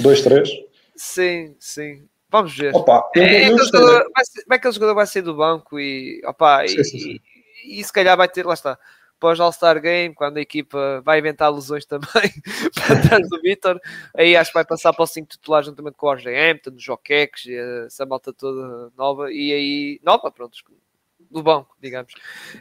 2, 0.00 0.22
3. 0.22 0.50
Sim, 0.96 1.54
sim. 1.58 2.08
Vamos 2.28 2.56
ver. 2.56 2.74
Opa, 2.74 3.08
é, 3.14 3.48
eu, 3.48 3.58
jogador, 3.58 4.10
vai 4.14 4.24
ser, 4.24 4.42
como 4.42 4.54
é 4.54 4.58
que 4.58 4.60
aquele 4.60 4.74
jogador 4.74 4.94
vai 4.94 5.06
sair 5.06 5.22
do 5.22 5.34
banco 5.34 5.78
e, 5.78 6.20
opa, 6.26 6.66
sim, 6.66 6.80
e, 6.80 6.84
sim, 6.84 6.98
sim. 6.98 7.20
E, 7.64 7.80
e, 7.80 7.84
se 7.84 7.92
calhar 7.92 8.16
vai 8.16 8.28
ter, 8.28 8.44
lá 8.44 8.54
está, 8.54 8.78
pós 9.20 9.38
All-Star 9.38 9.80
Game, 9.80 10.14
quando 10.14 10.38
a 10.38 10.40
equipa 10.40 11.00
vai 11.04 11.20
inventar 11.20 11.52
lesões 11.52 11.84
também 11.86 12.08
para 12.74 13.00
trás 13.08 13.28
do 13.28 13.40
Vitor, 13.40 13.80
aí 14.14 14.36
acho 14.36 14.50
que 14.50 14.54
vai 14.54 14.64
passar 14.64 14.92
para 14.92 15.04
o 15.04 15.06
5 15.06 15.28
titular 15.28 15.62
juntamente 15.62 15.96
com 15.96 16.06
o 16.06 16.12
RJ 16.12 16.34
Hampton, 16.36 16.70
o 16.70 16.78
Joquex, 16.78 17.46
essa 17.86 18.04
malta 18.04 18.32
toda 18.32 18.90
nova, 18.96 19.32
e 19.32 19.52
aí, 19.52 20.00
nova, 20.02 20.30
pronto, 20.30 20.56
do 21.30 21.42
banco, 21.42 21.76
digamos. 21.80 22.12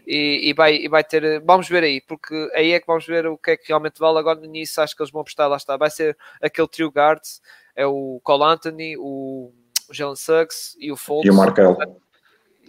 E, 0.05 0.49
e, 0.49 0.53
vai, 0.53 0.75
e 0.75 0.87
vai 0.87 1.03
ter, 1.03 1.41
vamos 1.41 1.67
ver 1.67 1.83
aí, 1.83 2.01
porque 2.01 2.49
aí 2.53 2.71
é 2.71 2.79
que 2.79 2.87
vamos 2.87 3.05
ver 3.05 3.27
o 3.27 3.37
que 3.37 3.51
é 3.51 3.57
que 3.57 3.67
realmente 3.69 3.99
vale. 3.99 4.19
Agora 4.19 4.39
no 4.39 4.45
início 4.45 4.81
acho 4.81 4.95
que 4.95 5.01
eles 5.01 5.11
vão 5.11 5.21
apostar, 5.21 5.49
lá 5.49 5.57
está. 5.57 5.77
Vai 5.77 5.89
ser 5.89 6.17
aquele 6.41 6.67
trio 6.67 6.89
guards, 6.89 7.41
é 7.75 7.85
o 7.85 8.19
Cole 8.23 8.43
Anthony, 8.43 8.95
o 8.97 9.51
Jalen 9.91 10.15
Suggs 10.15 10.75
e 10.79 10.91
o 10.91 10.97
Fultz. 10.97 11.27
E 11.27 11.31
o 11.31 11.35
Markel. 11.35 11.77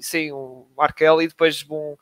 Sim, 0.01 0.33
o 0.33 0.67
Markel 0.77 1.23
e 1.23 1.29
depois 1.29 1.63
vão 1.63 1.99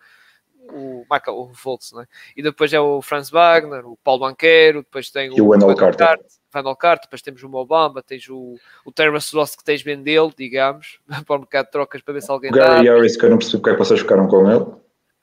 o 0.72 1.04
Michael 1.10 1.36
o 1.36 1.98
né? 1.98 2.06
e 2.36 2.42
depois 2.42 2.72
é 2.72 2.80
o 2.80 3.02
Franz 3.02 3.30
Wagner, 3.30 3.86
o 3.86 3.96
Paulo 4.02 4.20
Banqueiro, 4.20 4.82
depois 4.82 5.10
tem 5.10 5.30
o, 5.30 5.44
o 5.44 5.48
Wendell 5.48 5.74
Carter. 5.74 6.18
Randall 6.54 6.76
Carter, 6.76 7.06
depois 7.06 7.20
temos 7.20 7.42
o 7.42 7.48
Mobamba, 7.48 8.02
tens 8.02 8.28
o, 8.28 8.56
o 8.84 8.92
Terrence 8.92 9.34
Ross 9.34 9.56
que 9.56 9.64
tens 9.64 9.82
vendê-lo, 9.82 10.32
digamos, 10.36 11.00
para 11.26 11.36
o 11.36 11.40
mercado 11.40 11.66
de 11.66 11.72
trocas 11.72 12.00
para 12.00 12.14
ver 12.14 12.22
se 12.22 12.30
alguém 12.30 12.50
o 12.50 12.54
Gary. 12.54 12.88
Harris, 12.88 13.16
que 13.16 13.24
eu 13.24 13.30
não 13.30 13.38
percebo 13.38 13.62
porque 13.62 13.70
é 13.70 13.72
que 13.72 13.78
vocês 13.78 14.00
ficaram 14.00 14.28
com 14.28 14.50
ele. 14.50 14.64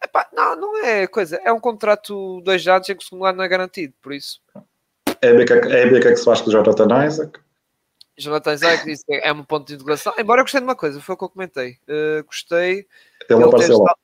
Epá, 0.03 0.27
não, 0.33 0.55
não 0.55 0.77
é 0.83 1.07
coisa, 1.07 1.39
é 1.43 1.51
um 1.53 1.59
contrato 1.59 2.41
dois 2.41 2.67
anos 2.67 2.89
em 2.89 2.95
que 2.95 3.03
o 3.03 3.07
segundo 3.07 3.25
ano 3.25 3.37
não 3.37 3.45
é 3.45 3.47
garantido, 3.47 3.93
por 4.01 4.13
isso. 4.13 4.41
É 5.21 5.29
a 5.29 5.33
ver 5.33 5.45
que 5.45 5.53
é, 5.53 5.83
é, 5.83 5.99
que 5.99 6.15
se 6.15 6.25
faz 6.25 6.41
com 6.41 6.49
o 6.49 6.51
Jonathan 6.51 7.05
Isaac. 7.05 7.39
Jonathan 8.17 8.53
Isaac 8.53 8.85
disse 8.85 9.05
que 9.05 9.13
é 9.13 9.31
um 9.31 9.43
ponto 9.43 9.67
de 9.67 9.75
integração, 9.75 10.13
embora 10.17 10.41
eu 10.41 10.43
gostei 10.43 10.59
de 10.59 10.67
uma 10.67 10.75
coisa, 10.75 10.99
foi 10.99 11.15
o 11.15 11.17
que 11.17 11.23
eu 11.23 11.29
comentei. 11.29 11.77
Uh, 11.87 12.23
gostei. 12.25 12.87
Ele, 13.29 13.39
ele 13.39 13.43
apareceu 13.43 13.77
lá 13.77 13.95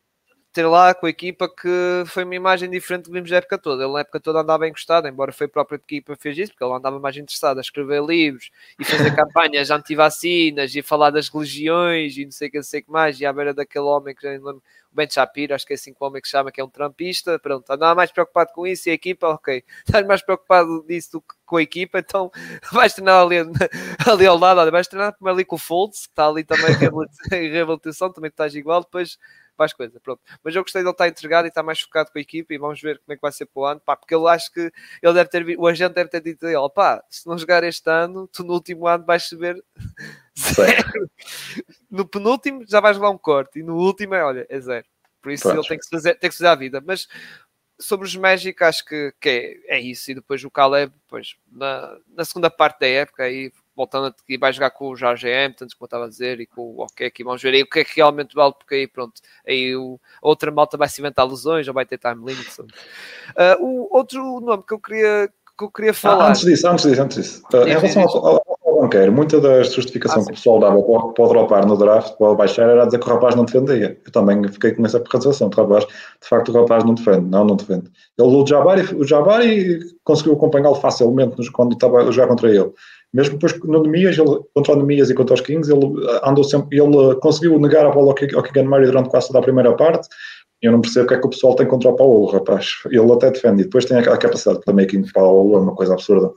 ter 0.57 0.65
lá 0.65 0.91
com 0.95 1.05
a 1.05 1.09
equipa 1.09 1.47
que 1.47 2.03
foi 2.07 2.23
uma 2.23 2.33
imagem 2.33 2.67
diferente 2.67 3.05
que 3.05 3.11
vimos 3.11 3.31
a 3.31 3.35
época 3.35 3.59
toda. 3.59 3.83
Ele 3.83 3.93
na 3.93 3.99
época 3.99 4.19
toda 4.19 4.39
andava 4.39 4.67
encostado, 4.67 5.07
embora 5.07 5.31
foi 5.31 5.45
a 5.45 5.49
própria 5.49 5.75
equipa 5.75 6.15
que 6.15 6.21
fez 6.23 6.35
isso, 6.35 6.51
porque 6.51 6.63
ele 6.63 6.73
andava 6.73 6.99
mais 6.99 7.15
interessado 7.15 7.59
a 7.59 7.61
escrever 7.61 8.03
livros 8.03 8.49
e 8.79 8.83
fazer 8.83 9.13
campanhas 9.15 9.69
anti-vacinas 9.69 10.75
e 10.75 10.81
falar 10.81 11.11
das 11.11 11.29
religiões 11.29 12.17
e 12.17 12.25
não 12.25 12.31
sei 12.31 12.47
o 12.47 12.51
que, 12.51 12.57
não 12.57 12.63
sei 12.63 12.79
o 12.79 12.83
que 12.85 12.91
mais, 12.91 13.21
e 13.21 13.25
à 13.27 13.31
beira 13.31 13.53
daquele 13.53 13.85
homem 13.85 14.15
que 14.15 14.23
já 14.23 14.29
não 14.29 14.45
lembro, 14.47 14.63
o 14.91 14.95
Ben 14.95 15.07
Shapiro, 15.07 15.53
acho 15.53 15.63
que 15.63 15.73
é 15.73 15.75
assim 15.75 15.93
que 15.93 15.97
o 16.01 16.07
homem 16.07 16.19
que 16.19 16.27
chama, 16.27 16.51
que 16.51 16.59
é 16.59 16.63
um 16.63 16.69
trampista, 16.69 17.37
pronto, 17.37 17.69
andava 17.69 17.93
mais 17.93 18.11
preocupado 18.11 18.51
com 18.51 18.65
isso 18.65 18.89
e 18.89 18.91
a 18.91 18.95
equipa, 18.95 19.27
ok, 19.27 19.63
estás 19.85 20.07
mais 20.07 20.23
preocupado 20.23 20.83
disso 20.87 21.11
do 21.11 21.21
que 21.21 21.35
com 21.45 21.57
a 21.57 21.61
equipa, 21.61 21.99
então 21.99 22.31
vais 22.73 22.95
treinar 22.95 23.21
ali, 23.21 23.35
ali 24.09 24.25
ao 24.25 24.39
lado, 24.39 24.59
olha, 24.59 24.71
vais 24.71 24.87
treinar 24.87 25.13
primeiro 25.13 25.35
ali 25.35 25.45
com 25.45 25.55
o 25.55 25.59
Folds, 25.59 26.07
que 26.07 26.13
está 26.13 26.27
ali 26.27 26.43
também 26.43 26.71
em 27.31 27.51
reabilitação, 27.51 28.11
também 28.11 28.29
estás 28.29 28.55
igual, 28.55 28.81
depois 28.81 29.19
faz 29.57 29.73
coisa, 29.73 29.99
pronto. 29.99 30.21
Mas 30.43 30.55
eu 30.55 30.61
gostei 30.61 30.81
dele 30.81 30.91
estar 30.91 31.07
entregado 31.07 31.45
e 31.45 31.47
estar 31.49 31.63
mais 31.63 31.81
focado 31.81 32.11
com 32.11 32.17
a 32.17 32.21
equipa 32.21 32.53
e 32.53 32.57
vamos 32.57 32.81
ver 32.81 32.99
como 32.99 33.13
é 33.13 33.15
que 33.15 33.21
vai 33.21 33.31
ser 33.31 33.45
para 33.47 33.61
o 33.61 33.65
ano, 33.65 33.81
pá, 33.81 33.95
porque 33.95 34.15
ele 34.15 34.27
acho 34.27 34.51
que 34.51 34.71
ele 35.01 35.13
deve 35.13 35.29
ter, 35.29 35.57
o 35.57 35.67
agente 35.67 35.95
deve 35.95 36.09
ter 36.09 36.21
dito 36.21 36.45
a 36.45 36.51
ele, 36.51 36.69
pá, 36.69 37.03
se 37.09 37.27
não 37.27 37.37
jogar 37.37 37.63
este 37.63 37.89
ano, 37.89 38.27
tu 38.27 38.43
no 38.43 38.53
último 38.53 38.87
ano 38.87 39.05
vais 39.05 39.27
saber 39.27 39.61
zero. 40.37 41.09
No 41.89 42.07
penúltimo 42.07 42.63
já 42.67 42.79
vais 42.79 42.97
levar 42.97 43.09
um 43.09 43.17
corte 43.17 43.59
e 43.59 43.63
no 43.63 43.75
último 43.75 44.13
é, 44.13 44.23
olha, 44.23 44.45
é 44.49 44.59
zero. 44.59 44.85
Por 45.21 45.31
isso 45.31 45.49
ele 45.49 45.67
tem 45.67 45.77
que, 45.77 45.89
fazer, 45.89 46.15
tem 46.15 46.29
que 46.29 46.37
fazer 46.37 46.47
a 46.47 46.55
vida. 46.55 46.81
Mas 46.85 47.07
sobre 47.79 48.07
os 48.07 48.15
Magic, 48.15 48.63
acho 48.63 48.85
que, 48.85 49.13
que 49.19 49.29
é, 49.67 49.77
é, 49.77 49.79
isso. 49.79 50.11
E 50.11 50.15
depois 50.15 50.43
o 50.43 50.51
Caleb, 50.51 50.93
depois, 51.03 51.35
na, 51.51 51.97
na 52.15 52.25
segunda 52.25 52.49
parte 52.49 52.79
da 52.79 52.87
época, 52.87 53.23
aí 53.23 53.51
voltando 53.77 54.07
a 54.07 54.37
vai 54.39 54.51
jogar 54.51 54.71
com 54.71 54.89
o 54.89 54.95
Jorge 54.95 55.31
Hamptons, 55.31 55.75
como 55.75 55.83
eu 55.83 55.85
estava 55.85 56.05
a 56.05 56.09
dizer, 56.09 56.39
e 56.39 56.47
com 56.47 56.61
o 56.61 56.81
OK, 56.81 57.11
e 57.17 57.23
vamos 57.23 57.41
ver 57.41 57.53
aí 57.53 57.61
o 57.61 57.69
que 57.69 57.79
é 57.79 57.85
que 57.85 57.95
realmente 57.95 58.33
vale, 58.33 58.53
porque 58.57 58.73
aí 58.73 58.87
pronto, 58.87 59.21
aí 59.47 59.75
o, 59.75 59.99
a 60.21 60.27
outra 60.27 60.51
malta 60.51 60.75
vai 60.75 60.89
se 60.89 60.99
inventar 60.99 61.27
lesões 61.27 61.67
ou 61.67 61.73
vai 61.75 61.85
ter 61.85 61.99
time 61.99 62.25
limit. 62.25 62.59
Uh, 62.59 62.65
o 63.61 63.95
outro 63.95 64.39
nome 64.39 64.63
que 64.67 64.73
eu 64.73 64.79
queria, 64.79 65.29
que 65.55 65.63
eu 65.63 65.69
queria 65.69 65.93
falar. 65.93 66.25
Ah, 66.25 66.29
antes 66.29 66.41
disso, 66.41 66.67
antes 66.67 66.85
disso, 66.85 67.01
antes 67.01 67.17
disso. 67.17 67.43
Uh, 67.53 67.67
em 67.67 67.69
relação 67.69 68.01
ao, 68.01 68.43
ao, 68.65 68.81
banqueiro, 68.81 69.11
muita 69.11 69.39
da 69.39 69.61
justificação 69.61 70.23
ah, 70.23 70.25
que 70.25 70.31
o 70.31 70.35
pessoal 70.35 70.59
dava 70.59 70.81
para, 70.81 71.13
para 71.13 71.23
o 71.23 71.27
dropar 71.29 71.65
no 71.67 71.77
draft, 71.77 72.17
para 72.17 72.33
baixar, 72.33 72.69
era 72.69 72.85
dizer 72.85 72.99
que 72.99 73.07
o 73.07 73.13
rapaz 73.13 73.35
não 73.35 73.45
defendia. 73.45 73.99
Eu 74.03 74.11
também 74.11 74.47
fiquei 74.51 74.71
com 74.71 74.83
essa 74.87 75.03
razão. 75.07 75.49
De, 75.49 75.55
rapaz, 75.55 75.85
de 75.85 76.27
facto, 76.27 76.49
o 76.49 76.61
rapaz 76.61 76.83
não 76.83 76.95
defende. 76.95 77.29
Não, 77.29 77.45
não 77.45 77.55
defende. 77.55 77.91
Ele, 78.17 78.27
o 78.27 78.45
Jabari, 78.45 78.95
o 78.95 79.03
Jabari 79.03 79.79
conseguiu 80.03 80.33
acompanhá-lo 80.33 80.75
facilmente 80.75 81.51
quando 81.51 81.73
estava 81.73 81.99
a 81.99 82.11
jogar 82.11 82.27
contra 82.27 82.49
ele 82.49 82.73
mesmo 83.17 83.33
depois 83.33 83.59
no 83.63 83.81
Nemias, 83.81 84.15
ele, 84.15 84.39
contra 84.53 84.73
o 84.73 84.75
Nemias 84.75 85.09
e 85.09 85.15
contra 85.15 85.33
os 85.33 85.41
Kings, 85.41 85.71
ele 85.71 85.91
andou 86.23 86.43
sempre, 86.43 86.79
ele 86.79 87.15
conseguiu 87.15 87.59
negar 87.59 87.83
a 87.83 87.89
bola 87.89 88.09
ao 88.09 88.13
Keegan 88.13 88.69
Murray 88.69 88.85
durante 88.85 89.09
quase 89.09 89.27
toda 89.27 89.39
a 89.39 89.41
primeira 89.41 89.75
parte. 89.75 90.07
Eu 90.61 90.71
não 90.71 90.81
percebo 90.81 91.05
o 91.05 91.07
que 91.07 91.13
é 91.15 91.19
que 91.19 91.25
o 91.25 91.29
pessoal 91.29 91.55
tem 91.55 91.65
contra 91.65 91.89
o 91.89 91.95
Paulo, 91.95 92.27
rapaz. 92.27 92.67
Ele 92.85 93.11
até 93.11 93.31
defende. 93.31 93.61
E 93.61 93.65
depois 93.65 93.85
tem 93.85 93.97
a, 93.97 94.17
capacidade 94.17 94.59
de 94.59 94.65
playmaking 94.65 95.01
de 95.01 95.11
Paulo, 95.11 95.57
é 95.57 95.59
uma 95.61 95.75
coisa 95.75 95.93
absurda. 95.93 96.31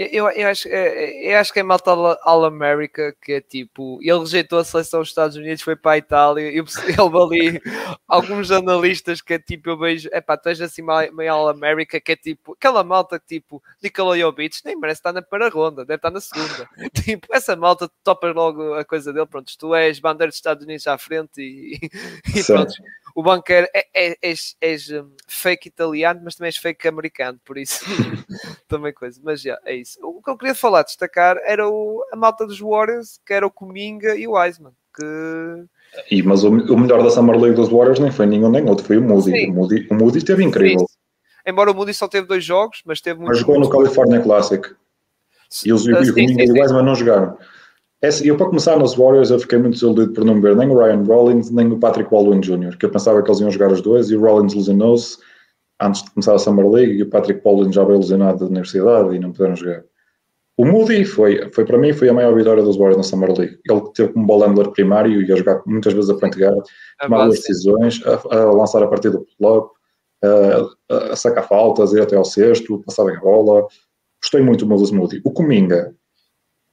Eu, 0.00 0.30
eu, 0.30 0.46
acho, 0.46 0.68
eu 0.68 1.38
acho 1.38 1.52
que 1.52 1.58
é 1.58 1.62
malta 1.64 1.90
All-America, 2.22 3.16
que 3.20 3.32
é 3.32 3.40
tipo, 3.40 3.98
ele 4.00 4.20
rejeitou 4.20 4.60
a 4.60 4.64
seleção 4.64 5.00
dos 5.00 5.08
Estados 5.08 5.36
Unidos, 5.36 5.60
foi 5.60 5.74
para 5.74 5.90
a 5.90 5.98
Itália, 5.98 6.52
e 6.52 6.54
ele 6.54 6.62
ali 7.00 7.60
alguns 8.06 8.52
analistas 8.52 9.20
que 9.20 9.34
é 9.34 9.40
tipo, 9.40 9.70
eu 9.70 9.76
vejo, 9.76 10.08
é 10.12 10.20
pá, 10.20 10.36
tu 10.36 10.50
és 10.50 10.60
assim 10.60 10.82
meio 11.12 11.32
All-America, 11.32 12.00
que 12.00 12.12
é 12.12 12.16
tipo, 12.16 12.52
aquela 12.52 12.84
malta 12.84 13.18
que 13.18 13.26
tipo, 13.26 13.60
Nikola 13.82 14.16
Jovic, 14.16 14.60
nem 14.64 14.76
merece 14.76 15.00
estar 15.00 15.12
na 15.12 15.20
para 15.20 15.48
ronda, 15.48 15.84
deve 15.84 15.96
estar 15.96 16.12
na 16.12 16.20
segunda. 16.20 16.68
tipo, 16.94 17.26
essa 17.32 17.56
malta 17.56 17.90
topa 18.04 18.30
logo 18.30 18.74
a 18.74 18.84
coisa 18.84 19.12
dele, 19.12 19.26
pronto, 19.26 19.52
tu 19.58 19.74
és 19.74 19.98
bandeira 19.98 20.28
dos 20.28 20.36
Estados 20.36 20.62
Unidos 20.62 20.86
à 20.86 20.96
frente 20.96 21.40
e, 21.40 21.74
e 22.38 22.44
pronto 22.44 22.72
o 23.18 23.22
banqueiro 23.22 23.66
é, 23.74 23.84
é, 23.92 24.16
és, 24.22 24.56
és 24.60 24.90
um, 24.92 25.10
fake 25.26 25.66
italiano, 25.66 26.20
mas 26.22 26.36
também 26.36 26.50
és 26.50 26.56
fake 26.56 26.86
americano, 26.86 27.36
por 27.44 27.58
isso 27.58 27.84
também 28.68 28.92
coisa. 28.92 29.20
Mas 29.24 29.42
já, 29.42 29.58
é 29.64 29.74
isso. 29.74 29.98
O 30.00 30.22
que 30.22 30.30
eu 30.30 30.38
queria 30.38 30.54
falar, 30.54 30.84
destacar, 30.84 31.36
era 31.44 31.68
o, 31.68 32.00
a 32.12 32.16
malta 32.16 32.46
dos 32.46 32.60
Warriors, 32.60 33.18
que 33.26 33.32
era 33.32 33.44
o 33.44 33.50
Cominga 33.50 34.14
e 34.14 34.28
o 34.28 34.38
Wiseman, 34.38 34.70
que... 34.94 35.64
E, 36.12 36.22
mas 36.22 36.44
o, 36.44 36.50
o, 36.50 36.78
melhor 36.78 37.02
da 37.02 37.10
Summer 37.10 37.36
League 37.36 37.56
dos 37.56 37.70
Warriors 37.70 37.98
nem 37.98 38.12
foi 38.12 38.24
nenhum 38.24 38.52
nem 38.52 38.68
outro, 38.68 38.86
foi 38.86 38.98
o 38.98 39.02
Moody. 39.02 39.48
O 39.48 39.52
Moody, 39.52 39.88
o 39.90 39.94
Moody 39.96 40.18
esteve 40.18 40.44
incrível. 40.44 40.86
Sim. 40.86 40.86
Embora 41.44 41.72
o 41.72 41.74
Moody 41.74 41.94
só 41.94 42.06
teve 42.06 42.28
dois 42.28 42.44
jogos, 42.44 42.82
mas 42.86 43.00
teve 43.00 43.18
muito. 43.18 43.30
Mas 43.30 43.40
jogou 43.40 43.58
no 43.58 43.68
California 43.68 44.20
Classic. 44.20 44.64
E 45.66 45.72
os, 45.72 45.82
sim, 45.82 45.90
o 45.90 46.14
Cominga 46.14 46.44
e 46.44 46.50
o 46.52 46.54
Wiseman 46.54 46.84
não 46.84 46.94
jogaram. 46.94 47.36
É, 48.00 48.08
eu, 48.22 48.36
para 48.36 48.46
começar 48.46 48.78
nos 48.78 48.94
Warriors, 48.94 49.30
eu 49.30 49.40
fiquei 49.40 49.58
muito 49.58 49.74
desiludido 49.74 50.12
por 50.12 50.24
não 50.24 50.40
ver 50.40 50.54
nem 50.54 50.70
o 50.70 50.78
Ryan 50.78 51.02
Rollins, 51.02 51.50
nem 51.50 51.72
o 51.72 51.78
Patrick 51.78 52.08
Baldwin 52.08 52.40
Jr., 52.40 52.76
que 52.78 52.86
eu 52.86 52.90
pensava 52.90 53.20
que 53.22 53.28
eles 53.28 53.40
iam 53.40 53.50
jogar 53.50 53.72
os 53.72 53.82
dois, 53.82 54.08
e 54.10 54.16
o 54.16 54.20
Rollins 54.20 54.54
lesionou-se 54.54 55.18
antes 55.80 56.04
de 56.04 56.10
começar 56.12 56.34
a 56.34 56.38
Summer 56.38 56.68
League, 56.68 56.92
e 56.92 57.02
o 57.02 57.10
Patrick 57.10 57.42
Baldwin 57.42 57.72
já 57.72 57.82
veio 57.82 57.98
lesionado 57.98 58.38
da 58.38 58.46
universidade 58.46 59.16
e 59.16 59.18
não 59.18 59.32
puderam 59.32 59.56
jogar. 59.56 59.82
O 60.56 60.64
Moody 60.64 61.04
foi, 61.04 61.50
foi 61.52 61.64
para 61.64 61.78
mim, 61.78 61.92
foi 61.92 62.08
a 62.08 62.12
maior 62.12 62.34
vitória 62.34 62.62
dos 62.62 62.76
Warriors 62.76 62.96
na 62.96 63.02
Summer 63.04 63.32
League. 63.36 63.58
Ele 63.68 63.80
teve 63.94 64.12
como 64.12 64.26
ball 64.26 64.40
handler 64.40 64.70
primário 64.70 65.22
e 65.22 65.32
a 65.32 65.36
jogar 65.36 65.62
muitas 65.64 65.92
vezes 65.92 66.10
a 66.10 66.14
point 66.16 66.36
guard, 66.36 66.64
é 67.00 67.04
tomar 67.04 67.26
as 67.26 67.34
decisões, 67.34 68.00
a, 68.04 68.36
a, 68.36 68.52
lançar 68.52 68.82
a 68.82 68.88
partir 68.88 69.10
do 69.10 69.24
pull-up, 69.38 69.70
a, 70.24 71.12
a, 71.12 71.16
sacar 71.16 71.46
faltas, 71.46 71.92
ir 71.92 72.00
até 72.00 72.16
ao 72.16 72.24
sexto, 72.24 72.82
passar 72.84 73.04
bem 73.04 73.16
a 73.16 73.20
bola. 73.20 73.66
Gostei 74.20 74.42
muito 74.42 74.66
do 74.66 74.94
Moody. 74.94 75.20
O 75.24 75.30
Cominga, 75.30 75.94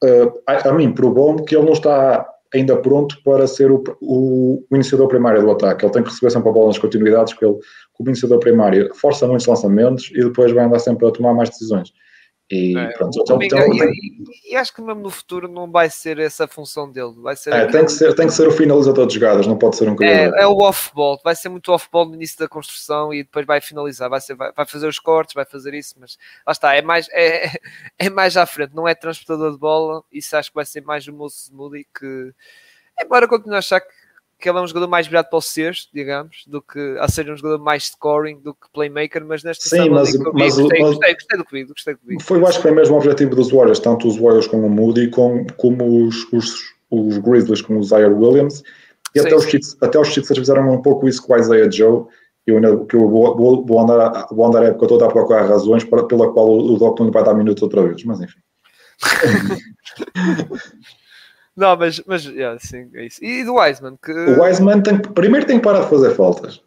uh, 0.05 0.33
a, 0.47 0.69
a, 0.69 0.73
mim 0.73 0.93
provou-me 0.93 1.43
que 1.43 1.55
ele 1.55 1.65
não 1.65 1.73
está 1.73 2.25
ainda 2.53 2.77
pronto 2.77 3.17
para 3.23 3.47
ser 3.47 3.71
o, 3.71 3.83
o, 4.01 4.63
o, 4.69 4.75
iniciador 4.75 5.07
primário 5.07 5.41
do 5.41 5.51
ataque. 5.51 5.85
Ele 5.85 5.91
tem 5.91 6.03
que 6.03 6.09
receber 6.09 6.31
sempre 6.31 6.49
a 6.49 6.51
bola 6.51 6.67
nas 6.67 6.77
continuidades, 6.77 7.33
porque 7.33 7.45
ele, 7.45 7.57
como 7.93 8.09
iniciador 8.09 8.39
primário, 8.39 8.93
força 8.95 9.27
muitos 9.27 9.45
lançamentos 9.45 10.09
e 10.13 10.23
depois 10.23 10.51
vai 10.51 10.65
andar 10.65 10.79
sempre 10.79 11.07
a 11.07 11.11
tomar 11.11 11.33
mais 11.33 11.49
decisões. 11.49 11.91
E 12.49 12.77
é, 12.77 12.89
pronto, 12.89 13.19
então, 13.19 13.41
então, 13.41 13.73
e, 13.73 14.51
e, 14.51 14.55
acho 14.55 14.71
que 14.71 14.79
mesmo 14.79 15.01
no 15.01 15.09
futuro 15.09 15.47
não 15.47 15.71
vai 15.71 15.89
ser 15.89 16.19
essa 16.19 16.45
a 16.45 16.47
função 16.47 16.91
dele. 16.91 17.15
Vai 17.17 17.35
ser 17.35 17.51
é, 17.51 17.65
tem, 17.65 17.83
que 17.83 17.91
ser, 17.91 18.13
tem 18.13 18.27
que 18.27 18.33
ser 18.33 18.47
o 18.47 18.51
finalizador 18.51 19.07
de 19.07 19.15
jogadas, 19.15 19.47
não 19.47 19.57
pode 19.57 19.77
ser 19.77 19.89
um 19.89 19.95
criador. 19.95 20.37
É, 20.37 20.43
é 20.43 20.47
o 20.47 20.57
off-ball, 20.57 21.19
vai 21.23 21.35
ser 21.35 21.49
muito 21.49 21.71
off-ball 21.71 22.05
no 22.05 22.13
início 22.13 22.37
da 22.37 22.47
construção 22.47 23.11
e 23.11 23.23
depois 23.23 23.47
vai 23.47 23.59
finalizar, 23.61 24.11
vai, 24.11 24.21
ser, 24.21 24.35
vai, 24.35 24.51
vai, 24.51 24.65
fazer 24.67 24.87
os 24.87 24.99
cortes, 24.99 25.33
vai 25.33 25.43
fazer 25.43 25.73
isso, 25.73 25.95
mas 25.99 26.19
lá 26.45 26.51
está, 26.51 26.75
é 26.75 26.83
mais, 26.83 27.07
é, 27.13 27.49
é 27.97 28.11
mais 28.11 28.37
à 28.37 28.45
frente, 28.45 28.75
não 28.75 28.87
é 28.87 28.93
transportador 28.93 29.51
de 29.51 29.57
bola. 29.57 30.03
Isso 30.11 30.37
acho 30.37 30.51
que 30.51 30.55
vai 30.55 30.65
ser 30.65 30.81
mais 30.81 31.07
o 31.07 31.13
Moses 31.13 31.49
Moody 31.49 31.87
que, 31.97 32.31
embora 33.01 33.27
continue 33.27 33.55
a 33.55 33.59
achar 33.59 33.81
que 33.81 34.04
que 34.45 34.49
ele 34.49 34.59
é 34.59 34.61
um 34.61 34.67
jogador 34.67 34.87
mais 34.87 35.07
virado 35.07 35.27
para 35.27 35.37
o 35.37 35.41
sexto, 35.41 35.89
digamos, 35.91 36.43
do 36.45 36.61
que 36.61 36.79
a 36.99 37.07
ser 37.07 37.27
um 37.31 37.35
jogador 37.35 37.57
mais 37.57 37.87
scoring 37.87 38.39
do 38.39 38.53
que 38.53 38.67
playmaker, 38.71 39.25
mas 39.25 39.43
nesta 39.43 39.67
Sim, 39.67 39.89
mas, 39.89 40.09
ali, 40.09 40.19
mas, 40.19 40.55
gostei, 40.55 40.81
mas, 40.81 40.89
gostei, 40.91 41.13
gostei, 41.15 41.37
do 41.39 41.45
que 41.45 41.51
vi, 41.51 41.63
gostei 41.63 41.93
do 41.95 41.99
que 41.99 42.07
vi. 42.07 42.21
Foi, 42.21 42.37
eu 42.37 42.45
acho 42.45 42.59
que 42.59 42.61
foi 42.61 42.71
mesmo 42.71 42.93
o 42.93 42.97
objetivo 42.99 43.35
dos 43.35 43.49
Warriors, 43.49 43.79
tanto 43.79 44.07
os 44.07 44.17
Warriors 44.17 44.45
como 44.45 44.67
o 44.67 44.69
Moody, 44.69 45.09
com, 45.09 45.47
como 45.57 46.05
os, 46.05 46.31
os, 46.31 46.75
os 46.91 47.17
Grizzlies 47.17 47.63
com 47.63 47.79
o 47.79 47.83
Zaire 47.83 48.13
Williams, 48.13 48.61
e 49.15 49.19
sim, 49.19 49.25
até, 49.25 49.35
os 49.35 49.45
Chiefs, 49.45 49.77
até 49.81 49.99
os 49.99 50.09
Chiefs 50.09 50.37
fizeram 50.37 50.71
um 50.71 50.81
pouco 50.83 51.07
isso 51.07 51.25
com 51.25 51.33
o 51.33 51.37
Isaiah 51.37 51.71
Joe, 51.71 52.05
eu, 52.45 52.85
que 52.85 52.95
eu 52.95 53.09
vou, 53.09 53.35
vou, 53.35 53.65
vou, 53.65 53.79
andar, 53.79 54.27
vou 54.29 54.45
andar 54.45 54.61
a 54.61 54.67
época 54.67 54.87
toda 54.87 55.05
a 55.05 55.11
procurar 55.11 55.47
razões 55.47 55.83
para, 55.83 56.03
pela 56.03 56.31
qual 56.31 56.47
o, 56.47 56.75
o 56.75 56.77
Doc 56.77 56.99
não 56.99 57.09
vai 57.09 57.23
dar 57.23 57.33
minutos 57.33 57.63
outra 57.63 57.81
vez, 57.81 58.03
mas 58.03 58.21
enfim. 58.21 58.39
Não, 61.55 61.77
mas, 61.77 62.01
mas 62.05 62.25
yeah, 62.25 62.59
sim, 62.59 62.89
é 62.93 63.05
isso. 63.05 63.23
E 63.23 63.43
do 63.43 63.55
Wiseman? 63.55 63.97
Que... 64.03 64.11
O 64.11 64.41
Wiseman 64.41 64.81
tem, 64.81 64.97
primeiro 64.99 65.45
tem 65.45 65.57
que 65.57 65.63
parar 65.63 65.83
de 65.83 65.89
fazer 65.89 66.13
faltas. 66.13 66.61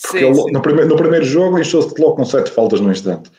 Porque 0.00 0.20
sim, 0.20 0.24
ele, 0.24 0.34
sim. 0.34 0.50
No, 0.50 0.62
primeiro, 0.62 0.88
no 0.88 0.96
primeiro 0.96 1.24
jogo 1.24 1.58
encheu-se 1.58 2.00
logo 2.00 2.16
com 2.16 2.24
sete 2.24 2.50
faltas 2.50 2.80
no 2.80 2.90
instante. 2.90 3.30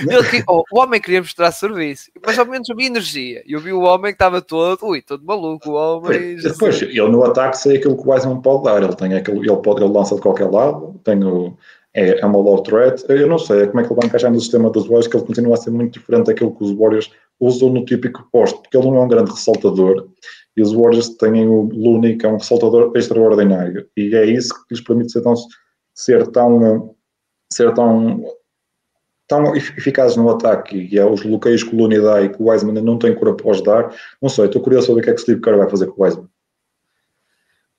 Ele, 0.00 0.42
oh, 0.48 0.62
o 0.72 0.80
homem 0.80 0.98
queria 0.98 1.20
mostrar 1.20 1.52
serviço, 1.52 2.10
mas 2.24 2.38
ao 2.38 2.46
menos 2.46 2.70
havia 2.70 2.86
energia. 2.86 3.42
Eu 3.46 3.60
vi 3.60 3.70
o 3.70 3.82
homem 3.82 4.10
que 4.10 4.14
estava 4.14 4.40
todo, 4.40 4.86
ui, 4.86 5.02
todo 5.02 5.22
maluco. 5.22 5.70
O 5.70 5.74
homem. 5.74 6.36
Depois, 6.36 6.80
ele 6.80 7.08
no 7.08 7.22
ataque 7.22 7.58
sei 7.58 7.76
aquilo 7.76 8.00
que 8.00 8.08
o 8.08 8.10
Wiseman 8.10 8.40
pode 8.40 8.64
dar. 8.64 8.82
Ele 8.82 8.96
tem 8.96 9.14
aquilo, 9.14 9.44
ele, 9.44 9.56
pode, 9.58 9.82
ele 9.82 9.92
lança 9.92 10.14
de 10.14 10.22
qualquer 10.22 10.50
lado, 10.50 10.98
tem 11.04 11.22
o, 11.22 11.54
é, 11.92 12.20
é 12.20 12.24
uma 12.24 12.38
low 12.38 12.62
threat. 12.62 13.04
Eu 13.06 13.28
não 13.28 13.38
sei 13.38 13.66
como 13.66 13.80
é 13.80 13.82
que 13.84 13.92
ele 13.92 14.00
vai 14.00 14.08
encaixar 14.08 14.32
no 14.32 14.40
sistema 14.40 14.70
dos 14.70 14.84
Warriors, 14.84 15.06
que 15.06 15.16
ele 15.18 15.26
continua 15.26 15.54
a 15.54 15.58
ser 15.58 15.70
muito 15.70 15.98
diferente 15.98 16.26
daquilo 16.26 16.56
que 16.56 16.64
os 16.64 16.72
Warriors 16.72 17.10
usam 17.40 17.70
no 17.70 17.84
típico 17.84 18.28
posto, 18.30 18.60
porque 18.60 18.76
ele 18.76 18.86
não 18.86 18.96
é 18.96 19.00
um 19.00 19.08
grande 19.08 19.30
ressaltador. 19.30 20.08
E 20.56 20.62
os 20.62 20.72
Warriors 20.72 21.08
têm 21.16 21.48
o 21.48 21.62
Looney, 21.72 22.18
que 22.18 22.26
é 22.26 22.28
um 22.28 22.36
ressaltador 22.36 22.92
extraordinário. 22.94 23.88
E 23.96 24.14
é 24.14 24.26
isso 24.26 24.54
que 24.54 24.74
lhes 24.74 24.84
permite 24.84 25.12
ser 25.12 25.22
tão, 25.22 25.34
ser 25.94 26.26
tão, 26.28 26.94
ser 27.50 27.72
tão, 27.72 28.24
tão 29.26 29.56
eficazes 29.56 30.16
no 30.16 30.28
ataque. 30.28 30.88
E 30.92 30.98
é 30.98 31.06
os 31.06 31.22
bloqueios 31.22 31.62
que 31.62 31.74
o 31.74 31.78
Looney 31.78 32.02
dá 32.02 32.20
e 32.20 32.28
que 32.28 32.42
o 32.42 32.50
Wiseman 32.50 32.82
não 32.82 32.98
tem 32.98 33.14
cura 33.14 33.34
para 33.34 33.50
os 33.50 33.62
dar. 33.62 33.96
Não 34.20 34.28
sei, 34.28 34.46
estou 34.46 34.60
curioso 34.60 34.88
sobre 34.88 35.00
o 35.00 35.04
que 35.04 35.10
é 35.10 35.14
que 35.14 35.20
o 35.20 35.22
Steve 35.22 35.40
Kerr 35.40 35.56
vai 35.56 35.70
fazer 35.70 35.86
com 35.86 36.02
o 36.02 36.04
Wiseman. 36.04 36.28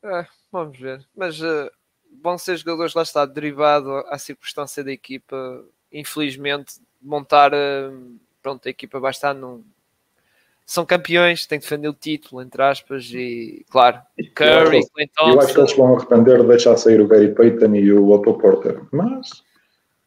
É, 0.04 0.26
vamos 0.52 0.80
ver. 0.80 1.06
Mas 1.16 1.40
uh, 1.40 1.70
vão 2.24 2.38
ser 2.38 2.58
jogadores, 2.58 2.96
lá 2.96 3.04
está, 3.04 3.26
derivado 3.26 3.92
à 4.08 4.18
circunstância 4.18 4.84
da 4.84 4.92
equipa. 4.92 5.64
Infelizmente, 5.92 6.82
montar. 7.00 7.54
Uh, 7.54 8.20
pronto, 8.42 8.68
a 8.68 8.72
equipa 8.72 9.00
vai 9.00 9.12
estar 9.12 9.34
num. 9.34 9.64
são 10.66 10.86
campeões, 10.86 11.46
têm 11.46 11.60
que 11.60 11.66
defender 11.66 11.90
o 11.90 11.94
título, 11.94 12.42
entre 12.42 12.62
aspas, 12.62 13.06
e 13.12 13.66
claro, 13.70 14.02
Curry, 14.36 14.82
Clay 14.90 15.10
Eu 15.20 15.40
acho 15.40 15.54
que 15.54 15.60
eles 15.60 15.76
vão 15.76 15.96
arrepender 15.96 16.42
de 16.42 16.48
deixar 16.48 16.78
sair 16.78 17.02
o 17.02 17.08
Gary 17.08 17.34
Payton 17.34 17.76
e 17.76 17.92
o 17.92 18.10
Otto 18.10 18.34
Porter, 18.36 18.82
mas... 18.92 19.44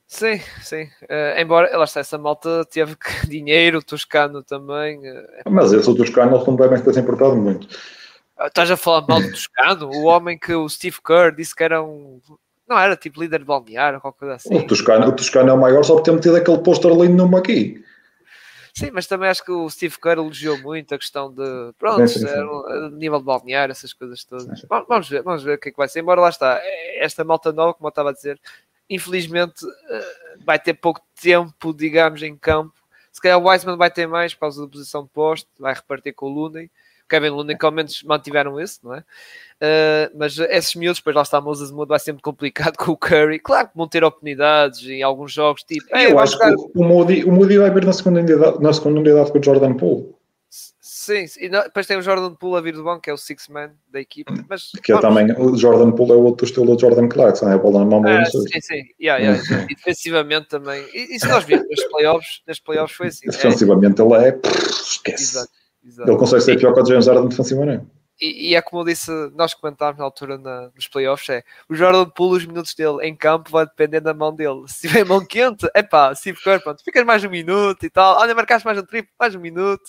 Sim, 0.07 0.41
sim. 0.63 0.85
Uh, 1.03 1.41
embora, 1.41 1.77
lá 1.77 1.85
está, 1.85 1.99
essa 1.99 2.17
malta 2.17 2.65
teve 2.67 2.95
que, 2.95 3.27
dinheiro, 3.27 3.79
o 3.79 3.83
Toscano 3.83 4.43
também. 4.45 4.99
Uh, 4.99 5.51
mas 5.51 5.73
esse 5.73 5.91
o 5.91 5.95
Toscano 5.95 6.37
eles 6.37 6.47
não 6.47 6.55
devem 6.55 6.81
ter 6.81 6.95
se 6.95 7.01
importado 7.01 7.35
muito. 7.35 7.67
Estás 8.41 8.71
a 8.71 8.77
falar 8.77 9.07
mal 9.09 9.21
do 9.21 9.31
Toscano? 9.31 9.91
o 9.91 10.05
homem 10.05 10.39
que 10.39 10.55
o 10.55 10.69
Steve 10.69 10.99
Kerr 11.05 11.35
disse 11.35 11.55
que 11.55 11.65
era 11.65 11.83
um... 11.83 12.21
Não, 12.69 12.79
era 12.79 12.97
tipo 12.97 13.21
líder 13.21 13.41
de 13.41 13.45
balneário, 13.45 14.01
qualquer 14.01 14.19
coisa 14.21 14.35
assim. 14.35 14.57
O 14.57 14.67
Toscano, 14.67 15.09
o 15.09 15.13
Toscano 15.13 15.51
é 15.51 15.53
o 15.53 15.61
maior 15.61 15.83
só 15.83 15.95
por 15.95 16.03
ter 16.03 16.13
metido 16.13 16.37
aquele 16.37 16.59
pôster 16.59 16.93
lindo 16.93 17.37
aqui. 17.37 17.83
Sim, 18.77 18.91
mas 18.93 19.07
também 19.07 19.29
acho 19.29 19.45
que 19.45 19.53
o 19.53 19.71
Steve 19.71 19.97
Kerr 20.01 20.19
elogiou 20.19 20.59
muito 20.59 20.93
a 20.93 20.99
questão 20.99 21.33
de 21.33 21.73
pronto, 21.79 22.09
sim, 22.09 22.19
sim. 22.19 22.91
nível 22.95 23.21
de 23.21 23.25
balneário, 23.25 23.71
essas 23.71 23.93
coisas 23.93 24.25
todas. 24.25 24.63
Vamos 24.89 25.09
ver, 25.09 25.23
vamos 25.23 25.45
ver 25.45 25.55
o 25.55 25.61
que 25.61 25.69
é 25.69 25.73
que 25.73 25.79
vai 25.79 25.87
ser. 25.87 26.01
Embora 26.01 26.21
lá 26.21 26.29
está, 26.29 26.61
esta 26.97 27.23
malta 27.23 27.53
nova, 27.53 27.73
como 27.73 27.87
eu 27.87 27.91
estava 27.91 28.11
a 28.11 28.13
dizer, 28.13 28.41
infelizmente 28.91 29.65
eh, 29.89 30.37
vai 30.45 30.59
ter 30.59 30.75
pouco 30.75 31.01
tempo, 31.23 31.73
digamos, 31.73 32.21
em 32.25 32.37
campo. 32.37 32.75
Se 33.13 33.21
calhar 33.21 33.39
o 33.39 33.49
Wiseman 33.49 33.77
vai 33.77 33.93
ter 33.93 34.09
mais 34.09 34.35
por 34.35 34.41
causa 34.41 34.63
da 34.63 34.69
posição 34.69 35.05
de 35.05 35.11
poste, 35.11 35.49
vai 35.57 35.73
repartir 35.73 36.13
com 36.13 36.27
o 36.27 36.31
Looney. 36.31 36.69
Kevin 37.09 37.31
Looney, 37.31 37.57
que 37.57 37.65
ao 37.65 37.73
menos 37.73 38.03
mantiveram 38.03 38.61
isso, 38.61 38.81
não 38.83 38.95
é? 38.95 39.01
Uh, 39.01 40.11
mas 40.17 40.39
esses 40.39 40.75
miúdos, 40.75 40.99
depois 40.99 41.15
lá 41.17 41.23
está 41.23 41.39
a 41.39 41.41
Moses 41.41 41.71
Mood, 41.71 41.89
vai 41.89 41.99
ser 41.99 42.13
muito 42.13 42.25
complicado 42.25 42.77
com 42.79 42.93
o 42.93 42.97
Curry. 42.97 43.39
Claro 43.39 43.69
que 43.69 43.77
vão 43.77 43.89
ter 43.89 44.05
oportunidades 44.05 44.85
em 44.87 45.03
alguns 45.03 45.33
jogos, 45.33 45.63
tipo. 45.63 45.85
Eu 45.97 46.19
acho 46.19 46.33
jogar... 46.33 46.55
que 46.55 46.63
o 46.75 46.85
Moody, 46.85 47.25
o 47.25 47.33
Moody 47.33 47.59
vai 47.59 47.71
vir 47.71 47.85
na 47.85 47.93
segunda 47.93 48.21
unidade, 48.21 48.63
na 48.63 48.73
segunda 48.73 49.01
unidade 49.01 49.33
com 49.33 49.39
o 49.39 49.45
Jordan 49.45 49.75
Poole. 49.75 50.15
Sim, 51.05 51.27
e 51.39 51.51
depois 51.51 51.87
tem 51.87 51.99
o 51.99 52.03
Jordan 52.03 52.35
Poole 52.35 52.57
a 52.57 52.61
vir 52.63 52.73
do 52.73 52.83
banco, 52.83 53.03
que 53.03 53.11
é 53.11 53.13
o 53.13 53.19
six 53.19 53.49
man 53.49 53.73
da 53.93 54.01
equipe. 54.01 54.33
Mas, 54.49 54.71
que 54.83 54.91
é 54.91 54.99
também, 54.99 55.31
o 55.39 55.55
Jordan 55.55 55.93
Poole 55.93 56.13
é 56.13 56.15
o 56.15 56.23
outro 56.23 56.47
estilo 56.47 56.75
do 56.75 56.81
Jordan 56.81 57.09
Clarkson, 57.09 57.51
é 57.51 57.53
a 57.53 57.59
bola 57.59 57.81
na 57.81 57.85
mão 57.85 58.03
ah, 58.07 58.25
Sim, 58.25 58.61
sim, 58.61 58.83
yeah, 58.99 59.23
yeah. 59.23 59.43
e 59.69 59.75
defensivamente 59.75 60.49
também. 60.49 60.83
E, 60.95 61.15
e 61.15 61.21
se 61.21 61.29
nós 61.29 61.45
vimos 61.45 61.67
nos 61.69 61.85
playoffs, 61.91 62.41
nos 62.49 62.59
playoffs 62.59 62.97
foi 62.97 63.09
assim. 63.09 63.27
Defensivamente 63.27 64.01
é... 64.01 64.05
ele 64.05 64.15
é, 64.15 64.41
esquece. 64.47 65.23
Exato. 65.25 65.64
Exato. 65.85 66.11
Ele 66.11 66.19
consegue 66.19 66.43
ser 66.43 66.59
pior 66.59 66.73
que 66.73 66.81
o 66.81 66.87
James 66.87 67.07
Harden 67.07 67.29
defensivamente. 67.29 67.87
E, 68.21 68.51
e 68.51 68.55
é 68.55 68.63
como 68.63 68.83
eu 68.83 68.87
disse, 68.87 69.11
nós 69.35 69.55
comentámos 69.55 69.99
na 69.99 70.05
altura 70.05 70.39
na, 70.39 70.71
nos 70.75 70.87
playoffs, 70.87 71.29
é 71.29 71.43
o 71.69 71.75
Jordan 71.75 72.09
Poole, 72.11 72.39
os 72.39 72.47
minutos 72.47 72.75
dele 72.75 72.99
em 73.03 73.15
campo 73.15 73.51
vai 73.51 73.67
depender 73.67 74.01
da 74.01 74.15
mão 74.15 74.35
dele. 74.35 74.63
Se 74.67 74.89
tiver 74.89 75.05
mão 75.05 75.25
quente, 75.25 75.69
é 75.75 75.83
pá, 75.83 76.15
se 76.15 76.33
for, 76.35 76.61
pronto, 76.63 76.83
ficas 76.83 77.05
mais 77.05 77.25
um 77.25 77.31
minuto 77.31 77.85
e 77.85 77.91
tal. 77.91 78.19
Olha, 78.19 78.35
marcaste 78.35 78.65
mais 78.65 78.79
um 78.79 78.85
triplo, 78.85 79.11
mais 79.19 79.35
um 79.35 79.41
minuto. 79.41 79.83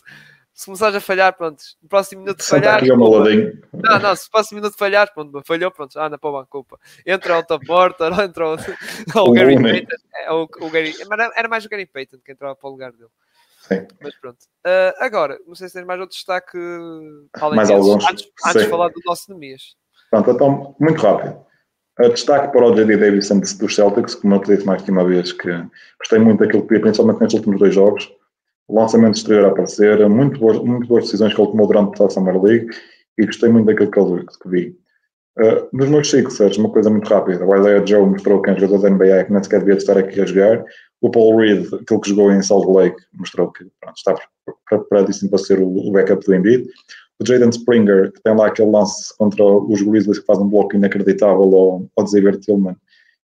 Se 0.54 0.66
começares 0.66 0.96
a 0.96 1.02
falhar, 1.02 1.36
pronto, 1.36 1.62
no 1.84 1.90
próximo 1.90 2.22
minuto 2.22 2.40
de 2.40 2.46
falhar. 2.46 2.78
Aqui 2.78 2.88
não, 2.88 4.00
não, 4.00 4.16
se 4.16 4.26
no 4.26 4.32
próximo 4.32 4.56
minuto 4.56 4.78
falhar, 4.78 5.14
pronto, 5.14 5.42
falhou, 5.46 5.70
pronto, 5.70 6.00
anda 6.00 6.18
para 6.18 6.30
o 6.30 6.34
banco, 6.34 6.48
culpa. 6.50 6.80
Entra 7.06 7.40
o 7.40 7.60
Porter, 7.60 8.12
ou 8.12 8.24
entra 8.24 8.48
o, 8.48 8.56
o, 9.20 9.30
o 9.30 9.34
Gary 9.34 9.62
Payton. 9.62 9.96
É, 10.16 10.32
o, 10.32 10.44
o 10.44 10.70
Gary, 10.70 10.94
era 11.36 11.50
mais 11.50 11.66
o 11.66 11.70
Gary 11.70 11.86
Payton 11.86 12.20
que 12.24 12.32
entrava 12.32 12.56
para 12.56 12.70
o 12.70 12.72
lugar 12.72 12.94
dele. 12.94 13.10
Sim. 13.68 13.88
Mas 14.02 14.16
pronto. 14.20 14.38
Uh, 14.66 14.94
agora, 15.00 15.40
não 15.48 15.56
sei 15.56 15.68
se 15.68 15.74
tens 15.74 15.86
mais 15.86 16.00
outro 16.00 16.16
destaque 16.16 16.58
mais 17.54 17.70
alguns. 17.70 18.06
antes, 18.06 18.28
antes 18.46 18.64
de 18.64 18.70
falar 18.70 18.90
do 18.90 19.02
nosso 19.06 19.32
Nemias. 19.32 19.76
Pronto, 20.12 20.32
então, 20.32 20.76
muito 20.80 21.02
rápido. 21.02 21.38
Uh, 22.00 22.10
destaque 22.10 22.52
para 22.52 22.66
o 22.66 22.76
J.D. 22.76 22.98
Davidson 22.98 23.40
dos 23.40 23.76
Celtics, 23.76 24.16
como 24.16 24.36
eu 24.36 24.42
te 24.42 24.56
disse 24.56 24.66
mais 24.66 24.82
que 24.82 24.92
uma 24.92 25.06
vez, 25.06 25.32
que 25.32 25.50
gostei 26.00 26.20
muito 26.20 26.40
daquilo 26.40 26.68
que 26.68 26.76
vi, 26.76 26.80
principalmente 26.80 27.22
nestes 27.22 27.40
últimos 27.40 27.60
dois 27.60 27.74
jogos. 27.74 28.12
O 28.68 28.80
lançamento 28.80 29.16
exterior 29.16 29.46
a 29.46 29.52
aparecer, 29.52 30.08
muito 30.10 30.40
boas, 30.40 30.58
muito 30.60 30.88
boas 30.88 31.06
decisões 31.06 31.34
que 31.34 31.42
ele 31.42 31.52
tomou 31.52 31.68
durante 31.68 32.02
a 32.02 32.10
Summer 32.10 32.42
League 32.42 32.70
e 33.18 33.26
gostei 33.26 33.50
muito 33.50 33.68
daquilo 33.68 33.92
que, 33.92 34.00
ele, 34.00 34.26
que 34.26 34.50
vi. 34.50 34.85
Nos 35.74 35.90
meus 35.90 36.10
Sixers, 36.10 36.58
uma 36.58 36.70
coisa 36.70 36.90
muito 36.90 37.10
rápida, 37.10 37.46
o 37.46 37.56
Isaiah 37.58 37.86
Joe 37.86 38.06
mostrou 38.06 38.42
que 38.42 38.50
é 38.50 38.54
um 38.54 38.60
jogador 38.60 38.84
da 38.84 38.90
NBA 38.90 39.26
que 39.26 39.34
nem 39.34 39.44
sequer 39.44 39.60
devia 39.60 39.76
estar 39.76 39.98
aqui 39.98 40.22
a 40.22 40.26
jogar. 40.26 40.64
O 41.02 41.12
Paul 41.12 41.38
Reed, 41.38 41.68
aquele 41.74 42.00
que 42.00 42.10
jogou 42.10 42.32
em 42.32 42.42
Salt 42.42 42.66
Lake, 42.68 42.96
mostrou 43.14 43.52
que 43.52 43.66
pronto, 43.82 43.98
está 43.98 44.16
preparadíssimo 44.70 45.30
para 45.30 45.40
ser 45.40 45.60
o, 45.60 45.92
backup 45.92 46.26
do 46.26 46.34
Embiid. 46.34 46.70
O 47.20 47.28
Jaden 47.28 47.50
Springer, 47.50 48.12
que 48.14 48.22
tem 48.24 48.36
lá 48.36 48.48
aquele 48.48 48.72
lance 48.72 49.16
contra 49.18 49.44
os 49.44 49.82
Grizzlies 49.82 50.20
que 50.20 50.26
faz 50.26 50.40
um 50.40 50.48
bloco 50.48 50.76
inacreditável 50.76 51.44
ao, 51.44 51.86
ao 51.98 52.08
Xavier 52.08 52.38
Tillman. 52.38 52.76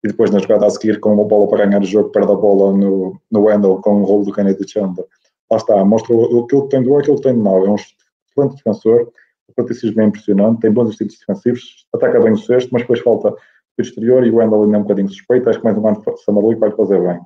E 0.03 0.07
depois 0.07 0.31
na 0.31 0.39
jogada 0.39 0.65
a 0.65 0.69
seguir 0.69 0.99
com 0.99 1.13
uma 1.13 1.23
bola 1.23 1.47
para 1.47 1.65
ganhar 1.65 1.81
o 1.81 1.85
jogo, 1.85 2.09
perde 2.09 2.31
a 2.31 2.35
bola 2.35 2.75
no, 2.75 3.19
no 3.31 3.41
Wendell 3.43 3.77
com 3.77 4.01
o 4.01 4.03
rolo 4.03 4.25
do 4.25 4.33
Kennedy 4.33 4.67
Chandler. 4.67 5.05
Lá 5.49 5.57
está, 5.57 5.85
mostra 5.85 6.13
aquilo 6.15 6.63
que 6.63 6.69
tem 6.69 6.83
de 6.83 6.89
bom 6.89 6.99
aquilo 6.99 7.17
que 7.17 7.23
tem 7.23 7.33
de 7.33 7.39
mau. 7.39 7.65
É 7.65 7.69
um 7.69 7.75
excelente 7.75 8.55
defensor, 8.55 9.11
o 9.57 9.61
atleticismo 9.61 10.01
é 10.01 10.05
impressionante, 10.05 10.61
tem 10.61 10.71
bons 10.71 10.89
instintos 10.89 11.17
defensivos, 11.19 11.87
ataca 11.93 12.19
bem 12.19 12.33
o 12.33 12.37
sexto, 12.37 12.69
mas 12.71 12.81
depois 12.81 12.99
falta 12.99 13.29
o 13.29 13.81
exterior 13.81 14.25
e 14.25 14.31
o 14.31 14.35
Wendell 14.35 14.63
ainda 14.63 14.77
é 14.77 14.79
um 14.79 14.83
bocadinho 14.83 15.09
suspeito. 15.09 15.49
Acho 15.49 15.59
que 15.59 15.65
mais 15.65 15.77
um 15.77 15.87
ano 15.87 16.03
Summer 16.17 16.43
League 16.43 16.59
vai 16.59 16.71
fazer 16.71 17.01
bem. 17.01 17.19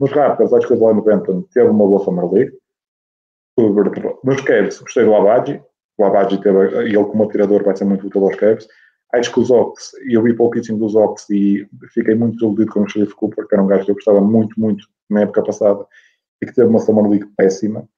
Nos 0.00 0.10
Raptors, 0.12 0.52
acho 0.52 0.66
que 0.66 0.74
o 0.74 0.76
Delano 0.76 1.02
Benton 1.02 1.42
teve 1.52 1.68
uma 1.68 1.86
boa 1.86 2.04
Summer 2.04 2.30
League. 2.32 2.52
Nos 4.24 4.40
Cavs, 4.42 4.80
gostei 4.80 5.04
do 5.04 5.14
Abadji. 5.14 5.60
O 5.98 6.04
Abadji 6.04 6.40
teve, 6.40 6.58
ele 6.84 7.04
como 7.04 7.24
atirador 7.24 7.64
vai 7.64 7.76
ser 7.76 7.84
muito 7.84 8.06
útil 8.06 8.24
aos 8.24 8.36
Cavs. 8.36 8.68
Acho 9.12 9.32
que 9.32 9.40
os 9.40 9.50
Ox, 9.50 9.92
eu 10.08 10.22
vi 10.22 10.34
para 10.34 10.44
o 10.44 10.50
pitching 10.50 10.78
dos 10.78 10.94
Ox 10.94 11.28
e 11.30 11.66
fiquei 11.92 12.14
muito 12.14 12.34
desiludido 12.34 12.70
com 12.70 12.82
o 12.82 12.88
Sharif 12.88 13.14
Cooper, 13.14 13.48
que 13.48 13.54
era 13.54 13.62
um 13.62 13.66
gajo 13.66 13.86
que 13.86 13.90
eu 13.90 13.94
gostava 13.94 14.20
muito, 14.20 14.60
muito 14.60 14.86
na 15.08 15.22
época 15.22 15.42
passada 15.42 15.84
e 16.40 16.46
que 16.46 16.54
teve 16.54 16.68
uma 16.68 16.78
Summer 16.78 17.08
League 17.08 17.26
péssima 17.36 17.88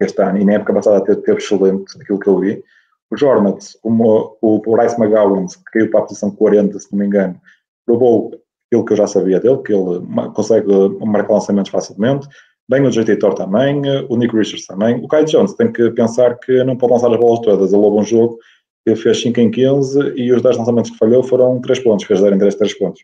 este 0.00 0.20
ano, 0.22 0.38
e 0.38 0.44
na 0.44 0.54
época 0.54 0.74
passada 0.74 1.04
teve, 1.04 1.22
teve 1.22 1.38
excelente 1.38 2.00
aquilo 2.00 2.20
que 2.20 2.28
eu 2.28 2.38
vi. 2.38 2.64
Os 3.10 3.22
Hornets, 3.22 3.78
o, 3.82 4.36
o 4.42 4.60
Bryce 4.60 5.00
McGowan, 5.00 5.46
que 5.46 5.62
caiu 5.72 5.90
para 5.90 6.00
a 6.00 6.02
posição 6.04 6.30
40, 6.30 6.78
se 6.78 6.92
não 6.92 6.98
me 6.98 7.06
engano, 7.06 7.40
provou 7.86 8.30
aquilo 8.66 8.84
que 8.84 8.92
eu 8.92 8.96
já 8.96 9.06
sabia 9.06 9.40
dele, 9.40 9.62
que 9.62 9.72
ele 9.72 10.00
consegue 10.34 10.68
marcar 11.00 11.34
lançamentos 11.34 11.70
facilmente. 11.70 12.28
Bem 12.70 12.86
o 12.86 12.90
JT 12.90 13.16
Thor 13.16 13.32
também, 13.32 13.80
o 14.10 14.16
Nick 14.16 14.36
Richards 14.36 14.66
também. 14.66 15.02
O 15.02 15.08
Kai 15.08 15.24
Jones 15.24 15.54
tem 15.54 15.72
que 15.72 15.90
pensar 15.92 16.38
que 16.38 16.62
não 16.64 16.76
pode 16.76 16.92
lançar 16.92 17.10
as 17.10 17.18
bolas 17.18 17.40
todas. 17.40 17.72
Ele 17.72 17.82
levou 17.82 18.00
um 18.00 18.04
jogo, 18.04 18.38
ele 18.84 18.96
fez 18.96 19.22
5 19.22 19.40
em 19.40 19.50
15 19.50 20.12
e 20.16 20.30
os 20.32 20.42
10 20.42 20.58
lançamentos 20.58 20.90
que 20.90 20.98
falhou 20.98 21.22
foram 21.22 21.60
3 21.62 21.80
pontos, 21.80 22.04
fez 22.04 22.20
0 22.20 22.34
em 22.34 22.38
3, 22.38 22.54
3 22.56 22.78
pontos. 22.78 23.02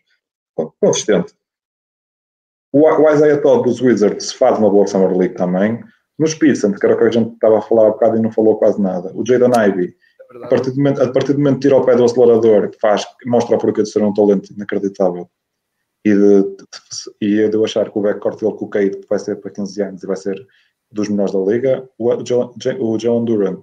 Consistente. 0.79 1.33
O 2.71 3.09
Isaiah 3.09 3.41
Todd 3.41 3.63
dos 3.63 3.81
Wizards 3.81 4.33
faz 4.33 4.59
uma 4.59 4.69
boa 4.69 4.85
Summer 4.85 5.17
League 5.17 5.33
também. 5.33 5.81
Nos 6.17 6.33
Pistons, 6.33 6.79
que 6.79 6.85
era 6.85 6.95
o 6.95 6.97
que 6.97 7.03
a 7.03 7.11
gente 7.11 7.33
estava 7.33 7.57
a 7.57 7.61
falar 7.61 7.87
há 7.87 7.91
bocado 7.91 8.17
e 8.17 8.21
não 8.21 8.31
falou 8.31 8.57
quase 8.57 8.81
nada. 8.81 9.11
O 9.13 9.25
Jaden 9.25 9.51
Ivey, 9.51 9.95
é 10.31 10.45
a, 10.45 10.47
partir 10.47 10.71
do 10.71 10.77
momento, 10.77 11.01
a 11.01 11.11
partir 11.11 11.33
do 11.33 11.39
momento 11.39 11.55
que 11.55 11.61
tira 11.61 11.77
o 11.77 11.85
pé 11.85 11.95
do 11.95 12.03
acelerador, 12.03 12.71
faz, 12.81 13.05
mostra 13.25 13.55
o 13.55 13.59
porquê 13.59 13.83
de 13.83 13.89
ser 13.89 14.01
um 14.01 14.13
talento 14.13 14.51
inacreditável. 14.53 15.29
E 16.05 16.13
de, 16.13 16.41
de, 16.43 16.65
e 17.21 17.49
de 17.49 17.55
eu 17.55 17.65
achar 17.65 17.89
que 17.89 17.97
o 17.97 18.01
backcourt 18.01 18.39
dele 18.39 18.53
com 18.53 18.65
o 18.65 18.69
Cade 18.69 19.01
vai 19.09 19.19
ser 19.19 19.37
para 19.37 19.51
15 19.51 19.81
anos 19.81 20.03
e 20.03 20.07
vai 20.07 20.15
ser 20.15 20.35
dos 20.91 21.09
melhores 21.09 21.33
da 21.33 21.39
liga. 21.39 21.89
O, 21.97 22.09
o 22.13 22.99
Jalen 22.99 23.25
Duran 23.25 23.57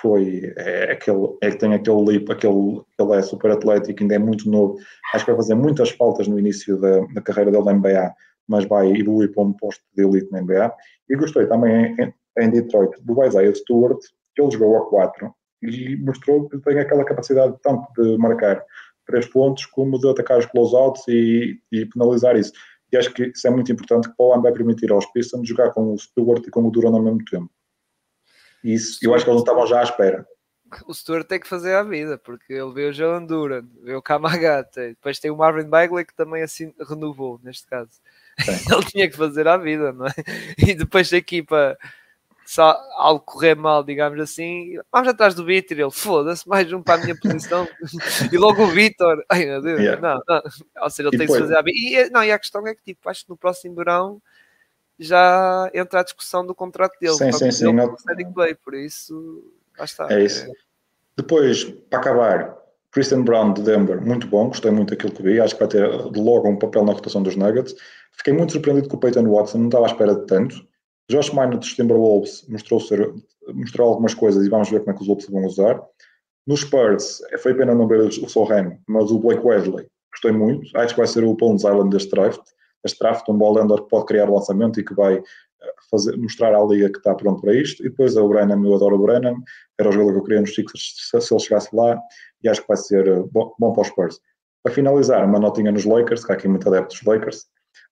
foi 0.00 0.52
é, 0.56 0.92
aquele, 0.92 1.36
é 1.42 1.50
que 1.50 1.58
tem 1.58 1.74
aquele 1.74 2.02
leap, 2.02 2.30
aquele, 2.30 2.80
ele 2.98 3.12
é 3.12 3.22
super 3.22 3.50
atlético, 3.50 4.02
ainda 4.02 4.14
é 4.14 4.18
muito 4.18 4.48
novo. 4.50 4.78
Acho 5.14 5.24
que 5.24 5.30
vai 5.30 5.40
fazer 5.40 5.54
muitas 5.54 5.90
faltas 5.90 6.26
no 6.26 6.38
início 6.38 6.78
da, 6.78 7.00
da 7.12 7.20
carreira 7.20 7.50
dele 7.50 7.64
na 7.64 7.72
NBA, 7.74 8.14
mas 8.50 8.64
vai 8.64 8.90
evoluir 8.90 9.32
para 9.32 9.44
um 9.44 9.52
posto 9.52 9.82
de 9.94 10.02
elite 10.02 10.30
na 10.32 10.42
NBA. 10.42 10.74
E 11.08 11.14
gostei 11.14 11.46
também 11.46 11.94
em, 11.98 12.14
em 12.36 12.50
Detroit 12.50 13.00
do 13.00 13.24
Isaiah 13.24 13.54
Stewart, 13.54 14.00
que 14.34 14.42
ele 14.42 14.50
jogou 14.50 14.76
a 14.76 14.86
4 14.90 15.32
e 15.62 15.96
mostrou 15.98 16.48
que 16.48 16.58
tem 16.58 16.80
aquela 16.80 17.04
capacidade 17.04 17.54
tanto 17.62 17.86
de 17.96 18.18
marcar 18.18 18.64
três 19.06 19.26
pontos 19.26 19.66
como 19.66 20.00
de 20.00 20.08
atacar 20.08 20.38
os 20.38 20.46
closeouts 20.46 21.06
e, 21.06 21.60
e 21.70 21.86
penalizar 21.86 22.36
isso. 22.36 22.52
E 22.92 22.96
acho 22.96 23.12
que 23.12 23.26
isso 23.26 23.46
é 23.46 23.50
muito 23.50 23.70
importante 23.70 24.08
que 24.08 24.16
Paulo 24.16 24.42
vai 24.42 24.52
permitir 24.52 24.90
aos 24.90 25.06
Pistons 25.12 25.48
jogar 25.48 25.70
com 25.70 25.94
o 25.94 25.98
Stewart 25.98 26.44
e 26.44 26.50
com 26.50 26.66
o 26.66 26.70
Duran 26.72 26.90
ao 26.90 27.02
mesmo 27.02 27.24
tempo. 27.26 27.50
E 28.64 28.74
isso, 28.74 28.98
eu 29.02 29.14
acho 29.14 29.24
que 29.24 29.30
eles 29.30 29.42
não 29.42 29.44
estavam 29.44 29.66
já 29.66 29.80
à 29.80 29.84
espera. 29.84 30.26
O 30.86 30.94
Stewart 30.94 31.26
tem 31.26 31.40
que 31.40 31.48
fazer 31.48 31.74
a 31.74 31.82
vida, 31.82 32.16
porque 32.18 32.52
ele 32.52 32.72
veio 32.72 32.90
o 32.90 32.92
Jalen 32.92 33.26
Duran, 33.26 33.64
veio 33.82 33.98
o 33.98 34.02
Kamagata, 34.02 34.88
depois 34.88 35.18
tem 35.18 35.30
o 35.30 35.36
Marvin 35.36 35.68
Bagley 35.68 36.04
que 36.04 36.14
também 36.14 36.42
assim 36.42 36.72
renovou, 36.88 37.40
neste 37.42 37.66
caso. 37.66 38.00
ele 38.72 38.84
tinha 38.86 39.10
que 39.10 39.16
fazer 39.16 39.46
a 39.48 39.56
vida, 39.56 39.92
não 39.92 40.06
é? 40.06 40.14
E 40.58 40.74
depois 40.74 41.10
da 41.10 41.16
equipa 41.16 41.76
só 42.50 42.76
algo 42.96 43.24
correr 43.24 43.54
mal, 43.54 43.84
digamos 43.84 44.18
assim, 44.18 44.74
vamos 44.92 45.06
atrás 45.06 45.36
do 45.36 45.44
Vitor, 45.44 45.78
ele 45.78 45.90
foda-se, 45.92 46.48
mais 46.48 46.72
um 46.72 46.82
para 46.82 47.00
a 47.00 47.04
minha 47.04 47.16
posição, 47.16 47.68
e 48.32 48.36
logo 48.36 48.64
o 48.64 48.66
Vitor, 48.66 49.24
ai 49.30 49.44
meu 49.44 49.62
Deus, 49.62 49.78
yeah. 49.78 50.02
não, 50.02 50.20
não, 50.28 50.42
ou 50.82 50.90
seja, 50.90 51.08
ele 51.08 51.16
e 51.16 51.18
tem 51.18 51.26
que 51.28 51.38
fazer 51.38 51.56
a 51.56 51.62
vida, 51.62 51.78
e, 51.78 52.10
não, 52.10 52.24
e 52.24 52.32
a 52.32 52.38
questão 52.40 52.66
é 52.66 52.74
que, 52.74 52.82
tipo, 52.82 53.08
acho 53.08 53.22
que 53.22 53.30
no 53.30 53.36
próximo 53.36 53.76
verão 53.76 54.20
já 54.98 55.70
entra 55.72 56.00
a 56.00 56.02
discussão 56.02 56.44
do 56.44 56.52
contrato 56.52 56.98
dele, 57.00 57.14
sim, 57.14 57.30
sim, 57.30 57.52
sim, 57.52 57.72
não... 57.72 57.94
play, 58.34 58.56
por 58.56 58.74
isso, 58.74 59.44
lá 59.78 59.84
está. 59.84 60.12
É 60.12 60.24
isso. 60.24 60.44
É... 60.44 60.50
Depois, 61.16 61.62
para 61.88 62.00
acabar, 62.00 62.56
Christian 62.90 63.22
Brown 63.22 63.52
de 63.52 63.62
Denver, 63.62 64.00
muito 64.04 64.26
bom, 64.26 64.48
gostei 64.48 64.72
muito 64.72 64.90
daquilo 64.90 65.12
que 65.12 65.22
vi, 65.22 65.40
acho 65.40 65.54
que 65.54 65.60
vai 65.60 65.68
ter 65.68 65.86
logo 65.86 66.48
um 66.48 66.58
papel 66.58 66.84
na 66.84 66.92
rotação 66.94 67.22
dos 67.22 67.36
Nuggets. 67.36 67.76
Fiquei 68.16 68.32
muito 68.32 68.52
surpreendido 68.52 68.88
com 68.88 68.96
o 68.96 69.00
Peyton 69.00 69.30
Watson, 69.30 69.58
não 69.58 69.66
estava 69.66 69.86
à 69.86 69.88
espera 69.88 70.14
de 70.14 70.26
tanto. 70.26 70.56
Josh 71.10 71.30
Minor 71.30 71.58
dos 71.58 71.74
Timberwolves 71.74 72.46
mostrou 72.48 72.78
ser 72.80 73.12
mostrar 73.54 73.84
algumas 73.84 74.14
coisas 74.14 74.46
e 74.46 74.48
vamos 74.48 74.70
ver 74.70 74.80
como 74.80 74.92
é 74.92 74.94
que 74.94 75.02
os 75.02 75.08
outros 75.08 75.28
vão 75.28 75.44
usar. 75.44 75.80
Nos 76.46 76.60
Spurs, 76.60 77.20
foi 77.38 77.54
pena 77.54 77.74
não 77.74 77.86
ver 77.86 78.00
o 78.00 78.28
Solheim, 78.28 78.78
mas 78.88 79.10
o 79.10 79.18
Blake 79.18 79.44
Wesley, 79.44 79.86
gostei 80.12 80.32
muito. 80.32 80.76
Acho 80.76 80.94
que 80.94 81.00
vai 81.00 81.06
ser 81.06 81.24
o 81.24 81.34
Bones 81.34 81.62
Island 81.62 81.90
deste 81.90 82.10
draft. 82.10 82.40
Este 82.84 82.98
draft, 82.98 83.28
um 83.28 83.36
ball 83.36 83.54
handler 83.54 83.82
que 83.82 83.88
pode 83.88 84.06
criar 84.06 84.28
o 84.28 84.34
lançamento 84.34 84.80
e 84.80 84.84
que 84.84 84.94
vai 84.94 85.16
eh, 85.16 85.22
fazer, 85.90 86.16
mostrar 86.16 86.54
à 86.54 86.64
liga 86.64 86.90
que 86.90 86.98
está 86.98 87.14
pronto 87.14 87.42
para 87.42 87.54
isto. 87.54 87.84
E 87.84 87.90
depois 87.90 88.16
é 88.16 88.20
o 88.20 88.28
Brennan, 88.28 88.64
eu 88.64 88.74
adoro 88.74 88.96
o 88.96 89.02
Brennan, 89.02 89.34
era 89.78 89.88
o 89.88 89.92
jogador 89.92 90.12
que 90.12 90.18
eu 90.18 90.24
queria 90.24 90.40
nos 90.40 90.54
Sixers 90.54 90.94
se, 91.10 91.20
se 91.20 91.34
ele 91.34 91.42
chegasse 91.42 91.76
lá, 91.76 92.00
e 92.42 92.48
acho 92.48 92.62
que 92.62 92.68
vai 92.68 92.76
ser 92.76 93.06
eh, 93.06 93.22
bom, 93.30 93.52
bom 93.58 93.72
para 93.72 93.82
os 93.82 93.88
Spurs. 93.88 94.20
Para 94.62 94.72
finalizar, 94.72 95.24
uma 95.26 95.38
notinha 95.38 95.70
nos 95.70 95.84
Lakers, 95.84 96.24
que 96.24 96.32
há 96.32 96.34
aqui 96.34 96.48
muito 96.48 96.68
adeptos 96.68 96.98
dos 96.98 97.06
Lakers. 97.06 97.46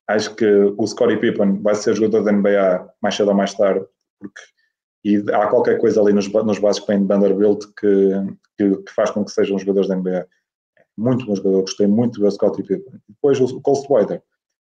Acho 0.08 0.34
que 0.34 0.46
o 0.46 0.86
Scottie 0.86 1.18
Pippen 1.18 1.60
vai 1.62 1.74
ser 1.74 1.94
jogador 1.94 2.24
da 2.24 2.32
NBA 2.32 2.88
mais 3.02 3.14
cedo 3.14 3.28
ou 3.28 3.34
mais 3.34 3.54
tarde, 3.54 3.84
porque 4.18 4.40
e 5.04 5.22
há 5.32 5.46
qualquer 5.46 5.78
coisa 5.78 6.00
ali 6.00 6.12
nos, 6.12 6.30
nos 6.32 6.58
bases 6.58 6.80
que 6.80 6.88
vem 6.88 7.00
de 7.00 7.06
Vanderbilt 7.06 7.64
que, 7.78 8.10
que, 8.56 8.76
que, 8.82 8.92
faz 8.92 9.10
com 9.10 9.24
que 9.24 9.30
sejam 9.30 9.58
jogadores 9.58 9.88
da 9.88 9.96
NBA. 9.96 10.26
Muito 10.96 11.24
bom 11.24 11.36
jogador, 11.36 11.60
gostei 11.60 11.86
muito 11.86 12.20
ver 12.20 12.32
Scottie 12.32 12.64
Pippen. 12.64 13.00
Depois 13.08 13.40
o 13.40 13.60
Cole 13.60 13.86
Swider 13.86 14.22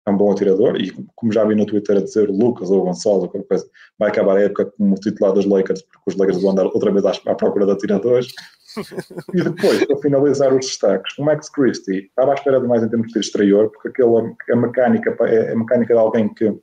é 0.06 0.10
um 0.10 0.16
bom 0.16 0.32
atirador 0.32 0.80
e 0.80 0.90
como 1.14 1.32
já 1.32 1.44
vi 1.44 1.54
no 1.54 1.66
Twitter 1.66 1.98
a 1.98 2.00
dizer 2.00 2.28
Lucas 2.30 2.70
ou 2.70 2.84
Gonçalo, 2.84 3.28
qualquer 3.28 3.46
coisa, 3.46 3.68
vai 3.98 4.08
acabar 4.08 4.36
a 4.36 4.42
época 4.42 4.72
como 4.76 4.94
titular 4.96 5.32
dos 5.32 5.46
Lakers 5.46 5.82
porque 5.82 6.10
os 6.10 6.16
Lakers 6.16 6.40
vão 6.40 6.52
andar 6.52 6.66
outra 6.66 6.90
vez 6.90 7.04
à, 7.04 7.12
à 7.26 7.34
procura 7.34 7.66
de 7.66 7.72
atiradores. 7.72 8.28
E 9.34 9.42
depois, 9.42 9.84
para 9.84 9.96
finalizar 9.98 10.52
os 10.52 10.66
destaques, 10.66 11.18
o 11.18 11.24
Max 11.24 11.48
Christie 11.48 12.06
estava 12.06 12.32
à 12.32 12.34
espera 12.34 12.60
de 12.60 12.66
mais 12.66 12.82
em 12.82 12.88
termos 12.88 13.12
de 13.12 13.18
exterior, 13.18 13.70
porque 13.70 13.88
aquela, 13.88 14.20
a 14.50 14.56
mecânica 14.56 15.16
é 15.26 15.52
a 15.52 15.56
mecânica 15.56 15.94
de 15.94 16.00
alguém 16.00 16.32
que, 16.32 16.54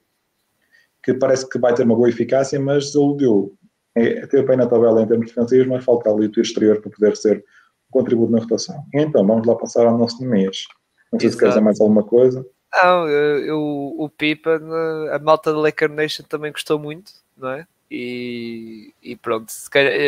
que 1.03 1.13
parece 1.13 1.47
que 1.49 1.59
vai 1.59 1.73
ter 1.73 1.83
uma 1.83 1.95
boa 1.95 2.09
eficácia, 2.09 2.59
mas 2.59 2.91
deu 2.91 3.53
é, 3.95 4.25
teve 4.27 4.43
bem 4.43 4.57
na 4.57 4.67
tabela 4.67 5.01
em 5.01 5.07
termos 5.07 5.27
defensivos, 5.27 5.67
mas 5.67 5.83
falta 5.83 6.09
ali 6.09 6.27
o 6.27 6.41
exterior 6.41 6.79
para 6.81 6.91
poder 6.91 7.17
ser 7.17 7.37
um 7.37 7.91
contributo 7.91 8.31
na 8.31 8.39
rotação. 8.39 8.83
Então, 8.93 9.25
vamos 9.25 9.45
lá 9.45 9.55
passar 9.55 9.85
ao 9.85 9.97
nosso 9.97 10.23
mês. 10.23 10.65
Não 11.11 11.19
sei 11.19 11.27
Exato. 11.27 11.31
se 11.33 11.37
queres 11.39 11.53
dizer 11.55 11.63
mais 11.63 11.81
alguma 11.81 12.03
coisa. 12.03 12.45
Não, 12.71 13.09
eu, 13.09 13.45
eu, 13.45 13.59
o 13.97 14.09
Pipa, 14.09 14.61
a 15.11 15.19
malta 15.19 15.51
da 15.51 15.59
Laker 15.59 15.89
Nation 15.89 16.23
também 16.29 16.51
gostou 16.51 16.77
muito, 16.77 17.11
não 17.35 17.49
é? 17.49 17.67
E, 17.91 18.93
e 19.01 19.15
pronto, 19.15 19.51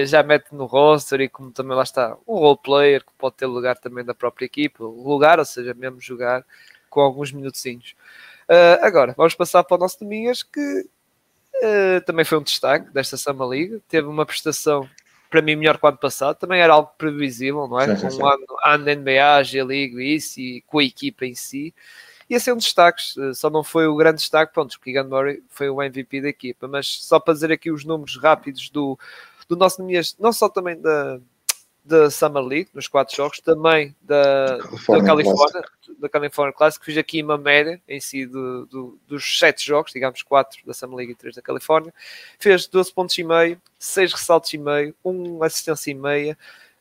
já 0.05 0.21
mete 0.21 0.53
no 0.53 0.65
roster 0.65 1.19
e 1.21 1.27
como 1.27 1.51
também 1.51 1.75
lá 1.75 1.81
está, 1.81 2.15
um 2.27 2.35
role 2.35 2.59
player 2.63 3.03
que 3.03 3.11
pode 3.17 3.35
ter 3.35 3.47
lugar 3.47 3.75
também 3.77 4.05
da 4.05 4.13
própria 4.13 4.45
equipa, 4.45 4.83
lugar, 4.83 5.39
ou 5.39 5.45
seja, 5.45 5.73
mesmo 5.73 5.99
jogar 5.99 6.45
com 6.89 7.01
alguns 7.01 7.31
minutinhos. 7.31 7.95
Uh, 8.47 8.85
agora, 8.85 9.15
vamos 9.17 9.33
passar 9.33 9.63
para 9.63 9.77
o 9.77 9.79
nosso 9.79 9.99
Domingas 9.99 10.43
que 10.43 10.85
uh, 11.55 12.01
também 12.05 12.23
foi 12.23 12.37
um 12.37 12.43
destaque 12.43 12.91
desta 12.91 13.17
Summer 13.17 13.47
League, 13.47 13.81
teve 13.87 14.07
uma 14.07 14.27
prestação 14.27 14.87
para 15.27 15.41
mim 15.41 15.55
melhor 15.55 15.79
que 15.79 15.85
o 15.85 15.89
ano 15.89 15.97
passado, 15.97 16.37
também 16.37 16.61
era 16.61 16.73
algo 16.73 16.91
previsível, 16.97 17.67
não 17.67 17.79
é? 17.79 17.95
Sim, 17.95 18.01
sim, 18.01 18.09
sim. 18.11 18.21
Um 18.21 18.27
ano, 18.27 18.45
ano 18.65 18.85
NBA, 18.85 19.43
G-League 19.43 19.97
e 19.97 20.15
isso, 20.15 20.39
e 20.39 20.61
com 20.67 20.79
a 20.79 20.83
equipa 20.83 21.25
em 21.25 21.33
si 21.33 21.73
ia 22.31 22.39
ser 22.39 22.53
um 22.53 22.57
destaque, 22.57 23.03
eh, 23.19 23.33
só 23.33 23.49
não 23.49 23.61
foi 23.61 23.87
o 23.87 23.95
grande 23.95 24.19
destaque, 24.19 24.53
pronto, 24.53 24.71
porque 24.79 24.93
Keegan 24.93 25.09
Murray 25.09 25.43
foi 25.49 25.69
o 25.69 25.83
MVP 25.83 26.21
da 26.21 26.29
equipa, 26.29 26.65
mas 26.65 26.87
só 26.87 27.19
para 27.19 27.33
dizer 27.33 27.51
aqui 27.51 27.69
os 27.69 27.83
números 27.83 28.17
rápidos 28.17 28.69
do, 28.69 28.97
do 29.49 29.57
nosso 29.57 29.85
não 30.17 30.31
só 30.31 30.47
também 30.47 30.79
da, 30.79 31.19
da 31.83 32.09
Summer 32.09 32.41
League, 32.41 32.69
nos 32.73 32.87
quatro 32.87 33.13
jogos, 33.13 33.41
também 33.41 33.93
da, 34.01 34.55
da 34.55 35.03
Califórnia, 35.03 35.63
da 35.99 36.07
California 36.07 36.53
Classic, 36.53 36.85
fiz 36.85 36.97
aqui 36.97 37.21
uma 37.21 37.37
média 37.37 37.81
em 37.85 37.99
si 37.99 38.25
do, 38.25 38.65
do, 38.65 38.99
dos 39.05 39.37
sete 39.37 39.65
jogos, 39.65 39.91
digamos 39.91 40.23
quatro 40.23 40.65
da 40.65 40.73
Summer 40.73 40.95
League 40.95 41.11
e 41.11 41.15
três 41.15 41.35
da 41.35 41.41
Califórnia, 41.41 41.93
fez 42.39 42.65
12 42.65 42.93
pontos 42.93 43.17
e 43.17 43.25
meio, 43.25 43.61
6 43.77 44.13
ressaltos 44.13 44.53
e 44.53 44.57
meio, 44.57 44.95
1 45.03 45.43
assistência 45.43 45.91
e 45.91 45.95
meia, 45.95 46.37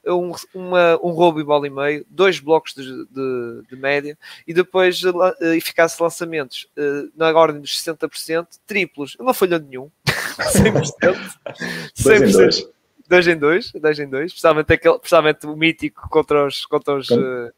um, 0.07 0.33
uma, 0.55 0.99
um 1.03 1.11
roubo 1.11 1.41
e 1.41 1.45
bola 1.45 1.67
e 1.67 1.71
meio, 1.71 2.07
dois 2.09 2.39
blocos 2.41 2.75
de, 2.75 2.85
de, 2.85 3.63
de 3.69 3.77
média 3.77 4.17
e 4.47 4.55
depois 4.55 5.03
uh, 5.03 5.45
eficácia 5.55 5.97
de 5.97 6.03
lançamentos 6.03 6.67
uh, 6.77 7.11
na 7.17 7.31
ordem 7.33 7.61
dos 7.61 7.83
60%, 7.83 8.47
triplos, 8.67 9.17
não 9.19 9.35
falhou 9.35 9.61
nenhum, 9.61 9.91
100%, 10.07 11.17
100%. 11.97 12.69
2 13.11 13.27
em 13.27 13.37
2, 13.37 13.73
2 13.73 13.99
em 13.99 14.09
2, 14.09 14.27
especialmente, 14.27 14.73
aquele, 14.73 14.95
especialmente 14.95 15.45
o 15.45 15.57
mítico 15.57 16.09
contra 16.09 16.47
os, 16.47 16.65
contra 16.65 16.95
os, 16.95 17.11
uh, 17.11 17.53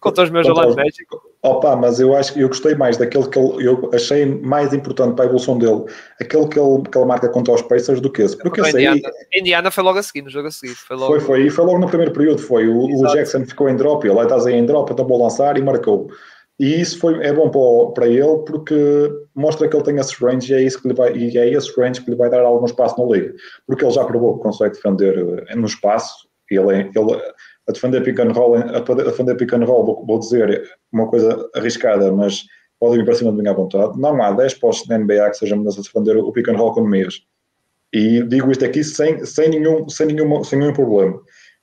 contra 0.00 0.24
os 0.24 0.28
meus 0.28 0.46
Orlando 0.46 0.76
Magic. 0.76 1.06
Opa, 1.40 1.76
mas 1.76 2.00
eu 2.00 2.16
acho 2.16 2.32
que 2.32 2.40
eu 2.40 2.48
gostei 2.48 2.74
mais 2.74 2.96
daquele 2.96 3.28
que 3.28 3.38
ele, 3.38 3.68
eu 3.68 3.90
achei 3.94 4.26
mais 4.26 4.74
importante 4.74 5.14
para 5.14 5.24
a 5.24 5.28
evolução 5.28 5.56
dele, 5.56 5.84
aquele 6.20 6.48
que 6.48 6.58
ele, 6.58 6.82
que 6.82 6.98
ele 6.98 7.06
marca 7.06 7.28
contra 7.28 7.54
os 7.54 7.62
Pacers 7.62 8.00
do 8.00 8.10
que 8.10 8.22
esse. 8.22 8.36
Porque 8.36 8.60
esse 8.60 8.70
Indiana. 8.70 9.00
Aí, 9.04 9.40
Indiana 9.40 9.70
foi 9.70 9.84
logo 9.84 9.98
a 9.98 10.02
seguir, 10.02 10.22
no 10.22 10.30
jogo 10.30 10.48
a 10.48 10.50
seguir. 10.50 10.74
Foi, 10.74 10.96
logo... 10.96 11.12
foi, 11.12 11.20
foi, 11.20 11.46
e 11.46 11.50
foi 11.50 11.64
logo 11.64 11.78
no 11.78 11.86
primeiro 11.86 12.12
período, 12.12 12.42
foi. 12.42 12.66
O, 12.66 12.86
o 12.86 13.06
Jackson 13.12 13.44
ficou 13.46 13.68
em 13.68 13.76
drop, 13.76 14.04
ele 14.04 14.20
estás 14.20 14.46
aí 14.46 14.54
em 14.54 14.66
drop, 14.66 14.92
então 14.92 15.06
vou 15.06 15.22
lançar 15.22 15.56
e 15.56 15.62
marcou. 15.62 16.08
E 16.58 16.80
isso 16.80 16.98
foi, 16.98 17.24
é 17.24 17.32
bom 17.32 17.48
para, 17.50 17.92
para 17.94 18.08
ele 18.08 18.38
porque 18.44 19.08
mostra 19.32 19.68
que 19.68 19.76
ele 19.76 19.84
tem 19.84 19.96
esse 19.96 20.16
range 20.20 20.52
e 20.52 20.56
é, 20.56 20.62
isso 20.62 20.82
que 20.82 20.88
lhe 20.88 20.94
vai, 20.94 21.16
e 21.16 21.38
é 21.38 21.50
esse 21.50 21.72
range 21.80 22.02
que 22.02 22.10
lhe 22.10 22.16
vai 22.16 22.28
dar 22.28 22.40
algum 22.40 22.66
espaço 22.66 23.00
na 23.00 23.06
liga. 23.14 23.32
Porque 23.64 23.84
ele 23.84 23.92
já 23.92 24.04
provou 24.04 24.36
que 24.36 24.42
consegue 24.42 24.74
defender 24.74 25.44
eh, 25.48 25.54
no 25.54 25.66
espaço. 25.66 26.26
Ele, 26.50 26.74
é, 26.74 26.80
ele 26.80 27.22
a 27.68 27.72
defender 27.72 28.02
pick 28.02 28.18
and 28.20 28.32
roll, 28.32 28.56
a 28.56 28.80
defender 28.80 29.36
pick 29.36 29.52
and 29.52 29.64
roll, 29.64 29.84
vou, 29.84 30.06
vou 30.06 30.18
dizer 30.18 30.70
uma 30.92 31.08
coisa 31.08 31.48
arriscada, 31.54 32.10
mas 32.12 32.44
pode 32.80 32.96
vir 32.96 33.04
para 33.04 33.14
cima 33.14 33.32
de 33.32 33.38
mim 33.38 33.48
à 33.48 33.52
vontade. 33.52 33.98
Não 33.98 34.22
há 34.22 34.32
10 34.32 34.54
postos 34.54 34.88
na 34.88 34.98
NBA 34.98 35.30
que 35.30 35.38
sejam 35.38 35.60
a 35.60 35.64
defender 35.64 36.16
o 36.16 36.32
pick 36.32 36.48
and 36.48 36.56
roll 36.56 36.72
com 36.72 36.82
meias. 36.82 37.22
E 37.92 38.22
digo 38.22 38.50
isto 38.50 38.64
aqui 38.64 38.84
sem, 38.84 39.24
sem, 39.24 39.50
nenhum, 39.50 39.88
sem, 39.88 40.06
nenhum, 40.06 40.44
sem 40.44 40.58
nenhum 40.58 40.72
problema. 40.72 41.20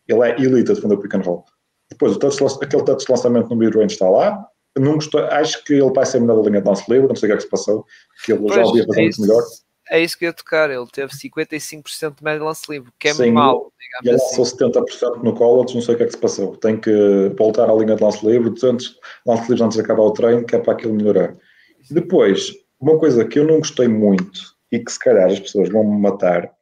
Ele 0.07 0.21
é 0.21 0.39
elite 0.39 0.71
a 0.71 0.75
defender 0.75 0.95
o 0.95 0.99
pick 0.99 1.15
and 1.15 1.21
roll. 1.21 1.43
Depois, 1.89 2.17
touch, 2.17 2.41
aquele 2.61 2.83
touch 2.83 3.05
de 3.05 3.11
lançamento 3.11 3.49
no 3.49 3.55
mid-range 3.55 3.93
está 3.93 4.09
lá 4.09 4.47
não 4.79 4.95
gostou, 4.95 5.21
acho 5.25 5.63
que 5.63 5.73
ele 5.73 5.93
vai 5.93 6.05
ser 6.05 6.19
melhor 6.19 6.41
da 6.41 6.49
linha 6.49 6.61
de 6.61 6.67
lance 6.67 6.83
livre, 6.91 7.07
não 7.07 7.15
sei 7.15 7.27
o 7.27 7.29
que 7.29 7.33
é 7.33 7.37
que 7.37 7.43
se 7.43 7.49
passou, 7.49 7.85
que 8.23 8.33
ele 8.33 8.41
pois, 8.41 8.55
já 8.55 8.61
havia 8.61 8.85
fazer 8.85 8.99
é 8.99 9.03
muito 9.03 9.21
melhor. 9.21 9.43
É 9.89 10.01
isso 10.01 10.17
que 10.17 10.25
eu 10.25 10.29
ia 10.29 10.33
tocar, 10.33 10.69
ele 10.69 10.85
teve 10.91 11.13
55% 11.13 12.15
de 12.17 12.23
média 12.23 12.39
de 12.39 12.45
lance 12.45 12.63
livre, 12.69 12.91
que 12.99 13.07
é 13.07 13.13
Sim, 13.13 13.31
mau. 13.31 13.71
E 14.03 14.09
ele 14.09 14.15
assim. 14.15 14.39
lançou 14.39 14.57
70% 14.69 15.23
no 15.23 15.33
college, 15.35 15.75
não 15.75 15.81
sei 15.81 15.93
o 15.93 15.97
que 15.97 16.03
é 16.03 16.05
que 16.07 16.13
se 16.13 16.17
passou. 16.17 16.57
Tem 16.57 16.75
que 16.75 17.31
voltar 17.37 17.69
à 17.69 17.73
linha 17.73 17.95
de 17.95 18.03
lance 18.03 18.25
livre, 18.25 18.49
200 18.49 18.99
lance 19.25 19.41
livres 19.43 19.61
antes 19.61 19.77
de 19.77 19.83
acabar 19.83 20.03
o 20.03 20.11
treino, 20.11 20.45
que 20.45 20.55
é 20.55 20.59
para 20.59 20.73
aquilo 20.73 20.93
melhorar. 20.95 21.35
Depois, 21.91 22.51
uma 22.79 22.97
coisa 22.97 23.23
que 23.25 23.37
eu 23.37 23.45
não 23.45 23.59
gostei 23.59 23.87
muito 23.87 24.55
e 24.71 24.79
que 24.79 24.91
se 24.91 24.99
calhar 24.99 25.29
as 25.29 25.39
pessoas 25.39 25.69
vão 25.69 25.83
me 25.83 25.99
matar 25.99 26.54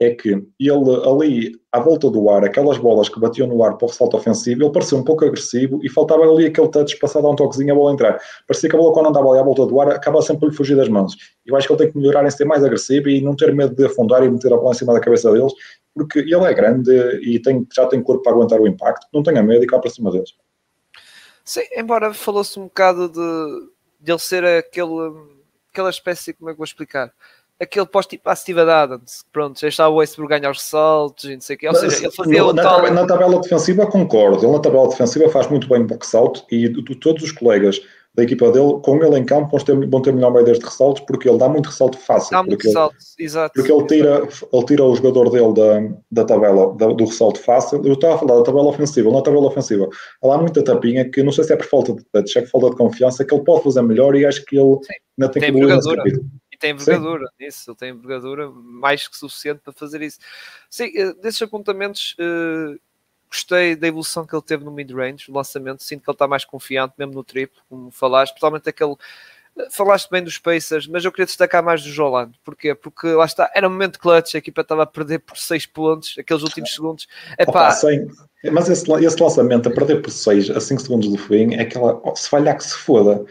é 0.00 0.14
que 0.14 0.30
ele 0.30 0.96
ali 1.04 1.52
à 1.72 1.80
volta 1.80 2.10
do 2.10 2.30
ar, 2.30 2.44
aquelas 2.44 2.78
bolas 2.78 3.08
que 3.08 3.20
batiam 3.20 3.46
no 3.46 3.62
ar 3.62 3.76
para 3.76 3.86
o 3.86 3.88
ressalto 3.88 4.16
ofensivo, 4.16 4.62
ele 4.62 4.72
parecia 4.72 4.96
um 4.96 5.04
pouco 5.04 5.24
agressivo 5.24 5.80
e 5.82 5.90
faltava 5.90 6.22
ali 6.22 6.46
aquele 6.46 6.68
touch 6.68 6.98
passado 6.98 7.26
a 7.26 7.30
um 7.30 7.36
toquezinho 7.36 7.72
a 7.72 7.76
bola 7.76 7.92
entrar. 7.92 8.18
Parecia 8.46 8.70
que 8.70 8.76
a 8.76 8.78
bola 8.78 8.92
quando 8.92 9.08
andava 9.10 9.28
ali 9.28 9.38
à 9.38 9.42
volta 9.42 9.66
do 9.66 9.80
ar 9.80 9.90
acaba 9.90 10.22
sempre 10.22 10.40
por 10.40 10.50
lhe 10.50 10.56
fugir 10.56 10.76
das 10.76 10.88
mãos. 10.88 11.14
Eu 11.44 11.56
acho 11.56 11.66
que 11.66 11.72
ele 11.72 11.78
tem 11.78 11.92
que 11.92 11.98
melhorar 11.98 12.24
em 12.26 12.30
ser 12.30 12.44
mais 12.44 12.64
agressivo 12.64 13.08
e 13.08 13.20
não 13.20 13.36
ter 13.36 13.54
medo 13.54 13.74
de 13.74 13.84
afundar 13.84 14.24
e 14.24 14.30
meter 14.30 14.52
a 14.52 14.56
bola 14.56 14.70
em 14.70 14.74
cima 14.74 14.94
da 14.94 15.00
cabeça 15.00 15.30
deles, 15.30 15.52
porque 15.94 16.20
ele 16.20 16.44
é 16.44 16.54
grande 16.54 16.90
e 17.22 17.38
tem, 17.40 17.66
já 17.74 17.86
tem 17.86 18.02
corpo 18.02 18.22
para 18.22 18.32
aguentar 18.32 18.60
o 18.60 18.66
impacto, 18.66 19.06
não 19.12 19.22
tenha 19.22 19.42
medo 19.42 19.62
e 19.62 19.66
cá 19.66 19.78
para 19.78 19.90
cima 19.90 20.10
deles. 20.10 20.30
Sim, 21.44 21.62
embora 21.76 22.14
falou-se 22.14 22.58
um 22.58 22.64
bocado 22.64 23.08
de, 23.08 23.70
de 24.00 24.12
ele 24.12 24.18
ser 24.18 24.44
aquele, 24.44 25.12
aquela 25.70 25.90
espécie, 25.90 26.32
como 26.32 26.50
é 26.50 26.52
que 26.52 26.58
vou 26.58 26.64
explicar? 26.64 27.12
Aquele 27.60 27.86
pós 27.86 28.06
tipo 28.06 28.34
Steve 28.34 28.60
Adams, 28.60 29.24
pronto, 29.32 29.60
já 29.60 29.68
está 29.68 29.88
o 29.88 29.96
Westbrook 29.96 30.30
ganhar 30.30 30.50
os 30.50 30.62
saltos 30.62 31.24
e 31.24 31.34
não 31.34 31.40
sei 31.40 31.56
o 31.56 31.58
quê. 31.58 31.68
Ou 31.68 31.74
seja, 31.74 32.04
ele 32.04 32.12
fazia 32.12 32.52
na, 32.52 32.62
tal... 32.62 32.92
na 32.92 33.06
tabela 33.06 33.40
defensiva 33.40 33.86
concordo, 33.86 34.44
ele 34.44 34.52
na 34.52 34.60
tabela 34.60 34.88
defensiva 34.88 35.28
faz 35.28 35.48
muito 35.48 35.68
bem 35.68 35.84
box 35.84 36.14
out 36.14 36.44
e 36.50 36.68
de, 36.68 36.94
todos 36.96 37.22
os 37.22 37.32
colegas 37.32 37.80
da 38.14 38.24
equipa 38.24 38.50
dele, 38.50 38.80
com 38.82 38.96
ele 39.04 39.16
em 39.16 39.24
campo, 39.24 39.50
vão 39.56 39.64
ter, 39.64 39.88
vão 39.88 40.02
ter 40.02 40.12
melhor 40.12 40.32
meio 40.32 40.44
desde 40.44 40.64
ressaltos 40.64 41.04
porque 41.06 41.28
ele 41.28 41.38
dá 41.38 41.48
muito 41.48 41.66
ressalto 41.66 41.98
fácil. 41.98 42.30
Dá 42.32 42.42
muito 42.42 42.64
ressalto, 42.64 42.96
exato. 43.16 43.52
Porque 43.54 43.70
ele 43.70 43.86
tira, 43.86 44.28
ele 44.52 44.64
tira 44.64 44.84
o 44.84 44.96
jogador 44.96 45.30
dele 45.30 45.52
da, 45.52 45.96
da 46.10 46.24
tabela, 46.24 46.74
da, 46.74 46.86
do 46.88 47.04
ressalto 47.04 47.40
fácil. 47.40 47.80
Eu 47.84 47.92
estava 47.92 48.16
a 48.16 48.18
falar 48.18 48.36
da 48.36 48.42
tabela 48.42 48.68
ofensiva, 48.68 49.12
na 49.12 49.22
tabela 49.22 49.46
ofensiva, 49.46 49.88
há 50.24 50.38
muita 50.38 50.64
tapinha 50.64 51.08
que 51.08 51.22
não 51.22 51.30
sei 51.30 51.44
se 51.44 51.52
é 51.52 51.56
por 51.56 51.66
falta 51.66 51.92
de 51.92 52.04
touch, 52.12 52.38
é 52.38 52.42
por 52.42 52.50
falta 52.50 52.70
de 52.70 52.76
confiança, 52.76 53.24
que 53.24 53.32
ele 53.32 53.44
pode 53.44 53.62
fazer 53.62 53.82
melhor 53.82 54.16
e 54.16 54.26
acho 54.26 54.44
que 54.44 54.58
ele 54.58 54.78
Sim. 54.82 54.94
ainda 55.20 55.32
tem, 55.32 55.42
tem 55.42 55.52
que 55.52 55.58
evoluir 55.58 55.78
tem 56.58 56.72
envergadura 56.72 57.26
Sim. 57.26 57.44
nisso, 57.44 57.70
ele 57.70 57.76
tem 57.76 57.90
envergadura 57.90 58.50
mais 58.50 59.06
que 59.06 59.16
suficiente 59.16 59.60
para 59.60 59.72
fazer 59.72 60.02
isso. 60.02 60.18
Sim, 60.68 60.90
eh, 60.94 61.14
desses 61.14 61.40
apontamentos, 61.42 62.16
uh, 62.18 62.78
gostei 63.28 63.76
da 63.76 63.86
evolução 63.86 64.26
que 64.26 64.34
ele 64.34 64.42
teve 64.42 64.64
no 64.64 64.70
mid-range, 64.70 65.26
no 65.28 65.36
lançamento, 65.36 65.82
sinto 65.82 66.02
que 66.02 66.10
ele 66.10 66.14
está 66.14 66.26
mais 66.26 66.44
confiante, 66.44 66.94
mesmo 66.98 67.14
no 67.14 67.22
triplo, 67.22 67.60
como 67.68 67.90
falaste, 67.90 68.32
especialmente 68.32 68.68
aquele. 68.68 68.96
Eh, 69.56 69.68
falaste 69.70 70.10
bem 70.10 70.22
dos 70.22 70.38
Pacers, 70.38 70.86
mas 70.86 71.04
eu 71.04 71.12
queria 71.12 71.26
destacar 71.26 71.62
mais 71.62 71.82
do 71.82 71.90
Jolando. 71.90 72.34
Porquê? 72.44 72.74
Porque 72.74 73.08
lá 73.08 73.24
está, 73.24 73.50
era 73.54 73.68
um 73.68 73.70
momento 73.70 73.98
clutch, 73.98 74.34
a 74.34 74.38
equipa 74.38 74.62
estava 74.62 74.82
a 74.82 74.86
perder 74.86 75.20
por 75.20 75.36
6 75.36 75.66
pontos, 75.66 76.16
aqueles 76.18 76.42
últimos 76.42 76.74
segundos. 76.74 77.06
Epá, 77.38 77.70
Opa, 77.70 78.08
mas 78.52 78.68
esse, 78.68 78.90
esse 79.04 79.22
lançamento 79.22 79.68
a 79.68 79.72
perder 79.72 80.00
por 80.00 80.10
6 80.10 80.50
a 80.50 80.60
5 80.60 80.80
segundos 80.80 81.08
do 81.08 81.18
fim 81.18 81.54
é 81.54 81.62
aquela. 81.62 82.00
Se 82.14 82.28
falhar 82.28 82.56
que 82.56 82.64
se 82.64 82.76
foda 82.76 83.24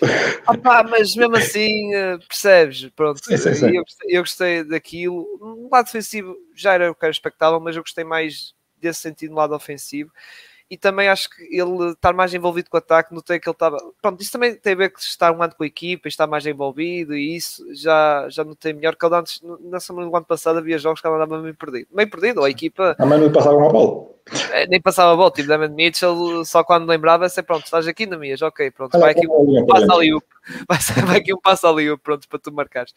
Opa, 0.48 0.82
mas 0.82 1.14
mesmo 1.14 1.36
assim, 1.36 1.94
eh, 1.94 2.18
percebes? 2.18 2.88
Pronto, 2.90 3.24
sim, 3.24 3.36
sim, 3.36 3.54
sim. 3.54 3.76
Eu, 3.76 3.82
gostei, 3.82 4.16
eu, 4.16 4.22
gostei, 4.22 4.64
daquilo. 4.64 5.38
No 5.40 5.68
lado 5.70 5.86
defensivo 5.86 6.36
já 6.54 6.74
era 6.74 6.90
o 6.90 6.94
que 6.94 7.04
era 7.04 7.12
expectável, 7.12 7.60
mas 7.60 7.76
eu 7.76 7.82
gostei 7.82 8.04
mais 8.04 8.54
desse 8.76 9.00
sentido 9.00 9.30
no 9.30 9.36
lado 9.36 9.54
ofensivo 9.54 10.10
e 10.70 10.78
também 10.78 11.08
acho 11.08 11.28
que 11.28 11.42
ele 11.42 11.90
estar 11.90 12.12
mais 12.12 12.32
envolvido 12.32 12.70
com 12.70 12.76
o 12.76 12.78
ataque, 12.78 13.14
notei 13.14 13.38
que 13.38 13.48
ele 13.48 13.54
estava. 13.54 13.78
Pronto, 14.00 14.22
isso 14.22 14.32
também 14.32 14.54
tem 14.56 14.72
a 14.72 14.76
ver 14.76 14.90
com 14.90 14.98
estar 14.98 15.30
um 15.30 15.42
ano 15.42 15.54
com 15.54 15.62
a 15.62 15.66
equipa, 15.66 16.08
estar 16.08 16.26
mais 16.26 16.46
envolvido 16.46 17.14
e 17.14 17.36
isso 17.36 17.62
já, 17.74 18.26
já 18.30 18.44
notei 18.44 18.72
melhor 18.72 18.96
que 18.96 19.04
ele 19.04 19.14
antes, 19.14 19.40
na 19.60 19.78
semana 19.78 20.08
do 20.08 20.16
ano 20.16 20.24
passado 20.26 20.58
havia 20.58 20.78
jogos 20.78 21.00
que 21.00 21.06
ele 21.06 21.14
andava 21.14 21.40
meio 21.40 21.54
perdido. 21.54 21.88
Meio 21.92 22.10
perdido, 22.10 22.38
ou 22.40 22.46
a 22.46 22.50
equipa. 22.50 22.94
Também 22.94 23.20
não 23.20 23.30
passava 23.30 23.56
uma 23.56 23.68
bola. 23.68 24.14
É, 24.52 24.66
nem 24.66 24.80
passava 24.80 25.12
a 25.12 25.16
bola, 25.16 25.30
tipo 25.30 25.48
Damon 25.48 25.74
Mitchell, 25.74 26.44
só 26.46 26.64
quando 26.64 26.88
lembrava, 26.88 27.26
é 27.26 27.42
pronto, 27.42 27.64
estás 27.64 27.86
aqui 27.86 28.06
na 28.06 28.16
minhas, 28.16 28.40
ok, 28.40 28.70
pronto, 28.70 28.98
vai 28.98 29.10
aqui 29.10 29.28
um 29.28 29.66
passo 29.66 29.92
ali, 29.92 30.12
vai, 30.66 30.78
vai 31.04 31.18
aqui 31.18 31.34
um 31.34 31.40
passo 31.40 31.66
ali, 31.66 31.94
pronto, 31.98 32.26
para 32.28 32.38
tu 32.38 32.52
marcares. 32.52 32.94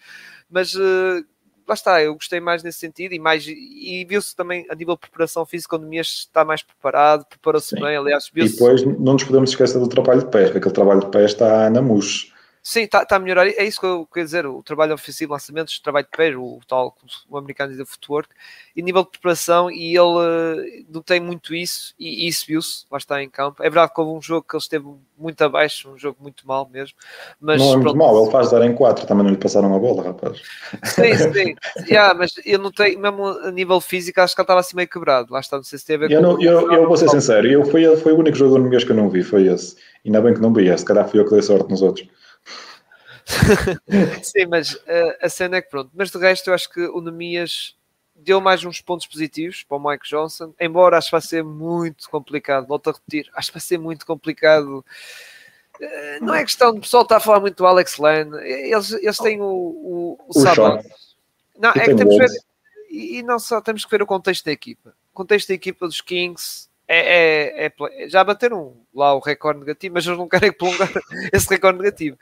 Mas. 0.49 0.73
Uh, 0.73 1.25
lá 1.67 1.73
está, 1.73 2.01
eu 2.01 2.13
gostei 2.13 2.39
mais 2.39 2.63
nesse 2.63 2.79
sentido 2.79 3.13
e 3.13 3.19
mais 3.19 3.45
e 3.47 4.05
viu-se 4.07 4.35
também 4.35 4.65
a 4.69 4.75
nível 4.75 4.95
de 4.95 5.01
preparação 5.01 5.45
física 5.45 5.75
o 5.75 5.79
Mias 5.79 6.07
está 6.07 6.45
mais 6.45 6.63
preparado, 6.63 7.25
preparou-se 7.25 7.75
bem, 7.75 7.95
aliás. 7.95 8.29
E 8.35 8.47
depois 8.47 8.83
não 8.83 9.13
nos 9.13 9.23
podemos 9.23 9.49
esquecer 9.49 9.79
do 9.79 9.87
trabalho 9.87 10.21
de 10.21 10.29
pé, 10.29 10.45
aquele 10.45 10.71
trabalho 10.71 11.01
de 11.01 11.11
pé 11.11 11.25
está 11.25 11.69
na 11.69 11.81
mousse. 11.81 12.31
Sim, 12.67 12.81
está 12.81 13.05
tá 13.05 13.15
a 13.15 13.19
melhorar. 13.19 13.47
É 13.47 13.63
isso 13.63 13.79
que 13.79 13.85
eu 13.85 14.05
quero 14.13 14.25
dizer. 14.25 14.45
O 14.45 14.61
trabalho 14.61 14.93
ofensivo, 14.93 15.31
lançamentos, 15.31 15.77
o 15.77 15.81
trabalho 15.81 16.05
de 16.05 16.17
pé, 16.17 16.35
o 16.35 16.59
tal, 16.67 16.93
o 17.29 17.37
americano 17.37 17.73
diz, 17.73 17.89
footwork, 17.89 18.27
e 18.75 18.81
nível 18.81 19.03
de 19.03 19.11
preparação, 19.11 19.71
e 19.71 19.95
ele 19.95 20.01
uh, 20.01 20.85
não 20.93 21.01
tem 21.01 21.21
muito 21.21 21.55
isso, 21.55 21.95
e, 21.97 22.27
isso 22.27 22.45
viu-se, 22.45 22.83
lá 22.91 22.97
está 22.97 23.23
em 23.23 23.29
campo. 23.29 23.63
É 23.63 23.69
verdade 23.69 23.93
que 23.93 24.01
houve 24.01 24.17
um 24.17 24.21
jogo 24.21 24.45
que 24.45 24.53
ele 24.53 24.61
esteve 24.61 24.85
muito 25.17 25.41
abaixo, 25.41 25.89
um 25.89 25.97
jogo 25.97 26.17
muito 26.19 26.45
mal 26.45 26.69
mesmo. 26.69 26.97
Mas, 27.39 27.61
não 27.61 27.71
é 27.71 27.77
muito 27.77 27.95
mal, 27.95 28.21
ele 28.21 28.31
faz 28.31 28.51
dar 28.51 28.61
em 28.65 28.75
4, 28.75 29.07
também 29.07 29.23
não 29.23 29.31
lhe 29.31 29.37
passaram 29.37 29.73
a 29.73 29.79
bola, 29.79 30.03
rapaz. 30.03 30.41
Sim, 30.83 31.15
sim. 31.31 31.55
yeah, 31.89 32.13
mas 32.13 32.33
eu 32.45 32.59
não 32.59 32.69
tenho, 32.69 32.99
mesmo 32.99 33.27
a 33.27 33.49
nível 33.49 33.79
físico, 33.79 34.19
acho 34.19 34.35
que 34.35 34.41
ele 34.41 34.43
estava 34.43 34.59
assim 34.59 34.75
meio 34.75 34.89
quebrado. 34.89 35.31
Lá 35.31 35.39
está, 35.39 35.55
não 35.55 35.63
sei 35.63 35.79
se 35.79 35.85
teve 35.85 36.03
a 36.03 36.07
ver 36.09 36.15
eu, 36.15 36.21
com 36.21 36.43
eu, 36.43 36.69
eu, 36.73 36.85
vou 36.85 36.97
ser 36.97 37.07
sincero, 37.07 37.47
eu, 37.47 37.63
foi, 37.63 37.95
foi 37.95 38.11
o 38.11 38.17
único 38.17 38.35
jogo 38.35 38.57
no 38.57 38.67
mês 38.67 38.83
que 38.83 38.91
eu 38.91 38.95
não 38.97 39.09
vi, 39.09 39.23
foi 39.23 39.47
esse. 39.47 39.77
Ainda 40.05 40.19
bem 40.19 40.33
que 40.33 40.41
não 40.41 40.53
vi 40.53 40.67
esse, 40.67 40.79
se 40.79 40.85
calhar 40.85 41.07
fui 41.07 41.21
eu 41.21 41.23
que 41.23 41.31
dei 41.31 41.41
sorte 41.41 41.69
nos 41.69 41.81
outros. 41.81 42.05
Sim, 44.23 44.45
mas 44.49 44.73
uh, 44.73 45.17
a 45.21 45.29
cena 45.29 45.57
é 45.57 45.61
que 45.61 45.69
pronto. 45.69 45.91
Mas 45.93 46.09
de 46.09 46.17
resto, 46.17 46.49
eu 46.49 46.53
acho 46.53 46.71
que 46.71 46.81
o 46.87 47.01
Nemias 47.01 47.75
deu 48.15 48.41
mais 48.41 48.63
uns 48.63 48.81
pontos 48.81 49.05
positivos 49.05 49.63
para 49.63 49.77
o 49.77 49.89
Mike 49.89 50.07
Johnson, 50.07 50.53
embora 50.59 50.97
acho 50.97 51.07
que 51.07 51.11
vai 51.11 51.21
ser 51.21 51.43
muito 51.43 52.09
complicado. 52.09 52.67
Volto 52.67 52.89
a 52.89 52.93
repetir, 52.93 53.29
acho 53.35 53.49
que 53.49 53.57
vai 53.57 53.61
ser 53.61 53.77
muito 53.77 54.05
complicado. 54.05 54.83
Uh, 55.79 56.25
não 56.25 56.33
é 56.33 56.43
questão 56.43 56.73
de 56.73 56.79
pessoal 56.79 57.03
estar 57.03 57.17
a 57.17 57.19
falar 57.19 57.39
muito 57.39 57.57
do 57.57 57.67
Alex 57.67 57.97
Lane, 57.97 58.35
eles, 58.41 58.91
eles 58.93 59.17
têm 59.19 59.39
o, 59.39 59.45
o, 59.45 60.17
o, 60.27 60.29
o 60.29 60.33
Saban. 60.33 60.81
Não, 61.59 61.69
é 61.69 61.85
que 61.85 61.95
temos 61.95 62.15
que 62.15 62.19
ver, 62.19 62.29
e 62.89 63.23
não 63.23 63.37
só 63.37 63.61
temos 63.61 63.85
que 63.85 63.91
ver 63.91 64.01
o 64.01 64.07
contexto 64.07 64.45
da 64.45 64.51
equipa. 64.51 64.95
O 65.11 65.15
contexto 65.15 65.49
da 65.49 65.53
equipa 65.53 65.85
dos 65.85 66.01
Kings 66.01 66.67
é, 66.87 67.65
é, 67.65 67.67
é, 67.67 68.09
já 68.09 68.23
bateram 68.23 68.77
lá 68.95 69.13
o 69.13 69.19
recorde 69.19 69.59
negativo, 69.59 69.95
mas 69.95 70.05
eles 70.05 70.17
não 70.17 70.27
querem 70.27 70.51
prolongar 70.53 70.89
esse 71.33 71.49
recorde 71.49 71.79
negativo. 71.79 72.17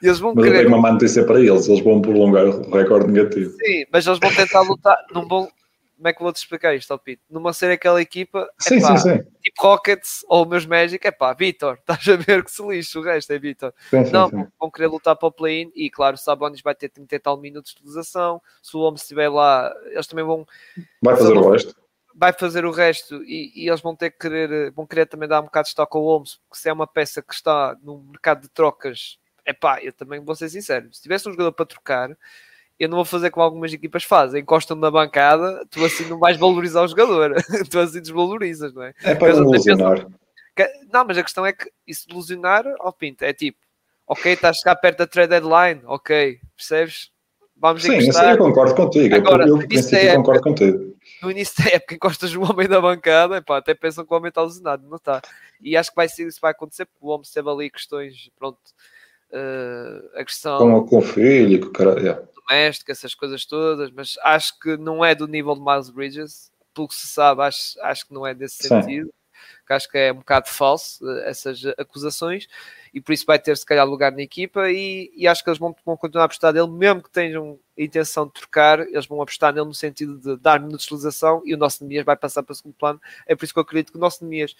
Eles 0.00 0.20
vão 0.20 0.34
mas 0.34 0.44
querer. 0.44 0.66
uma 0.68 0.78
manter 0.78 1.26
para 1.26 1.40
eles, 1.40 1.66
eles 1.68 1.80
vão 1.82 2.00
prolongar 2.00 2.46
o 2.46 2.70
recorde 2.70 3.10
negativo. 3.10 3.50
Sim, 3.50 3.84
mas 3.92 4.06
eles 4.06 4.20
vão 4.20 4.32
tentar 4.32 4.60
lutar. 4.60 4.96
Não 5.12 5.26
vão. 5.26 5.48
Como 5.96 6.08
é 6.08 6.12
que 6.12 6.22
vou 6.22 6.32
te 6.32 6.36
explicar 6.36 6.74
isto, 6.74 6.90
Alpito? 6.90 7.22
Numa 7.30 7.52
ser 7.52 7.70
aquela 7.70 8.02
equipa, 8.02 8.50
sim, 8.58 8.80
sim, 8.80 8.96
sim. 8.98 9.18
tipo 9.42 9.62
Rockets 9.62 10.24
ou 10.28 10.44
meus 10.44 10.66
Magic, 10.66 11.06
é 11.06 11.10
pá, 11.10 11.32
Vitor, 11.32 11.78
estás 11.80 12.06
a 12.08 12.16
ver 12.16 12.44
que 12.44 12.50
se 12.50 12.62
lixa, 12.66 12.98
o 12.98 13.02
resto 13.02 13.32
é 13.32 13.38
Vitor. 13.38 13.72
Não, 14.12 14.28
sim. 14.28 14.46
vão 14.60 14.70
querer 14.70 14.88
lutar 14.88 15.16
para 15.16 15.28
o 15.28 15.32
play-in 15.32 15.70
e, 15.74 15.88
claro, 15.88 16.16
o 16.16 16.18
Sabonis 16.18 16.60
vai 16.60 16.74
ter 16.74 16.88
30 16.88 17.14
e 17.14 17.18
tal 17.18 17.40
minutos 17.40 17.72
de 17.72 17.78
utilização. 17.78 18.42
Se 18.60 18.76
o 18.76 18.80
homem 18.80 18.96
estiver 18.96 19.28
lá, 19.28 19.72
eles 19.86 20.06
também 20.06 20.24
vão. 20.24 20.46
Vai 21.00 21.16
fazer 21.16 21.32
o 21.32 21.50
resto 21.50 21.83
vai 22.14 22.32
fazer 22.32 22.64
o 22.64 22.70
resto 22.70 23.22
e, 23.24 23.52
e, 23.54 23.68
eles 23.68 23.80
vão 23.80 23.96
ter 23.96 24.10
que 24.10 24.18
querer, 24.18 24.70
vão 24.70 24.86
querer 24.86 25.06
também 25.06 25.28
dar 25.28 25.40
um 25.40 25.44
bocado 25.44 25.64
de 25.64 25.70
estoque 25.70 25.96
ao 25.96 26.04
Holmes, 26.04 26.36
porque 26.48 26.62
se 26.62 26.68
é 26.68 26.72
uma 26.72 26.86
peça 26.86 27.20
que 27.20 27.34
está 27.34 27.76
no 27.82 27.98
mercado 27.98 28.42
de 28.42 28.48
trocas, 28.48 29.18
é 29.44 29.52
pá, 29.52 29.82
eu 29.82 29.92
também 29.92 30.20
vou 30.20 30.34
ser 30.34 30.48
sincero, 30.48 30.88
se 30.92 31.02
tivesse 31.02 31.28
um 31.28 31.32
jogador 31.32 31.52
para 31.52 31.66
trocar, 31.66 32.16
eu 32.78 32.88
não 32.88 32.96
vou 32.96 33.04
fazer 33.04 33.30
como 33.30 33.44
algumas 33.44 33.72
equipas 33.72 34.04
fazem, 34.04 34.42
encostam 34.42 34.76
na 34.76 34.90
bancada, 34.90 35.64
tu 35.70 35.84
assim 35.84 36.06
não 36.06 36.18
vais 36.18 36.36
valorizar 36.36 36.82
o 36.82 36.88
jogador, 36.88 37.34
tu 37.70 37.78
assim 37.78 38.00
desvalorizas, 38.00 38.72
não 38.72 38.82
é? 38.82 38.94
É 39.02 39.14
para 39.14 39.30
ilusionar. 39.30 40.06
Não, 40.92 41.04
mas 41.04 41.18
a 41.18 41.22
questão 41.22 41.44
é 41.44 41.52
que 41.52 41.70
isso 41.86 42.08
ilusionar, 42.08 42.64
ao 42.78 42.92
pinto, 42.92 43.22
é 43.22 43.32
tipo, 43.32 43.58
ok, 44.06 44.32
estás 44.32 44.56
a 44.56 44.60
chegar 44.60 44.76
perto 44.76 44.98
da 44.98 45.06
trade 45.06 45.30
deadline, 45.30 45.82
ok, 45.84 46.40
percebes? 46.56 47.10
Vamos 47.64 47.82
Sim, 47.82 47.94
encostar. 47.94 48.32
eu 48.32 48.38
concordo 48.38 48.74
contigo, 48.74 49.14
Agora, 49.14 49.48
eu, 49.48 49.58
eu 49.58 49.98
é 49.98 50.16
concordo 50.16 50.42
contigo 50.42 50.94
no 51.22 51.30
início 51.30 51.64
da 51.64 51.70
época 51.70 51.94
encostas 51.94 52.34
o 52.34 52.42
homem 52.42 52.68
da 52.68 52.80
bancada, 52.80 53.38
epá, 53.38 53.56
até 53.56 53.74
pensam 53.74 54.04
que 54.04 54.12
o 54.12 54.16
homem 54.16 54.28
está 54.28 54.42
lesionado, 54.42 54.86
não 54.86 54.96
está. 54.96 55.22
E 55.60 55.76
acho 55.76 55.90
que 55.90 55.96
vai 55.96 56.08
ser 56.08 56.26
isso 56.26 56.40
vai 56.40 56.50
acontecer, 56.50 56.84
porque 56.84 57.04
o 57.04 57.08
homem 57.08 57.26
teve 57.32 57.48
ali 57.48 57.70
questões, 57.70 58.30
pronto, 58.36 58.58
uh, 59.30 60.18
a 60.18 60.24
questão 60.24 60.58
com, 60.58 60.86
com 60.86 60.98
o 60.98 61.02
filho, 61.02 61.60
com 61.60 61.66
o 61.68 61.72
cara, 61.72 61.98
yeah. 61.98 62.22
doméstico, 62.34 62.92
essas 62.92 63.14
coisas 63.14 63.46
todas, 63.46 63.90
mas 63.90 64.16
acho 64.22 64.58
que 64.60 64.76
não 64.76 65.02
é 65.04 65.14
do 65.14 65.26
nível 65.26 65.54
de 65.54 65.62
Miles 65.62 65.88
Bridges, 65.88 66.52
pelo 66.74 66.88
que 66.88 66.94
se 66.94 67.06
sabe, 67.06 67.42
acho, 67.42 67.80
acho 67.80 68.06
que 68.06 68.12
não 68.12 68.26
é 68.26 68.34
desse 68.34 68.62
Sim. 68.62 68.68
sentido 68.68 69.10
que 69.66 69.72
acho 69.72 69.88
que 69.88 69.98
é 69.98 70.12
um 70.12 70.16
bocado 70.16 70.48
falso 70.48 71.08
eh, 71.08 71.30
essas 71.30 71.64
acusações 71.78 72.46
e 72.92 73.00
por 73.00 73.12
isso 73.12 73.24
vai 73.26 73.38
ter 73.38 73.56
se 73.56 73.66
calhar 73.66 73.86
lugar 73.86 74.12
na 74.12 74.22
equipa 74.22 74.70
e, 74.70 75.10
e 75.16 75.26
acho 75.26 75.42
que 75.42 75.50
eles 75.50 75.58
vão, 75.58 75.74
vão, 75.84 75.96
continuar 75.96 76.24
a 76.24 76.26
apostar 76.26 76.52
nele, 76.52 76.68
mesmo 76.68 77.02
que 77.02 77.10
tenham 77.10 77.58
a 77.78 77.82
intenção 77.82 78.26
de 78.26 78.32
trocar, 78.32 78.80
eles 78.80 79.06
vão 79.06 79.20
apostar 79.20 79.52
nele 79.52 79.66
no 79.66 79.74
sentido 79.74 80.16
de 80.18 80.36
dar 80.40 80.60
minutos 80.60 80.86
de 80.86 80.94
utilização 80.94 81.42
e 81.44 81.54
o 81.54 81.58
nosso 81.58 81.82
Nemias 81.82 82.04
vai 82.04 82.16
passar 82.16 82.42
para 82.42 82.52
o 82.52 82.56
segundo 82.56 82.74
plano. 82.74 83.00
É 83.26 83.34
por 83.34 83.44
isso 83.44 83.52
que 83.52 83.58
eu 83.58 83.62
acredito 83.62 83.90
que 83.90 83.98
o 83.98 84.00
nosso 84.00 84.22
Nemias 84.22 84.54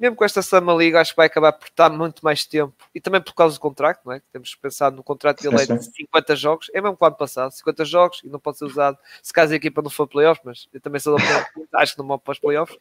mesmo 0.00 0.16
com 0.16 0.24
esta 0.24 0.40
Sama 0.40 0.72
Liga, 0.72 0.98
acho 0.98 1.12
que 1.12 1.18
vai 1.18 1.26
acabar 1.26 1.52
por 1.52 1.68
estar 1.68 1.90
muito 1.90 2.24
mais 2.24 2.46
tempo 2.46 2.74
e 2.94 3.00
também 3.00 3.20
por 3.20 3.34
causa 3.34 3.56
do 3.56 3.60
contrato, 3.60 4.00
não 4.02 4.14
é? 4.14 4.22
Temos 4.32 4.54
pensar 4.54 4.90
no 4.90 5.02
contrato 5.02 5.42
dele 5.42 5.66
de 5.66 5.84
50 5.84 6.36
jogos, 6.36 6.70
é 6.72 6.80
mesmo 6.80 6.96
que 6.96 7.04
o 7.04 7.06
ano 7.06 7.16
passado, 7.16 7.52
50 7.52 7.84
jogos 7.84 8.20
e 8.24 8.28
não 8.30 8.40
pode 8.40 8.56
ser 8.56 8.64
usado 8.64 8.96
se 9.22 9.30
caso 9.30 9.52
a 9.52 9.56
equipa 9.56 9.82
não 9.82 9.90
for 9.90 10.06
playoffs, 10.08 10.42
mas 10.42 10.68
eu 10.72 10.80
também 10.80 11.00
sou 11.00 11.18
da 11.18 11.80
acho 11.80 11.92
que 11.92 11.98
não 11.98 12.08
vou 12.08 12.18
para 12.18 12.32
os 12.32 12.38
playoffs, 12.38 12.78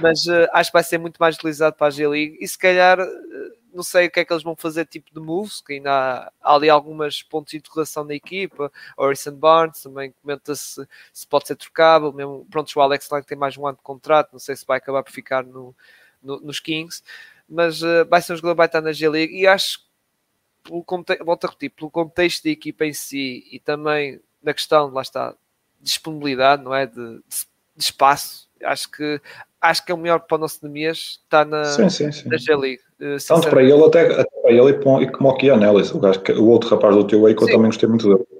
mas 0.00 0.26
uh, 0.26 0.48
acho 0.52 0.70
que 0.70 0.74
vai 0.74 0.82
ser 0.82 0.98
muito 0.98 1.18
mais 1.18 1.36
utilizado 1.36 1.76
para 1.76 1.86
a 1.86 1.90
G-League 1.90 2.36
e 2.40 2.48
se 2.48 2.58
calhar. 2.58 2.98
Uh, 3.00 3.66
não 3.76 3.82
sei 3.82 4.06
o 4.06 4.10
que 4.10 4.20
é 4.20 4.24
que 4.24 4.32
eles 4.32 4.42
vão 4.42 4.56
fazer 4.56 4.86
tipo 4.86 5.12
de 5.12 5.20
moves, 5.20 5.60
que 5.60 5.74
ainda 5.74 5.90
há, 5.92 6.32
há 6.42 6.54
ali 6.54 6.70
algumas 6.70 7.22
pontos 7.22 7.50
de 7.50 7.58
interrogação 7.58 8.04
na 8.04 8.14
equipa. 8.14 8.72
Orison 8.96 9.34
Barnes 9.34 9.82
também 9.82 10.14
comenta-se 10.22 10.88
se 11.12 11.26
pode 11.26 11.46
ser 11.46 11.56
trocável, 11.56 12.10
mesmo 12.10 12.46
pronto, 12.50 12.72
o 12.74 12.80
Alex 12.80 13.10
Lang 13.10 13.26
tem 13.26 13.36
mais 13.36 13.54
um 13.58 13.66
ano 13.66 13.76
de 13.76 13.82
contrato, 13.82 14.32
não 14.32 14.38
sei 14.38 14.56
se 14.56 14.64
vai 14.64 14.78
acabar 14.78 15.02
por 15.02 15.12
ficar 15.12 15.44
no, 15.44 15.76
no, 16.26 16.40
nos 16.40 16.60
Kings, 16.60 17.02
mas 17.48 17.82
uh, 17.82 18.04
vai 18.08 18.20
ser 18.20 18.32
um 18.32 18.36
jogador 18.36 18.54
que 18.54 18.58
vai 18.58 18.66
estar 18.66 18.80
na 18.80 18.92
G-League 18.92 19.34
e 19.34 19.46
acho 19.46 19.86
pelo 20.62 20.84
volto 21.24 21.44
a 21.44 21.48
repetir, 21.48 21.70
pelo 21.70 21.90
contexto 21.90 22.42
da 22.44 22.50
equipa 22.50 22.84
em 22.84 22.92
si 22.92 23.44
e 23.52 23.60
também 23.60 24.20
na 24.42 24.52
questão, 24.52 24.90
lá 24.92 25.02
está, 25.02 25.34
disponibilidade, 25.80 26.62
não 26.62 26.74
é? 26.74 26.86
De, 26.86 26.94
de, 26.94 27.46
de 27.76 27.84
espaço, 27.84 28.48
acho 28.62 28.90
que 28.90 29.20
acho 29.60 29.84
que 29.84 29.92
é 29.92 29.94
o 29.94 29.98
melhor 29.98 30.20
para 30.20 30.36
o 30.36 30.38
nosso 30.38 30.58
Nemias 30.62 31.20
está 31.24 31.44
na, 31.44 31.64
sim, 31.64 31.88
sim, 31.88 32.12
sim. 32.12 32.28
na 32.28 32.36
G-League. 32.36 32.82
Tanto 33.28 33.50
para 33.50 33.62
ele, 33.62 33.84
até, 33.84 34.20
até 34.20 34.40
para 34.40 34.50
ele 34.50 34.70
e, 34.70 35.10
como 35.10 35.28
o 35.28 35.36
Kianelis, 35.36 35.92
o, 35.92 35.98
o 35.98 36.48
outro 36.48 36.70
rapaz 36.70 36.94
do 36.94 37.06
teu 37.06 37.22
que 37.22 37.44
eu 37.44 37.46
também 37.46 37.66
gostei 37.66 37.88
muito 37.88 38.08
dele 38.08 38.35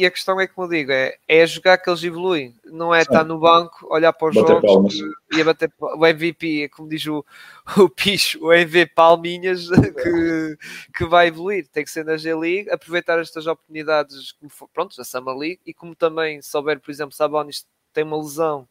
e, 0.00 0.06
a 0.06 0.10
questão 0.10 0.40
é, 0.40 0.46
como 0.46 0.66
eu 0.66 0.70
digo, 0.70 0.92
é, 0.92 1.16
é 1.26 1.46
jogar 1.46 1.78
que 1.78 1.88
eles 1.88 2.02
evoluem, 2.02 2.54
não 2.64 2.94
é 2.94 3.00
Sim. 3.00 3.10
estar 3.10 3.24
no 3.24 3.38
banco, 3.38 3.86
olhar 3.90 4.12
para 4.12 4.28
os 4.28 4.34
bater 4.34 4.48
jogos 4.48 4.72
palmas. 4.72 4.94
e 5.32 5.40
a 5.40 5.44
bater 5.44 5.72
o 5.78 6.06
MVP, 6.06 6.68
como 6.70 6.88
diz 6.88 7.06
o, 7.06 7.24
o 7.78 7.88
Picho, 7.88 8.44
o 8.44 8.52
MVP 8.52 8.92
Palminhas 8.94 9.68
que, 10.02 10.58
que 10.94 11.04
vai 11.04 11.28
evoluir. 11.28 11.66
Tem 11.68 11.84
que 11.84 11.90
ser 11.90 12.04
na 12.04 12.16
G-League, 12.16 12.70
aproveitar 12.70 13.18
estas 13.18 13.46
oportunidades, 13.46 14.32
como 14.32 14.70
pronto, 14.72 14.94
na 14.96 15.04
Summer 15.04 15.36
League, 15.36 15.60
e 15.66 15.74
como 15.74 15.94
também 15.94 16.40
souber, 16.42 16.80
por 16.80 16.90
exemplo, 16.90 17.14
Sabonis 17.14 17.66
tem 17.92 18.04
uma 18.04 18.16
lesão 18.16 18.68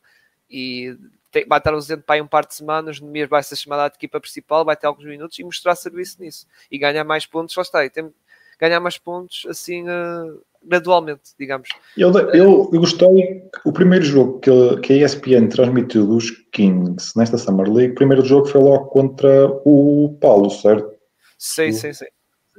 e 0.49 0.95
tem, 1.31 1.45
vai 1.45 1.57
estar 1.57 1.73
ausente 1.73 2.03
para 2.03 2.15
aí 2.15 2.21
um 2.21 2.27
par 2.27 2.45
de 2.45 2.55
semanas, 2.55 2.99
no 2.99 3.07
mês 3.07 3.27
vai 3.27 3.43
ser 3.43 3.55
chamada 3.55 3.89
de 3.89 3.97
equipa 3.97 4.21
principal, 4.21 4.63
vai 4.63 4.77
ter 4.77 4.87
alguns 4.87 5.05
minutos 5.05 5.37
e 5.37 5.43
mostrar 5.43 5.75
serviço 5.75 6.21
nisso 6.21 6.47
e 6.71 6.77
ganhar 6.77 7.03
mais 7.03 7.25
pontos, 7.25 7.55
lá 7.55 7.63
está, 7.63 7.83
e 7.83 7.89
tem, 7.89 8.13
ganhar 8.59 8.79
mais 8.79 8.97
pontos 8.97 9.45
assim 9.49 9.83
uh, 9.83 10.41
gradualmente, 10.65 11.21
digamos. 11.39 11.69
Eu, 11.97 12.11
eu, 12.11 12.69
eu, 12.71 12.79
gostei, 12.79 13.43
o 13.65 13.71
primeiro 13.71 14.03
jogo 14.03 14.39
que, 14.39 14.51
que 14.81 14.93
a 14.93 15.05
ESPN 15.05 15.47
transmitiu 15.47 16.05
dos 16.05 16.31
Kings 16.51 17.13
nesta 17.15 17.37
Summer 17.37 17.71
League, 17.71 17.93
o 17.93 17.95
primeiro 17.95 18.25
jogo 18.25 18.47
foi 18.47 18.61
logo 18.61 18.85
contra 18.85 19.47
o 19.65 20.17
Paulo, 20.19 20.49
certo? 20.49 20.91
Sim, 21.37 21.71
sim, 21.71 21.93
sim. 21.93 22.05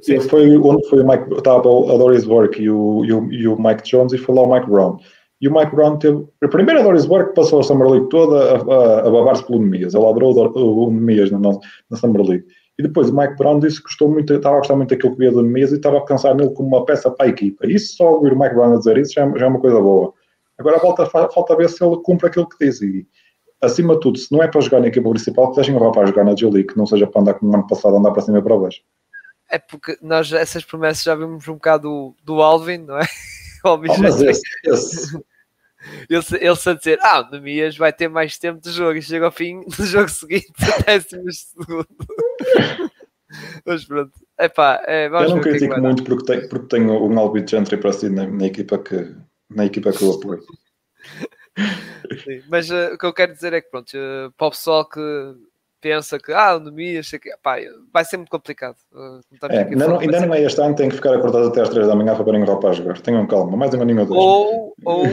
sim. 0.01 0.19
Foi 0.21 0.57
onde 0.57 0.87
foi 0.89 1.01
o 1.01 1.07
Mike, 1.07 1.33
estava 1.33 1.59
a 1.59 1.97
Doris 1.97 2.25
Burke 2.25 2.61
e 2.61 2.69
o, 2.69 3.03
e, 3.05 3.13
o, 3.13 3.31
e 3.31 3.47
o 3.47 3.61
Mike 3.61 3.83
Jones 3.83 4.13
e 4.13 4.17
foi 4.17 4.35
lá 4.35 4.43
o 4.43 4.53
Mike 4.53 4.69
Brown. 4.69 4.97
E 5.39 5.47
o 5.47 5.53
Mike 5.53 5.75
Brown 5.75 5.97
teve. 5.97 6.25
A 6.43 6.47
primeira 6.47 6.81
Doris 6.81 7.05
Burke 7.05 7.35
passou 7.35 7.59
a 7.59 7.63
Summer 7.63 7.87
League 7.87 8.09
toda 8.09 8.55
a, 8.55 8.55
a, 8.55 9.07
a 9.07 9.11
babar-se 9.11 9.45
pelo 9.45 9.59
Nemias. 9.59 9.93
Ele 9.93 10.05
adorou 10.05 10.51
o 10.55 10.91
Nemias 10.91 11.29
na, 11.29 11.39
na 11.39 11.97
Summer 11.97 12.23
League. 12.23 12.45
E 12.79 12.83
depois 12.83 13.09
o 13.09 13.15
Mike 13.15 13.35
Brown 13.35 13.59
disse 13.59 13.77
que 13.77 13.83
gostou 13.83 14.09
muito, 14.09 14.31
estava 14.33 14.55
a 14.55 14.59
gostar 14.59 14.75
muito 14.75 14.89
daquilo 14.89 15.13
que 15.13 15.19
via 15.19 15.31
do 15.31 15.41
Nemias 15.41 15.71
e 15.71 15.75
estava 15.75 15.97
a 15.97 16.01
pensar 16.01 16.35
nele 16.35 16.51
como 16.51 16.67
uma 16.67 16.85
peça 16.85 17.09
para 17.09 17.25
a 17.25 17.29
equipa. 17.29 17.65
Isso 17.65 17.95
só 17.95 18.13
ouvir 18.13 18.33
o 18.33 18.39
Mike 18.39 18.53
Brown 18.53 18.73
a 18.73 18.77
dizer 18.77 18.97
isso 18.97 19.13
já, 19.13 19.25
é, 19.25 19.39
já 19.39 19.45
é 19.45 19.49
uma 19.49 19.59
coisa 19.59 19.79
boa. 19.79 20.13
Agora 20.59 20.77
volta, 20.79 21.05
falta 21.05 21.55
ver 21.55 21.69
se 21.69 21.83
ele 21.83 21.97
cumpre 22.03 22.27
aquilo 22.27 22.47
que 22.47 22.63
diz. 22.63 22.81
E, 22.81 23.07
acima 23.61 23.95
de 23.95 24.01
tudo, 24.01 24.17
se 24.17 24.31
não 24.31 24.43
é 24.43 24.47
para 24.47 24.61
jogar 24.61 24.79
na 24.79 24.87
equipa 24.87 25.09
principal, 25.09 25.49
que 25.49 25.55
deixem 25.55 25.75
o 25.75 25.79
rapaz 25.79 26.09
jogar 26.09 26.23
na 26.23 26.35
G-League, 26.35 26.67
que 26.67 26.77
não 26.77 26.85
seja 26.85 27.07
para 27.07 27.21
andar 27.21 27.33
como 27.35 27.51
no 27.51 27.57
ano 27.57 27.67
passado, 27.67 27.95
andar 27.95 28.11
para 28.11 28.21
cima 28.21 28.39
e 28.39 28.41
para 28.41 28.57
baixo. 28.57 28.81
É 29.49 29.57
porque 29.57 29.97
nós 30.01 30.31
essas 30.31 30.63
promessas 30.63 31.03
já 31.03 31.15
vimos 31.15 31.47
um 31.47 31.53
bocado 31.53 31.83
do, 31.83 32.15
do 32.23 32.41
Alvin, 32.41 32.79
não 32.79 32.97
é? 32.97 33.05
Oh, 33.65 33.75
mas 33.75 34.21
esse, 34.21 34.43
esse, 34.65 35.19
ele, 36.09 36.23
ele 36.39 36.49
a 36.49 36.73
dizer, 36.73 36.99
ah, 37.01 37.21
o 37.21 37.31
Nemias 37.31 37.77
vai 37.77 37.93
ter 37.93 38.07
mais 38.07 38.37
tempo 38.37 38.61
de 38.61 38.71
jogo 38.71 38.97
e 38.97 39.01
chega 39.01 39.25
ao 39.25 39.31
fim 39.31 39.61
do 39.61 39.85
jogo 39.85 40.09
seguinte, 40.09 40.51
décimos 40.85 41.47
segundo. 41.53 41.87
Mas 43.65 43.85
pronto, 43.85 44.11
Epá, 44.39 44.83
é, 44.87 45.07
eu 45.07 45.11
não 45.11 45.37
é 45.37 45.41
critico 45.41 45.79
muito 45.81 46.03
porque, 46.03 46.25
tenho, 46.25 46.49
porque 46.49 46.67
tenho 46.67 47.03
um 47.03 47.19
Albit 47.19 47.49
Gentry 47.49 47.77
para 47.77 47.91
si 47.91 48.09
na, 48.09 48.25
na, 48.25 48.45
equipa 48.45 48.77
que, 48.77 49.15
na 49.49 49.65
equipa 49.65 49.91
que 49.91 50.03
eu 50.03 50.13
apoio. 50.13 50.43
Sim, 52.23 52.43
mas 52.47 52.69
uh, 52.69 52.93
o 52.93 52.97
que 52.97 53.05
eu 53.05 53.13
quero 53.13 53.33
dizer 53.33 53.51
é 53.53 53.61
que 53.61 53.69
pronto, 53.69 53.91
uh, 53.97 54.31
para 54.37 54.47
o 54.47 54.51
pessoal 54.51 54.87
que 54.87 54.99
pensa 55.81 56.19
que 56.19 56.31
ah, 56.31 56.55
o 56.55 56.59
Nemias, 56.59 57.11
pá, 57.41 57.57
vai 57.93 58.05
ser 58.05 58.17
muito 58.17 58.29
complicado. 58.29 58.77
Uh, 58.91 59.21
é, 59.49 59.59
ainda, 59.59 59.87
não, 59.87 59.99
ainda 59.99 60.19
não 60.19 60.33
é 60.33 60.43
este 60.43 60.59
ano, 60.61 60.75
tem 60.75 60.89
que 60.89 60.95
ficar 60.95 61.13
acordado 61.15 61.47
até 61.47 61.61
às 61.61 61.69
3 61.69 61.87
da 61.87 61.95
manhã 61.95 62.15
para 62.15 62.23
verem 62.23 62.43
roupa 62.43 62.69
a 62.69 62.73
jogar. 62.73 62.99
Tenham 63.01 63.27
calma, 63.27 63.55
mais 63.55 63.73
um 63.73 63.81
aninho 63.81 64.01
ou 64.01 64.05
dois. 64.05 64.19
Ou, 64.19 64.73
ou 64.85 65.07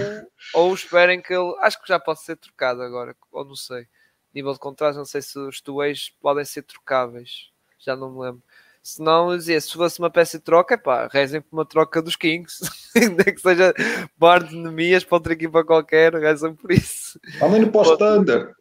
ou 0.52 0.74
esperem 0.74 1.22
que 1.22 1.32
ele. 1.32 1.54
Acho 1.60 1.80
que 1.80 1.88
já 1.88 1.98
pode 1.98 2.20
ser 2.20 2.36
trocado 2.36 2.82
agora, 2.82 3.16
ou 3.32 3.44
não 3.44 3.54
sei. 3.54 3.86
Nível 4.34 4.52
de 4.52 4.58
contrato, 4.58 4.96
não 4.96 5.04
sei 5.04 5.22
se 5.22 5.38
os 5.38 5.60
tuês 5.60 6.12
podem 6.20 6.44
ser 6.44 6.62
trocáveis. 6.62 7.50
Já 7.78 7.94
não 7.94 8.10
me 8.10 8.20
lembro. 8.20 8.42
Se 8.82 9.00
não, 9.00 9.34
dizia, 9.34 9.58
se 9.60 9.72
fosse 9.72 9.98
uma 9.98 10.10
peça 10.10 10.36
de 10.36 10.44
troca, 10.44 10.76
pá, 10.76 11.08
rezem 11.10 11.40
por 11.40 11.56
uma 11.56 11.64
troca 11.64 12.02
dos 12.02 12.16
Kings. 12.16 12.60
Ainda 12.94 13.24
que 13.24 13.40
seja 13.40 13.72
bar 14.18 14.44
de 14.44 14.56
Nemias 14.56 15.04
para 15.04 15.16
outra 15.16 15.32
equipa 15.32 15.64
qualquer, 15.64 16.12
rezem 16.14 16.54
por 16.54 16.70
isso. 16.70 17.18
Também 17.38 17.60
no 17.60 17.70
pós-Thunder. 17.70 18.54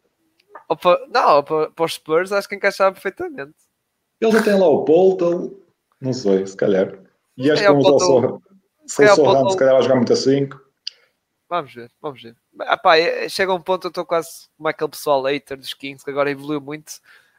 Não, 1.09 1.43
para, 1.43 1.71
para 1.71 1.85
os 1.85 1.93
Spurs 1.93 2.31
acho 2.31 2.47
que 2.47 2.55
encaixava 2.55 2.93
perfeitamente. 2.93 3.55
Eles 4.19 4.41
têm 4.43 4.57
lá 4.57 4.67
o 4.67 4.85
Polton, 4.85 5.51
não 5.99 6.13
sei, 6.13 6.45
se 6.45 6.55
calhar. 6.55 6.97
E 7.37 7.51
acho 7.51 7.63
é, 7.63 7.65
que 7.65 7.71
vamos 7.71 7.87
ao 7.87 7.99
só. 7.99 8.39
Se 8.85 9.57
calhar 9.57 9.73
vai 9.73 9.81
jogar 9.81 9.95
muito 9.95 10.13
a 10.13 10.15
5. 10.15 10.61
Vamos 11.49 11.73
ver, 11.73 11.91
vamos 12.01 12.21
ver. 12.21 12.35
Ah, 12.61 12.77
pá, 12.77 12.97
é, 12.97 13.29
chega 13.29 13.53
um 13.53 13.61
ponto, 13.61 13.85
eu 13.85 13.89
estou 13.89 14.05
quase 14.05 14.47
como 14.57 14.69
aquele 14.69 14.89
pessoal 14.89 15.23
hater 15.23 15.57
dos 15.57 15.73
Kings, 15.73 16.03
que 16.03 16.09
agora 16.09 16.31
evoluiu 16.31 16.59
muito. 16.59 16.93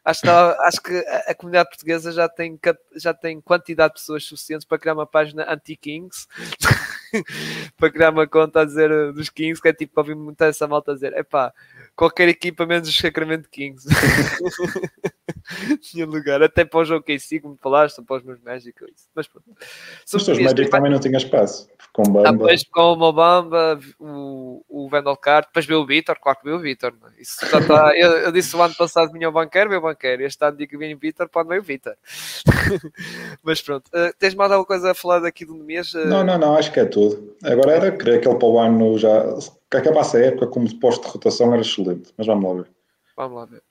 Acho 0.04 0.20
que, 0.20 0.28
acho 0.28 0.82
que 0.82 0.92
a, 0.98 1.30
a, 1.30 1.34
comunidade 1.34 1.70
portuguesa 1.70 2.12
já 2.12 2.28
tem, 2.28 2.60
já 2.94 3.14
tem 3.14 3.40
quantidade 3.40 3.94
de 3.94 4.00
pessoas 4.00 4.24
suficientes 4.24 4.66
para 4.66 4.78
criar 4.78 4.92
uma 4.92 5.06
página 5.06 5.50
anti-Kings, 5.50 6.26
para 7.78 7.90
criar 7.90 8.10
uma 8.10 8.26
conta 8.26 8.60
a 8.60 8.64
dizer 8.64 8.92
uh, 8.92 9.12
dos 9.14 9.30
Kings, 9.30 9.62
que 9.62 9.68
é 9.68 9.72
tipo 9.72 9.94
para 9.94 10.02
ouvir 10.02 10.14
muita 10.14 10.44
essa 10.44 10.68
malta 10.68 10.92
a 10.92 10.94
dizer: 10.94 11.14
é 11.14 11.22
pá, 11.22 11.54
qualquer 11.96 12.28
equipa 12.28 12.66
menos 12.66 12.88
os 12.88 12.96
Sacramento 12.96 13.48
Kings. 13.48 13.86
Tinha 15.80 16.06
lugar, 16.06 16.42
até 16.42 16.64
para 16.64 16.80
o 16.80 16.84
jogo 16.84 17.04
KC, 17.04 17.40
como 17.40 17.56
falaste, 17.56 18.02
para 18.02 18.16
os 18.16 18.22
meus 18.22 18.40
Magic. 18.40 18.74
Mas 19.14 19.28
pronto. 19.28 19.46
Os 20.12 20.24
teus 20.24 20.38
Magic 20.38 20.70
também 20.70 20.90
não 20.90 20.98
tinha 20.98 21.18
espaço. 21.18 21.68
Com 21.92 22.02
Bamba. 22.04 22.32
Depois 22.32 22.64
com 22.64 22.92
o 22.92 22.96
Mobamba, 22.96 23.78
o, 24.00 24.64
o 24.68 24.88
Vandal 24.88 25.18
depois 25.42 25.66
veio 25.66 25.80
o 25.80 25.86
Vitor, 25.86 26.18
claro 26.20 26.38
que 26.38 26.44
veio 26.44 26.56
o 26.56 26.60
Vitor. 26.60 26.92
É? 26.92 27.22
Isso 27.22 27.46
já 27.46 27.58
está. 27.58 27.92
eu, 27.96 28.10
eu, 28.18 28.32
disse 28.32 28.56
o 28.56 28.62
ano 28.62 28.74
passado 28.74 29.12
vinha 29.12 29.28
o 29.28 29.32
banqueiro, 29.32 29.68
veio 29.68 29.80
o 29.80 29.84
banqueiro. 29.84 30.24
Este 30.24 30.44
ano 30.44 30.56
digo 30.56 30.70
que 30.70 30.78
vinha 30.78 30.96
o 30.96 30.98
Vitor, 30.98 31.28
pode 31.28 31.48
vir 31.48 31.60
o 31.60 31.62
Vitor. 31.62 31.94
Mas 33.44 33.62
pronto. 33.62 33.88
Uh, 33.88 34.12
tens 34.18 34.34
mais 34.34 34.50
alguma 34.50 34.66
coisa 34.66 34.90
a 34.90 34.94
falar 34.94 35.20
daqui 35.20 35.44
do 35.44 35.54
mês? 35.54 35.94
Uh... 35.94 36.06
Não, 36.06 36.24
não, 36.24 36.38
não, 36.38 36.56
acho 36.56 36.72
que 36.72 36.80
é 36.80 36.84
tudo. 36.84 37.36
Agora 37.44 37.72
era 37.72 37.92
querer 37.92 38.20
que 38.20 38.26
ele 38.26 38.38
para 38.38 38.48
o 38.48 38.58
ano 38.58 38.98
já. 38.98 39.22
Que 39.74 39.78
acabasse 39.78 40.16
a 40.16 40.20
época 40.20 40.46
como 40.46 40.72
posto 40.78 41.04
de 41.04 41.10
rotação 41.10 41.52
era 41.52 41.60
excelente. 41.60 42.14
Mas 42.16 42.28
vamos 42.28 42.44
lá 42.44 42.62
ver. 42.62 42.70
Vamos 43.16 43.36
lá 43.38 43.44
ver. 43.44 43.62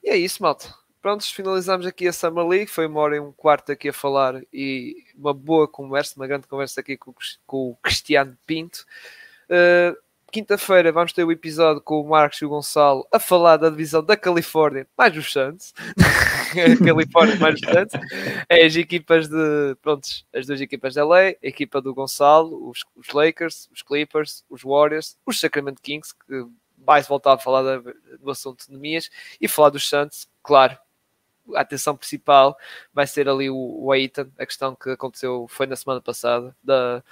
E 0.00 0.10
é 0.10 0.16
isso, 0.16 0.40
malta. 0.40 0.72
Prontos, 1.02 1.28
finalizamos 1.28 1.86
aqui 1.86 2.06
a 2.06 2.12
Summer 2.12 2.46
League. 2.46 2.70
Foi 2.70 2.86
uma 2.86 3.00
hora 3.00 3.16
e 3.16 3.20
um 3.20 3.32
quarto 3.32 3.72
aqui 3.72 3.88
a 3.88 3.92
falar 3.92 4.40
e 4.52 4.94
uma 5.12 5.34
boa 5.34 5.66
conversa, 5.66 6.14
uma 6.14 6.28
grande 6.28 6.46
conversa 6.46 6.80
aqui 6.80 6.96
com, 6.96 7.12
o 7.48 7.76
Cristiano 7.82 8.38
Pinto. 8.46 8.86
Uh, 9.50 9.98
Quinta-feira 10.34 10.90
vamos 10.90 11.12
ter 11.12 11.22
o 11.22 11.30
episódio 11.30 11.80
com 11.80 12.00
o 12.00 12.08
Marcos 12.08 12.42
e 12.42 12.44
o 12.44 12.48
Gonçalo 12.48 13.06
a 13.12 13.20
falar 13.20 13.56
da 13.56 13.70
divisão 13.70 14.04
da 14.04 14.16
Califórnia, 14.16 14.84
mais 14.98 15.16
os 15.16 15.32
Santos. 15.32 15.72
Califórnia 16.84 17.36
mais 17.36 17.54
os 17.54 17.60
Santos. 17.60 18.00
É 18.48 18.66
as 18.66 18.74
equipas 18.74 19.28
de. 19.28 19.76
Prontos, 19.80 20.26
as 20.34 20.44
duas 20.44 20.60
equipas 20.60 20.94
da 20.94 21.04
LA, 21.04 21.18
a 21.20 21.36
equipa 21.40 21.80
do 21.80 21.94
Gonçalo, 21.94 22.68
os, 22.68 22.80
os 22.96 23.10
Lakers, 23.10 23.68
os 23.72 23.80
Clippers, 23.80 24.44
os 24.50 24.62
Warriors, 24.62 25.16
os 25.24 25.38
Sacramento 25.38 25.80
Kings, 25.80 26.12
que 26.26 26.44
mais 26.84 27.06
voltar 27.06 27.34
a 27.34 27.38
falar 27.38 27.62
da, 27.62 27.92
do 28.18 28.28
assunto 28.28 28.66
de 28.66 28.72
Nemias 28.72 29.08
e 29.40 29.46
falar 29.46 29.70
dos 29.70 29.88
Santos, 29.88 30.26
claro. 30.42 30.76
A 31.54 31.60
atenção 31.60 31.96
principal 31.96 32.56
vai 32.92 33.06
ser 33.06 33.28
ali 33.28 33.48
o, 33.48 33.56
o 33.56 33.92
Aiton, 33.92 34.26
a 34.36 34.44
questão 34.44 34.74
que 34.74 34.90
aconteceu 34.90 35.46
foi 35.48 35.68
na 35.68 35.76
semana 35.76 36.00
passada, 36.00 36.56
da, 36.60 37.04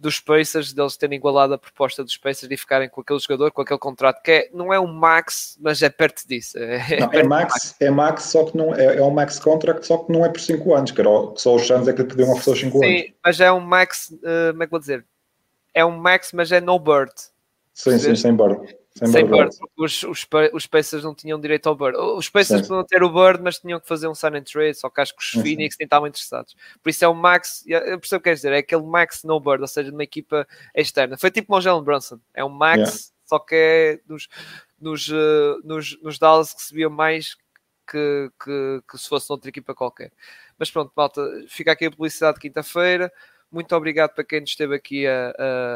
dos 0.00 0.18
Pacers, 0.18 0.72
deles 0.72 0.96
terem 0.96 1.16
igualado 1.16 1.52
a 1.52 1.58
proposta 1.58 2.02
dos 2.02 2.16
Pacers 2.16 2.50
e 2.50 2.56
ficarem 2.56 2.88
com 2.88 3.02
aquele 3.02 3.18
jogador, 3.18 3.52
com 3.52 3.60
aquele 3.60 3.78
contrato 3.78 4.22
que 4.22 4.30
é, 4.30 4.50
não 4.52 4.72
é 4.72 4.80
um 4.80 4.86
max, 4.86 5.58
mas 5.60 5.82
é 5.82 5.90
perto 5.90 6.26
disso. 6.26 6.58
É, 6.58 7.00
não, 7.00 7.12
é, 7.12 7.22
max, 7.22 7.52
max, 7.52 7.76
é 7.80 7.90
max, 7.90 8.22
só 8.24 8.44
que 8.44 8.56
não 8.56 8.74
é, 8.74 8.96
é 8.96 9.02
um 9.02 9.10
max 9.10 9.38
contract, 9.38 9.86
só 9.86 9.98
que 9.98 10.10
não 10.10 10.24
é 10.24 10.28
por 10.28 10.40
5 10.40 10.74
anos, 10.74 10.90
que, 10.90 11.00
era, 11.00 11.10
que 11.34 11.40
só 11.40 11.54
os 11.54 11.66
Suns 11.66 11.86
é 11.86 11.92
que 11.92 12.02
podiam 12.04 12.30
oferecer 12.30 12.50
os 12.50 12.60
5 12.60 12.84
anos. 12.84 13.00
Sim, 13.00 13.14
mas 13.22 13.40
é 13.40 13.52
um 13.52 13.60
max, 13.60 14.10
uh, 14.10 14.52
como 14.52 14.62
é 14.62 14.66
que 14.66 14.70
vou 14.70 14.80
dizer? 14.80 15.04
É 15.74 15.84
um 15.84 15.98
max, 15.98 16.32
mas 16.32 16.50
é 16.50 16.60
no 16.60 16.78
bird. 16.78 17.12
Sim, 17.74 17.98
sim, 17.98 18.16
sem 18.16 18.34
bird. 18.34 18.74
Sem, 18.92 19.06
sem 19.06 19.24
Bird, 19.24 19.56
os, 19.76 20.02
os, 20.02 20.26
os 20.52 20.66
Pacers 20.66 21.04
não 21.04 21.14
tinham 21.14 21.40
direito 21.40 21.68
ao 21.68 21.76
Bird. 21.76 21.96
Os 21.96 22.28
Pacers 22.28 22.62
podiam 22.66 22.84
ter 22.84 23.02
o 23.02 23.08
Bird, 23.08 23.40
mas 23.42 23.58
tinham 23.58 23.78
que 23.78 23.86
fazer 23.86 24.08
um 24.08 24.14
sign 24.14 24.36
and 24.36 24.42
trade, 24.42 24.74
só 24.74 24.90
que 24.90 25.00
acho 25.00 25.14
que 25.14 25.22
os 25.22 25.30
sim, 25.30 25.42
Phoenix 25.42 25.76
nem 25.78 25.84
estavam 25.84 26.08
interessados. 26.08 26.56
Por 26.82 26.90
isso 26.90 27.04
é 27.04 27.08
um 27.08 27.14
max, 27.14 27.64
eu 27.66 28.00
percebo 28.00 28.18
o 28.18 28.22
que 28.22 28.30
quer 28.30 28.34
dizer, 28.34 28.52
é 28.52 28.58
aquele 28.58 28.82
max 28.82 29.22
no 29.22 29.38
Bird, 29.38 29.62
ou 29.62 29.68
seja, 29.68 29.92
numa 29.92 30.02
equipa 30.02 30.46
externa. 30.74 31.16
Foi 31.16 31.30
tipo 31.30 31.54
o 31.54 31.60
Jalen 31.60 31.84
Brunson, 31.84 32.18
é 32.34 32.44
um 32.44 32.48
max, 32.48 32.78
yeah. 32.78 33.02
só 33.26 33.38
que 33.38 33.54
é 33.54 34.00
nos, 34.08 34.28
nos, 34.80 35.08
uh, 35.08 35.60
nos, 35.62 36.00
nos 36.02 36.18
Dallas 36.18 36.52
recebia 36.52 36.90
mais 36.90 37.36
que, 37.88 38.30
que, 38.42 38.82
que 38.90 38.98
se 38.98 39.08
fosse 39.08 39.30
noutra 39.30 39.48
equipa 39.50 39.74
qualquer. 39.74 40.12
Mas 40.58 40.70
pronto, 40.70 40.92
malta, 40.96 41.22
fica 41.48 41.72
aqui 41.72 41.86
a 41.86 41.90
publicidade 41.90 42.34
de 42.34 42.40
quinta-feira. 42.40 43.12
Muito 43.52 43.74
obrigado 43.74 44.14
para 44.14 44.22
quem 44.22 44.44
esteve 44.44 44.76
aqui 44.76 45.08
a, 45.08 45.34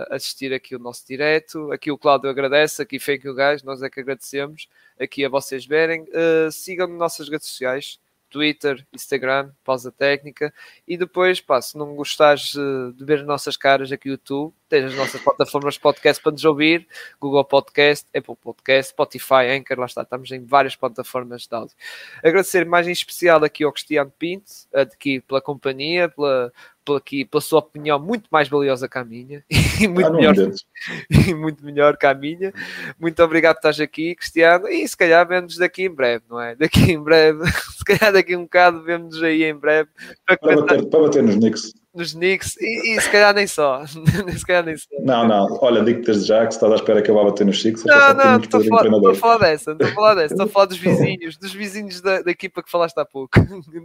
a 0.09 0.15
assistir 0.15 0.53
aqui 0.53 0.77
o 0.77 0.79
nosso 0.79 1.05
direto. 1.05 1.73
Aqui 1.73 1.91
o 1.91 1.99
Cláudio 1.99 2.31
agradece, 2.31 2.81
aqui 2.81 3.01
Fake 3.01 3.29
o 3.29 3.35
Guys, 3.35 3.65
nós 3.65 3.83
é 3.83 3.91
que 3.91 3.99
agradecemos 3.99 4.69
aqui 4.99 5.25
a 5.25 5.29
vocês 5.29 5.67
verem. 5.67 6.03
Uh, 6.03 6.53
Sigam-nos 6.53 6.93
nas 6.93 7.01
nossas 7.01 7.29
redes 7.29 7.49
sociais, 7.49 7.99
Twitter, 8.31 8.85
Instagram, 8.93 9.51
Pausa 9.65 9.93
Técnica. 9.93 10.53
E 10.87 10.97
depois, 10.97 11.41
pá, 11.41 11.61
se 11.61 11.77
não 11.77 11.95
gostares 11.95 12.53
de 12.53 13.05
ver 13.05 13.21
as 13.21 13.27
nossas 13.27 13.57
caras 13.57 13.93
aqui 13.93 14.09
no 14.09 14.15
YouTube, 14.15 14.53
tens 14.69 14.85
as 14.87 14.95
nossas 14.95 15.21
plataformas 15.21 15.79
podcast 15.79 16.23
para 16.23 16.33
nos 16.33 16.45
ouvir, 16.45 16.87
Google 17.21 17.45
Podcast, 17.45 18.07
Apple 18.13 18.35
Podcast, 18.35 18.91
Spotify, 18.91 19.47
Anchor, 19.51 19.79
lá 19.79 19.87
está, 19.87 20.03
estamos 20.03 20.31
em 20.33 20.45
várias 20.45 20.75
plataformas 20.75 21.47
de 21.47 21.55
áudio. 21.55 21.77
Agradecer 22.25 22.67
mais 22.67 22.89
em 22.89 22.93
especial 22.93 23.43
aqui 23.45 23.63
ao 23.63 23.73
Cristiano 23.73 24.13
Pinto, 24.19 24.51
aqui 24.73 25.21
pela 25.21 25.41
companhia, 25.41 26.09
pela, 26.09 26.53
pela, 26.85 26.99
aqui, 26.99 27.25
pela 27.25 27.41
sua 27.41 27.61
opinião 27.61 27.99
muito 27.99 28.29
mais 28.31 28.49
valiosa 28.49 28.89
que 28.89 28.99
a 28.99 29.05
minha 29.05 29.45
e 29.81 29.89
muito, 29.89 30.07
ah, 30.07 30.13
melhor, 30.13 30.35
e 31.29 31.35
muito 31.35 31.65
melhor 31.65 31.97
que 31.97 32.07
a 32.07 32.15
minha. 32.15 32.53
Muito 33.01 33.23
obrigado 33.23 33.55
por 33.55 33.69
estás 33.69 33.81
aqui, 33.81 34.15
Cristiano, 34.15 34.69
e 34.69 34.87
se 34.87 34.97
calhar 34.97 35.27
vemos 35.27 35.57
daqui 35.57 35.85
em 35.85 35.91
breve, 35.91 36.25
não 36.29 36.41
é? 36.41 36.55
Daqui 36.55 36.93
em 36.93 37.03
breve, 37.03 37.41
se 37.79 37.85
calhar 37.85 38.13
daqui 38.13 38.37
um 38.37 38.43
bocado 38.43 38.83
vemos 38.83 39.23
aí 39.23 39.45
em 39.45 39.55
breve 39.55 39.89
para, 40.27 40.37
para, 40.37 40.57
bater, 40.57 40.87
para 40.87 41.01
bater 41.01 41.23
nos 41.23 41.37
Knicks 41.37 41.73
nos 41.95 42.13
Knicks 42.13 42.57
e, 42.61 42.97
e, 42.97 43.01
se 43.01 43.09
calhar 43.09 43.33
nem 43.33 43.47
só. 43.47 43.87
se 43.87 44.45
calhar 44.45 44.65
nem 44.65 44.77
só. 44.77 44.89
Não, 45.01 45.27
não, 45.27 45.59
olha, 45.63 45.83
digo-te 45.83 46.07
desde 46.07 46.27
já 46.27 46.45
que 46.45 46.53
se 46.53 46.57
estás 46.57 46.73
à 46.73 46.75
espera 46.75 47.01
que 47.01 47.11
eu 47.11 47.15
vá 47.15 47.23
bater 47.23 47.47
nos 47.47 47.63
Sixers. 47.63 47.85
Não, 47.85 48.15
não, 48.15 48.41
estou 48.41 48.61
a, 48.61 48.65
falar, 48.65 48.87
estou 48.87 49.11
a 49.11 49.15
falar 49.15 49.39
dessa, 49.39 49.73
estou 49.73 49.87
a 49.87 49.93
falar 49.93 50.15
dessa, 50.15 50.35
estou 50.35 50.47
a 50.47 50.49
falar 50.49 50.67
dos 50.67 50.79
vizinhos, 50.79 51.37
dos 51.37 51.55
vizinhos 51.55 52.01
da, 52.01 52.21
da 52.21 52.31
equipa 52.33 52.63
que 52.63 52.71
falaste 52.71 52.99
há 52.99 53.05
pouco. 53.05 53.39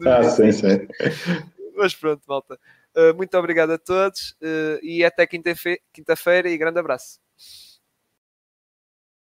ah, 0.08 0.24
sim, 0.24 0.52
sim. 0.52 0.88
Mas 1.78 1.94
pronto, 1.94 2.22
malta. 2.28 2.58
Uh, 2.95 3.16
muito 3.16 3.38
obrigado 3.38 3.72
a 3.72 3.78
todos 3.78 4.32
uh, 4.41 4.80
e 4.82 5.03
até 5.03 5.28
quinta-feira 5.28 5.80
quinta 5.94 6.16
e 6.49 6.57
grande 6.57 6.80
abraço. 6.80 7.20